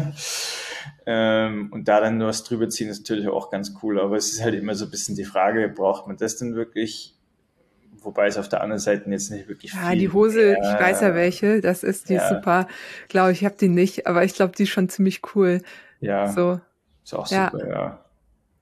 ähm, 1.06 1.70
und 1.70 1.86
da 1.86 2.00
dann 2.00 2.18
nur 2.18 2.28
was 2.28 2.42
drüber 2.44 2.68
ziehen, 2.68 2.88
ist 2.88 3.00
natürlich 3.00 3.28
auch 3.28 3.50
ganz 3.50 3.74
cool. 3.82 4.00
Aber 4.00 4.16
es 4.16 4.32
ist 4.32 4.42
halt 4.42 4.54
immer 4.54 4.74
so 4.74 4.86
ein 4.86 4.90
bisschen 4.90 5.14
die 5.14 5.24
Frage, 5.24 5.68
braucht 5.68 6.06
man 6.06 6.16
das 6.16 6.38
denn 6.38 6.54
wirklich? 6.54 7.14
Wobei 8.00 8.26
es 8.26 8.36
auf 8.38 8.48
der 8.48 8.62
anderen 8.62 8.80
Seite 8.80 9.08
jetzt 9.10 9.30
nicht 9.30 9.48
wirklich 9.48 9.74
Ja, 9.74 9.94
die 9.94 10.08
Hose, 10.08 10.38
mehr, 10.38 10.58
ich 10.60 10.80
weiß 10.80 11.02
ja 11.02 11.14
welche, 11.14 11.60
das 11.60 11.84
ist 11.84 12.08
die 12.08 12.14
ja. 12.14 12.28
super. 12.28 12.66
Glaube 13.08 13.30
ich, 13.30 13.44
habe 13.44 13.54
die 13.60 13.68
nicht, 13.68 14.08
aber 14.08 14.24
ich 14.24 14.34
glaube, 14.34 14.54
die 14.56 14.64
ist 14.64 14.70
schon 14.70 14.88
ziemlich 14.88 15.20
cool. 15.34 15.60
Ja. 16.00 16.26
So. 16.32 16.60
Ist 17.04 17.14
auch 17.14 17.30
ja. 17.30 17.50
super, 17.52 17.68
ja. 17.68 18.04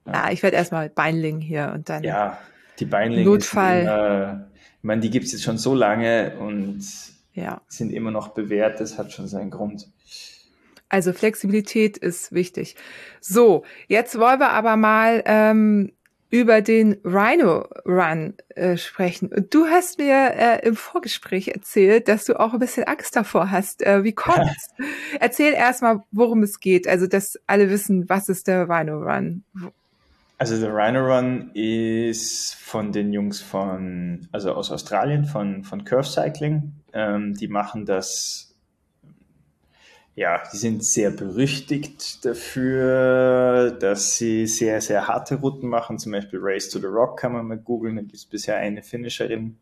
Ja, 0.05 0.13
ja 0.13 0.31
ich 0.31 0.43
werde 0.43 0.57
erstmal 0.57 0.89
Beinling 0.89 1.39
hier 1.39 1.71
und 1.73 1.89
dann. 1.89 2.03
Ja, 2.03 2.37
die 2.79 2.85
Beinlinge. 2.85 3.25
Notfall. 3.25 3.81
Immer, 3.81 4.47
ich 4.77 4.83
meine, 4.83 5.01
die 5.01 5.09
gibt 5.09 5.25
es 5.25 5.31
jetzt 5.31 5.43
schon 5.43 5.57
so 5.57 5.73
lange 5.73 6.33
und 6.39 6.83
ja. 7.33 7.61
sind 7.67 7.91
immer 7.91 8.11
noch 8.11 8.29
bewährt. 8.29 8.79
Das 8.79 8.97
hat 8.97 9.11
schon 9.11 9.27
seinen 9.27 9.51
Grund. 9.51 9.87
Also 10.89 11.13
Flexibilität 11.13 11.97
ist 11.97 12.33
wichtig. 12.33 12.75
So, 13.21 13.63
jetzt 13.87 14.19
wollen 14.19 14.39
wir 14.39 14.49
aber 14.49 14.75
mal 14.75 15.23
ähm, 15.25 15.93
über 16.31 16.61
den 16.61 16.97
Rhino 17.03 17.67
Run 17.85 18.33
äh, 18.55 18.77
sprechen. 18.77 19.29
Du 19.49 19.67
hast 19.67 19.99
mir 19.99 20.33
äh, 20.33 20.67
im 20.67 20.75
Vorgespräch 20.75 21.49
erzählt, 21.49 22.07
dass 22.07 22.25
du 22.25 22.39
auch 22.39 22.53
ein 22.53 22.59
bisschen 22.59 22.85
Angst 22.85 23.15
davor 23.15 23.51
hast. 23.51 23.85
Äh, 23.85 24.03
wie 24.03 24.13
kommt's? 24.13 24.69
Erzähl 25.19 25.53
erstmal, 25.53 26.03
worum 26.11 26.41
es 26.43 26.59
geht. 26.59 26.87
Also, 26.87 27.07
dass 27.07 27.37
alle 27.47 27.69
wissen, 27.69 28.09
was 28.09 28.29
ist 28.29 28.47
der 28.47 28.67
Rhino 28.67 28.97
Run? 28.97 29.43
Also 30.37 30.59
der 30.59 30.73
Rhino 30.73 31.05
Run 31.05 31.51
ist 31.53 32.55
von 32.55 32.91
den 32.91 33.13
Jungs 33.13 33.41
von, 33.41 34.27
also 34.31 34.53
aus 34.53 34.71
Australien, 34.71 35.25
von, 35.25 35.63
von 35.63 35.83
Curve 35.83 36.07
Cycling. 36.07 36.71
Ähm, 36.93 37.35
die 37.35 37.47
machen 37.47 37.85
das, 37.85 38.55
ja, 40.15 40.41
die 40.51 40.57
sind 40.57 40.83
sehr 40.83 41.11
berüchtigt 41.11 42.25
dafür, 42.25 43.71
dass 43.71 44.17
sie 44.17 44.45
sehr, 44.47 44.81
sehr 44.81 45.07
harte 45.07 45.35
Routen 45.35 45.69
machen. 45.69 45.99
Zum 45.99 46.11
Beispiel 46.11 46.39
Race 46.41 46.69
to 46.69 46.79
the 46.79 46.87
Rock 46.87 47.19
kann 47.19 47.33
man 47.33 47.47
mal 47.47 47.57
googeln. 47.57 47.95
Da 47.95 48.01
gibt 48.01 48.15
es 48.15 48.25
bisher 48.25 48.57
eine 48.57 48.83
Finisherin, 48.83 49.57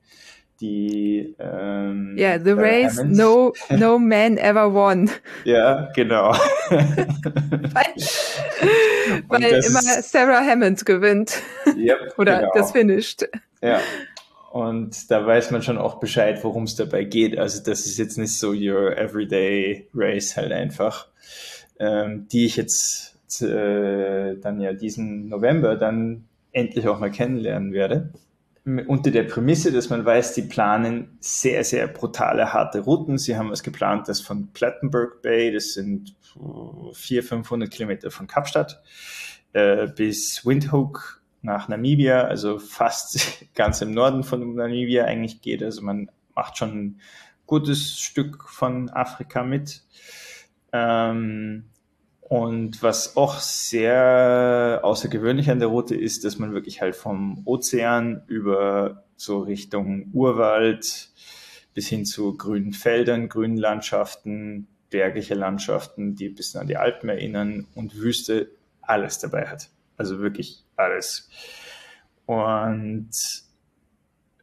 die 0.60 1.35
ähm, 1.39 2.15
Ja, 2.18 2.30
yeah, 2.30 2.43
The 2.43 2.51
Race 2.51 2.97
Hammonds. 2.97 3.18
no, 3.18 3.53
no 3.77 3.99
man 3.99 4.38
ever 4.38 4.73
won. 4.73 5.10
ja, 5.43 5.89
genau. 5.95 6.34
weil 6.69 7.93
weil 9.27 9.43
immer 9.43 9.81
Sarah 10.01 10.45
Hammond 10.45 10.85
gewinnt. 10.85 11.41
Yep, 11.65 12.15
Oder 12.18 12.39
genau. 12.39 12.51
das 12.53 12.72
finisht. 12.72 13.27
Ja. 13.61 13.80
Und 14.51 15.11
da 15.11 15.26
weiß 15.26 15.51
man 15.51 15.61
schon 15.61 15.77
auch 15.77 15.99
Bescheid, 15.99 16.43
worum 16.43 16.63
es 16.63 16.76
dabei 16.76 17.03
geht. 17.03 17.38
Also 17.38 17.63
das 17.63 17.85
ist 17.85 17.97
jetzt 17.97 18.17
nicht 18.17 18.38
so 18.38 18.49
your 18.49 18.97
everyday 18.97 19.88
race 19.93 20.35
halt 20.35 20.51
einfach, 20.51 21.07
ähm, 21.80 22.27
die 22.31 22.45
ich 22.45 22.55
jetzt 22.55 23.41
äh, 23.41 24.38
dann 24.38 24.59
ja 24.59 24.73
diesen 24.73 25.30
November 25.30 25.76
dann 25.76 26.26
endlich 26.51 26.88
auch 26.88 26.99
mal 26.99 27.11
kennenlernen 27.11 27.73
werde 27.73 28.11
unter 28.88 29.11
der 29.11 29.23
Prämisse, 29.23 29.71
dass 29.71 29.89
man 29.89 30.05
weiß, 30.05 30.34
die 30.34 30.41
planen 30.43 31.17
sehr, 31.19 31.63
sehr 31.63 31.88
brutale, 31.88 32.53
harte 32.53 32.81
Routen. 32.81 33.17
Sie 33.17 33.38
haben 33.38 33.51
was 33.51 33.63
geplant, 33.63 34.07
das 34.07 34.21
von 34.21 34.49
Plattenburg 34.53 35.21
Bay, 35.21 35.51
das 35.51 35.73
sind 35.73 36.15
400, 36.93 36.95
500 37.26 37.71
Kilometer 37.71 38.11
von 38.11 38.27
Kapstadt, 38.27 38.81
äh, 39.53 39.88
bis 39.88 40.45
Windhoek 40.45 41.19
nach 41.41 41.68
Namibia, 41.68 42.24
also 42.24 42.60
fast 42.60 43.45
ganz 43.56 43.82
im 43.82 43.91
Norden 43.91 44.24
von 44.24 44.56
Namibia 44.56 45.06
eigentlich 45.06 45.41
geht. 45.41 45.64
Also 45.64 45.82
man 45.82 46.10
macht 46.36 46.57
schon 46.57 46.78
ein 46.78 47.02
gutes 47.45 47.99
Stück 47.99 48.44
von 48.49 48.90
Afrika 48.90 49.44
mit. 49.44 49.84
Ähm, 50.72 51.66
und 52.22 52.84
was 52.84 53.18
auch 53.18 53.40
sehr 53.40 54.82
außergewöhnlich 54.84 55.49
an 55.49 55.57
der 55.57 55.70
Route 55.70 55.95
ist, 55.95 56.24
dass 56.26 56.38
man 56.38 56.53
wirklich 56.53 56.80
halt 56.80 56.95
vom 56.95 57.41
Ozean 57.45 58.22
über 58.28 59.03
so 59.16 59.40
Richtung 59.40 60.11
Urwald 60.14 61.10
bis 61.74 61.88
hin 61.88 62.06
zu 62.06 62.38
grünen 62.38 62.74
Feldern, 62.74 63.30
grünen 63.30 63.57
Landschaften, 63.57 64.68
bergliche 64.91 65.34
Landschaften, 65.34 66.16
die 66.16 66.28
ein 66.28 66.36
bisschen 66.36 66.61
an 66.61 66.68
die 66.68 66.78
Alpen 66.78 67.10
erinnern 67.10 67.66
und 67.74 67.95
Wüste 67.95 68.52
alles 68.82 69.20
dabei 69.20 69.48
hat. 69.48 69.70
Also 69.98 70.20
wirklich 70.20 70.64
alles. 70.80 71.30
Und 72.26 73.11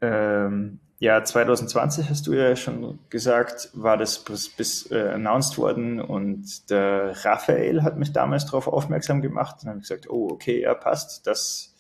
ähm, 0.01 0.81
ja, 0.99 1.23
2020 1.23 2.09
hast 2.09 2.27
du 2.27 2.33
ja 2.33 2.57
schon 2.57 2.99
gesagt, 3.11 3.71
war 3.75 3.99
das 3.99 4.25
bis, 4.25 4.49
bis 4.49 4.91
äh, 4.91 5.11
announced 5.11 5.59
worden 5.59 6.01
und 6.01 6.71
der 6.71 7.25
Raphael 7.25 7.83
hat 7.83 7.99
mich 7.99 8.13
damals 8.13 8.47
darauf 8.47 8.67
aufmerksam 8.67 9.21
gemacht 9.21 9.57
und 9.63 9.69
habe 9.69 9.81
gesagt, 9.81 10.09
oh, 10.09 10.29
okay, 10.31 10.63
ja, 10.63 10.75
passt, 10.75 11.27
das 11.27 11.75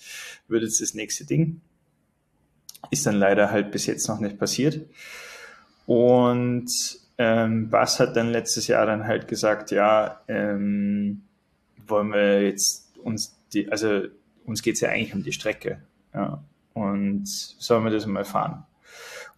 wird 0.49 0.63
jetzt 0.63 0.83
das 0.83 0.95
nächste 0.95 1.25
Ding. 1.25 1.63
Ist 2.91 3.07
dann 3.07 3.17
leider 3.17 3.51
halt 3.51 3.73
bis 3.73 3.87
jetzt 3.87 4.07
noch 4.07 4.21
nicht 4.21 4.39
passiert. 4.39 4.81
Und 5.87 6.71
ähm, 7.19 7.71
Bass 7.71 7.99
hat 7.99 8.17
dann 8.17 8.31
letztes 8.31 8.67
Jahr 8.67 8.85
dann 8.85 9.07
halt 9.07 9.29
gesagt, 9.29 9.71
ja, 9.71 10.21
ähm, 10.29 11.23
wollen 11.87 12.13
wir 12.13 12.43
jetzt 12.43 12.97
uns 13.03 13.35
die, 13.53 13.71
also 13.71 14.03
uns 14.47 14.63
geht's 14.63 14.81
ja 14.81 14.91
eigentlich 14.91 15.15
um 15.15 15.23
die 15.23 15.33
Strecke. 15.33 15.83
Ja, 16.15 16.43
und 16.75 17.27
sollen 17.27 17.85
wir 17.85 17.91
das 17.91 18.07
mal 18.07 18.25
fahren? 18.25 18.65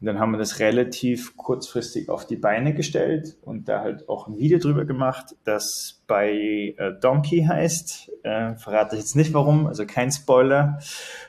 Und 0.01 0.07
dann 0.07 0.21
haben 0.21 0.31
wir 0.31 0.39
das 0.39 0.61
relativ 0.61 1.37
kurzfristig 1.37 2.09
auf 2.09 2.25
die 2.25 2.37
Beine 2.37 2.73
gestellt 2.73 3.37
und 3.43 3.69
da 3.69 3.81
halt 3.81 4.09
auch 4.09 4.29
ein 4.29 4.39
Video 4.39 4.59
drüber 4.59 4.85
gemacht, 4.85 5.35
das 5.43 6.03
bei 6.07 6.75
äh, 6.77 6.93
Donkey 7.01 7.43
heißt. 7.43 8.13
Äh, 8.23 8.55
verrate 8.55 8.95
ich 8.95 9.03
jetzt 9.03 9.17
nicht 9.17 9.35
warum, 9.35 9.67
also 9.67 9.87
kein 9.87 10.13
Spoiler. 10.13 10.79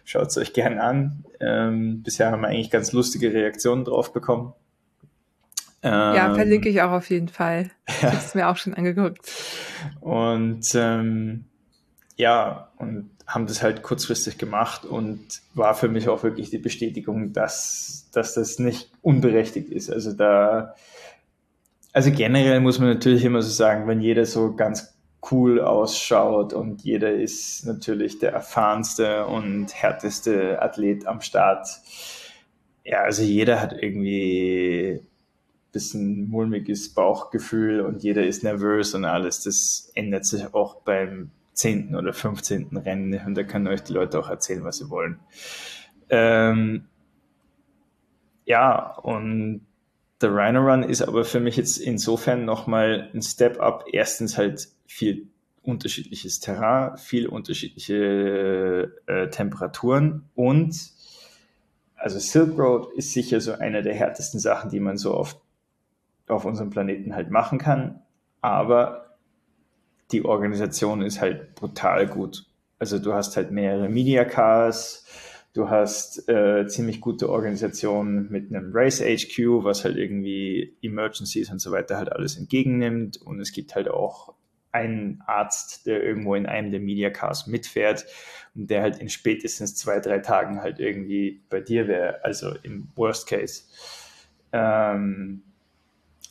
Schaut 0.05 0.27
es 0.27 0.37
euch 0.37 0.53
gern 0.53 0.77
an. 0.77 1.25
Ähm, 1.39 2.03
bisher 2.03 2.31
haben 2.31 2.41
wir 2.41 2.49
eigentlich 2.49 2.69
ganz 2.69 2.91
lustige 2.91 3.33
Reaktionen 3.33 3.85
drauf 3.85 4.13
bekommen. 4.13 4.53
Ähm, 5.81 5.91
ja, 5.91 6.33
verlinke 6.35 6.69
ich 6.69 6.81
auch 6.81 6.91
auf 6.91 7.09
jeden 7.09 7.29
Fall. 7.29 7.71
Ich 7.87 8.03
habe 8.03 8.15
es 8.17 8.35
mir 8.35 8.47
auch 8.47 8.57
schon 8.57 8.75
angeguckt. 8.75 9.19
Und 9.99 10.63
ähm, 10.75 11.45
ja, 12.19 12.67
und 12.77 13.11
haben 13.25 13.47
das 13.47 13.63
halt 13.63 13.81
kurzfristig 13.81 14.37
gemacht 14.37 14.83
und 14.83 15.41
war 15.53 15.73
für 15.73 15.87
mich 15.87 16.09
auch 16.09 16.21
wirklich 16.21 16.49
die 16.49 16.57
Bestätigung, 16.57 17.31
dass, 17.31 18.09
dass 18.11 18.33
das 18.33 18.59
nicht 18.59 18.91
unberechtigt 19.01 19.69
ist. 19.69 19.89
Also 19.89 20.11
da, 20.11 20.75
also 21.93 22.11
generell 22.11 22.59
muss 22.59 22.77
man 22.77 22.89
natürlich 22.89 23.23
immer 23.23 23.41
so 23.41 23.49
sagen, 23.49 23.87
wenn 23.87 24.01
jeder 24.01 24.25
so 24.25 24.53
ganz 24.53 24.99
cool 25.31 25.61
ausschaut 25.61 26.51
und 26.51 26.81
jeder 26.83 27.13
ist 27.13 27.65
natürlich 27.65 28.19
der 28.19 28.33
erfahrenste 28.33 29.25
und 29.25 29.73
härteste 29.73 30.61
Athlet 30.61 31.07
am 31.07 31.21
Start. 31.21 31.69
Ja, 32.83 33.03
also 33.03 33.23
jeder 33.23 33.61
hat 33.61 33.71
irgendwie 33.81 34.99
ein 34.99 35.07
bisschen 35.71 36.29
mulmiges 36.29 36.93
Bauchgefühl 36.93 37.79
und 37.79 38.03
jeder 38.03 38.25
ist 38.25 38.43
nervös 38.43 38.93
und 38.93 39.05
alles. 39.05 39.43
Das 39.43 39.89
ändert 39.95 40.25
sich 40.25 40.53
auch 40.53 40.81
beim 40.81 41.31
zehnten 41.59 41.95
oder 41.95 42.13
15. 42.13 42.77
Rennen 42.77 43.19
und 43.25 43.35
da 43.35 43.43
können 43.43 43.67
euch 43.67 43.83
die 43.83 43.93
Leute 43.93 44.19
auch 44.19 44.29
erzählen, 44.29 44.63
was 44.63 44.77
sie 44.77 44.89
wollen. 44.89 45.19
Ähm, 46.09 46.87
ja, 48.45 48.95
und 48.95 49.65
der 50.21 50.33
Rhino 50.33 50.61
Run 50.61 50.83
ist 50.83 51.01
aber 51.01 51.23
für 51.25 51.39
mich 51.39 51.57
jetzt 51.57 51.77
insofern 51.77 52.45
nochmal 52.45 53.09
ein 53.13 53.21
Step 53.21 53.59
up. 53.59 53.85
Erstens 53.91 54.37
halt 54.37 54.69
viel 54.87 55.27
unterschiedliches 55.61 56.39
Terrain, 56.39 56.97
viel 56.97 57.27
unterschiedliche 57.27 58.91
äh, 59.05 59.29
Temperaturen 59.29 60.29
und 60.35 60.75
also 61.95 62.17
Silk 62.17 62.57
Road 62.57 62.93
ist 62.95 63.11
sicher 63.11 63.41
so 63.41 63.51
eine 63.51 63.83
der 63.83 63.93
härtesten 63.93 64.39
Sachen, 64.39 64.69
die 64.69 64.79
man 64.79 64.97
so 64.97 65.13
oft 65.13 65.37
auf 66.27 66.45
unserem 66.45 66.69
Planeten 66.69 67.13
halt 67.13 67.29
machen 67.29 67.59
kann. 67.59 68.01
Aber 68.39 68.98
die 70.11 70.25
Organisation 70.25 71.01
ist 71.01 71.21
halt 71.21 71.55
brutal 71.55 72.07
gut. 72.07 72.45
Also 72.79 72.99
du 72.99 73.13
hast 73.13 73.35
halt 73.35 73.51
mehrere 73.51 73.89
Media 73.89 74.23
Cars, 74.25 75.05
du 75.53 75.69
hast 75.69 76.29
äh, 76.29 76.67
ziemlich 76.67 77.01
gute 77.01 77.29
Organisationen 77.29 78.29
mit 78.31 78.49
einem 78.49 78.71
Race 78.73 79.01
HQ, 79.01 79.63
was 79.63 79.83
halt 79.83 79.97
irgendwie 79.97 80.77
Emergencies 80.81 81.51
und 81.51 81.59
so 81.59 81.71
weiter 81.71 81.97
halt 81.97 82.11
alles 82.11 82.37
entgegennimmt. 82.37 83.17
Und 83.21 83.39
es 83.39 83.51
gibt 83.51 83.75
halt 83.75 83.89
auch 83.89 84.33
einen 84.71 85.21
Arzt, 85.25 85.87
der 85.87 86.03
irgendwo 86.03 86.35
in 86.35 86.45
einem 86.45 86.71
der 86.71 86.79
Media 86.79 87.09
Cars 87.09 87.47
mitfährt 87.47 88.05
und 88.55 88.69
der 88.69 88.81
halt 88.81 88.99
in 88.99 89.09
spätestens 89.09 89.75
zwei, 89.75 89.99
drei 89.99 90.19
Tagen 90.19 90.61
halt 90.61 90.79
irgendwie 90.79 91.41
bei 91.49 91.59
dir 91.59 91.87
wäre, 91.87 92.23
also 92.23 92.53
im 92.63 92.87
Worst 92.95 93.27
Case. 93.27 93.63
Ähm, 94.53 95.43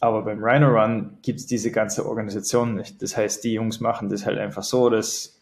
aber 0.00 0.22
beim 0.22 0.42
Rhino 0.42 0.68
Run 0.68 1.18
gibt 1.22 1.40
es 1.40 1.46
diese 1.46 1.70
ganze 1.70 2.06
Organisation 2.06 2.74
nicht. 2.74 3.02
Das 3.02 3.16
heißt, 3.16 3.42
die 3.42 3.54
Jungs 3.54 3.80
machen 3.80 4.08
das 4.08 4.26
halt 4.26 4.38
einfach 4.38 4.62
so, 4.62 4.90
dass, 4.90 5.40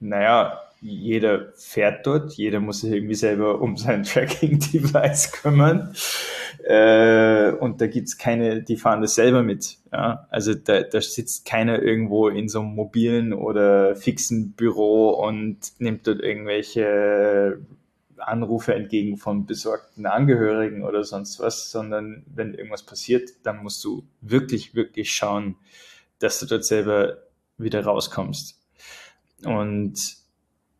naja, 0.00 0.60
jeder 0.80 1.52
fährt 1.56 2.06
dort, 2.06 2.34
jeder 2.34 2.60
muss 2.60 2.80
sich 2.80 2.92
irgendwie 2.92 3.14
selber 3.14 3.60
um 3.60 3.76
sein 3.76 4.02
Tracking-Device 4.04 5.32
kümmern. 5.32 5.92
Äh, 6.64 7.52
und 7.52 7.80
da 7.80 7.86
gibt's 7.86 8.18
keine, 8.18 8.62
die 8.62 8.76
fahren 8.76 9.02
das 9.02 9.14
selber 9.14 9.42
mit. 9.42 9.78
Ja? 9.92 10.26
Also 10.30 10.54
da, 10.54 10.82
da 10.82 11.00
sitzt 11.00 11.44
keiner 11.44 11.82
irgendwo 11.82 12.28
in 12.28 12.48
so 12.48 12.60
einem 12.60 12.74
mobilen 12.74 13.32
oder 13.32 13.96
fixen 13.96 14.52
Büro 14.52 15.10
und 15.10 15.58
nimmt 15.78 16.06
dort 16.06 16.20
irgendwelche 16.20 17.58
Anrufe 18.20 18.74
entgegen 18.74 19.16
von 19.16 19.46
besorgten 19.46 20.06
Angehörigen 20.06 20.84
oder 20.84 21.04
sonst 21.04 21.40
was, 21.40 21.70
sondern 21.70 22.24
wenn 22.26 22.54
irgendwas 22.54 22.84
passiert, 22.84 23.30
dann 23.42 23.62
musst 23.62 23.82
du 23.84 24.06
wirklich, 24.20 24.74
wirklich 24.74 25.12
schauen, 25.12 25.56
dass 26.18 26.40
du 26.40 26.46
dort 26.46 26.64
selber 26.64 27.18
wieder 27.56 27.84
rauskommst. 27.84 28.58
Und 29.44 29.98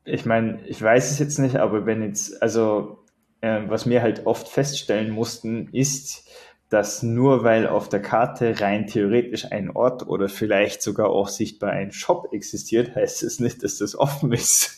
ich 0.04 0.24
meine, 0.24 0.66
ich 0.66 0.80
weiß 0.80 1.10
es 1.10 1.18
jetzt 1.18 1.38
nicht, 1.38 1.56
aber 1.56 1.86
wenn 1.86 2.02
jetzt, 2.02 2.42
also 2.42 3.04
äh, 3.40 3.62
was 3.66 3.88
wir 3.88 4.02
halt 4.02 4.26
oft 4.26 4.48
feststellen 4.48 5.10
mussten, 5.10 5.68
ist, 5.72 6.28
dass 6.70 7.02
nur 7.02 7.44
weil 7.44 7.66
auf 7.66 7.88
der 7.88 8.02
Karte 8.02 8.60
rein 8.60 8.86
theoretisch 8.86 9.50
ein 9.50 9.70
Ort 9.70 10.06
oder 10.06 10.28
vielleicht 10.28 10.82
sogar 10.82 11.08
auch 11.08 11.28
sichtbar 11.28 11.70
ein 11.70 11.92
Shop 11.92 12.28
existiert, 12.32 12.94
heißt 12.94 13.22
es 13.22 13.40
nicht, 13.40 13.62
dass 13.62 13.78
das 13.78 13.96
offen 13.96 14.32
ist. 14.32 14.77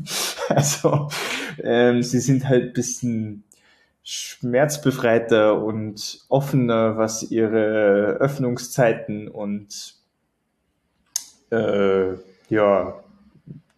also 0.48 1.08
ähm, 1.62 2.02
sie 2.02 2.20
sind 2.20 2.48
halt 2.48 2.74
bisschen 2.74 3.44
schmerzbefreiter 4.04 5.62
und 5.62 6.24
offener, 6.28 6.96
was 6.96 7.22
ihre 7.30 8.16
Öffnungszeiten 8.20 9.28
und 9.28 9.94
äh, 11.50 12.14
ja, 12.48 13.02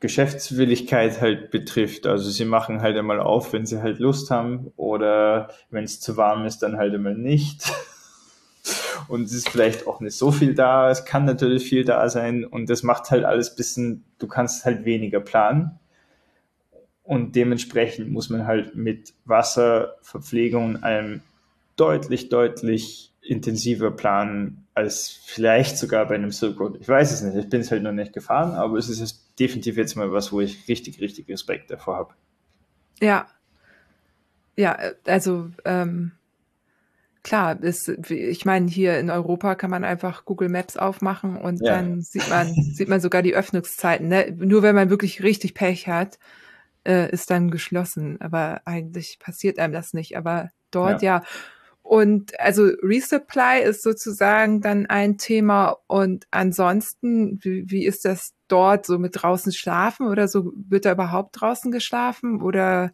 Geschäftswilligkeit 0.00 1.20
halt 1.20 1.50
betrifft. 1.50 2.06
Also 2.06 2.30
sie 2.30 2.44
machen 2.44 2.82
halt 2.82 2.96
einmal 2.96 3.20
auf, 3.20 3.52
wenn 3.52 3.66
sie 3.66 3.82
halt 3.82 3.98
Lust 3.98 4.30
haben 4.30 4.72
oder 4.76 5.48
wenn 5.70 5.84
es 5.84 6.00
zu 6.00 6.16
warm 6.16 6.44
ist, 6.44 6.58
dann 6.58 6.76
halt 6.76 6.94
einmal 6.94 7.14
nicht. 7.14 7.72
Und 9.08 9.24
es 9.24 9.32
ist 9.32 9.48
vielleicht 9.48 9.86
auch 9.86 10.00
nicht 10.00 10.16
so 10.16 10.30
viel 10.30 10.54
da. 10.54 10.90
Es 10.90 11.04
kann 11.04 11.24
natürlich 11.24 11.68
viel 11.68 11.84
da 11.84 12.08
sein 12.08 12.44
und 12.44 12.70
das 12.70 12.82
macht 12.82 13.10
halt 13.10 13.24
alles 13.24 13.54
bisschen, 13.54 14.04
du 14.18 14.26
kannst 14.26 14.64
halt 14.64 14.86
weniger 14.86 15.20
planen. 15.20 15.78
Und 17.04 17.36
dementsprechend 17.36 18.10
muss 18.10 18.30
man 18.30 18.46
halt 18.46 18.74
mit 18.74 19.12
Wasser, 19.26 19.96
Verpflegung 20.00 20.64
und 20.64 20.84
allem 20.84 21.20
deutlich, 21.76 22.30
deutlich 22.30 23.12
intensiver 23.20 23.90
planen 23.90 24.66
als 24.74 25.20
vielleicht 25.24 25.78
sogar 25.78 26.06
bei 26.06 26.14
einem 26.14 26.32
Silk 26.32 26.58
Road. 26.58 26.78
Ich 26.80 26.88
weiß 26.88 27.12
es 27.12 27.22
nicht, 27.22 27.36
ich 27.36 27.48
bin 27.48 27.60
es 27.60 27.70
halt 27.70 27.82
noch 27.82 27.92
nicht 27.92 28.12
gefahren, 28.12 28.52
aber 28.52 28.78
es 28.78 28.88
ist 28.88 29.38
definitiv 29.38 29.76
jetzt 29.76 29.96
mal 29.96 30.12
was, 30.12 30.32
wo 30.32 30.40
ich 30.40 30.66
richtig, 30.68 31.00
richtig 31.00 31.28
Respekt 31.28 31.70
davor 31.70 31.96
habe. 31.96 32.14
Ja. 33.00 33.26
Ja, 34.56 34.78
also 35.06 35.50
ähm, 35.64 36.12
klar, 37.22 37.60
ist, 37.62 37.88
ich 37.88 38.44
meine, 38.44 38.68
hier 38.68 38.98
in 38.98 39.10
Europa 39.10 39.56
kann 39.56 39.70
man 39.70 39.84
einfach 39.84 40.24
Google 40.24 40.48
Maps 40.48 40.76
aufmachen 40.76 41.36
und 41.36 41.60
ja. 41.60 41.72
dann 41.72 42.02
sieht 42.02 42.28
man, 42.30 42.52
sieht 42.54 42.88
man 42.88 43.00
sogar 43.00 43.22
die 43.22 43.34
Öffnungszeiten. 43.34 44.08
Ne? 44.08 44.34
Nur 44.38 44.62
wenn 44.62 44.74
man 44.74 44.90
wirklich 44.90 45.22
richtig 45.22 45.54
Pech 45.54 45.88
hat, 45.88 46.18
äh, 46.84 47.10
ist 47.10 47.30
dann 47.30 47.50
geschlossen. 47.50 48.20
Aber 48.20 48.62
eigentlich 48.64 49.18
passiert 49.18 49.58
einem 49.58 49.72
das 49.72 49.92
nicht. 49.92 50.16
Aber 50.16 50.50
dort 50.70 51.02
ja. 51.02 51.18
ja. 51.18 51.24
Und 51.82 52.38
also 52.40 52.64
Resupply 52.82 53.62
ist 53.62 53.82
sozusagen 53.82 54.62
dann 54.62 54.86
ein 54.86 55.18
Thema. 55.18 55.76
Und 55.86 56.26
ansonsten, 56.30 57.38
wie, 57.42 57.70
wie 57.70 57.84
ist 57.84 58.04
das 58.04 58.32
dort 58.48 58.86
so 58.86 58.98
mit 58.98 59.12
draußen 59.14 59.52
schlafen 59.52 60.08
oder 60.08 60.26
so? 60.26 60.52
Wird 60.56 60.86
da 60.86 60.92
überhaupt 60.92 61.40
draußen 61.40 61.70
geschlafen 61.70 62.40
oder 62.40 62.92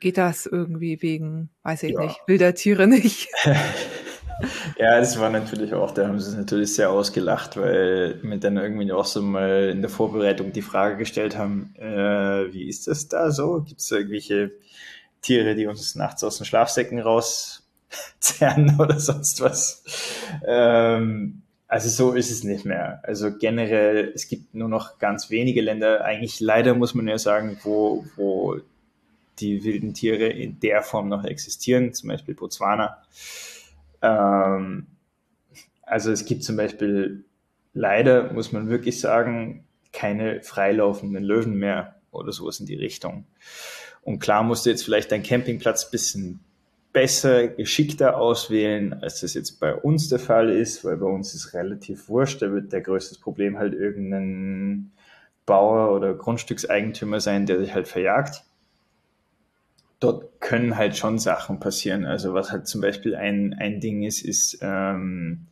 geht 0.00 0.16
das 0.16 0.46
irgendwie 0.46 1.02
wegen, 1.02 1.50
weiß 1.62 1.82
ich 1.82 1.92
ja. 1.92 2.00
nicht, 2.00 2.20
wilder 2.26 2.54
Tiere 2.54 2.86
nicht? 2.86 3.28
ja, 4.78 4.98
das 4.98 5.18
war 5.18 5.30
natürlich 5.30 5.74
auch, 5.74 5.92
da 5.92 6.06
haben 6.06 6.20
sie 6.20 6.30
es 6.30 6.36
natürlich 6.36 6.74
sehr 6.74 6.90
ausgelacht, 6.90 7.56
weil 7.56 8.20
wir 8.22 8.38
dann 8.38 8.56
irgendwie 8.56 8.92
auch 8.92 9.04
so 9.04 9.22
mal 9.22 9.70
in 9.70 9.80
der 9.80 9.90
Vorbereitung 9.90 10.52
die 10.52 10.62
Frage 10.62 10.96
gestellt 10.96 11.36
haben, 11.36 11.74
äh, 11.76 12.52
wie 12.52 12.68
ist 12.68 12.86
das 12.86 13.08
da 13.08 13.30
so? 13.30 13.62
Gibt 13.62 13.80
es 13.80 13.90
irgendwelche 13.90 14.52
Tiere, 15.22 15.54
die 15.54 15.66
uns 15.66 15.94
nachts 15.94 16.22
aus 16.24 16.38
den 16.38 16.46
Schlafsäcken 16.46 17.00
rauszerren 17.00 18.76
oder 18.78 19.00
sonst 19.00 19.40
was? 19.40 19.82
Ähm, 20.46 21.42
also 21.68 21.88
so 21.88 22.12
ist 22.12 22.30
es 22.30 22.44
nicht 22.44 22.64
mehr. 22.64 23.00
Also 23.02 23.36
generell, 23.36 24.12
es 24.14 24.28
gibt 24.28 24.54
nur 24.54 24.68
noch 24.68 24.98
ganz 24.98 25.30
wenige 25.30 25.60
Länder, 25.62 26.04
eigentlich 26.04 26.40
leider 26.40 26.74
muss 26.74 26.94
man 26.94 27.08
ja 27.08 27.18
sagen, 27.18 27.58
wo, 27.64 28.04
wo 28.16 28.60
die 29.40 29.64
wilden 29.64 29.94
Tiere 29.94 30.26
in 30.26 30.60
der 30.60 30.82
Form 30.82 31.08
noch 31.08 31.24
existieren, 31.24 31.92
zum 31.92 32.08
Beispiel 32.08 32.34
Botswana. 32.34 33.02
Ähm, 34.02 34.86
also 35.82 36.10
es 36.10 36.24
gibt 36.24 36.44
zum 36.44 36.56
Beispiel 36.56 37.24
leider, 37.74 38.32
muss 38.32 38.52
man 38.52 38.68
wirklich 38.68 39.00
sagen, 39.00 39.64
keine 39.92 40.42
freilaufenden 40.42 41.22
Löwen 41.22 41.56
mehr 41.56 41.94
oder 42.10 42.32
sowas 42.32 42.60
in 42.60 42.66
die 42.66 42.74
Richtung. 42.74 43.26
Und 44.02 44.18
klar 44.18 44.42
musst 44.42 44.66
du 44.66 44.70
jetzt 44.70 44.84
vielleicht 44.84 45.12
deinen 45.12 45.22
Campingplatz 45.22 45.90
bisschen 45.90 46.40
besser, 46.92 47.48
geschickter 47.48 48.18
auswählen, 48.18 48.94
als 49.02 49.20
das 49.20 49.34
jetzt 49.34 49.60
bei 49.60 49.74
uns 49.74 50.08
der 50.08 50.18
Fall 50.18 50.48
ist, 50.48 50.84
weil 50.84 50.96
bei 50.96 51.06
uns 51.06 51.34
ist 51.34 51.52
relativ 51.52 52.08
wurscht, 52.08 52.40
da 52.40 52.50
wird 52.50 52.72
der 52.72 52.80
größte 52.80 53.20
Problem 53.20 53.58
halt 53.58 53.74
irgendein 53.74 54.92
Bauer 55.44 55.94
oder 55.94 56.14
Grundstückseigentümer 56.14 57.20
sein, 57.20 57.44
der 57.44 57.58
sich 57.58 57.74
halt 57.74 57.86
verjagt 57.86 58.45
dort 60.00 60.40
können 60.40 60.76
halt 60.76 60.96
schon 60.96 61.18
Sachen 61.18 61.60
passieren. 61.60 62.04
Also 62.04 62.34
was 62.34 62.50
halt 62.50 62.66
zum 62.66 62.80
Beispiel 62.80 63.14
ein, 63.14 63.54
ein 63.54 63.80
Ding 63.80 64.02
ist, 64.02 64.22
ist, 64.22 64.58
ähm, 64.60 65.46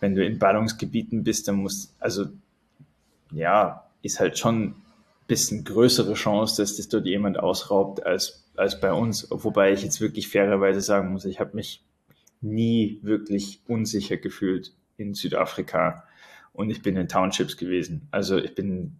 wenn 0.00 0.14
du 0.14 0.24
in 0.24 0.38
Ballungsgebieten 0.38 1.22
bist, 1.22 1.48
dann 1.48 1.56
muss, 1.56 1.94
also 2.00 2.26
ja, 3.30 3.86
ist 4.02 4.20
halt 4.20 4.38
schon 4.38 4.62
ein 4.62 4.74
bisschen 5.26 5.64
größere 5.64 6.14
Chance, 6.14 6.62
dass 6.62 6.76
das 6.76 6.88
dort 6.88 7.06
jemand 7.06 7.38
ausraubt 7.38 8.04
als, 8.04 8.44
als 8.56 8.80
bei 8.80 8.92
uns. 8.92 9.28
Wobei 9.30 9.72
ich 9.72 9.82
jetzt 9.82 10.00
wirklich 10.00 10.28
fairerweise 10.28 10.80
sagen 10.80 11.12
muss, 11.12 11.24
ich 11.24 11.40
habe 11.40 11.54
mich 11.54 11.82
nie 12.40 12.98
wirklich 13.02 13.60
unsicher 13.68 14.16
gefühlt 14.16 14.72
in 14.96 15.14
Südafrika 15.14 16.04
und 16.52 16.70
ich 16.70 16.82
bin 16.82 16.96
in 16.96 17.08
Townships 17.08 17.56
gewesen. 17.56 18.08
Also 18.10 18.38
ich 18.38 18.54
bin, 18.54 18.96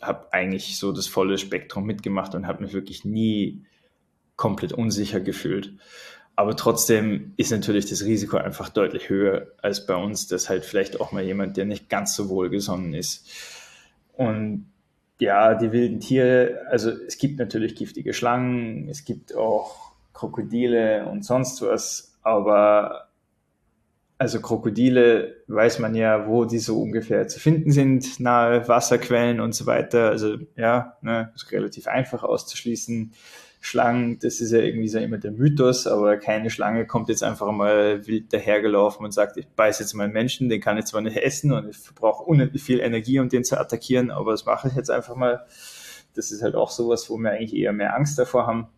habe 0.00 0.32
eigentlich 0.32 0.78
so 0.78 0.92
das 0.92 1.06
volle 1.06 1.38
Spektrum 1.38 1.84
mitgemacht 1.84 2.34
und 2.34 2.46
habe 2.46 2.64
mich 2.64 2.72
wirklich 2.72 3.04
nie 3.04 3.62
komplett 4.36 4.72
unsicher 4.72 5.20
gefühlt. 5.20 5.72
Aber 6.36 6.54
trotzdem 6.54 7.32
ist 7.38 7.50
natürlich 7.50 7.86
das 7.86 8.04
Risiko 8.04 8.36
einfach 8.36 8.68
deutlich 8.68 9.08
höher 9.08 9.48
als 9.62 9.86
bei 9.86 9.94
uns, 9.94 10.28
dass 10.28 10.50
halt 10.50 10.64
vielleicht 10.64 11.00
auch 11.00 11.10
mal 11.10 11.22
jemand, 11.22 11.56
der 11.56 11.64
nicht 11.64 11.88
ganz 11.88 12.14
so 12.14 12.28
wohlgesonnen 12.28 12.92
ist. 12.92 13.26
Und 14.12 14.70
ja, 15.18 15.54
die 15.54 15.72
wilden 15.72 16.00
Tiere, 16.00 16.60
also 16.70 16.90
es 16.90 17.16
gibt 17.16 17.38
natürlich 17.38 17.74
giftige 17.74 18.12
Schlangen, 18.12 18.88
es 18.90 19.04
gibt 19.06 19.34
auch 19.34 19.92
Krokodile 20.12 21.06
und 21.06 21.24
sonst 21.24 21.62
was, 21.62 22.18
aber 22.22 23.08
also 24.18 24.40
Krokodile 24.40 25.36
weiß 25.46 25.78
man 25.78 25.94
ja, 25.94 26.26
wo 26.26 26.44
die 26.44 26.58
so 26.58 26.80
ungefähr 26.80 27.28
zu 27.28 27.38
finden 27.38 27.70
sind, 27.70 28.18
nahe 28.18 28.66
Wasserquellen 28.66 29.40
und 29.40 29.54
so 29.54 29.66
weiter. 29.66 30.08
Also 30.08 30.36
ja, 30.56 30.96
ne, 31.02 31.32
ist 31.34 31.52
relativ 31.52 31.86
einfach 31.86 32.22
auszuschließen. 32.22 33.12
Schlangen, 33.66 34.20
das 34.20 34.40
ist 34.40 34.52
ja 34.52 34.60
irgendwie 34.60 34.86
so 34.86 35.00
immer 35.00 35.18
der 35.18 35.32
Mythos, 35.32 35.88
aber 35.88 36.18
keine 36.18 36.50
Schlange 36.50 36.86
kommt 36.86 37.08
jetzt 37.08 37.24
einfach 37.24 37.50
mal 37.50 38.06
wild 38.06 38.32
dahergelaufen 38.32 39.04
und 39.04 39.10
sagt, 39.10 39.38
ich 39.38 39.48
beiße 39.48 39.82
jetzt 39.82 39.92
mal 39.94 40.04
einen 40.04 40.12
Menschen, 40.12 40.48
den 40.48 40.60
kann 40.60 40.78
ich 40.78 40.84
zwar 40.84 41.00
nicht 41.00 41.16
essen 41.16 41.50
und 41.50 41.68
ich 41.70 41.76
verbrauche 41.76 42.22
unendlich 42.22 42.62
viel 42.62 42.78
Energie, 42.78 43.18
um 43.18 43.28
den 43.28 43.42
zu 43.42 43.58
attackieren, 43.58 44.12
aber 44.12 44.30
das 44.30 44.46
mache 44.46 44.68
ich 44.68 44.74
jetzt 44.74 44.88
einfach 44.88 45.16
mal. 45.16 45.46
Das 46.14 46.30
ist 46.30 46.42
halt 46.42 46.54
auch 46.54 46.70
sowas, 46.70 47.10
wo 47.10 47.16
wir 47.18 47.32
eigentlich 47.32 47.56
eher 47.56 47.72
mehr 47.72 47.96
Angst 47.96 48.16
davor 48.20 48.46
haben. 48.46 48.68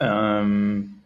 Ähm, 0.00 1.00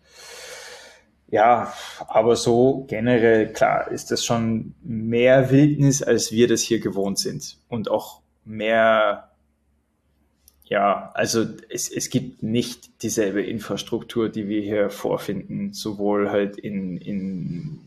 ja, 1.28 1.72
aber 2.08 2.34
so 2.34 2.84
generell, 2.88 3.52
klar, 3.52 3.92
ist 3.92 4.10
das 4.10 4.24
schon 4.24 4.74
mehr 4.82 5.52
Wildnis, 5.52 6.02
als 6.02 6.32
wir 6.32 6.48
das 6.48 6.62
hier 6.62 6.80
gewohnt 6.80 7.20
sind. 7.20 7.58
Und 7.68 7.88
auch 7.92 8.22
mehr 8.44 9.29
ja, 10.70 11.10
also 11.14 11.44
es, 11.68 11.90
es 11.90 12.10
gibt 12.10 12.44
nicht 12.44 13.02
dieselbe 13.02 13.42
Infrastruktur, 13.42 14.28
die 14.28 14.48
wir 14.48 14.62
hier 14.62 14.88
vorfinden, 14.88 15.72
sowohl 15.72 16.30
halt 16.30 16.56
in, 16.56 16.96
in 16.96 17.80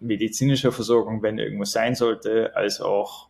medizinischer 0.00 0.72
Versorgung, 0.72 1.22
wenn 1.22 1.38
irgendwas 1.38 1.72
sein 1.72 1.94
sollte, 1.94 2.56
als 2.56 2.80
auch 2.80 3.28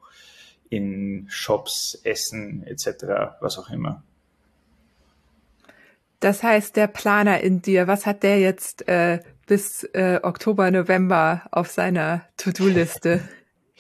in 0.71 1.27
Shops, 1.29 2.01
Essen 2.05 2.65
etc., 2.65 3.35
was 3.41 3.59
auch 3.59 3.71
immer. 3.71 4.05
Das 6.21 6.45
heißt, 6.45 6.77
der 6.77 6.87
Planer 6.87 7.41
in 7.41 7.61
dir, 7.61 7.89
was 7.89 8.07
hat 8.07 8.23
der 8.23 8.39
jetzt 8.39 8.87
äh, 8.87 9.19
bis 9.49 9.83
äh, 9.95 10.21
Oktober, 10.23 10.71
November 10.71 11.43
auf 11.51 11.73
seiner 11.73 12.25
To-Do-Liste? 12.37 13.21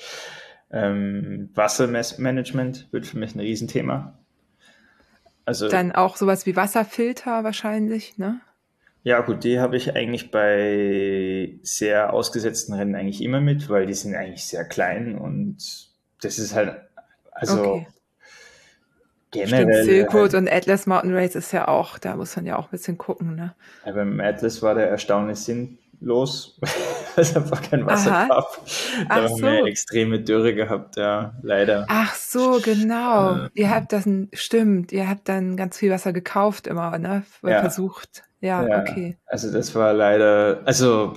ähm, 0.73 1.49
Wassermanagement 1.55 2.89
wird 2.90 3.07
für 3.07 3.19
mich 3.19 3.36
ein 3.36 3.40
Riesenthema. 3.40 4.19
Also, 5.44 5.69
Dann 5.69 5.93
auch 5.93 6.16
sowas 6.16 6.47
wie 6.47 6.56
Wasserfilter 6.56 7.44
wahrscheinlich, 7.44 8.19
ne? 8.19 8.40
Ja, 9.05 9.20
gut, 9.20 9.43
die 9.43 9.59
habe 9.59 9.77
ich 9.77 9.97
eigentlich 9.97 10.31
bei 10.31 11.59
sehr 11.62 12.12
ausgesetzten 12.12 12.74
Rennen 12.74 12.94
eigentlich 12.94 13.20
immer 13.23 13.40
mit, 13.40 13.69
weil 13.69 13.86
die 13.86 13.94
sind 13.94 14.14
eigentlich 14.14 14.47
sehr 14.47 14.64
klein 14.64 15.19
und 15.19 15.56
das 16.20 16.39
ist 16.39 16.55
halt, 16.55 16.77
also 17.32 17.62
okay. 17.62 17.86
generell. 19.32 19.73
Stimmt, 19.73 19.85
Silk 19.86 20.14
Road 20.14 20.20
halt, 20.20 20.35
und 20.35 20.52
Atlas 20.52 20.86
Mountain 20.86 21.14
Race 21.16 21.35
ist 21.35 21.51
ja 21.52 21.66
auch, 21.66 21.98
da 21.98 22.14
muss 22.14 22.36
man 22.36 22.47
ja 22.47 22.56
auch 22.56 22.66
ein 22.66 22.70
bisschen 22.70 22.97
gucken, 22.97 23.35
ne? 23.35 23.56
Ja, 23.85 23.90
beim 23.90 24.20
Atlas 24.20 24.62
war 24.62 24.77
der 24.77 24.89
erstaunlich 24.89 25.39
Sinn, 25.40 25.78
los, 26.03 26.57
weil 27.15 27.23
es 27.24 27.37
einfach 27.37 27.62
kein 27.62 27.87
Wasser 27.87 28.12
Aha. 28.12 28.29
gab. 28.29 28.61
Da 28.65 29.07
Ach 29.09 29.16
haben 29.16 29.37
so. 29.37 29.43
wir 29.43 29.65
extreme 29.65 30.20
Dürre 30.20 30.55
gehabt, 30.55 30.97
ja, 30.97 31.35
leider. 31.43 31.87
Ach 31.89 32.15
so, 32.15 32.61
genau. 32.62 33.45
Äh, 33.45 33.49
ihr 33.55 33.70
habt 33.70 33.93
das, 33.93 34.09
stimmt, 34.33 34.93
ihr 34.93 35.09
habt 35.09 35.29
dann 35.29 35.57
ganz 35.57 35.79
viel 35.79 35.91
Wasser 35.91 36.12
gekauft 36.12 36.66
immer, 36.66 36.99
ne? 36.99 37.24
Ja. 37.43 37.61
Versucht. 37.61 38.24
Ja, 38.41 38.66
ja, 38.66 38.81
okay. 38.81 39.16
Also 39.27 39.53
das 39.53 39.74
war 39.74 39.93
leider, 39.93 40.62
also 40.65 41.15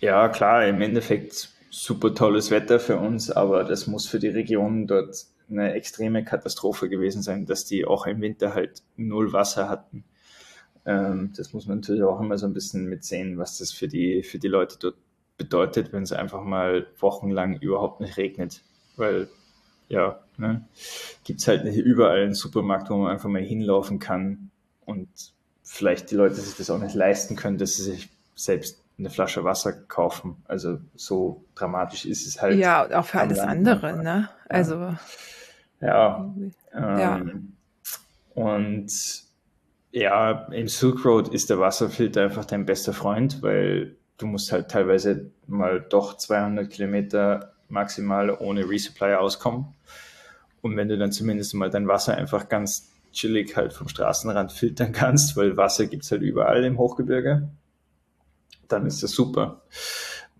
ja, 0.00 0.28
klar, 0.28 0.66
im 0.66 0.82
Endeffekt 0.82 1.48
super 1.70 2.14
tolles 2.14 2.50
Wetter 2.50 2.78
für 2.78 2.98
uns, 2.98 3.30
aber 3.30 3.64
das 3.64 3.86
muss 3.86 4.06
für 4.06 4.18
die 4.18 4.28
Region 4.28 4.86
dort 4.86 5.24
eine 5.48 5.72
extreme 5.72 6.24
Katastrophe 6.24 6.88
gewesen 6.88 7.22
sein, 7.22 7.46
dass 7.46 7.64
die 7.64 7.84
auch 7.84 8.06
im 8.06 8.20
Winter 8.20 8.54
halt 8.54 8.82
null 8.96 9.32
Wasser 9.32 9.68
hatten. 9.68 10.04
Ähm, 10.86 11.32
das 11.36 11.52
muss 11.52 11.66
man 11.66 11.78
natürlich 11.78 12.02
auch 12.02 12.20
immer 12.20 12.38
so 12.38 12.46
ein 12.46 12.54
bisschen 12.54 12.86
mitsehen, 12.86 13.38
was 13.38 13.58
das 13.58 13.72
für 13.72 13.88
die, 13.88 14.22
für 14.22 14.38
die 14.38 14.48
Leute 14.48 14.76
dort 14.78 14.96
bedeutet, 15.36 15.92
wenn 15.92 16.02
es 16.02 16.12
einfach 16.12 16.42
mal 16.42 16.86
wochenlang 16.98 17.58
überhaupt 17.58 18.00
nicht 18.00 18.16
regnet. 18.16 18.62
Weil, 18.96 19.28
ja, 19.88 20.20
ne, 20.36 20.64
gibt 21.24 21.40
es 21.40 21.48
halt 21.48 21.64
nicht 21.64 21.78
überall 21.78 22.22
einen 22.22 22.34
Supermarkt, 22.34 22.90
wo 22.90 22.96
man 22.96 23.12
einfach 23.12 23.28
mal 23.28 23.42
hinlaufen 23.42 23.98
kann 23.98 24.50
und 24.84 25.08
vielleicht 25.62 26.10
die 26.10 26.16
Leute 26.16 26.34
sich 26.34 26.56
das 26.56 26.70
auch 26.70 26.78
nicht 26.78 26.94
leisten 26.94 27.36
können, 27.36 27.58
dass 27.58 27.76
sie 27.76 27.84
sich 27.84 28.10
selbst 28.34 28.82
eine 28.98 29.10
Flasche 29.10 29.44
Wasser 29.44 29.72
kaufen. 29.72 30.36
Also 30.46 30.78
so 30.94 31.44
dramatisch 31.54 32.04
ist 32.04 32.26
es 32.26 32.40
halt. 32.40 32.58
Ja, 32.58 32.98
auch 32.98 33.06
für 33.06 33.20
alles 33.20 33.38
andere, 33.38 34.02
ne? 34.02 34.28
Also. 34.48 34.94
Ja. 35.80 36.34
ja. 36.74 37.18
Ähm, 37.18 37.56
und 38.34 38.92
ja, 39.92 40.46
im 40.52 40.68
Silk 40.68 41.04
Road 41.04 41.28
ist 41.28 41.50
der 41.50 41.58
Wasserfilter 41.58 42.22
einfach 42.22 42.44
dein 42.44 42.66
bester 42.66 42.92
Freund, 42.92 43.42
weil 43.42 43.96
du 44.18 44.26
musst 44.26 44.52
halt 44.52 44.70
teilweise 44.70 45.30
mal 45.46 45.80
doch 45.80 46.16
200 46.16 46.70
Kilometer 46.70 47.52
maximal 47.68 48.30
ohne 48.30 48.68
Resupply 48.68 49.14
auskommen. 49.14 49.66
Und 50.62 50.76
wenn 50.76 50.88
du 50.88 50.98
dann 50.98 51.12
zumindest 51.12 51.54
mal 51.54 51.70
dein 51.70 51.88
Wasser 51.88 52.16
einfach 52.16 52.48
ganz 52.48 52.92
chillig 53.12 53.56
halt 53.56 53.72
vom 53.72 53.88
Straßenrand 53.88 54.52
filtern 54.52 54.92
kannst, 54.92 55.36
weil 55.36 55.56
Wasser 55.56 55.86
gibt's 55.86 56.10
halt 56.12 56.22
überall 56.22 56.64
im 56.64 56.78
Hochgebirge, 56.78 57.48
dann 58.68 58.86
ist 58.86 59.02
das 59.02 59.10
super. 59.10 59.62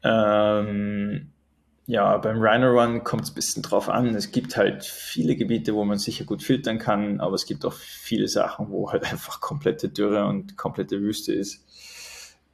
Ähm, 0.02 1.32
ja, 1.90 2.16
beim 2.18 2.40
Rhino 2.40 2.70
Run 2.70 3.02
kommt 3.02 3.24
es 3.24 3.32
ein 3.32 3.34
bisschen 3.34 3.64
drauf 3.64 3.88
an. 3.88 4.14
Es 4.14 4.30
gibt 4.30 4.56
halt 4.56 4.84
viele 4.84 5.34
Gebiete, 5.34 5.74
wo 5.74 5.84
man 5.84 5.98
sicher 5.98 6.24
gut 6.24 6.40
filtern 6.40 6.78
kann, 6.78 7.18
aber 7.18 7.34
es 7.34 7.46
gibt 7.46 7.64
auch 7.64 7.72
viele 7.72 8.28
Sachen, 8.28 8.70
wo 8.70 8.92
halt 8.92 9.02
einfach 9.10 9.40
komplette 9.40 9.88
Dürre 9.88 10.26
und 10.26 10.56
komplette 10.56 11.00
Wüste 11.00 11.32
ist. 11.32 11.66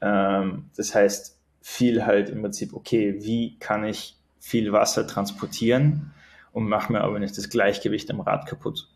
Ähm, 0.00 0.70
das 0.74 0.94
heißt, 0.94 1.38
viel 1.60 2.06
halt 2.06 2.30
im 2.30 2.40
Prinzip, 2.40 2.72
okay, 2.72 3.16
wie 3.18 3.58
kann 3.58 3.84
ich 3.84 4.16
viel 4.40 4.72
Wasser 4.72 5.06
transportieren 5.06 6.14
und 6.52 6.66
mache 6.66 6.90
mir 6.90 7.02
aber 7.02 7.18
nicht 7.18 7.36
das 7.36 7.50
Gleichgewicht 7.50 8.10
am 8.10 8.22
Rad 8.22 8.46
kaputt. 8.46 8.88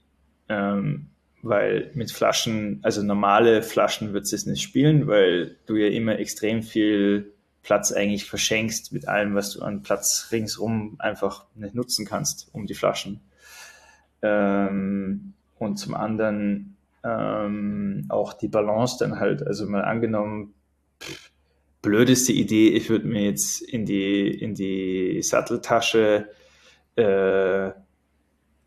Ähm, 0.48 1.10
weil 1.42 1.90
mit 1.92 2.12
Flaschen, 2.12 2.80
also 2.82 3.02
normale 3.02 3.62
Flaschen 3.62 4.14
wird 4.14 4.24
es 4.32 4.46
nicht 4.46 4.62
spielen, 4.62 5.06
weil 5.06 5.58
du 5.66 5.76
ja 5.76 5.88
immer 5.88 6.18
extrem 6.18 6.62
viel 6.62 7.34
Platz 7.62 7.92
eigentlich 7.92 8.24
verschenkst 8.24 8.92
mit 8.92 9.06
allem, 9.08 9.34
was 9.34 9.52
du 9.52 9.62
an 9.62 9.82
Platz 9.82 10.28
ringsrum 10.32 10.96
einfach 10.98 11.46
nicht 11.54 11.74
nutzen 11.74 12.06
kannst, 12.06 12.48
um 12.52 12.66
die 12.66 12.74
Flaschen. 12.74 13.20
Ähm, 14.22 15.34
und 15.58 15.76
zum 15.76 15.94
anderen 15.94 16.76
ähm, 17.04 18.06
auch 18.08 18.32
die 18.32 18.48
Balance 18.48 18.96
dann 18.98 19.20
halt, 19.20 19.46
also 19.46 19.66
mal 19.66 19.84
angenommen, 19.84 20.54
pff, 21.02 21.30
blödeste 21.82 22.32
Idee, 22.32 22.68
ich 22.70 22.90
würde 22.90 23.06
mir 23.06 23.24
jetzt 23.24 23.62
in 23.62 23.84
die, 23.84 24.28
in 24.28 24.54
die 24.54 25.22
Satteltasche 25.22 26.28
äh, 26.96 27.70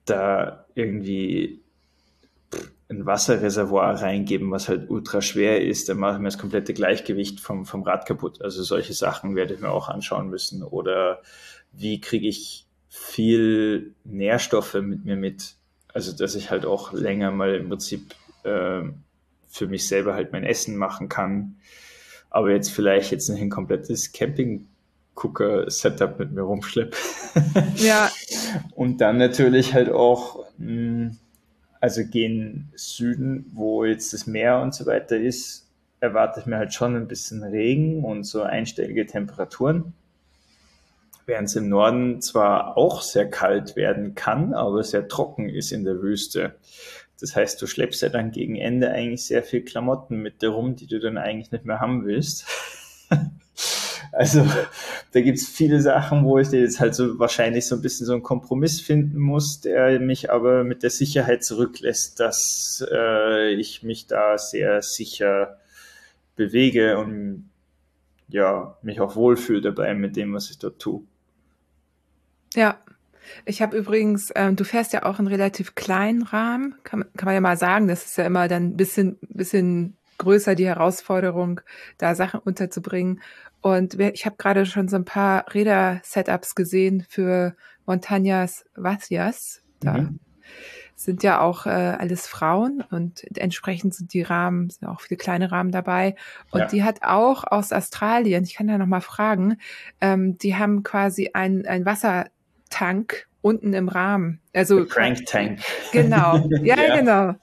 da 0.06 0.66
irgendwie 0.76 1.63
ein 2.94 3.06
Wasserreservoir 3.06 4.02
reingeben, 4.02 4.52
was 4.52 4.70
halt 4.70 4.90
ultra 4.90 5.22
schwer 5.22 5.62
ist, 5.62 5.90
dann 5.90 5.98
mache 5.98 6.14
ich 6.14 6.20
mir 6.20 6.26
das 6.26 6.38
komplette 6.38 6.74
Gleichgewicht 6.74 7.40
vom, 7.40 7.66
vom 7.66 7.84
Rad 7.84 8.06
kaputt. 8.06 8.42
Also 8.42 8.64
solche 8.64 8.94
Sachen 8.94 9.36
werde 9.36 9.54
ich 9.54 9.60
mir 9.60 9.72
auch 9.72 9.90
anschauen 9.90 10.30
müssen. 10.30 10.64
Oder 10.64 11.22
wie 11.72 12.00
kriege 12.02 12.28
ich 12.28 12.66
viel 12.90 13.94
Nährstoffe 14.04 14.76
mit 14.76 15.06
mir 15.06 15.16
mit? 15.16 15.56
Also 15.94 16.16
dass 16.16 16.36
ich 16.36 16.52
halt 16.52 16.66
auch 16.66 16.94
länger 16.94 17.32
mal 17.32 17.56
im 17.56 17.70
Prinzip 17.70 18.16
äh, 18.44 18.84
für 19.50 19.68
mich 19.68 19.88
selber 19.88 20.14
halt 20.14 20.32
mein 20.32 20.44
Essen 20.44 20.78
machen 20.78 21.10
kann. 21.10 21.58
Aber 22.30 22.52
jetzt 22.52 22.72
vielleicht 22.72 23.12
jetzt 23.12 23.30
nicht 23.30 23.42
ein 23.42 23.50
komplettes 23.50 24.12
Camping 24.12 24.68
Gucker-Setup 25.16 26.18
mit 26.18 26.32
mir 26.32 26.42
rumschlepp. 26.42 26.96
Ja. 27.76 28.12
Und 28.76 29.02
dann 29.02 29.18
natürlich 29.18 29.74
halt 29.74 29.92
auch 29.92 30.46
mh, 30.58 30.68
hm, 30.68 31.18
also 31.84 32.06
gehen 32.06 32.72
Süden, 32.76 33.52
wo 33.52 33.84
jetzt 33.84 34.14
das 34.14 34.26
Meer 34.26 34.62
und 34.62 34.74
so 34.74 34.86
weiter 34.86 35.18
ist, 35.18 35.68
erwarte 36.00 36.40
ich 36.40 36.46
mir 36.46 36.56
halt 36.56 36.74
schon 36.74 36.96
ein 36.96 37.10
bisschen 37.10 37.44
Regen 37.44 38.06
und 38.06 38.24
so 38.24 38.42
einstellige 38.42 39.06
Temperaturen. 39.06 39.92
Während 41.26 41.50
es 41.50 41.58
im 41.58 41.68
Norden 41.68 42.22
zwar 42.22 42.78
auch 42.78 43.02
sehr 43.02 43.30
kalt 43.30 43.76
werden 43.76 44.16
kann, 44.16 44.54
aber 44.54 44.82
sehr 44.86 45.10
trocken 45.10 45.50
ist 45.50 45.74
in 45.74 45.84
der 45.84 46.02
Wüste. 46.02 46.56
Das 47.20 47.36
heißt, 47.36 47.62
du 47.62 47.68
schleppst 47.68 48.02
ja 48.02 48.08
dann 48.08 48.32
gegen 48.32 48.56
Ende 48.56 48.90
eigentlich 48.90 49.26
sehr 49.26 49.44
viel 49.44 49.66
Klamotten 49.66 50.22
mit 50.22 50.42
dir 50.42 50.52
rum, 50.52 50.78
die 50.78 50.88
du 50.88 51.02
dann 51.02 51.18
eigentlich 51.18 51.52
nicht 51.52 51.66
mehr 51.66 51.82
haben 51.82 52.06
willst. 52.06 52.46
Also 54.14 54.46
da 55.12 55.22
gibt's 55.22 55.48
viele 55.48 55.82
Sachen, 55.82 56.24
wo 56.24 56.38
ich 56.38 56.52
jetzt 56.52 56.80
halt 56.80 56.94
so 56.94 57.18
wahrscheinlich 57.18 57.68
so 57.68 57.76
ein 57.76 57.82
bisschen 57.82 58.06
so 58.06 58.14
einen 58.14 58.22
Kompromiss 58.22 58.80
finden 58.80 59.20
muss, 59.20 59.60
der 59.60 60.00
mich 60.00 60.32
aber 60.32 60.64
mit 60.64 60.84
der 60.84 60.92
Sicherheit 60.92 61.44
zurücklässt, 61.44 62.20
dass 62.20 62.86
äh, 62.92 63.54
ich 63.56 63.82
mich 63.82 64.06
da 64.06 64.38
sehr 64.38 64.84
sicher 64.84 65.58
bewege 66.36 67.00
und 67.00 67.50
ja, 68.30 68.78
mich 68.84 69.02
auch 69.02 69.16
wohlfühle 69.16 69.62
dabei 69.62 69.96
mit 69.96 70.16
dem, 70.16 70.34
was 70.34 70.50
ich 70.52 70.60
dort 70.60 70.80
tue. 70.80 71.02
Ja, 72.54 72.78
ich 73.46 73.62
habe 73.62 73.78
übrigens, 73.78 74.32
ähm, 74.36 74.56
du 74.56 74.64
fährst 74.64 74.94
ja 74.94 75.04
auch 75.04 75.18
einen 75.18 75.28
relativ 75.28 75.74
kleinen 75.74 76.22
Rahmen, 76.22 76.76
kann, 76.84 77.06
kann 77.18 77.26
man 77.26 77.34
ja 77.34 77.42
mal 77.42 77.58
sagen, 77.58 77.88
das 77.88 78.06
ist 78.06 78.18
ja 78.18 78.26
immer 78.26 78.48
dann 78.48 78.70
ein 78.70 78.78
bisschen, 78.78 79.18
bisschen 79.22 79.98
größer 80.18 80.56
die 80.56 80.66
Herausforderung, 80.66 81.62
da 81.98 82.16
Sachen 82.16 82.40
unterzubringen. 82.40 83.22
Und 83.64 83.98
ich 83.98 84.26
habe 84.26 84.36
gerade 84.36 84.66
schon 84.66 84.90
so 84.90 84.98
ein 84.98 85.06
paar 85.06 85.46
Räder-Setups 85.54 86.54
gesehen 86.54 87.06
für 87.08 87.56
Montañas 87.88 88.66
Vacias. 88.76 89.62
Da 89.80 90.00
mhm. 90.00 90.20
sind 90.98 91.24
ja 91.24 91.40
auch 91.40 91.66
äh, 91.66 91.70
alles 91.70 92.28
Frauen 92.28 92.84
und 92.92 93.24
entsprechend 93.38 93.96
sind 93.96 94.14
die 94.14 94.22
Rahmen, 94.22 94.70
sind 94.70 94.86
auch 94.86 95.00
viele 95.00 95.18
kleine 95.18 95.54
Rahmen 95.54 95.72
dabei. 95.72 96.16
Und 96.52 96.60
ja. 96.60 96.66
die 96.68 96.84
hat 96.84 97.04
auch 97.04 97.46
aus 97.46 97.72
Australien, 97.72 98.44
ich 98.44 98.56
kann 98.56 98.68
da 98.68 98.78
nochmal 98.78 99.00
fragen, 99.00 99.58
ähm, 100.02 100.38
die 100.38 100.58
haben 100.58 100.84
quasi 100.84 101.30
ein, 101.34 101.66
ein 101.66 101.86
Wassertank 101.86 103.30
unten 103.42 103.72
im 103.72 103.88
Rahmen. 103.88 104.42
Also 104.54 104.86
Crank 104.86 105.26
Tank. 105.26 105.62
Genau. 105.94 106.50
Ja, 106.64 106.78
ja. 106.78 106.98
genau. 106.98 107.36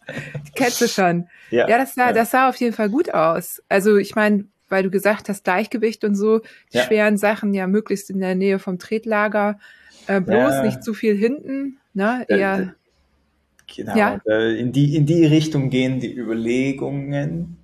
Die 0.47 0.53
kennst 0.55 0.83
du 0.83 0.89
schon. 0.89 1.29
Ja, 1.51 1.67
ja, 1.67 1.79
das 1.79 1.95
sah, 1.95 2.09
ja. 2.09 2.13
das 2.13 2.31
sah 2.31 2.51
auf 2.51 2.57
jeden 2.57 2.75
Fall 2.75 2.91
gut 2.91 3.15
aus. 3.15 3.63
Also 3.71 3.97
ich 3.97 4.15
meine, 4.15 4.45
weil 4.71 4.83
du 4.83 4.91
gesagt 4.91 5.29
hast, 5.29 5.45
Gleichgewicht 5.45 6.05
und 6.05 6.15
so, 6.15 6.41
die 6.73 6.79
ja. 6.79 6.85
schweren 6.85 7.17
Sachen 7.17 7.53
ja 7.53 7.67
möglichst 7.67 8.11
in 8.11 8.21
der 8.21 8.35
Nähe 8.35 8.59
vom 8.59 8.79
Tretlager, 8.79 9.59
äh, 10.07 10.21
bloß 10.21 10.55
ja. 10.55 10.63
nicht 10.63 10.83
zu 10.83 10.95
viel 10.95 11.17
hinten, 11.17 11.79
ne? 11.93 12.25
Eher. 12.29 12.75
Genau, 13.75 13.97
ja. 13.97 14.21
in, 14.25 14.73
die, 14.73 14.97
in 14.97 15.07
die 15.07 15.25
Richtung 15.27 15.71
gehen 15.71 16.01
die 16.01 16.13
Überlegungen. 16.13 17.57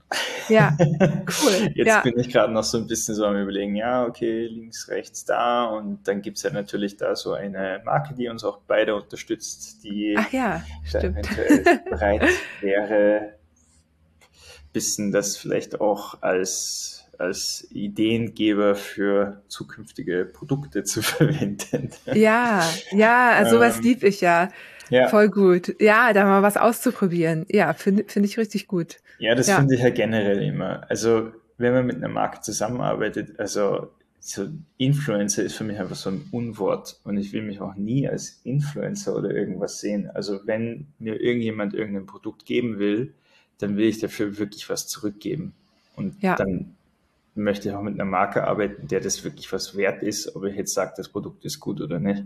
Ja, 0.48 0.76
cool. 0.80 1.72
Jetzt 1.74 1.88
ja. 1.88 2.00
bin 2.02 2.18
ich 2.18 2.28
gerade 2.28 2.52
noch 2.52 2.62
so 2.62 2.78
ein 2.78 2.86
bisschen 2.86 3.16
so 3.16 3.24
am 3.24 3.36
Überlegen, 3.36 3.74
ja, 3.74 4.06
okay, 4.06 4.46
links, 4.46 4.88
rechts 4.88 5.24
da 5.24 5.64
und 5.64 6.06
dann 6.06 6.22
gibt 6.22 6.36
es 6.36 6.44
ja 6.44 6.50
natürlich 6.50 6.96
da 6.96 7.16
so 7.16 7.32
eine 7.32 7.82
Marke, 7.84 8.14
die 8.14 8.28
uns 8.28 8.44
auch 8.44 8.60
beide 8.68 8.94
unterstützt, 8.94 9.82
die 9.82 10.14
Ach 10.16 10.32
ja, 10.32 10.62
stimmt. 10.84 11.28
bereit 11.90 12.22
wäre, 12.60 13.32
bisschen 14.72 15.10
das 15.10 15.36
vielleicht 15.36 15.80
auch 15.80 16.22
als 16.22 16.95
als 17.18 17.66
Ideengeber 17.70 18.74
für 18.74 19.42
zukünftige 19.48 20.24
Produkte 20.24 20.84
zu 20.84 21.02
verwenden. 21.02 21.90
Ja, 22.14 22.68
ja, 22.90 23.48
sowas 23.48 23.78
ähm, 23.78 23.82
lieb 23.82 24.02
ich 24.02 24.20
ja. 24.20 24.50
Ja. 24.88 25.08
Voll 25.08 25.30
gut. 25.30 25.74
Ja, 25.80 26.12
da 26.12 26.24
mal 26.24 26.42
was 26.42 26.56
auszuprobieren. 26.56 27.44
Ja, 27.48 27.72
finde 27.72 28.04
find 28.06 28.24
ich 28.24 28.38
richtig 28.38 28.68
gut. 28.68 28.98
Ja, 29.18 29.34
das 29.34 29.48
ja. 29.48 29.56
finde 29.56 29.74
ich 29.74 29.80
ja 29.80 29.90
generell 29.90 30.40
immer. 30.42 30.88
Also, 30.88 31.32
wenn 31.58 31.72
man 31.72 31.86
mit 31.86 31.96
einer 31.96 32.08
Marke 32.08 32.40
zusammenarbeitet, 32.40 33.40
also 33.40 33.88
so 34.26 34.48
Influencer 34.76 35.44
ist 35.44 35.54
für 35.54 35.64
mich 35.64 35.78
einfach 35.78 35.96
so 35.96 36.10
ein 36.10 36.28
Unwort 36.32 36.98
und 37.04 37.16
ich 37.16 37.32
will 37.32 37.42
mich 37.42 37.60
auch 37.60 37.76
nie 37.76 38.08
als 38.08 38.40
Influencer 38.42 39.16
oder 39.16 39.30
irgendwas 39.30 39.80
sehen. 39.80 40.10
Also 40.12 40.40
wenn 40.46 40.88
mir 40.98 41.20
irgendjemand 41.20 41.74
irgendein 41.74 42.06
Produkt 42.06 42.44
geben 42.44 42.78
will, 42.78 43.14
dann 43.58 43.76
will 43.76 43.86
ich 43.86 44.00
dafür 44.00 44.36
wirklich 44.38 44.68
was 44.68 44.88
zurückgeben. 44.88 45.54
Und 45.94 46.20
ja. 46.22 46.34
dann 46.34 46.75
möchte 47.36 47.68
ich 47.68 47.74
auch 47.74 47.82
mit 47.82 47.94
einer 47.94 48.04
Marke 48.04 48.46
arbeiten, 48.46 48.88
der 48.88 49.00
das 49.00 49.24
wirklich 49.24 49.52
was 49.52 49.76
wert 49.76 50.02
ist, 50.02 50.34
ob 50.34 50.44
ich 50.44 50.56
jetzt 50.56 50.74
sage, 50.74 50.94
das 50.96 51.08
Produkt 51.08 51.44
ist 51.44 51.60
gut 51.60 51.80
oder 51.80 51.98
nicht. 51.98 52.24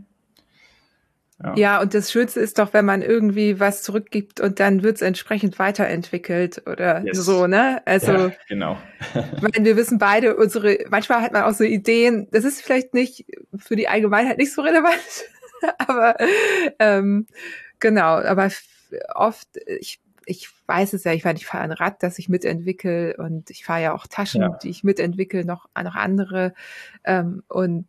Ja. 1.42 1.54
ja, 1.56 1.80
und 1.80 1.94
das 1.94 2.12
Schönste 2.12 2.38
ist 2.40 2.58
doch, 2.58 2.74
wenn 2.74 2.84
man 2.84 3.00
irgendwie 3.00 3.58
was 3.58 3.82
zurückgibt 3.82 4.40
und 4.40 4.60
dann 4.60 4.82
wird 4.82 4.96
es 4.96 5.02
entsprechend 5.02 5.58
weiterentwickelt 5.58 6.62
oder 6.66 7.02
yes. 7.02 7.16
so, 7.16 7.46
ne? 7.46 7.80
Also 7.86 8.12
ja, 8.12 8.32
genau. 8.46 8.76
weil 9.14 9.64
wir 9.64 9.76
wissen 9.78 9.98
beide, 9.98 10.36
unsere, 10.36 10.80
manchmal 10.90 11.22
hat 11.22 11.32
man 11.32 11.44
auch 11.44 11.54
so 11.54 11.64
Ideen, 11.64 12.28
das 12.30 12.44
ist 12.44 12.60
vielleicht 12.60 12.92
nicht 12.92 13.24
für 13.56 13.74
die 13.74 13.88
Allgemeinheit 13.88 14.36
nicht 14.36 14.52
so 14.52 14.60
relevant, 14.60 15.24
aber 15.78 16.16
ähm, 16.78 17.26
genau, 17.78 18.18
aber 18.18 18.50
oft, 19.14 19.48
ich 19.66 19.98
ich 20.26 20.48
weiß 20.66 20.92
es 20.92 21.04
ja, 21.04 21.12
ich, 21.12 21.24
ich 21.24 21.46
fahre 21.46 21.64
ein 21.64 21.72
Rad, 21.72 22.02
das 22.02 22.18
ich 22.18 22.28
mitentwickle 22.28 23.16
und 23.16 23.50
ich 23.50 23.64
fahre 23.64 23.82
ja 23.82 23.94
auch 23.94 24.06
Taschen, 24.06 24.42
ja. 24.42 24.58
die 24.62 24.70
ich 24.70 24.84
mitentwickle, 24.84 25.44
noch, 25.44 25.68
noch 25.82 25.94
andere. 25.94 26.54
Ähm, 27.04 27.42
und 27.48 27.86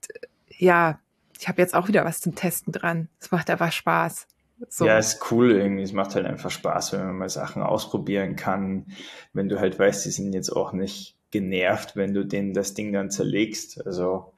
ja, 0.58 1.00
ich 1.40 1.48
habe 1.48 1.62
jetzt 1.62 1.74
auch 1.74 1.88
wieder 1.88 2.06
was 2.06 2.22
zum 2.22 2.36
Testen 2.36 2.72
dran. 2.72 3.10
Es 3.20 3.32
macht 3.32 3.50
einfach 3.50 3.72
Spaß. 3.72 4.28
So. 4.70 4.86
Ja, 4.86 5.00
ist 5.00 5.32
cool 5.32 5.52
irgendwie. 5.52 5.84
Es 5.84 5.94
macht 5.94 6.16
halt 6.16 6.26
einfach 6.26 6.52
Spaß, 6.52 6.94
wenn 6.94 7.06
man 7.06 7.18
mal 7.18 7.30
Sachen 7.30 7.64
ausprobieren 7.64 8.36
kann. 8.36 8.86
Wenn 9.34 9.50
du 9.50 9.60
halt 9.60 9.80
weißt, 9.80 10.06
die 10.06 10.12
sind 10.12 10.34
jetzt 10.34 10.52
auch 10.52 10.72
nicht 10.72 11.18
genervt, 11.32 11.96
wenn 11.96 12.14
du 12.14 12.26
denen 12.26 12.54
das 12.54 12.74
Ding 12.74 12.94
dann 12.94 13.10
zerlegst. 13.10 13.86
Also 13.86 14.34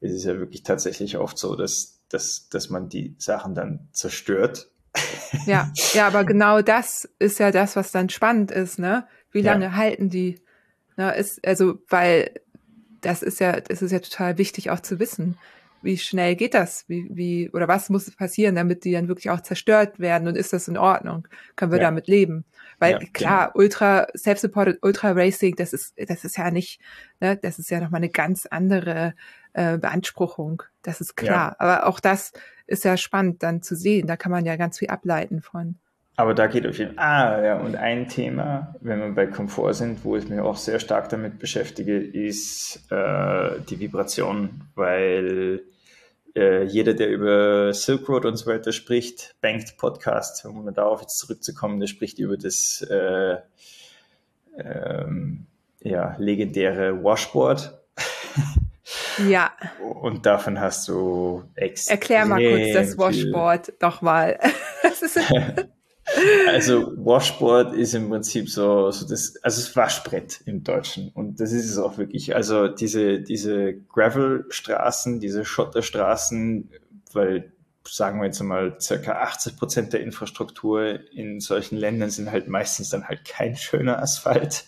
es 0.00 0.12
ist 0.12 0.24
ja 0.24 0.38
wirklich 0.38 0.62
tatsächlich 0.62 1.18
oft 1.18 1.36
so, 1.36 1.56
dass, 1.56 2.00
dass, 2.08 2.48
dass 2.48 2.70
man 2.70 2.88
die 2.88 3.16
Sachen 3.18 3.54
dann 3.54 3.88
zerstört 3.92 4.70
ja, 5.46 5.72
ja, 5.92 6.06
aber 6.06 6.24
genau 6.24 6.62
das 6.62 7.08
ist 7.18 7.38
ja 7.38 7.50
das, 7.50 7.76
was 7.76 7.92
dann 7.92 8.08
spannend 8.08 8.50
ist, 8.50 8.78
ne? 8.78 9.06
Wie 9.30 9.42
lange 9.42 9.66
ja. 9.66 9.72
halten 9.72 10.10
die? 10.10 10.40
Ne, 10.96 11.14
ist, 11.14 11.46
also, 11.46 11.78
weil 11.88 12.30
das 13.00 13.22
ist 13.22 13.40
ja, 13.40 13.60
das 13.60 13.82
ist 13.82 13.92
ja 13.92 14.00
total 14.00 14.38
wichtig 14.38 14.70
auch 14.70 14.80
zu 14.80 14.98
wissen. 14.98 15.38
Wie 15.82 15.98
schnell 15.98 16.34
geht 16.34 16.54
das? 16.54 16.84
Wie, 16.88 17.06
wie, 17.10 17.50
oder 17.50 17.68
was 17.68 17.90
muss 17.90 18.10
passieren, 18.10 18.56
damit 18.56 18.84
die 18.84 18.92
dann 18.92 19.08
wirklich 19.08 19.30
auch 19.30 19.40
zerstört 19.40 20.00
werden? 20.00 20.26
Und 20.26 20.36
ist 20.36 20.52
das 20.52 20.68
in 20.68 20.78
Ordnung? 20.78 21.28
Können 21.54 21.70
wir 21.70 21.78
ja. 21.78 21.84
damit 21.84 22.08
leben? 22.08 22.44
Weil 22.78 22.92
ja, 22.92 22.98
klar, 23.12 23.46
genau. 23.52 23.58
Ultra, 23.62 24.06
Self-Supported 24.16 24.78
Ultra 24.82 25.12
Racing, 25.12 25.54
das 25.54 25.72
ist, 25.72 25.94
das 25.96 26.24
ist 26.24 26.38
ja 26.38 26.50
nicht, 26.50 26.80
ne, 27.20 27.36
das 27.36 27.58
ist 27.58 27.70
ja 27.70 27.80
nochmal 27.80 28.00
eine 28.00 28.10
ganz 28.10 28.46
andere 28.46 29.14
äh, 29.52 29.78
Beanspruchung. 29.78 30.62
Das 30.82 31.00
ist 31.00 31.16
klar. 31.16 31.56
Aber 31.58 31.86
auch 31.86 32.00
das 32.00 32.32
ist 32.66 32.84
ja 32.84 32.96
spannend 32.96 33.42
dann 33.42 33.62
zu 33.62 33.76
sehen. 33.76 34.06
Da 34.06 34.16
kann 34.16 34.32
man 34.32 34.44
ja 34.44 34.56
ganz 34.56 34.78
viel 34.78 34.88
ableiten 34.88 35.40
von. 35.40 35.76
Aber 36.16 36.32
da 36.32 36.46
geht 36.46 36.66
auf 36.66 36.78
jeden 36.78 36.94
Fall. 36.94 37.04
Ah, 37.04 37.44
ja, 37.44 37.58
und 37.58 37.76
ein 37.76 38.08
Thema, 38.08 38.74
wenn 38.80 39.00
wir 39.00 39.10
bei 39.10 39.26
Komfort 39.26 39.74
sind, 39.74 40.02
wo 40.02 40.16
ich 40.16 40.28
mich 40.28 40.40
auch 40.40 40.56
sehr 40.56 40.80
stark 40.80 41.10
damit 41.10 41.38
beschäftige, 41.38 41.98
ist 41.98 42.90
äh, 42.90 43.60
die 43.68 43.78
Vibration, 43.78 44.62
weil 44.74 45.62
äh, 46.34 46.64
jeder, 46.64 46.94
der 46.94 47.10
über 47.10 47.74
Silk 47.74 48.08
Road 48.08 48.24
und 48.24 48.36
so 48.36 48.50
weiter 48.50 48.72
spricht, 48.72 49.36
Banked 49.42 49.76
Podcast, 49.76 50.46
um 50.46 50.72
darauf 50.72 51.02
jetzt 51.02 51.18
zurückzukommen, 51.18 51.80
der 51.80 51.86
spricht 51.86 52.18
über 52.18 52.38
das 52.38 52.80
äh, 52.90 53.36
ähm, 54.56 55.46
ja, 55.82 56.16
legendäre 56.18 57.02
Washboard. 57.02 57.75
Ja. 59.28 59.52
Und 60.00 60.26
davon 60.26 60.60
hast 60.60 60.88
du 60.88 61.44
extrem 61.54 61.94
Erklär 61.94 62.26
mal 62.26 62.40
kurz 62.40 62.72
das 62.74 62.98
Washboard 62.98 63.72
doch 63.80 64.02
mal. 64.02 64.38
also 66.48 66.92
Washboard 66.96 67.74
ist 67.74 67.94
im 67.94 68.08
Prinzip 68.08 68.48
so, 68.48 68.90
so 68.90 69.06
das, 69.06 69.36
also 69.42 69.60
das 69.60 69.76
Waschbrett 69.76 70.40
im 70.46 70.62
Deutschen. 70.62 71.10
Und 71.10 71.40
das 71.40 71.52
ist 71.52 71.70
es 71.70 71.78
auch 71.78 71.98
wirklich. 71.98 72.34
Also 72.34 72.68
diese, 72.68 73.20
diese 73.20 73.74
Gravelstraßen, 73.74 75.20
diese 75.20 75.44
Schotterstraßen, 75.44 76.70
weil 77.12 77.52
sagen 77.88 78.20
wir 78.20 78.26
jetzt 78.26 78.42
mal, 78.42 78.76
circa 78.80 79.12
80 79.12 79.56
Prozent 79.56 79.92
der 79.92 80.00
Infrastruktur 80.00 81.00
in 81.12 81.40
solchen 81.40 81.76
Ländern 81.76 82.10
sind 82.10 82.30
halt 82.30 82.48
meistens 82.48 82.90
dann 82.90 83.06
halt 83.06 83.24
kein 83.24 83.56
schöner 83.56 84.02
Asphalt, 84.02 84.64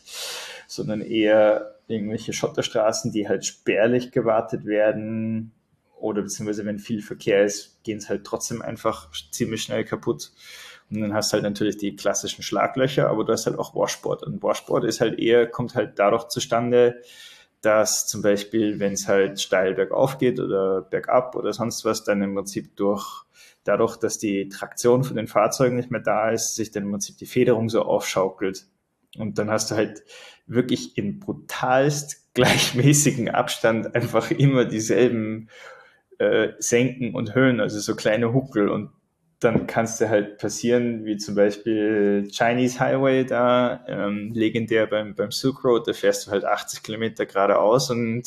sondern 0.78 1.00
eher 1.00 1.76
irgendwelche 1.88 2.32
Schotterstraßen, 2.32 3.12
die 3.12 3.28
halt 3.28 3.44
spärlich 3.44 4.12
gewartet 4.12 4.64
werden 4.64 5.52
oder 5.96 6.22
beziehungsweise 6.22 6.64
wenn 6.64 6.78
viel 6.78 7.02
Verkehr 7.02 7.44
ist, 7.44 7.82
gehen 7.82 7.98
es 7.98 8.08
halt 8.08 8.24
trotzdem 8.24 8.62
einfach 8.62 9.10
ziemlich 9.30 9.62
schnell 9.62 9.84
kaputt. 9.84 10.32
Und 10.90 11.00
dann 11.00 11.12
hast 11.12 11.32
du 11.32 11.34
halt 11.34 11.42
natürlich 11.42 11.76
die 11.76 11.96
klassischen 11.96 12.42
Schlaglöcher, 12.42 13.10
aber 13.10 13.24
du 13.24 13.32
hast 13.32 13.46
halt 13.46 13.58
auch 13.58 13.74
Washboard. 13.74 14.22
Und 14.22 14.42
Washboard 14.42 14.84
ist 14.84 15.00
halt 15.00 15.18
eher, 15.18 15.46
kommt 15.46 15.74
halt 15.74 15.98
dadurch 15.98 16.28
zustande, 16.28 17.02
dass 17.60 18.06
zum 18.06 18.22
Beispiel, 18.22 18.78
wenn 18.78 18.92
es 18.92 19.08
halt 19.08 19.40
steil 19.40 19.74
bergauf 19.74 20.18
geht 20.18 20.38
oder 20.40 20.82
bergab 20.82 21.34
oder 21.34 21.52
sonst 21.52 21.84
was, 21.84 22.04
dann 22.04 22.22
im 22.22 22.34
Prinzip 22.34 22.76
durch 22.76 23.24
dadurch, 23.64 23.96
dass 23.96 24.18
die 24.18 24.48
Traktion 24.48 25.04
von 25.04 25.16
den 25.16 25.26
Fahrzeugen 25.26 25.76
nicht 25.76 25.90
mehr 25.90 26.00
da 26.00 26.30
ist, 26.30 26.54
sich 26.54 26.70
dann 26.70 26.84
im 26.84 26.92
Prinzip 26.92 27.18
die 27.18 27.26
Federung 27.26 27.68
so 27.68 27.82
aufschaukelt. 27.82 28.66
Und 29.16 29.38
dann 29.38 29.50
hast 29.50 29.70
du 29.70 29.76
halt 29.76 30.02
wirklich 30.46 30.96
in 30.98 31.18
brutalst 31.18 32.24
gleichmäßigen 32.34 33.28
Abstand 33.30 33.94
einfach 33.94 34.30
immer 34.30 34.64
dieselben 34.64 35.48
äh, 36.18 36.50
Senken 36.58 37.14
und 37.14 37.34
Höhen, 37.34 37.60
also 37.60 37.80
so 37.80 37.96
kleine 37.96 38.32
Huckel 38.32 38.68
und 38.68 38.90
dann 39.40 39.68
kann 39.68 39.84
es 39.84 39.98
dir 39.98 40.08
halt 40.08 40.38
passieren, 40.38 41.04
wie 41.04 41.16
zum 41.16 41.36
Beispiel 41.36 42.28
Chinese 42.30 42.80
Highway 42.80 43.24
da, 43.24 43.84
ähm, 43.86 44.32
legendär 44.34 44.86
beim, 44.88 45.14
beim 45.14 45.30
Silk 45.30 45.64
Road, 45.64 45.86
da 45.86 45.92
fährst 45.92 46.26
du 46.26 46.32
halt 46.32 46.44
80 46.44 46.82
Kilometer 46.82 47.24
geradeaus 47.24 47.90
und 47.90 48.24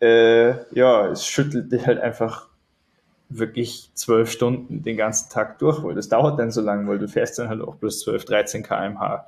äh, 0.00 0.54
ja, 0.74 1.08
es 1.08 1.26
schüttelt 1.26 1.70
dich 1.70 1.86
halt 1.86 2.00
einfach 2.00 2.48
wirklich 3.28 3.90
zwölf 3.94 4.30
Stunden 4.32 4.82
den 4.82 4.96
ganzen 4.96 5.30
Tag 5.30 5.58
durch, 5.60 5.82
weil 5.84 5.94
das 5.94 6.08
dauert 6.08 6.38
dann 6.40 6.50
so 6.50 6.60
lang, 6.60 6.88
weil 6.88 6.98
du 6.98 7.06
fährst 7.06 7.38
dann 7.38 7.48
halt 7.48 7.60
auch 7.60 7.78
plus 7.78 8.00
12, 8.00 8.24
13 8.24 8.62
kmh. 8.64 9.26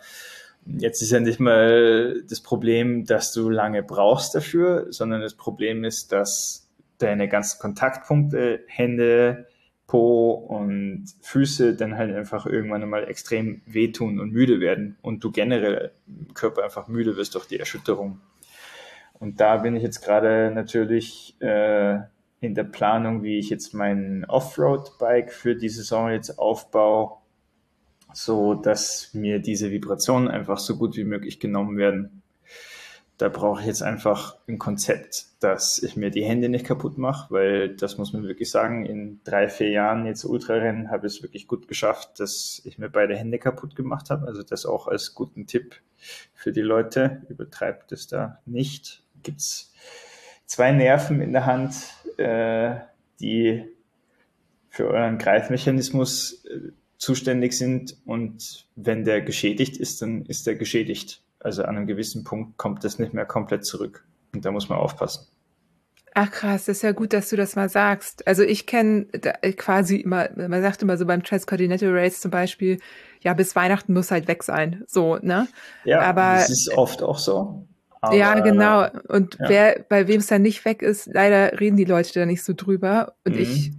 Jetzt 0.65 1.03
ist 1.03 1.11
ja 1.11 1.21
nicht 1.21 1.41
mal 1.41 2.23
das 2.29 2.41
Problem, 2.41 3.05
dass 3.05 3.33
du 3.33 3.51
lange 3.51 3.83
brauchst 3.83 4.35
dafür, 4.35 4.87
sondern 4.91 5.21
das 5.21 5.35
Problem 5.35 5.85
ist, 5.85 6.13
dass 6.13 6.71
deine 6.99 7.29
ganzen 7.29 7.59
Kontaktpunkte, 7.61 8.61
Hände, 8.69 9.49
Po 9.89 10.31
und 10.31 11.07
Füße 11.21 11.75
dann 11.75 11.99
halt 11.99 12.15
einfach 12.15 12.47
irgendwann 12.47 12.83
einmal 12.83 13.09
extrem 13.09 13.61
wehtun 13.67 14.21
und 14.21 14.33
müde 14.33 14.61
werden 14.61 14.97
und 15.03 15.23
du 15.25 15.33
generell 15.33 15.93
im 16.07 16.33
Körper 16.33 16.65
einfach 16.65 16.89
müde 16.89 17.17
wirst 17.17 17.35
durch 17.35 17.47
die 17.47 17.59
Erschütterung. 17.59 18.21
und 19.19 19.41
da 19.41 19.59
bin 19.59 19.77
ich 19.77 19.83
jetzt 19.83 20.01
gerade 20.01 20.51
natürlich 20.55 21.37
äh, 21.41 21.99
in 22.41 22.55
der 22.55 22.65
Planung, 22.65 23.23
wie 23.23 23.39
ich 23.39 23.51
jetzt 23.51 23.75
mein 23.75 24.25
Offroad-Bike 24.27 25.33
für 25.33 25.55
die 25.57 25.69
Saison 25.69 26.11
jetzt 26.11 26.39
aufbaue, 26.39 27.19
so 28.15 28.55
dass 28.55 29.11
mir 29.15 29.39
diese 29.39 29.71
Vibrationen 29.71 30.29
einfach 30.29 30.59
so 30.59 30.77
gut 30.77 30.97
wie 30.97 31.05
möglich 31.05 31.41
genommen 31.41 31.77
werden 31.77 32.23
da 33.23 33.29
brauche 33.29 33.61
ich 33.61 33.69
jetzt 33.69 33.85
einfach 33.85 34.37
ein 34.49 34.59
Konzept, 34.59 35.27
dass 35.39 35.81
ich 35.81 35.97
mir 35.97 36.11
die 36.11 36.25
Hände 36.25 36.49
nicht 36.49 36.67
kaputt 36.67 36.99
mache, 36.99 37.33
weil 37.33 37.77
das 37.77 37.97
muss 37.97 38.13
man 38.13 38.25
wirklich 38.25 38.51
sagen, 38.51 38.85
in 38.85 39.21
drei, 39.23 39.49
vier 39.49 39.71
Jahren 39.71 40.07
jetzt 40.07 40.25
Ultrarennen 40.25 40.91
habe 40.91 41.07
ich 41.07 41.15
es 41.15 41.23
wirklich 41.23 41.47
gut 41.47 41.69
geschafft, 41.69 42.19
dass 42.19 42.61
ich 42.65 42.79
mir 42.79 42.89
beide 42.91 43.15
Hände 43.15 43.39
kaputt 43.39 43.77
gemacht 43.77 44.11
habe. 44.11 44.27
Also 44.27 44.43
das 44.43 44.67
auch 44.67 44.89
als 44.89 45.15
guten 45.15 45.47
Tipp 45.47 45.77
für 46.35 46.51
die 46.51 46.63
Leute. 46.63 47.23
Übertreibt 47.29 47.93
es 47.93 48.09
da 48.09 48.41
nicht. 48.45 49.05
Gibt 49.23 49.39
es 49.39 49.73
zwei 50.47 50.73
Nerven 50.73 51.21
in 51.21 51.33
der 51.33 51.47
Hand, 51.47 51.77
äh, 52.17 52.75
die 53.21 53.69
für 54.69 54.89
euren 54.89 55.19
Greifmechanismus 55.19 56.45
äh, 56.47 56.73
zuständig 57.03 57.59
sind 57.59 57.97
und 58.05 58.69
wenn 58.77 59.03
der 59.03 59.23
geschädigt 59.23 59.77
ist, 59.77 60.01
dann 60.03 60.25
ist 60.27 60.47
der 60.47 60.55
geschädigt. 60.55 61.21
Also 61.41 61.65
an 61.65 61.77
einem 61.77 61.89
gewissen 61.89 62.23
Punkt 62.23 62.57
kommt 62.59 62.85
das 62.85 63.01
nicht 63.01 63.13
mehr 63.13 63.27
komplett 63.27 63.67
zurück. 63.67 64.05
Und 64.33 64.45
da 64.45 64.53
muss 64.53 64.69
man 64.69 64.79
aufpassen. 64.79 65.27
Ach 66.15 66.31
krass, 66.31 66.67
das 66.67 66.77
ist 66.77 66.83
ja 66.83 66.93
gut, 66.93 67.13
dass 67.13 67.29
du 67.29 67.37
das 67.37 67.57
mal 67.57 67.69
sagst. 67.69 68.25
Also 68.29 68.45
ich 68.45 68.67
kenne 68.67 69.07
quasi 69.57 69.97
immer, 69.97 70.29
man 70.37 70.63
sagt 70.63 70.81
immer 70.83 70.97
so 70.97 71.05
beim 71.05 71.25
Transcontinental 71.25 71.91
Race 71.91 72.21
zum 72.21 72.31
Beispiel, 72.31 72.79
ja, 73.21 73.35
bis 73.35 73.57
Weihnachten 73.57 73.95
muss 73.95 74.13
halt 74.13 74.29
weg 74.29 74.45
sein. 74.45 74.85
So, 74.87 75.17
ne? 75.17 75.49
Ja, 75.85 76.03
aber 76.03 76.37
das 76.37 76.51
ist 76.51 76.73
oft 76.77 77.03
auch 77.03 77.19
so. 77.19 77.67
Aber, 78.01 78.15
ja, 78.15 78.39
genau. 78.39 78.87
Und 79.09 79.39
ja. 79.41 79.49
wer, 79.49 79.85
bei 79.89 80.07
wem 80.07 80.21
es 80.21 80.29
dann 80.29 80.43
nicht 80.43 80.65
weg 80.65 80.83
ist, 80.83 81.09
leider 81.13 81.59
reden 81.59 81.77
die 81.77 81.85
Leute 81.85 82.13
da 82.13 82.27
nicht 82.27 82.45
so 82.45 82.53
drüber. 82.53 83.17
Und 83.25 83.35
mhm. 83.35 83.43
ich, 83.43 83.73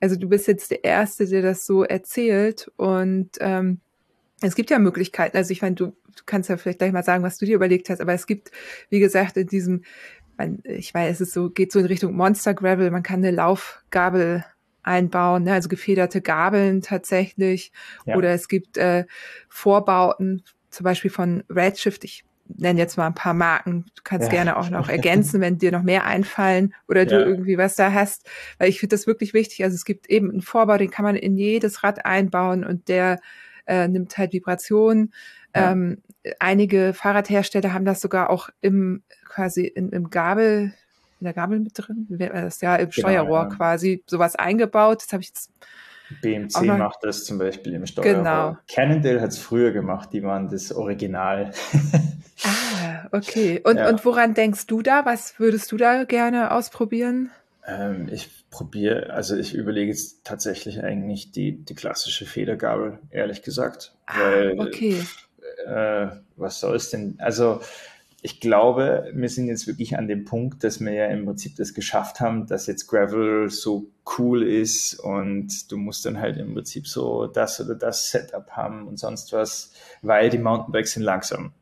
also 0.00 0.16
du 0.16 0.28
bist 0.28 0.48
jetzt 0.48 0.70
der 0.70 0.84
Erste, 0.84 1.26
der 1.26 1.42
das 1.42 1.66
so 1.66 1.84
erzählt. 1.84 2.70
Und 2.76 3.30
ähm, 3.40 3.80
es 4.40 4.54
gibt 4.54 4.70
ja 4.70 4.78
Möglichkeiten. 4.78 5.36
Also 5.36 5.52
ich 5.52 5.62
meine, 5.62 5.74
du, 5.76 5.86
du 5.86 6.22
kannst 6.26 6.48
ja 6.48 6.56
vielleicht 6.56 6.78
gleich 6.78 6.92
mal 6.92 7.04
sagen, 7.04 7.22
was 7.22 7.38
du 7.38 7.46
dir 7.46 7.54
überlegt 7.54 7.90
hast, 7.90 8.00
aber 8.00 8.14
es 8.14 8.26
gibt, 8.26 8.50
wie 8.88 9.00
gesagt, 9.00 9.36
in 9.36 9.46
diesem, 9.46 9.82
ich 10.64 10.94
weiß, 10.94 11.16
es 11.16 11.28
ist 11.28 11.34
so, 11.34 11.50
geht 11.50 11.70
so 11.70 11.78
in 11.78 11.86
Richtung 11.86 12.14
Monster 12.14 12.54
Gravel, 12.54 12.90
man 12.90 13.02
kann 13.02 13.20
eine 13.20 13.30
Laufgabel 13.30 14.44
einbauen, 14.82 15.42
ne? 15.42 15.52
also 15.52 15.68
gefederte 15.68 16.22
Gabeln 16.22 16.80
tatsächlich. 16.80 17.70
Ja. 18.06 18.16
Oder 18.16 18.30
es 18.30 18.48
gibt 18.48 18.78
äh, 18.78 19.04
Vorbauten, 19.48 20.42
zum 20.70 20.84
Beispiel 20.84 21.10
von 21.10 21.44
Redshift. 21.50 22.04
Ich 22.04 22.24
nenne 22.56 22.78
jetzt 22.78 22.96
mal 22.96 23.06
ein 23.06 23.14
paar 23.14 23.34
Marken. 23.34 23.86
Du 23.94 24.02
kannst 24.04 24.28
ja. 24.28 24.32
gerne 24.32 24.56
auch 24.56 24.70
noch 24.70 24.88
ergänzen, 24.88 25.40
wenn 25.40 25.58
dir 25.58 25.72
noch 25.72 25.82
mehr 25.82 26.04
einfallen 26.04 26.74
oder 26.88 27.06
du 27.06 27.20
ja. 27.20 27.26
irgendwie 27.26 27.58
was 27.58 27.76
da 27.76 27.92
hast. 27.92 28.28
Weil 28.58 28.68
ich 28.68 28.80
finde 28.80 28.94
das 28.94 29.06
wirklich 29.06 29.34
wichtig. 29.34 29.64
Also 29.64 29.74
es 29.74 29.84
gibt 29.84 30.08
eben 30.08 30.30
einen 30.30 30.42
Vorbau, 30.42 30.76
den 30.76 30.90
kann 30.90 31.04
man 31.04 31.16
in 31.16 31.36
jedes 31.36 31.82
Rad 31.82 32.04
einbauen 32.04 32.64
und 32.64 32.88
der 32.88 33.20
äh, 33.66 33.88
nimmt 33.88 34.16
halt 34.18 34.32
Vibrationen. 34.32 35.12
Ja. 35.54 35.72
Ähm, 35.72 35.98
einige 36.38 36.92
Fahrradhersteller 36.94 37.72
haben 37.72 37.84
das 37.84 38.00
sogar 38.00 38.30
auch 38.30 38.50
im 38.60 39.02
quasi 39.24 39.64
in, 39.66 39.90
im 39.90 40.10
Gabel, 40.10 40.72
in 41.20 41.24
der 41.24 41.34
Gabel 41.34 41.60
mit 41.60 41.72
drin, 41.74 42.06
das 42.08 42.56
ist 42.56 42.62
ja 42.62 42.76
im 42.76 42.90
genau, 42.90 43.08
Steuerrohr 43.08 43.48
quasi 43.48 44.02
sowas 44.06 44.36
eingebaut. 44.36 45.02
Das 45.02 45.12
habe 45.12 45.22
ich 45.22 45.28
jetzt 45.28 45.50
BMC 46.22 46.66
macht 46.66 46.98
das 47.02 47.24
zum 47.24 47.38
Beispiel 47.38 47.74
im 47.74 47.86
Steuerrohr. 47.86 48.14
Genau. 48.14 48.56
Cannondale 48.72 49.20
hat 49.20 49.30
es 49.30 49.38
früher 49.38 49.72
gemacht, 49.72 50.10
die 50.12 50.22
waren 50.22 50.48
das 50.48 50.72
Original. 50.72 51.52
ah, 52.44 53.08
okay. 53.12 53.60
Und, 53.64 53.76
ja. 53.76 53.88
und 53.88 54.04
woran 54.04 54.34
denkst 54.34 54.66
du 54.66 54.82
da? 54.82 55.04
Was 55.04 55.38
würdest 55.38 55.70
du 55.72 55.76
da 55.76 56.04
gerne 56.04 56.52
ausprobieren? 56.52 57.30
Ähm, 57.66 58.08
ich 58.10 58.28
probiere, 58.50 59.10
also 59.10 59.36
ich 59.36 59.54
überlege 59.54 59.90
jetzt 59.90 60.24
tatsächlich 60.24 60.82
eigentlich 60.82 61.30
die, 61.30 61.52
die 61.64 61.74
klassische 61.74 62.26
Federgabel, 62.26 62.98
ehrlich 63.10 63.42
gesagt. 63.42 63.94
Ah, 64.06 64.18
weil, 64.20 64.60
okay. 64.60 64.96
Äh, 65.66 66.08
was 66.36 66.60
soll 66.60 66.76
es 66.76 66.90
denn? 66.90 67.16
Also 67.18 67.60
ich 68.22 68.40
glaube, 68.40 69.10
wir 69.14 69.28
sind 69.28 69.48
jetzt 69.48 69.66
wirklich 69.66 69.96
an 69.96 70.06
dem 70.06 70.24
Punkt, 70.24 70.62
dass 70.62 70.80
wir 70.80 70.92
ja 70.92 71.06
im 71.06 71.24
Prinzip 71.24 71.56
das 71.56 71.72
geschafft 71.72 72.20
haben, 72.20 72.46
dass 72.46 72.66
jetzt 72.66 72.86
Gravel 72.86 73.48
so 73.48 73.86
cool 74.18 74.42
ist 74.42 74.98
und 75.00 75.70
du 75.72 75.78
musst 75.78 76.04
dann 76.04 76.20
halt 76.20 76.36
im 76.36 76.52
Prinzip 76.52 76.86
so 76.86 77.26
das 77.26 77.60
oder 77.60 77.74
das 77.74 78.10
Setup 78.10 78.50
haben 78.50 78.86
und 78.86 78.98
sonst 78.98 79.32
was, 79.32 79.72
weil 80.02 80.28
die 80.28 80.38
Mountainbikes 80.38 80.92
sind 80.92 81.02
langsam. 81.02 81.52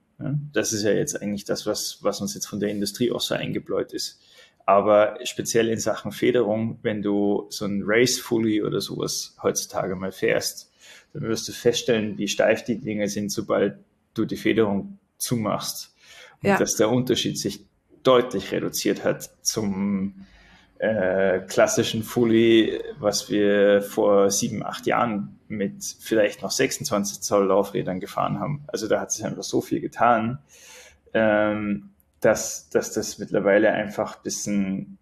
Das 0.52 0.72
ist 0.72 0.82
ja 0.82 0.90
jetzt 0.90 1.22
eigentlich 1.22 1.44
das, 1.44 1.64
was, 1.64 1.98
was 2.02 2.20
uns 2.20 2.34
jetzt 2.34 2.46
von 2.46 2.58
der 2.58 2.70
Industrie 2.70 3.12
auch 3.12 3.20
so 3.20 3.36
eingebläut 3.36 3.92
ist. 3.92 4.20
Aber 4.66 5.16
speziell 5.22 5.68
in 5.68 5.78
Sachen 5.78 6.10
Federung, 6.10 6.78
wenn 6.82 7.02
du 7.02 7.46
so 7.50 7.66
ein 7.66 7.82
Race 7.86 8.18
Fully 8.18 8.62
oder 8.62 8.80
sowas 8.80 9.36
heutzutage 9.42 9.94
mal 9.94 10.10
fährst, 10.10 10.72
dann 11.12 11.22
wirst 11.22 11.48
du 11.48 11.52
feststellen, 11.52 12.18
wie 12.18 12.28
steif 12.28 12.64
die 12.64 12.80
Dinge 12.80 13.08
sind, 13.08 13.30
sobald 13.30 13.78
du 14.14 14.24
die 14.24 14.36
Federung 14.36 14.98
zumachst. 15.18 15.94
Und 16.42 16.50
ja. 16.50 16.58
dass 16.58 16.76
der 16.76 16.90
Unterschied 16.90 17.38
sich 17.38 17.66
deutlich 18.02 18.52
reduziert 18.52 19.04
hat 19.04 19.30
zum 19.42 20.26
äh, 20.78 21.40
klassischen 21.40 22.02
Fully, 22.02 22.80
was 22.98 23.28
wir 23.30 23.82
vor 23.82 24.30
sieben, 24.30 24.64
acht 24.64 24.86
Jahren 24.86 25.38
mit 25.48 25.84
vielleicht 26.00 26.42
noch 26.42 26.52
26 26.52 27.20
Zoll 27.20 27.46
Laufrädern 27.46 28.00
gefahren 28.00 28.38
haben. 28.38 28.62
Also 28.68 28.86
da 28.86 29.00
hat 29.00 29.10
sich 29.10 29.24
einfach 29.24 29.42
so 29.42 29.60
viel 29.60 29.80
getan. 29.80 30.38
Ähm, 31.14 31.90
dass, 32.20 32.68
dass 32.70 32.92
das 32.92 33.18
mittlerweile 33.18 33.72
einfach 33.72 34.16
ein 34.16 34.22
bisschen, 34.22 34.98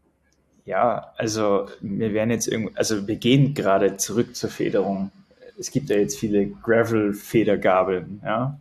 ja, 0.64 1.12
also 1.16 1.66
wir 1.80 2.12
werden 2.12 2.30
jetzt 2.30 2.47
irgendwie, 2.47 2.76
also 2.76 3.06
wir 3.06 3.16
gehen 3.16 3.55
gerade 3.55 3.97
zurück 3.97 4.36
zur 4.36 4.51
Federung. 4.51 5.10
Es 5.59 5.70
gibt 5.70 5.89
ja 5.89 5.97
jetzt 5.97 6.19
viele 6.19 6.47
Gravel-Federgabeln, 6.47 8.20
ja. 8.24 8.59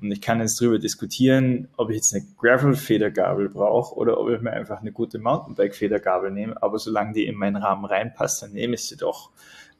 Und 0.00 0.10
ich 0.10 0.22
kann 0.22 0.40
jetzt 0.40 0.60
darüber 0.60 0.78
diskutieren, 0.78 1.68
ob 1.76 1.90
ich 1.90 1.96
jetzt 1.96 2.14
eine 2.14 2.24
Gravel-Federgabel 2.38 3.50
brauche 3.50 3.94
oder 3.94 4.18
ob 4.18 4.30
ich 4.30 4.40
mir 4.40 4.52
einfach 4.52 4.80
eine 4.80 4.92
gute 4.92 5.18
Mountainbike-Federgabel 5.18 6.30
nehme. 6.30 6.62
Aber 6.62 6.78
solange 6.78 7.12
die 7.12 7.26
in 7.26 7.34
meinen 7.34 7.56
Rahmen 7.56 7.84
reinpasst, 7.84 8.42
dann 8.42 8.52
nehme 8.52 8.74
ich 8.74 8.84
sie 8.84 8.96
doch. 8.96 9.30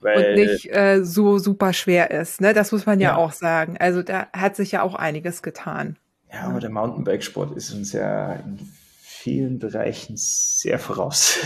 Weil, 0.01 0.31
und 0.31 0.35
nicht 0.35 0.75
äh, 0.75 1.03
so 1.03 1.39
super 1.39 1.73
schwer 1.73 2.11
ist. 2.11 2.41
Ne? 2.41 2.53
Das 2.55 2.73
muss 2.73 2.87
man 2.87 3.01
ja, 3.01 3.11
ja 3.11 3.17
auch 3.17 3.33
sagen. 3.33 3.77
Also 3.79 4.03
da 4.03 4.29
hat 4.33 4.57
sich 4.57 4.73
ja 4.73 4.83
auch 4.83 4.95
einiges 4.95 5.43
getan. 5.43 5.97
Ja, 6.33 6.43
aber 6.43 6.61
der 6.61 6.71
Mountainbikesport 6.71 7.57
ist 7.57 7.73
uns 7.73 7.93
ja 7.93 8.35
in 8.35 8.59
vielen 9.01 9.59
Bereichen 9.59 10.15
sehr 10.17 10.79
voraus. 10.79 11.39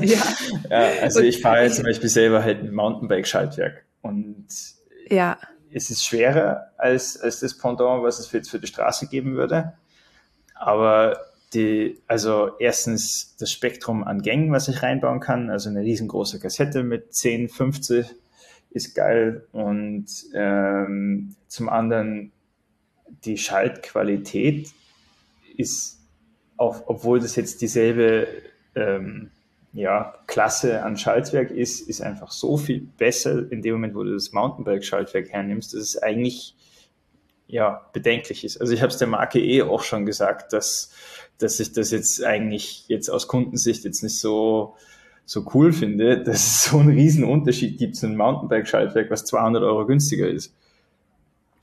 Ja. 0.00 0.22
ja 0.70 0.90
also 1.02 1.20
ich 1.20 1.42
fahre 1.42 1.64
jetzt 1.64 1.76
zum 1.76 1.84
Beispiel 1.84 2.08
selber 2.08 2.42
halt 2.42 2.62
ein 2.62 2.72
Mountainbike-Schaltwerk 2.72 3.84
und 4.02 4.46
ja. 5.08 5.38
es 5.70 5.90
ist 5.90 6.04
schwerer 6.04 6.72
als, 6.76 7.16
als 7.20 7.40
das 7.40 7.56
Pendant, 7.56 8.02
was 8.02 8.18
es 8.18 8.30
jetzt 8.32 8.50
für 8.50 8.60
die 8.60 8.66
Straße 8.66 9.08
geben 9.08 9.34
würde. 9.34 9.74
Aber 10.54 11.20
die, 11.54 12.00
also 12.06 12.50
erstens 12.58 13.36
das 13.38 13.50
Spektrum 13.50 14.04
an 14.04 14.22
Gängen, 14.22 14.52
was 14.52 14.68
ich 14.68 14.82
reinbauen 14.82 15.20
kann, 15.20 15.50
also 15.50 15.70
eine 15.70 15.80
riesengroße 15.80 16.40
Kassette 16.40 16.82
mit 16.82 17.14
10, 17.14 17.48
50 17.48 18.06
ist 18.70 18.94
geil 18.94 19.46
und 19.52 20.06
ähm, 20.34 21.34
zum 21.46 21.68
anderen 21.68 22.32
die 23.24 23.38
Schaltqualität 23.38 24.68
ist, 25.56 26.00
auch, 26.56 26.82
obwohl 26.86 27.20
das 27.20 27.36
jetzt 27.36 27.62
dieselbe 27.62 28.28
ähm, 28.74 29.30
ja, 29.72 30.14
Klasse 30.26 30.82
an 30.82 30.96
Schaltwerk 30.96 31.50
ist, 31.50 31.80
ist 31.88 32.00
einfach 32.00 32.30
so 32.30 32.56
viel 32.56 32.80
besser 32.80 33.50
in 33.50 33.62
dem 33.62 33.74
Moment, 33.74 33.94
wo 33.94 34.02
du 34.02 34.12
das 34.12 34.32
Mountainbike-Schaltwerk 34.32 35.30
hernimmst, 35.30 35.74
dass 35.74 35.80
es 35.80 36.02
eigentlich 36.02 36.56
ja, 37.46 37.82
bedenklich 37.92 38.44
ist. 38.44 38.60
Also 38.60 38.72
ich 38.72 38.82
habe 38.82 38.92
es 38.92 38.98
der 38.98 39.08
Marke 39.08 39.40
eh 39.40 39.62
auch 39.62 39.82
schon 39.82 40.06
gesagt, 40.06 40.52
dass, 40.52 40.90
dass 41.38 41.60
ich 41.60 41.72
das 41.72 41.90
jetzt 41.90 42.22
eigentlich 42.22 42.86
jetzt 42.88 43.08
aus 43.08 43.26
Kundensicht 43.26 43.84
jetzt 43.84 44.02
nicht 44.02 44.18
so, 44.18 44.76
so 45.24 45.46
cool 45.54 45.72
finde, 45.72 46.22
dass 46.24 46.36
es 46.36 46.64
so 46.64 46.78
einen 46.78 46.90
riesen 46.90 47.24
Unterschied 47.24 47.78
gibt 47.78 47.96
zu 47.96 48.06
einem 48.06 48.16
Mountainbike-Schaltwerk, 48.16 49.10
was 49.10 49.24
200 49.24 49.62
Euro 49.62 49.86
günstiger 49.86 50.28
ist. 50.28 50.54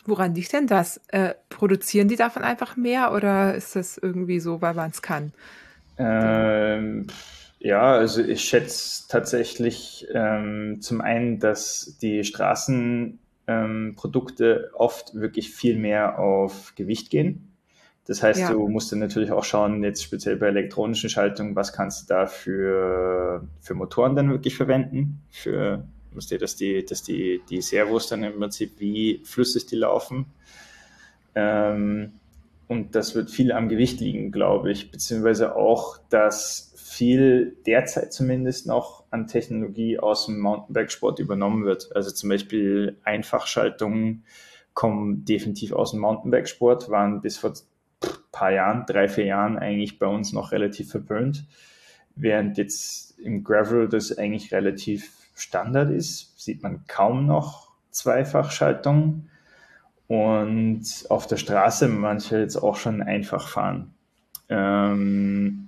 Woran 0.08 0.36
liegt 0.36 0.54
denn 0.54 0.68
das? 0.68 1.02
Äh, 1.08 1.34
produzieren 1.50 2.08
die 2.08 2.16
davon 2.16 2.44
einfach 2.44 2.78
mehr 2.78 3.12
oder 3.12 3.56
ist 3.56 3.76
das 3.76 3.98
irgendwie 3.98 4.40
so, 4.40 4.62
weil 4.62 4.76
man 4.76 4.92
es 4.92 5.02
kann? 5.02 5.34
Ähm, 5.98 7.08
ja, 7.66 7.96
also 7.96 8.22
ich 8.22 8.42
schätze 8.42 9.08
tatsächlich 9.10 10.08
ähm, 10.14 10.78
zum 10.82 11.02
einen, 11.02 11.40
dass 11.40 11.98
die 12.00 12.24
Straßenprodukte 12.24 14.70
ähm, 14.70 14.76
oft 14.76 15.16
wirklich 15.16 15.54
viel 15.54 15.76
mehr 15.76 16.20
auf 16.20 16.74
Gewicht 16.76 17.10
gehen. 17.10 17.52
Das 18.06 18.22
heißt, 18.22 18.40
ja. 18.40 18.52
du 18.52 18.68
musst 18.68 18.92
dann 18.92 19.00
natürlich 19.00 19.32
auch 19.32 19.44
schauen, 19.44 19.84
jetzt 19.84 20.04
speziell 20.04 20.36
bei 20.36 20.46
elektronischen 20.48 21.10
Schaltungen, 21.10 21.56
was 21.56 21.74
kannst 21.74 22.04
du 22.04 22.14
da 22.14 22.28
für, 22.28 23.48
für 23.62 23.74
Motoren 23.74 24.16
dann 24.16 24.30
wirklich 24.30 24.56
verwenden, 24.56 25.24
für 25.32 25.86
Wisst 26.16 26.32
ihr, 26.32 26.40
dass 26.40 26.56
die, 26.56 26.86
dass 26.86 27.04
die, 27.04 27.42
die 27.50 27.62
Servos 27.62 28.08
dann 28.08 28.24
im 28.24 28.40
Prinzip 28.40 28.80
wie 28.80 29.22
flüssig 29.24 29.66
die 29.66 29.76
laufen. 29.76 30.26
Ähm, 31.36 32.14
und 32.68 32.96
das 32.96 33.16
wird 33.16 33.30
viel 33.30 33.52
am 33.52 33.70
Gewicht 33.70 34.00
liegen, 34.00 34.32
glaube 34.32 34.72
ich, 34.72 34.92
beziehungsweise 34.92 35.56
auch, 35.56 36.00
dass 36.10 36.74
viel 36.96 37.58
derzeit 37.66 38.14
zumindest 38.14 38.68
noch 38.68 39.04
an 39.12 39.28
Technologie 39.28 40.00
aus 40.00 40.28
dem 40.28 40.40
Mountainbike-Sport 40.40 41.20
übernommen 41.20 41.66
wird. 41.66 41.94
Also 41.94 42.10
zum 42.12 42.30
Beispiel 42.30 42.98
Einfachschaltungen 43.04 44.24
kommen 44.74 45.26
definitiv 45.26 45.74
aus 45.74 45.92
dem 45.92 46.00
Mountainbike-Sport, 46.00 46.90
waren 46.90 47.22
bis 47.22 47.38
vor 47.38 47.52
ein 47.52 48.10
paar 48.32 48.52
Jahren, 48.52 48.86
drei, 48.86 49.10
vier 49.10 49.26
Jahren 49.26 49.58
eigentlich 49.58 50.00
bei 50.00 50.08
uns 50.08 50.32
noch 50.32 50.54
relativ 50.54 50.92
verwöhnt, 50.92 51.46
während 52.16 52.58
jetzt 52.58 53.20
im 53.20 53.44
Gravel 53.44 53.90
das 53.90 54.18
eigentlich 54.18 54.54
relativ 54.54 55.12
Standard 55.36 55.92
ist, 55.92 56.40
sieht 56.40 56.64
man 56.64 56.86
kaum 56.88 57.26
noch 57.26 57.72
Zweifachschaltungen 57.92 59.30
und 60.08 60.86
auf 61.10 61.28
der 61.28 61.38
Straße 61.38 61.90
manche 61.90 62.40
jetzt 62.40 62.56
auch 62.56 62.78
schon 62.78 63.02
einfach 63.02 63.50
fahren. 63.50 63.94
Ähm, 64.48 65.65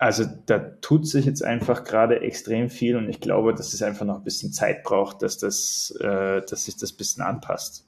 also 0.00 0.24
da 0.46 0.58
tut 0.58 1.06
sich 1.06 1.26
jetzt 1.26 1.44
einfach 1.44 1.84
gerade 1.84 2.22
extrem 2.22 2.70
viel 2.70 2.96
und 2.96 3.10
ich 3.10 3.20
glaube, 3.20 3.52
dass 3.52 3.74
es 3.74 3.82
einfach 3.82 4.06
noch 4.06 4.16
ein 4.16 4.24
bisschen 4.24 4.50
Zeit 4.50 4.82
braucht, 4.82 5.20
dass, 5.20 5.36
das, 5.36 5.94
äh, 6.00 6.40
dass 6.40 6.64
sich 6.64 6.78
das 6.78 6.92
ein 6.92 6.96
bisschen 6.96 7.22
anpasst. 7.22 7.86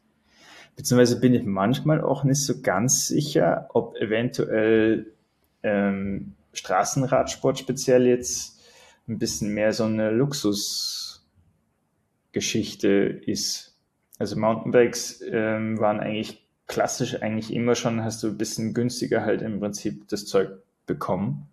Beziehungsweise 0.77 1.21
bin 1.21 1.33
ich 1.33 1.45
manchmal 1.45 2.03
auch 2.03 2.23
nicht 2.23 2.45
so 2.45 2.61
ganz 2.61 3.07
sicher, 3.07 3.71
ob 3.73 3.97
eventuell 3.97 5.15
ähm, 5.63 6.35
Straßenradsport 6.53 7.59
speziell 7.59 8.07
jetzt 8.07 8.61
ein 9.09 9.19
bisschen 9.19 9.55
mehr 9.55 9.73
so 9.73 9.85
eine 9.85 10.11
Luxusgeschichte 10.11 12.89
ist. 13.25 13.75
Also 14.19 14.39
Mountainbikes 14.39 15.23
ähm, 15.31 15.81
waren 15.81 15.99
eigentlich 15.99 16.47
klassisch 16.67 17.23
eigentlich 17.23 17.55
immer 17.55 17.75
schon, 17.75 18.05
hast 18.05 18.23
du 18.23 18.29
ein 18.29 18.37
bisschen 18.37 18.75
günstiger 18.75 19.25
halt 19.25 19.41
im 19.41 19.61
Prinzip 19.61 20.07
das 20.09 20.27
Zeug 20.27 20.51
bekommen. 20.85 21.49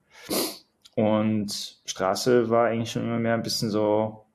Und 0.96 1.80
Straße 1.86 2.50
war 2.50 2.68
eigentlich 2.68 2.91
schon 2.91 3.04
immer 3.04 3.20
mehr 3.20 3.34
ein 3.34 3.44
bisschen 3.44 3.70
so, 3.70 4.26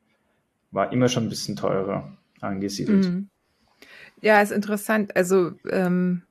war 0.71 0.93
immer 0.93 1.09
schon 1.09 1.25
ein 1.25 1.29
bisschen 1.29 1.57
teurer 1.57 2.17
angesiedelt. 2.41 3.07
Mhm. 3.07 3.29
Ja, 4.21 4.41
ist 4.41 4.53
interessant. 4.53 5.15
Also, 5.17 5.53
ähm, 5.71 6.23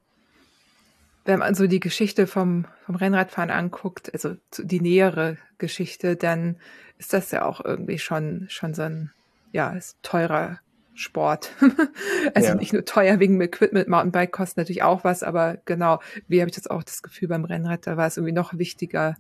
wenn 1.26 1.40
man 1.40 1.56
so 1.56 1.68
die 1.68 1.80
Geschichte 1.80 2.28
vom, 2.28 2.66
vom 2.86 2.96
Rennradfahren 2.96 3.52
anguckt, 3.52 4.12
also 4.14 4.36
die 4.58 4.82
nähere 4.82 5.38
Geschichte, 5.58 6.16
dann 6.16 6.58
ist 6.98 7.14
das 7.14 7.32
ja 7.32 7.46
auch 7.46 7.64
irgendwie 7.64 8.00
schon, 8.00 8.48
schon 8.50 8.74
so 8.74 8.82
ein, 8.82 9.12
ja, 9.52 9.72
ist 9.72 9.98
teurer 10.02 10.60
Sport. 10.96 11.52
also 12.34 12.50
ja. 12.50 12.56
nicht 12.56 12.74
nur 12.74 12.86
teuer 12.86 13.20
wegen 13.20 13.34
dem 13.34 13.42
Equipment, 13.42 13.88
Mountainbike 13.88 14.32
kostet 14.32 14.58
natürlich 14.58 14.84
auch 14.84 15.04
was, 15.04 15.24
aber 15.24 15.58
genau, 15.66 16.00
wie 16.28 16.40
habe 16.42 16.50
ich 16.50 16.56
das 16.56 16.68
auch 16.68 16.84
das 16.84 17.02
Gefühl 17.02 17.28
beim 17.28 17.46
Rennrad, 17.46 17.88
da 17.88 17.98
war 17.98 18.08
es 18.08 18.18
irgendwie 18.18 18.34
noch 18.34 18.58
wichtiger, 18.58 19.16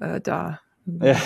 äh, 0.00 0.20
da 0.20 0.60
ja. 1.00 1.16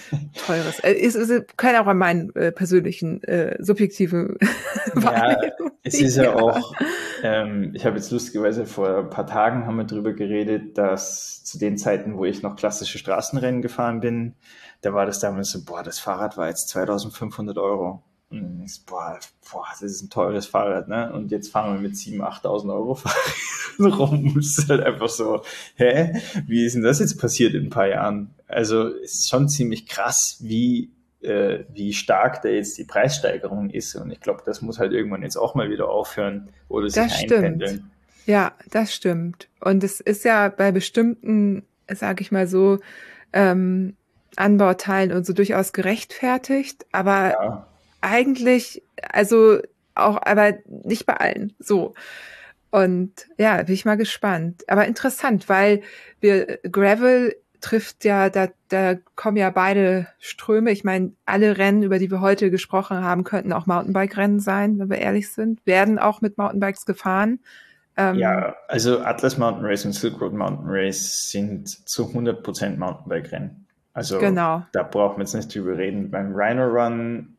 teures. 0.46 0.80
Äh, 0.80 0.92
ist, 0.92 1.14
ist, 1.14 1.56
kann 1.56 1.76
auch 1.76 1.86
an 1.86 1.98
meinen 1.98 2.34
äh, 2.34 2.52
persönlichen 2.52 3.22
äh, 3.24 3.56
subjektiven 3.60 4.36
Ja, 5.00 5.36
es 5.84 6.00
ist 6.00 6.16
ja 6.16 6.34
auch, 6.34 6.72
ähm, 7.22 7.72
ich 7.74 7.84
habe 7.84 7.96
jetzt 7.96 8.10
lustigerweise 8.10 8.66
vor 8.66 8.98
ein 8.98 9.10
paar 9.10 9.26
Tagen 9.26 9.66
haben 9.66 9.76
wir 9.76 9.84
darüber 9.84 10.12
geredet, 10.12 10.78
dass 10.78 11.42
zu 11.44 11.58
den 11.58 11.76
Zeiten, 11.76 12.16
wo 12.16 12.24
ich 12.24 12.42
noch 12.42 12.56
klassische 12.56 12.98
Straßenrennen 12.98 13.62
gefahren 13.62 14.00
bin, 14.00 14.34
da 14.80 14.92
war 14.92 15.06
das 15.06 15.20
damals 15.20 15.50
so, 15.50 15.64
boah, 15.64 15.82
das 15.82 15.98
Fahrrad 15.98 16.36
war 16.36 16.48
jetzt 16.48 16.68
2500 16.68 17.58
Euro. 17.58 18.02
Und 18.32 18.42
dann 18.42 18.58
denkst 18.58 18.80
du, 18.86 18.90
boah, 18.90 19.18
boah, 19.50 19.66
das 19.72 19.82
ist 19.82 20.02
ein 20.02 20.10
teures 20.10 20.46
Fahrrad, 20.46 20.88
ne? 20.88 21.12
Und 21.12 21.30
jetzt 21.30 21.50
fahren 21.50 21.74
wir 21.74 21.80
mit 21.80 21.92
7.000, 21.96 22.42
8.000 22.42 22.72
Euro 22.72 22.98
rum. 23.78 24.36
Es 24.38 24.58
ist 24.58 24.70
halt 24.70 24.82
einfach 24.82 25.10
so, 25.10 25.42
hä? 25.76 26.18
Wie 26.46 26.64
ist 26.64 26.74
denn 26.74 26.82
das 26.82 27.00
jetzt 27.00 27.20
passiert 27.20 27.54
in 27.54 27.64
ein 27.64 27.70
paar 27.70 27.88
Jahren? 27.88 28.30
Also 28.48 28.88
es 28.88 29.20
ist 29.20 29.28
schon 29.28 29.50
ziemlich 29.50 29.86
krass, 29.86 30.38
wie, 30.40 30.90
äh, 31.20 31.64
wie 31.74 31.92
stark 31.92 32.40
da 32.40 32.48
jetzt 32.48 32.78
die 32.78 32.84
Preissteigerung 32.84 33.68
ist. 33.68 33.94
Und 33.96 34.10
ich 34.10 34.20
glaube, 34.20 34.42
das 34.46 34.62
muss 34.62 34.78
halt 34.78 34.92
irgendwann 34.92 35.22
jetzt 35.22 35.36
auch 35.36 35.54
mal 35.54 35.68
wieder 35.68 35.90
aufhören 35.90 36.48
oder 36.68 36.88
sich 36.88 37.02
das 37.02 37.20
einpendeln. 37.20 37.70
Stimmt. 37.70 37.90
Ja, 38.24 38.52
das 38.70 38.94
stimmt. 38.94 39.48
Und 39.60 39.84
es 39.84 40.00
ist 40.00 40.24
ja 40.24 40.48
bei 40.48 40.72
bestimmten, 40.72 41.64
sage 41.92 42.22
ich 42.22 42.32
mal 42.32 42.46
so, 42.46 42.78
ähm, 43.34 43.96
Anbauteilen 44.36 45.12
und 45.12 45.26
so 45.26 45.34
durchaus 45.34 45.74
gerechtfertigt, 45.74 46.86
aber 46.92 47.32
ja 47.32 47.66
eigentlich, 48.02 48.82
also 49.02 49.60
auch, 49.94 50.20
aber 50.22 50.54
nicht 50.84 51.06
bei 51.06 51.14
allen. 51.14 51.54
So. 51.58 51.94
Und 52.70 53.12
ja, 53.38 53.62
bin 53.62 53.74
ich 53.74 53.84
mal 53.84 53.96
gespannt. 53.96 54.64
Aber 54.68 54.86
interessant, 54.86 55.48
weil 55.48 55.82
wir 56.20 56.58
Gravel 56.70 57.34
trifft 57.60 58.04
ja, 58.04 58.28
da, 58.28 58.48
da 58.68 58.96
kommen 59.14 59.36
ja 59.36 59.50
beide 59.50 60.08
Ströme. 60.18 60.72
Ich 60.72 60.84
meine, 60.84 61.12
alle 61.24 61.58
Rennen, 61.58 61.82
über 61.82 61.98
die 61.98 62.10
wir 62.10 62.20
heute 62.20 62.50
gesprochen 62.50 63.02
haben, 63.02 63.24
könnten 63.24 63.52
auch 63.52 63.66
Mountainbike-Rennen 63.66 64.40
sein, 64.40 64.78
wenn 64.78 64.90
wir 64.90 64.98
ehrlich 64.98 65.30
sind, 65.32 65.64
werden 65.64 65.98
auch 65.98 66.20
mit 66.20 66.38
Mountainbikes 66.38 66.84
gefahren. 66.84 67.38
Ähm, 67.96 68.16
ja, 68.16 68.56
also 68.68 69.00
Atlas 69.00 69.38
Mountain 69.38 69.64
Race 69.64 69.84
und 69.84 69.92
Silk 69.92 70.20
Road 70.20 70.32
Mountain 70.32 70.66
Race 70.66 71.30
sind 71.30 71.68
zu 71.88 72.06
100% 72.06 72.76
Mountainbike-Rennen. 72.78 73.66
Also 73.94 74.18
genau. 74.18 74.64
da 74.72 74.82
brauchen 74.82 75.18
wir 75.18 75.24
jetzt 75.24 75.34
nicht 75.34 75.54
drüber 75.54 75.76
reden. 75.76 76.10
Beim 76.10 76.32
Rhino 76.34 76.66
Run 76.66 77.31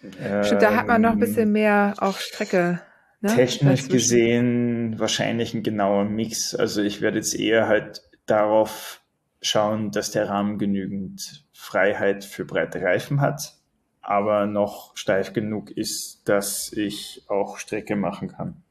Stimmt, 0.00 0.62
da 0.62 0.74
hat 0.74 0.86
man 0.86 1.02
noch 1.02 1.12
ein 1.12 1.18
bisschen 1.18 1.48
ähm, 1.48 1.52
mehr 1.52 1.94
auf 1.98 2.20
Strecke. 2.20 2.80
Ne? 3.20 3.34
Technisch 3.34 3.88
gesehen 3.88 4.98
wahrscheinlich 4.98 5.52
ein 5.52 5.62
genauer 5.62 6.04
Mix. 6.04 6.54
Also 6.54 6.80
ich 6.82 7.02
werde 7.02 7.18
jetzt 7.18 7.34
eher 7.34 7.68
halt 7.68 8.02
darauf 8.26 9.02
schauen, 9.42 9.90
dass 9.90 10.10
der 10.10 10.28
Rahmen 10.28 10.58
genügend 10.58 11.44
Freiheit 11.52 12.24
für 12.24 12.44
breite 12.44 12.80
Reifen 12.80 13.20
hat, 13.20 13.54
aber 14.00 14.46
noch 14.46 14.96
steif 14.96 15.34
genug 15.34 15.70
ist, 15.70 16.28
dass 16.28 16.72
ich 16.72 17.24
auch 17.28 17.58
Strecke 17.58 17.96
machen 17.96 18.28
kann. 18.28 18.62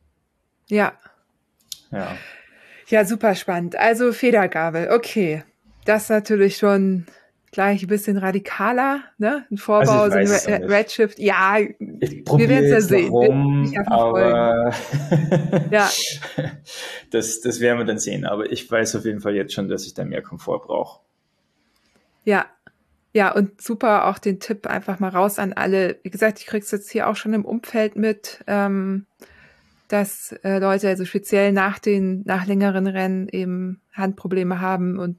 Ja. 0.68 0.94
Ja. 1.92 2.18
Ja, 2.88 3.06
super 3.06 3.36
spannend. 3.36 3.76
Also 3.76 4.12
Federgabel, 4.14 4.90
okay. 4.92 5.44
Das 5.86 6.04
ist 6.04 6.10
natürlich 6.10 6.58
schon 6.58 7.06
gleich 7.52 7.84
ein 7.84 7.88
bisschen 7.88 8.18
radikaler, 8.18 9.02
ne? 9.18 9.46
Ein 9.50 9.58
Vorbau, 9.58 10.04
also 10.04 10.24
so 10.26 10.52
ein 10.52 10.64
Redshift. 10.64 11.20
Ja, 11.20 11.58
wir 11.58 12.50
werden 12.50 12.66
es 12.66 12.72
ja 12.72 12.82
sehen. 12.82 13.10
Rum, 13.10 13.74
aber 13.88 14.74
ja. 15.72 15.90
das, 17.12 17.42
das 17.42 17.60
werden 17.60 17.80
wir 17.80 17.86
dann 17.86 18.00
sehen. 18.00 18.26
Aber 18.26 18.52
ich 18.52 18.70
weiß 18.70 18.96
auf 18.96 19.06
jeden 19.06 19.22
Fall 19.22 19.36
jetzt 19.36 19.54
schon, 19.54 19.68
dass 19.68 19.86
ich 19.86 19.94
da 19.94 20.04
mehr 20.04 20.22
Komfort 20.22 20.62
brauche. 20.68 21.02
Ja. 22.26 22.46
Ja, 23.12 23.32
und 23.32 23.60
super 23.60 24.06
auch 24.06 24.20
den 24.20 24.40
Tipp 24.40 24.68
einfach 24.68 25.00
mal 25.00 25.10
raus 25.10 25.40
an 25.40 25.54
alle. 25.54 25.98
Wie 26.04 26.12
gesagt, 26.12 26.40
ich 26.40 26.46
krieg's 26.46 26.70
jetzt 26.70 26.92
hier 26.92 27.10
auch 27.10 27.16
schon 27.16 27.34
im 27.34 27.44
Umfeld 27.44 27.96
mit, 27.96 28.44
ähm, 28.46 29.08
dass 29.88 30.34
äh, 30.44 30.60
Leute 30.60 30.88
also 30.88 31.06
speziell 31.06 31.52
nach 31.52 31.80
den, 31.80 32.22
nach 32.26 32.46
längeren 32.46 32.86
Rennen 32.86 33.28
eben 33.28 33.82
Handprobleme 33.94 34.62
haben 34.62 35.00
und 35.00 35.18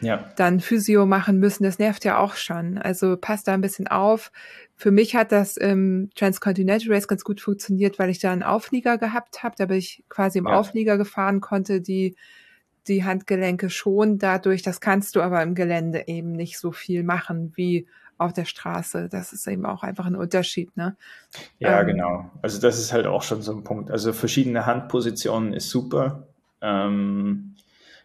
ja. 0.00 0.30
dann 0.36 0.60
Physio 0.60 1.06
machen 1.06 1.38
müssen. 1.38 1.64
Das 1.64 1.78
nervt 1.78 2.04
ja 2.04 2.18
auch 2.18 2.34
schon. 2.34 2.78
Also 2.78 3.16
passt 3.16 3.48
da 3.48 3.54
ein 3.54 3.60
bisschen 3.60 3.88
auf. 3.88 4.32
Für 4.76 4.90
mich 4.90 5.14
hat 5.14 5.32
das 5.32 5.56
im 5.56 6.10
Transcontinental 6.14 6.92
Race 6.92 7.08
ganz 7.08 7.24
gut 7.24 7.40
funktioniert, 7.40 7.98
weil 7.98 8.10
ich 8.10 8.18
da 8.18 8.32
einen 8.32 8.42
Auflieger 8.42 8.98
gehabt 8.98 9.42
habe. 9.42 9.54
Da 9.58 9.66
bin 9.66 9.78
ich 9.78 10.04
quasi 10.08 10.38
im 10.38 10.46
ja. 10.46 10.54
Auflieger 10.54 10.98
gefahren, 10.98 11.40
konnte 11.40 11.80
die 11.80 12.16
die 12.88 13.04
Handgelenke 13.04 13.70
schon 13.70 14.18
dadurch. 14.18 14.62
Das 14.62 14.80
kannst 14.80 15.16
du 15.16 15.20
aber 15.20 15.42
im 15.42 15.54
Gelände 15.54 16.04
eben 16.08 16.32
nicht 16.32 16.58
so 16.58 16.72
viel 16.72 17.02
machen 17.02 17.52
wie 17.56 17.86
auf 18.18 18.32
der 18.32 18.44
Straße. 18.44 19.08
Das 19.08 19.32
ist 19.32 19.46
eben 19.46 19.64
auch 19.64 19.82
einfach 19.82 20.06
ein 20.06 20.16
Unterschied, 20.16 20.76
ne? 20.76 20.96
Ja, 21.58 21.80
ähm, 21.80 21.86
genau. 21.86 22.30
Also 22.42 22.60
das 22.60 22.78
ist 22.78 22.92
halt 22.92 23.06
auch 23.06 23.22
schon 23.22 23.42
so 23.42 23.52
ein 23.52 23.64
Punkt. 23.64 23.90
Also 23.90 24.12
verschiedene 24.12 24.66
Handpositionen 24.66 25.54
ist 25.54 25.70
super. 25.70 26.26
Ähm, 26.60 27.56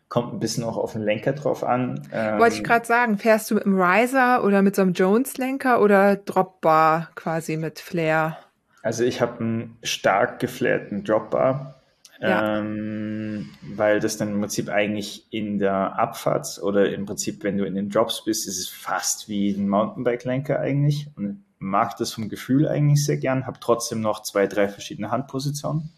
Kommt 0.07 0.33
ein 0.33 0.39
bisschen 0.39 0.63
auch 0.63 0.77
auf 0.77 0.93
den 0.93 1.01
Lenker 1.01 1.33
drauf 1.33 1.63
an. 1.63 2.07
Ähm, 2.13 2.39
Wollte 2.39 2.57
ich 2.57 2.63
gerade 2.63 2.85
sagen, 2.85 3.17
fährst 3.17 3.49
du 3.49 3.55
mit 3.55 3.65
einem 3.65 3.81
Riser 3.81 4.43
oder 4.43 4.61
mit 4.61 4.75
so 4.75 4.83
einem 4.83 4.93
Jones-Lenker 4.93 5.81
oder 5.81 6.15
Dropbar 6.15 7.09
quasi 7.15 7.57
mit 7.57 7.79
Flair? 7.79 8.37
Also 8.83 9.03
ich 9.03 9.19
habe 9.19 9.39
einen 9.39 9.77
stark 9.81 10.39
geflairten 10.39 11.03
Dropbar, 11.03 11.81
ja. 12.21 12.59
ähm, 12.59 13.49
weil 13.63 13.99
das 13.99 14.17
dann 14.17 14.31
im 14.31 14.39
Prinzip 14.39 14.69
eigentlich 14.69 15.25
in 15.31 15.57
der 15.57 15.97
Abfahrt 15.97 16.59
oder 16.61 16.93
im 16.93 17.07
Prinzip, 17.07 17.43
wenn 17.43 17.57
du 17.57 17.65
in 17.65 17.73
den 17.73 17.89
Drops 17.89 18.23
bist, 18.23 18.47
ist 18.47 18.59
es 18.59 18.69
fast 18.69 19.27
wie 19.27 19.51
ein 19.51 19.67
Mountainbike-Lenker 19.67 20.59
eigentlich 20.59 21.07
und 21.15 21.43
mag 21.57 21.97
das 21.97 22.13
vom 22.13 22.29
Gefühl 22.29 22.67
eigentlich 22.67 23.03
sehr 23.03 23.17
gern, 23.17 23.47
habe 23.47 23.59
trotzdem 23.59 24.01
noch 24.01 24.21
zwei, 24.21 24.45
drei 24.45 24.67
verschiedene 24.67 25.09
Handpositionen. 25.09 25.89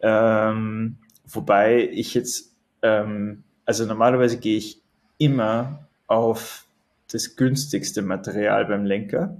Ähm, 0.00 0.96
wobei 1.26 1.88
ich 1.92 2.14
jetzt 2.14 2.51
ähm, 2.82 3.44
also 3.64 3.86
normalerweise 3.86 4.38
gehe 4.38 4.58
ich 4.58 4.80
immer 5.18 5.88
auf 6.06 6.66
das 7.10 7.36
günstigste 7.36 8.02
Material 8.02 8.64
beim 8.66 8.84
Lenker, 8.84 9.36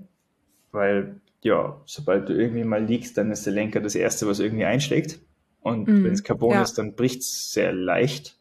weil 0.70 1.16
ja, 1.43 1.81
sobald 1.86 2.28
du 2.28 2.35
irgendwie 2.35 2.64
mal 2.64 2.82
liegst, 2.82 3.19
dann 3.19 3.32
ist 3.32 3.44
der 3.47 3.52
Lenker 3.52 3.81
das 3.81 3.94
erste, 3.94 4.27
was 4.27 4.39
irgendwie 4.39 4.64
einschlägt. 4.64 5.19
Und 5.60 5.89
mm, 5.89 6.05
wenn 6.05 6.12
es 6.12 6.23
Carbon 6.23 6.52
ja. 6.52 6.62
ist, 6.62 6.78
dann 6.78 6.94
bricht 6.94 7.23
es 7.23 7.52
sehr 7.52 7.73
leicht. 7.73 8.39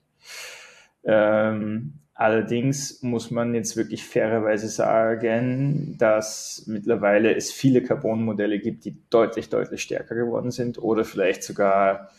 Ähm, 1.03 1.93
allerdings 2.13 3.01
muss 3.01 3.31
man 3.31 3.55
jetzt 3.55 3.75
wirklich 3.75 4.05
fairerweise 4.05 4.67
sagen, 4.67 5.95
dass 5.97 6.63
mittlerweile 6.67 7.35
es 7.35 7.51
viele 7.51 7.81
Carbon-Modelle 7.81 8.59
gibt, 8.59 8.85
die 8.85 8.95
deutlich, 9.09 9.49
deutlich 9.49 9.81
stärker 9.81 10.13
geworden 10.13 10.51
sind 10.51 10.77
oder 10.77 11.03
vielleicht 11.03 11.43
sogar 11.43 12.11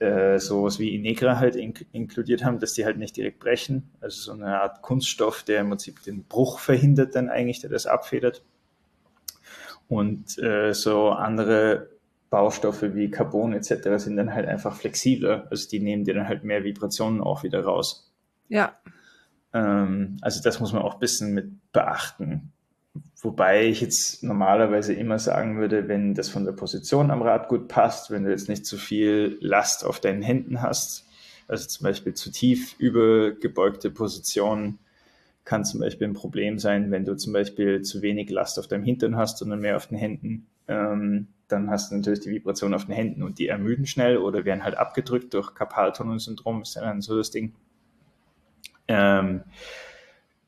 äh, 0.00 0.38
sowas 0.38 0.78
wie 0.78 0.94
Inegra 0.94 1.38
halt 1.38 1.56
in 1.56 1.74
inkludiert 1.92 2.44
haben, 2.44 2.58
dass 2.60 2.74
die 2.74 2.84
halt 2.84 2.98
nicht 2.98 3.16
direkt 3.16 3.40
brechen. 3.40 3.90
Also 4.00 4.20
so 4.20 4.32
eine 4.32 4.60
Art 4.60 4.82
Kunststoff, 4.82 5.42
der 5.42 5.60
im 5.60 5.70
Prinzip 5.70 6.02
den 6.02 6.24
Bruch 6.24 6.58
verhindert 6.60 7.14
dann 7.14 7.28
eigentlich, 7.28 7.60
der 7.60 7.70
das 7.70 7.86
abfedert. 7.86 8.42
Und 9.88 10.38
äh, 10.38 10.72
so 10.72 11.10
andere 11.10 11.88
Baustoffe 12.30 12.94
wie 12.94 13.10
Carbon 13.10 13.54
etc. 13.54 13.96
sind 13.96 14.16
dann 14.16 14.34
halt 14.34 14.46
einfach 14.46 14.76
flexibler. 14.76 15.46
Also 15.50 15.68
die 15.68 15.80
nehmen 15.80 16.04
dir 16.04 16.14
dann 16.14 16.28
halt 16.28 16.44
mehr 16.44 16.62
Vibrationen 16.62 17.20
auch 17.20 17.42
wieder 17.42 17.64
raus. 17.64 18.12
Ja. 18.48 18.78
Ähm, 19.52 20.18
also 20.20 20.42
das 20.42 20.60
muss 20.60 20.72
man 20.72 20.82
auch 20.82 20.94
ein 20.94 21.00
bisschen 21.00 21.32
mit 21.32 21.72
beachten. 21.72 22.52
Wobei 23.20 23.66
ich 23.66 23.80
jetzt 23.80 24.22
normalerweise 24.22 24.94
immer 24.94 25.18
sagen 25.18 25.58
würde, 25.58 25.88
wenn 25.88 26.14
das 26.14 26.28
von 26.28 26.44
der 26.44 26.52
Position 26.52 27.10
am 27.10 27.22
Rad 27.22 27.48
gut 27.48 27.68
passt, 27.68 28.10
wenn 28.10 28.24
du 28.24 28.30
jetzt 28.30 28.48
nicht 28.48 28.64
zu 28.64 28.76
viel 28.76 29.38
Last 29.40 29.84
auf 29.84 30.00
deinen 30.00 30.22
Händen 30.22 30.62
hast, 30.62 31.06
also 31.48 31.66
zum 31.66 31.84
Beispiel 31.84 32.14
zu 32.14 32.30
tief 32.30 32.74
übergebeugte 32.78 33.90
Positionen, 33.90 34.78
kann 35.44 35.64
zum 35.64 35.80
Beispiel 35.80 36.06
ein 36.06 36.14
Problem 36.14 36.58
sein, 36.58 36.90
wenn 36.90 37.06
du 37.06 37.16
zum 37.16 37.32
Beispiel 37.32 37.80
zu 37.80 38.02
wenig 38.02 38.28
Last 38.30 38.58
auf 38.58 38.68
deinem 38.68 38.84
Hintern 38.84 39.16
hast, 39.16 39.38
sondern 39.38 39.60
mehr 39.60 39.76
auf 39.76 39.86
den 39.86 39.96
Händen. 39.96 40.46
Ähm, 40.68 41.28
dann 41.48 41.70
hast 41.70 41.90
du 41.90 41.96
natürlich 41.96 42.20
die 42.20 42.30
Vibration 42.30 42.74
auf 42.74 42.84
den 42.84 42.94
Händen 42.94 43.22
und 43.22 43.38
die 43.38 43.48
ermüden 43.48 43.86
schnell 43.86 44.18
oder 44.18 44.44
werden 44.44 44.62
halt 44.62 44.76
abgedrückt 44.76 45.32
durch 45.32 45.54
Karpaltunnelsyndrom, 45.54 46.60
ist 46.62 46.76
dann 46.76 47.00
so 47.00 47.16
das 47.16 47.30
Ding. 47.30 47.54
Ähm, 48.86 49.42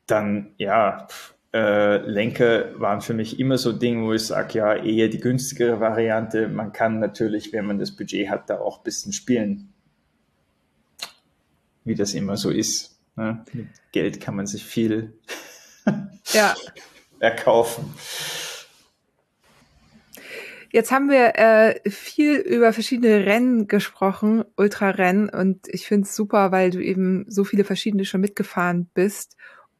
dann, 0.05 0.53
ja, 0.57 1.07
äh, 1.53 1.97
Lenker 1.97 2.79
waren 2.79 3.01
für 3.01 3.13
mich 3.13 3.39
immer 3.39 3.57
so 3.57 3.73
Dinge, 3.73 4.05
wo 4.05 4.13
ich 4.13 4.25
sage, 4.25 4.59
ja, 4.59 4.75
eher 4.75 5.09
die 5.09 5.19
günstigere 5.19 5.79
Variante. 5.79 6.47
Man 6.47 6.71
kann 6.71 6.99
natürlich, 6.99 7.51
wenn 7.51 7.65
man 7.65 7.77
das 7.77 7.91
Budget 7.91 8.29
hat, 8.29 8.49
da 8.49 8.59
auch 8.59 8.79
ein 8.79 8.83
bisschen 8.83 9.11
spielen. 9.11 9.73
Wie 11.83 11.95
das 11.95 12.13
immer 12.13 12.37
so 12.37 12.49
ist. 12.49 12.99
Ne? 13.17 13.43
Mit 13.51 13.67
Geld 13.91 14.21
kann 14.21 14.35
man 14.35 14.47
sich 14.47 14.65
viel 14.65 15.13
ja. 16.33 16.55
erkaufen. 17.19 17.93
Jetzt 20.73 20.91
haben 20.91 21.09
wir 21.09 21.35
äh, 21.35 21.89
viel 21.89 22.37
über 22.37 22.71
verschiedene 22.71 23.25
Rennen 23.25 23.67
gesprochen, 23.67 24.45
Ultrarennen, 24.55 25.27
und 25.27 25.67
ich 25.67 25.85
finde 25.85 26.07
es 26.07 26.15
super, 26.15 26.53
weil 26.53 26.69
du 26.69 26.81
eben 26.81 27.25
so 27.27 27.43
viele 27.43 27.65
verschiedene 27.65 28.05
schon 28.05 28.21
mitgefahren 28.21 28.89
bist 28.93 29.35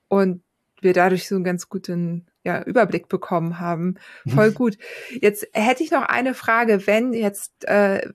und 0.10 0.41
wir 0.82 0.94
dadurch 0.94 1.28
so 1.28 1.36
einen 1.36 1.44
ganz 1.44 1.70
guten 1.70 2.28
ja, 2.44 2.64
Überblick 2.64 3.08
bekommen 3.08 3.60
haben. 3.60 3.95
Voll 4.28 4.52
gut. 4.53 4.78
Jetzt 5.22 5.48
hätte 5.53 5.84
ich 5.84 5.91
noch 5.91 6.03
eine 6.03 6.34
Frage, 6.34 6.88
wenn 6.88 7.14
jetzt 7.14 7.66
äh, 7.66 8.10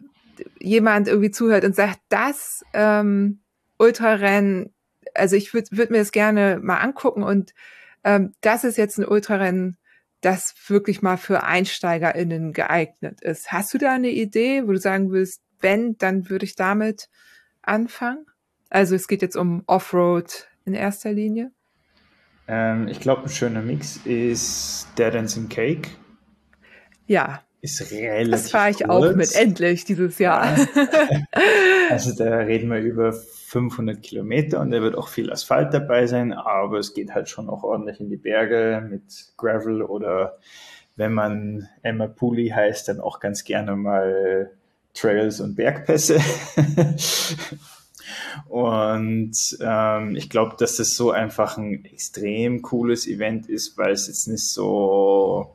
jemand 0.60 1.09
irgendwie 1.09 1.30
zuhört 1.30 1.64
und 1.64 1.74
sagt, 1.74 2.01
das 2.09 2.64
ähm, 2.72 3.40
Ultrarennen, 3.78 4.74
also 5.14 5.36
ich 5.36 5.55
würde 5.55 5.68
würd 5.72 5.90
mir 5.90 5.98
das 5.98 6.12
gerne 6.12 6.59
mal 6.62 6.78
angucken 6.78 7.22
und 7.22 7.55
ähm, 8.05 8.34
das 8.40 8.64
ist 8.64 8.76
jetzt 8.76 8.98
ein 8.98 9.06
Ultrarennen, 9.06 9.78
das 10.20 10.55
wirklich 10.66 11.02
mal 11.02 11.16
für 11.18 11.44
EinsteigerInnen 11.44 12.52
geeignet 12.52 13.20
ist. 13.20 13.52
Hast 13.52 13.72
du 13.74 13.78
da 13.78 13.93
eine 13.93 14.10
Idee, 14.10 14.66
wo 14.66 14.72
du 14.72 14.78
sagen 14.78 15.10
willst, 15.12 15.43
wenn, 15.60 15.97
dann 15.98 16.28
würde 16.28 16.44
ich 16.44 16.56
damit 16.56 17.09
anfangen? 17.62 18.26
Also 18.70 18.94
es 18.94 19.09
geht 19.09 19.22
jetzt 19.22 19.36
um 19.36 19.62
Offroad 19.66 20.48
in 20.64 20.74
erster 20.74 21.12
Linie. 21.12 21.52
Ähm, 22.48 22.89
ich 22.89 23.01
glaube, 23.01 23.23
ein 23.24 23.28
schöner 23.28 23.62
Mix 23.62 23.98
ist 24.05 24.89
Dead 24.98 25.12
Dancing 25.12 25.48
Cake. 25.48 25.89
Ja. 27.06 27.43
Ist 27.62 27.90
relativ 27.90 28.31
Das 28.31 28.51
fahre 28.51 28.70
ich 28.70 28.77
kurz. 28.78 28.90
auch 28.90 29.14
mit, 29.14 29.35
endlich 29.35 29.85
dieses 29.85 30.18
Jahr. 30.18 30.56
Ja. 30.56 30.66
also 31.90 32.12
da 32.16 32.39
reden 32.39 32.70
wir 32.70 32.78
über 32.78 33.12
500 33.12 34.02
Kilometer 34.02 34.60
und 34.60 34.70
da 34.70 34.81
wird 34.82 34.97
auch 34.97 35.09
viel 35.09 35.32
Asphalt 35.32 35.74
dabei 35.74 36.06
sein, 36.06 36.32
aber 36.32 36.78
es 36.78 36.94
geht 36.94 37.14
halt 37.14 37.28
schon 37.28 37.48
auch 37.48 37.64
ordentlich 37.64 38.01
in 38.01 38.10
die 38.10 38.16
Berge 38.16 38.86
mit 38.89 39.02
Gravel 39.36 39.82
oder 39.82 40.39
wenn 40.97 41.12
man 41.12 41.68
Emma 41.82 42.06
Puli 42.06 42.48
heißt, 42.48 42.89
dann 42.89 43.01
auch 43.01 43.20
ganz 43.20 43.44
gerne 43.44 43.77
mal 43.77 44.51
Trails 44.94 45.40
und 45.40 45.56
Bergpässe. 45.56 46.18
Und 48.48 49.34
ähm, 49.60 50.16
ich 50.16 50.30
glaube, 50.30 50.56
dass 50.58 50.76
das 50.76 50.96
so 50.96 51.10
einfach 51.10 51.58
ein 51.58 51.84
extrem 51.84 52.62
cooles 52.62 53.06
Event 53.06 53.48
ist, 53.48 53.76
weil 53.78 53.92
es 53.92 54.06
jetzt 54.08 54.28
nicht 54.28 54.46
so, 54.46 55.54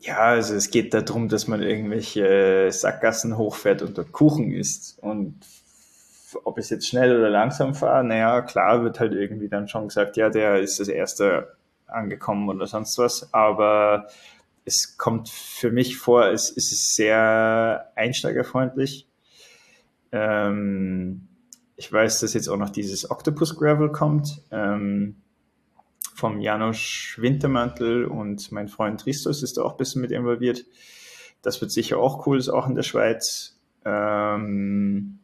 ja, 0.00 0.18
also 0.18 0.54
es 0.54 0.70
geht 0.70 0.94
darum, 0.94 1.28
dass 1.28 1.46
man 1.46 1.62
irgendwelche 1.62 2.70
Sackgassen 2.72 3.36
hochfährt 3.36 3.82
und 3.82 3.98
dort 3.98 4.12
Kuchen 4.12 4.52
isst. 4.52 4.98
Und 5.00 5.40
ob 6.44 6.58
ich 6.58 6.70
jetzt 6.70 6.86
schnell 6.86 7.18
oder 7.18 7.30
langsam 7.30 7.74
fahre, 7.74 8.04
naja, 8.04 8.40
klar 8.42 8.82
wird 8.82 9.00
halt 9.00 9.12
irgendwie 9.12 9.48
dann 9.48 9.68
schon 9.68 9.88
gesagt, 9.88 10.16
ja, 10.16 10.30
der 10.30 10.60
ist 10.60 10.80
das 10.80 10.88
erste 10.88 11.56
angekommen 11.86 12.48
oder 12.48 12.66
sonst 12.66 12.98
was. 12.98 13.32
Aber 13.34 14.08
es 14.64 14.96
kommt 14.96 15.28
für 15.28 15.70
mich 15.70 15.98
vor, 15.98 16.26
es, 16.26 16.50
es 16.50 16.72
ist 16.72 16.94
sehr 16.94 17.90
einsteigerfreundlich. 17.96 19.06
Ähm, 20.12 21.28
ich 21.76 21.92
weiß, 21.92 22.20
dass 22.20 22.34
jetzt 22.34 22.48
auch 22.48 22.56
noch 22.56 22.70
dieses 22.70 23.10
Octopus 23.10 23.56
Gravel 23.56 23.90
kommt. 23.90 24.42
Ähm, 24.50 25.16
vom 26.14 26.40
Janusz 26.40 27.16
Wintermantel 27.18 28.04
und 28.04 28.52
mein 28.52 28.68
Freund 28.68 29.00
Tristos 29.00 29.42
ist 29.42 29.56
da 29.56 29.62
auch 29.62 29.72
ein 29.72 29.76
bisschen 29.78 30.02
mit 30.02 30.10
involviert. 30.10 30.66
Das 31.42 31.60
wird 31.62 31.70
sicher 31.70 31.98
auch 31.98 32.26
cool, 32.26 32.38
ist 32.38 32.50
auch 32.50 32.68
in 32.68 32.74
der 32.74 32.82
Schweiz. 32.82 33.58
Ähm, 33.86 35.18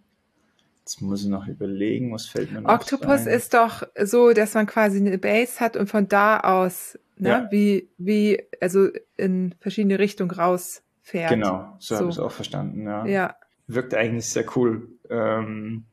jetzt 0.78 1.02
muss 1.02 1.22
ich 1.22 1.28
noch 1.28 1.46
überlegen, 1.46 2.12
was 2.14 2.26
fällt 2.26 2.50
mir 2.50 2.62
noch 2.62 2.72
Octopus 2.72 3.26
ein. 3.26 3.28
ist 3.28 3.52
doch 3.52 3.82
so, 4.02 4.32
dass 4.32 4.54
man 4.54 4.66
quasi 4.66 4.96
eine 4.96 5.18
Base 5.18 5.60
hat 5.60 5.76
und 5.76 5.90
von 5.90 6.08
da 6.08 6.40
aus, 6.40 6.98
ne, 7.18 7.28
ja. 7.28 7.48
wie, 7.50 7.90
wie, 7.98 8.42
also 8.62 8.88
in 9.18 9.54
verschiedene 9.60 9.98
Richtungen 9.98 10.30
rausfährt. 10.30 11.28
Genau, 11.28 11.76
so, 11.78 11.94
so. 11.94 12.00
habe 12.00 12.08
ich 12.08 12.16
es 12.16 12.20
auch 12.20 12.32
verstanden, 12.32 12.86
ja. 12.86 13.04
Ja. 13.04 13.36
Wirkt 13.66 13.94
eigentlich 13.94 14.28
sehr 14.28 14.44
cool. 14.56 14.88
Ähm, 15.10 15.86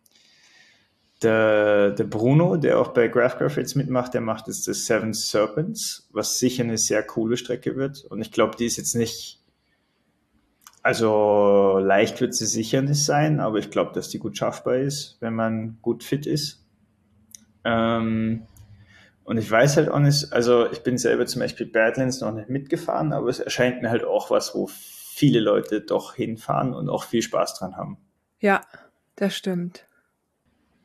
der, 1.23 1.91
der 1.91 2.03
Bruno, 2.03 2.57
der 2.57 2.79
auch 2.79 2.89
bei 2.89 3.07
GraphGraph 3.07 3.57
jetzt 3.57 3.75
mitmacht, 3.75 4.13
der 4.13 4.21
macht 4.21 4.47
jetzt 4.47 4.67
das 4.67 4.85
Seven 4.85 5.13
Serpents, 5.13 6.09
was 6.11 6.39
sicher 6.39 6.63
eine 6.63 6.77
sehr 6.77 7.03
coole 7.03 7.37
Strecke 7.37 7.75
wird. 7.75 8.03
Und 8.05 8.21
ich 8.21 8.31
glaube, 8.31 8.57
die 8.57 8.65
ist 8.65 8.77
jetzt 8.77 8.95
nicht, 8.95 9.41
also 10.81 11.79
leicht 11.79 12.19
wird 12.19 12.35
sie 12.35 12.45
sicher 12.45 12.81
nicht 12.81 13.03
sein, 13.03 13.39
aber 13.39 13.57
ich 13.57 13.71
glaube, 13.71 13.93
dass 13.93 14.09
die 14.09 14.19
gut 14.19 14.37
schaffbar 14.37 14.77
ist, 14.77 15.17
wenn 15.21 15.33
man 15.33 15.77
gut 15.81 16.03
fit 16.03 16.25
ist. 16.25 16.65
Ähm, 17.63 18.43
und 19.23 19.37
ich 19.37 19.49
weiß 19.49 19.77
halt 19.77 19.89
auch 19.89 19.99
nicht, 19.99 20.33
also 20.33 20.69
ich 20.69 20.83
bin 20.83 20.97
selber 20.97 21.25
zum 21.25 21.41
Beispiel 21.41 21.65
Badlands 21.65 22.19
noch 22.19 22.33
nicht 22.33 22.49
mitgefahren, 22.49 23.13
aber 23.13 23.29
es 23.29 23.39
erscheint 23.39 23.81
mir 23.81 23.89
halt 23.89 24.03
auch 24.03 24.29
was, 24.29 24.53
wo 24.53 24.69
viele 25.13 25.39
Leute 25.39 25.81
doch 25.81 26.15
hinfahren 26.15 26.73
und 26.73 26.89
auch 26.89 27.03
viel 27.03 27.21
Spaß 27.21 27.59
dran 27.59 27.77
haben. 27.77 27.97
Ja, 28.39 28.61
das 29.15 29.35
stimmt. 29.35 29.85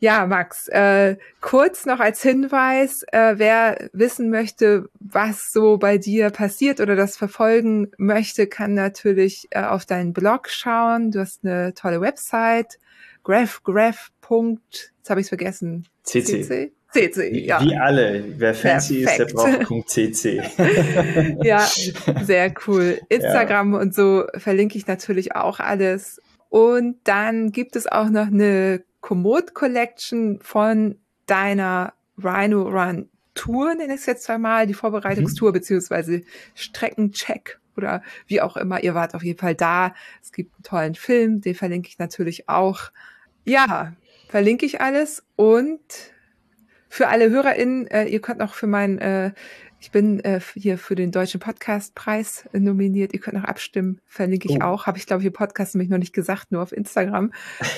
Ja, 0.00 0.26
Max, 0.26 0.68
äh, 0.68 1.16
kurz 1.40 1.84
noch 1.84 1.98
als 1.98 2.22
Hinweis, 2.22 3.02
äh, 3.10 3.34
wer 3.36 3.88
wissen 3.92 4.30
möchte, 4.30 4.88
was 5.00 5.50
so 5.50 5.76
bei 5.76 5.98
dir 5.98 6.30
passiert 6.30 6.80
oder 6.80 6.94
das 6.94 7.16
verfolgen 7.16 7.90
möchte, 7.98 8.46
kann 8.46 8.74
natürlich 8.74 9.48
äh, 9.50 9.64
auf 9.64 9.86
deinen 9.86 10.12
Blog 10.12 10.50
schauen. 10.50 11.10
Du 11.10 11.18
hast 11.18 11.44
eine 11.44 11.74
tolle 11.74 12.00
Website, 12.00 12.78
graphgraph. 13.24 14.12
Jetzt 14.30 15.10
habe 15.10 15.20
ich 15.20 15.24
es 15.24 15.28
vergessen. 15.30 15.88
CC. 16.04 16.42
CC? 16.42 16.72
CC, 16.90 17.44
ja. 17.44 17.60
Wie 17.60 17.76
alle. 17.76 18.24
Wer 18.38 18.54
fancy 18.54 19.04
Perfekt. 19.04 19.32
ist, 19.32 19.36
der 19.36 19.66
braucht 19.66 19.88
.cc. 19.90 20.42
ja, 21.42 21.68
sehr 22.22 22.54
cool. 22.66 22.98
Instagram 23.08 23.74
ja. 23.74 23.80
und 23.80 23.94
so 23.94 24.24
verlinke 24.36 24.78
ich 24.78 24.86
natürlich 24.86 25.36
auch 25.36 25.60
alles. 25.60 26.20
Und 26.48 26.96
dann 27.04 27.52
gibt 27.52 27.76
es 27.76 27.86
auch 27.86 28.08
noch 28.08 28.28
eine 28.28 28.82
Komoot 29.00 29.54
Collection 29.54 30.40
von 30.40 30.96
deiner 31.26 31.92
Rhino 32.16 32.62
Run 32.62 33.10
Tour, 33.34 33.74
nenne 33.74 33.94
ich 33.94 34.00
es 34.00 34.06
jetzt 34.06 34.24
zweimal, 34.24 34.66
die 34.66 34.74
Vorbereitungstour 34.74 35.50
mhm. 35.50 35.54
beziehungsweise 35.54 36.22
Streckencheck 36.54 37.60
oder 37.76 38.02
wie 38.26 38.40
auch 38.40 38.56
immer. 38.56 38.82
Ihr 38.82 38.94
wart 38.94 39.14
auf 39.14 39.22
jeden 39.22 39.38
Fall 39.38 39.54
da. 39.54 39.94
Es 40.20 40.32
gibt 40.32 40.52
einen 40.54 40.62
tollen 40.64 40.94
Film, 40.96 41.40
den 41.40 41.54
verlinke 41.54 41.88
ich 41.88 41.98
natürlich 41.98 42.48
auch. 42.48 42.90
Ja, 43.44 43.92
verlinke 44.28 44.66
ich 44.66 44.80
alles 44.80 45.24
und 45.36 45.80
für 46.98 47.06
alle 47.06 47.30
HörerInnen, 47.30 47.86
äh, 47.86 48.06
ihr 48.06 48.20
könnt 48.20 48.42
auch 48.42 48.54
für 48.54 48.66
meinen 48.66 48.98
äh, 48.98 49.30
Ich 49.78 49.92
bin 49.92 50.18
äh, 50.24 50.40
hier 50.54 50.78
für 50.78 50.96
den 50.96 51.12
Deutschen 51.12 51.38
Podcastpreis 51.38 52.48
nominiert. 52.52 53.14
Ihr 53.14 53.20
könnt 53.20 53.36
noch 53.36 53.44
abstimmen, 53.44 54.00
verlinke 54.04 54.48
ich 54.50 54.56
oh. 54.56 54.64
auch. 54.64 54.86
Habe 54.88 54.98
ich, 54.98 55.06
glaube 55.06 55.22
ich, 55.22 55.26
im 55.28 55.32
Podcast 55.32 55.76
nämlich 55.76 55.90
noch 55.90 55.98
nicht 55.98 56.12
gesagt, 56.12 56.50
nur 56.50 56.60
auf 56.60 56.72
Instagram. 56.72 57.32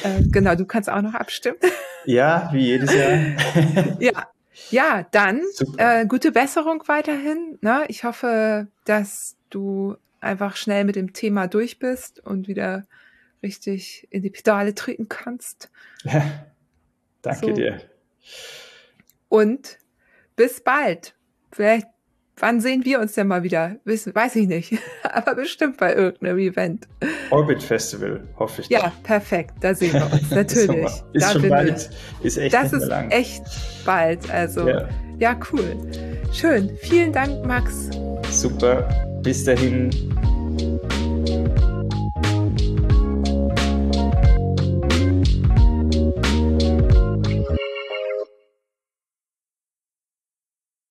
Äh, 0.04 0.22
genau, 0.30 0.54
du 0.54 0.64
kannst 0.64 0.88
auch 0.88 1.02
noch 1.02 1.14
abstimmen. 1.14 1.58
Ja, 2.06 2.48
wie 2.54 2.64
jedes 2.64 2.94
Jahr. 2.94 3.98
ja, 4.00 4.30
ja, 4.70 5.06
dann 5.10 5.42
äh, 5.76 6.06
gute 6.06 6.32
Besserung 6.32 6.82
weiterhin. 6.86 7.58
Ne? 7.60 7.84
Ich 7.88 8.04
hoffe, 8.04 8.68
dass 8.86 9.36
du 9.50 9.96
einfach 10.22 10.56
schnell 10.56 10.86
mit 10.86 10.96
dem 10.96 11.12
Thema 11.12 11.46
durch 11.46 11.78
bist 11.78 12.20
und 12.20 12.48
wieder 12.48 12.86
richtig 13.42 14.08
in 14.08 14.22
die 14.22 14.30
Pedale 14.30 14.74
treten 14.74 15.10
kannst. 15.10 15.70
Ja, 16.04 16.46
danke 17.20 17.46
so. 17.48 17.52
dir. 17.52 17.82
Und 19.30 19.78
bis 20.36 20.60
bald. 20.60 21.14
Vielleicht, 21.52 21.86
wann 22.36 22.60
sehen 22.60 22.84
wir 22.84 23.00
uns 23.00 23.14
denn 23.14 23.28
mal 23.28 23.42
wieder? 23.42 23.76
Wissen, 23.84 24.14
weiß 24.14 24.36
ich 24.36 24.48
nicht. 24.48 24.74
Aber 25.04 25.34
bestimmt 25.34 25.78
bei 25.78 25.94
irgendeinem 25.94 26.38
Event. 26.38 26.88
Orbit 27.30 27.62
Festival, 27.62 28.22
hoffe 28.38 28.60
ich. 28.62 28.68
Ja, 28.68 28.88
doch. 28.88 29.02
perfekt. 29.04 29.54
Da 29.60 29.74
sehen 29.74 29.94
wir 29.94 30.12
uns. 30.12 30.30
Natürlich. 30.30 30.86
ist 31.12 31.24
da 31.24 31.30
schon 31.32 31.48
bald. 31.48 31.90
Ich. 32.20 32.26
Ist 32.26 32.36
echt 32.38 32.54
Das 32.54 32.72
ist 32.72 32.86
lang. 32.86 33.10
echt 33.10 33.44
bald. 33.86 34.28
Also, 34.30 34.68
ja. 34.68 34.88
ja, 35.18 35.40
cool. 35.52 35.76
Schön. 36.32 36.76
Vielen 36.82 37.12
Dank, 37.12 37.46
Max. 37.46 37.88
Super. 38.30 38.88
Bis 39.22 39.44
dahin. 39.44 39.90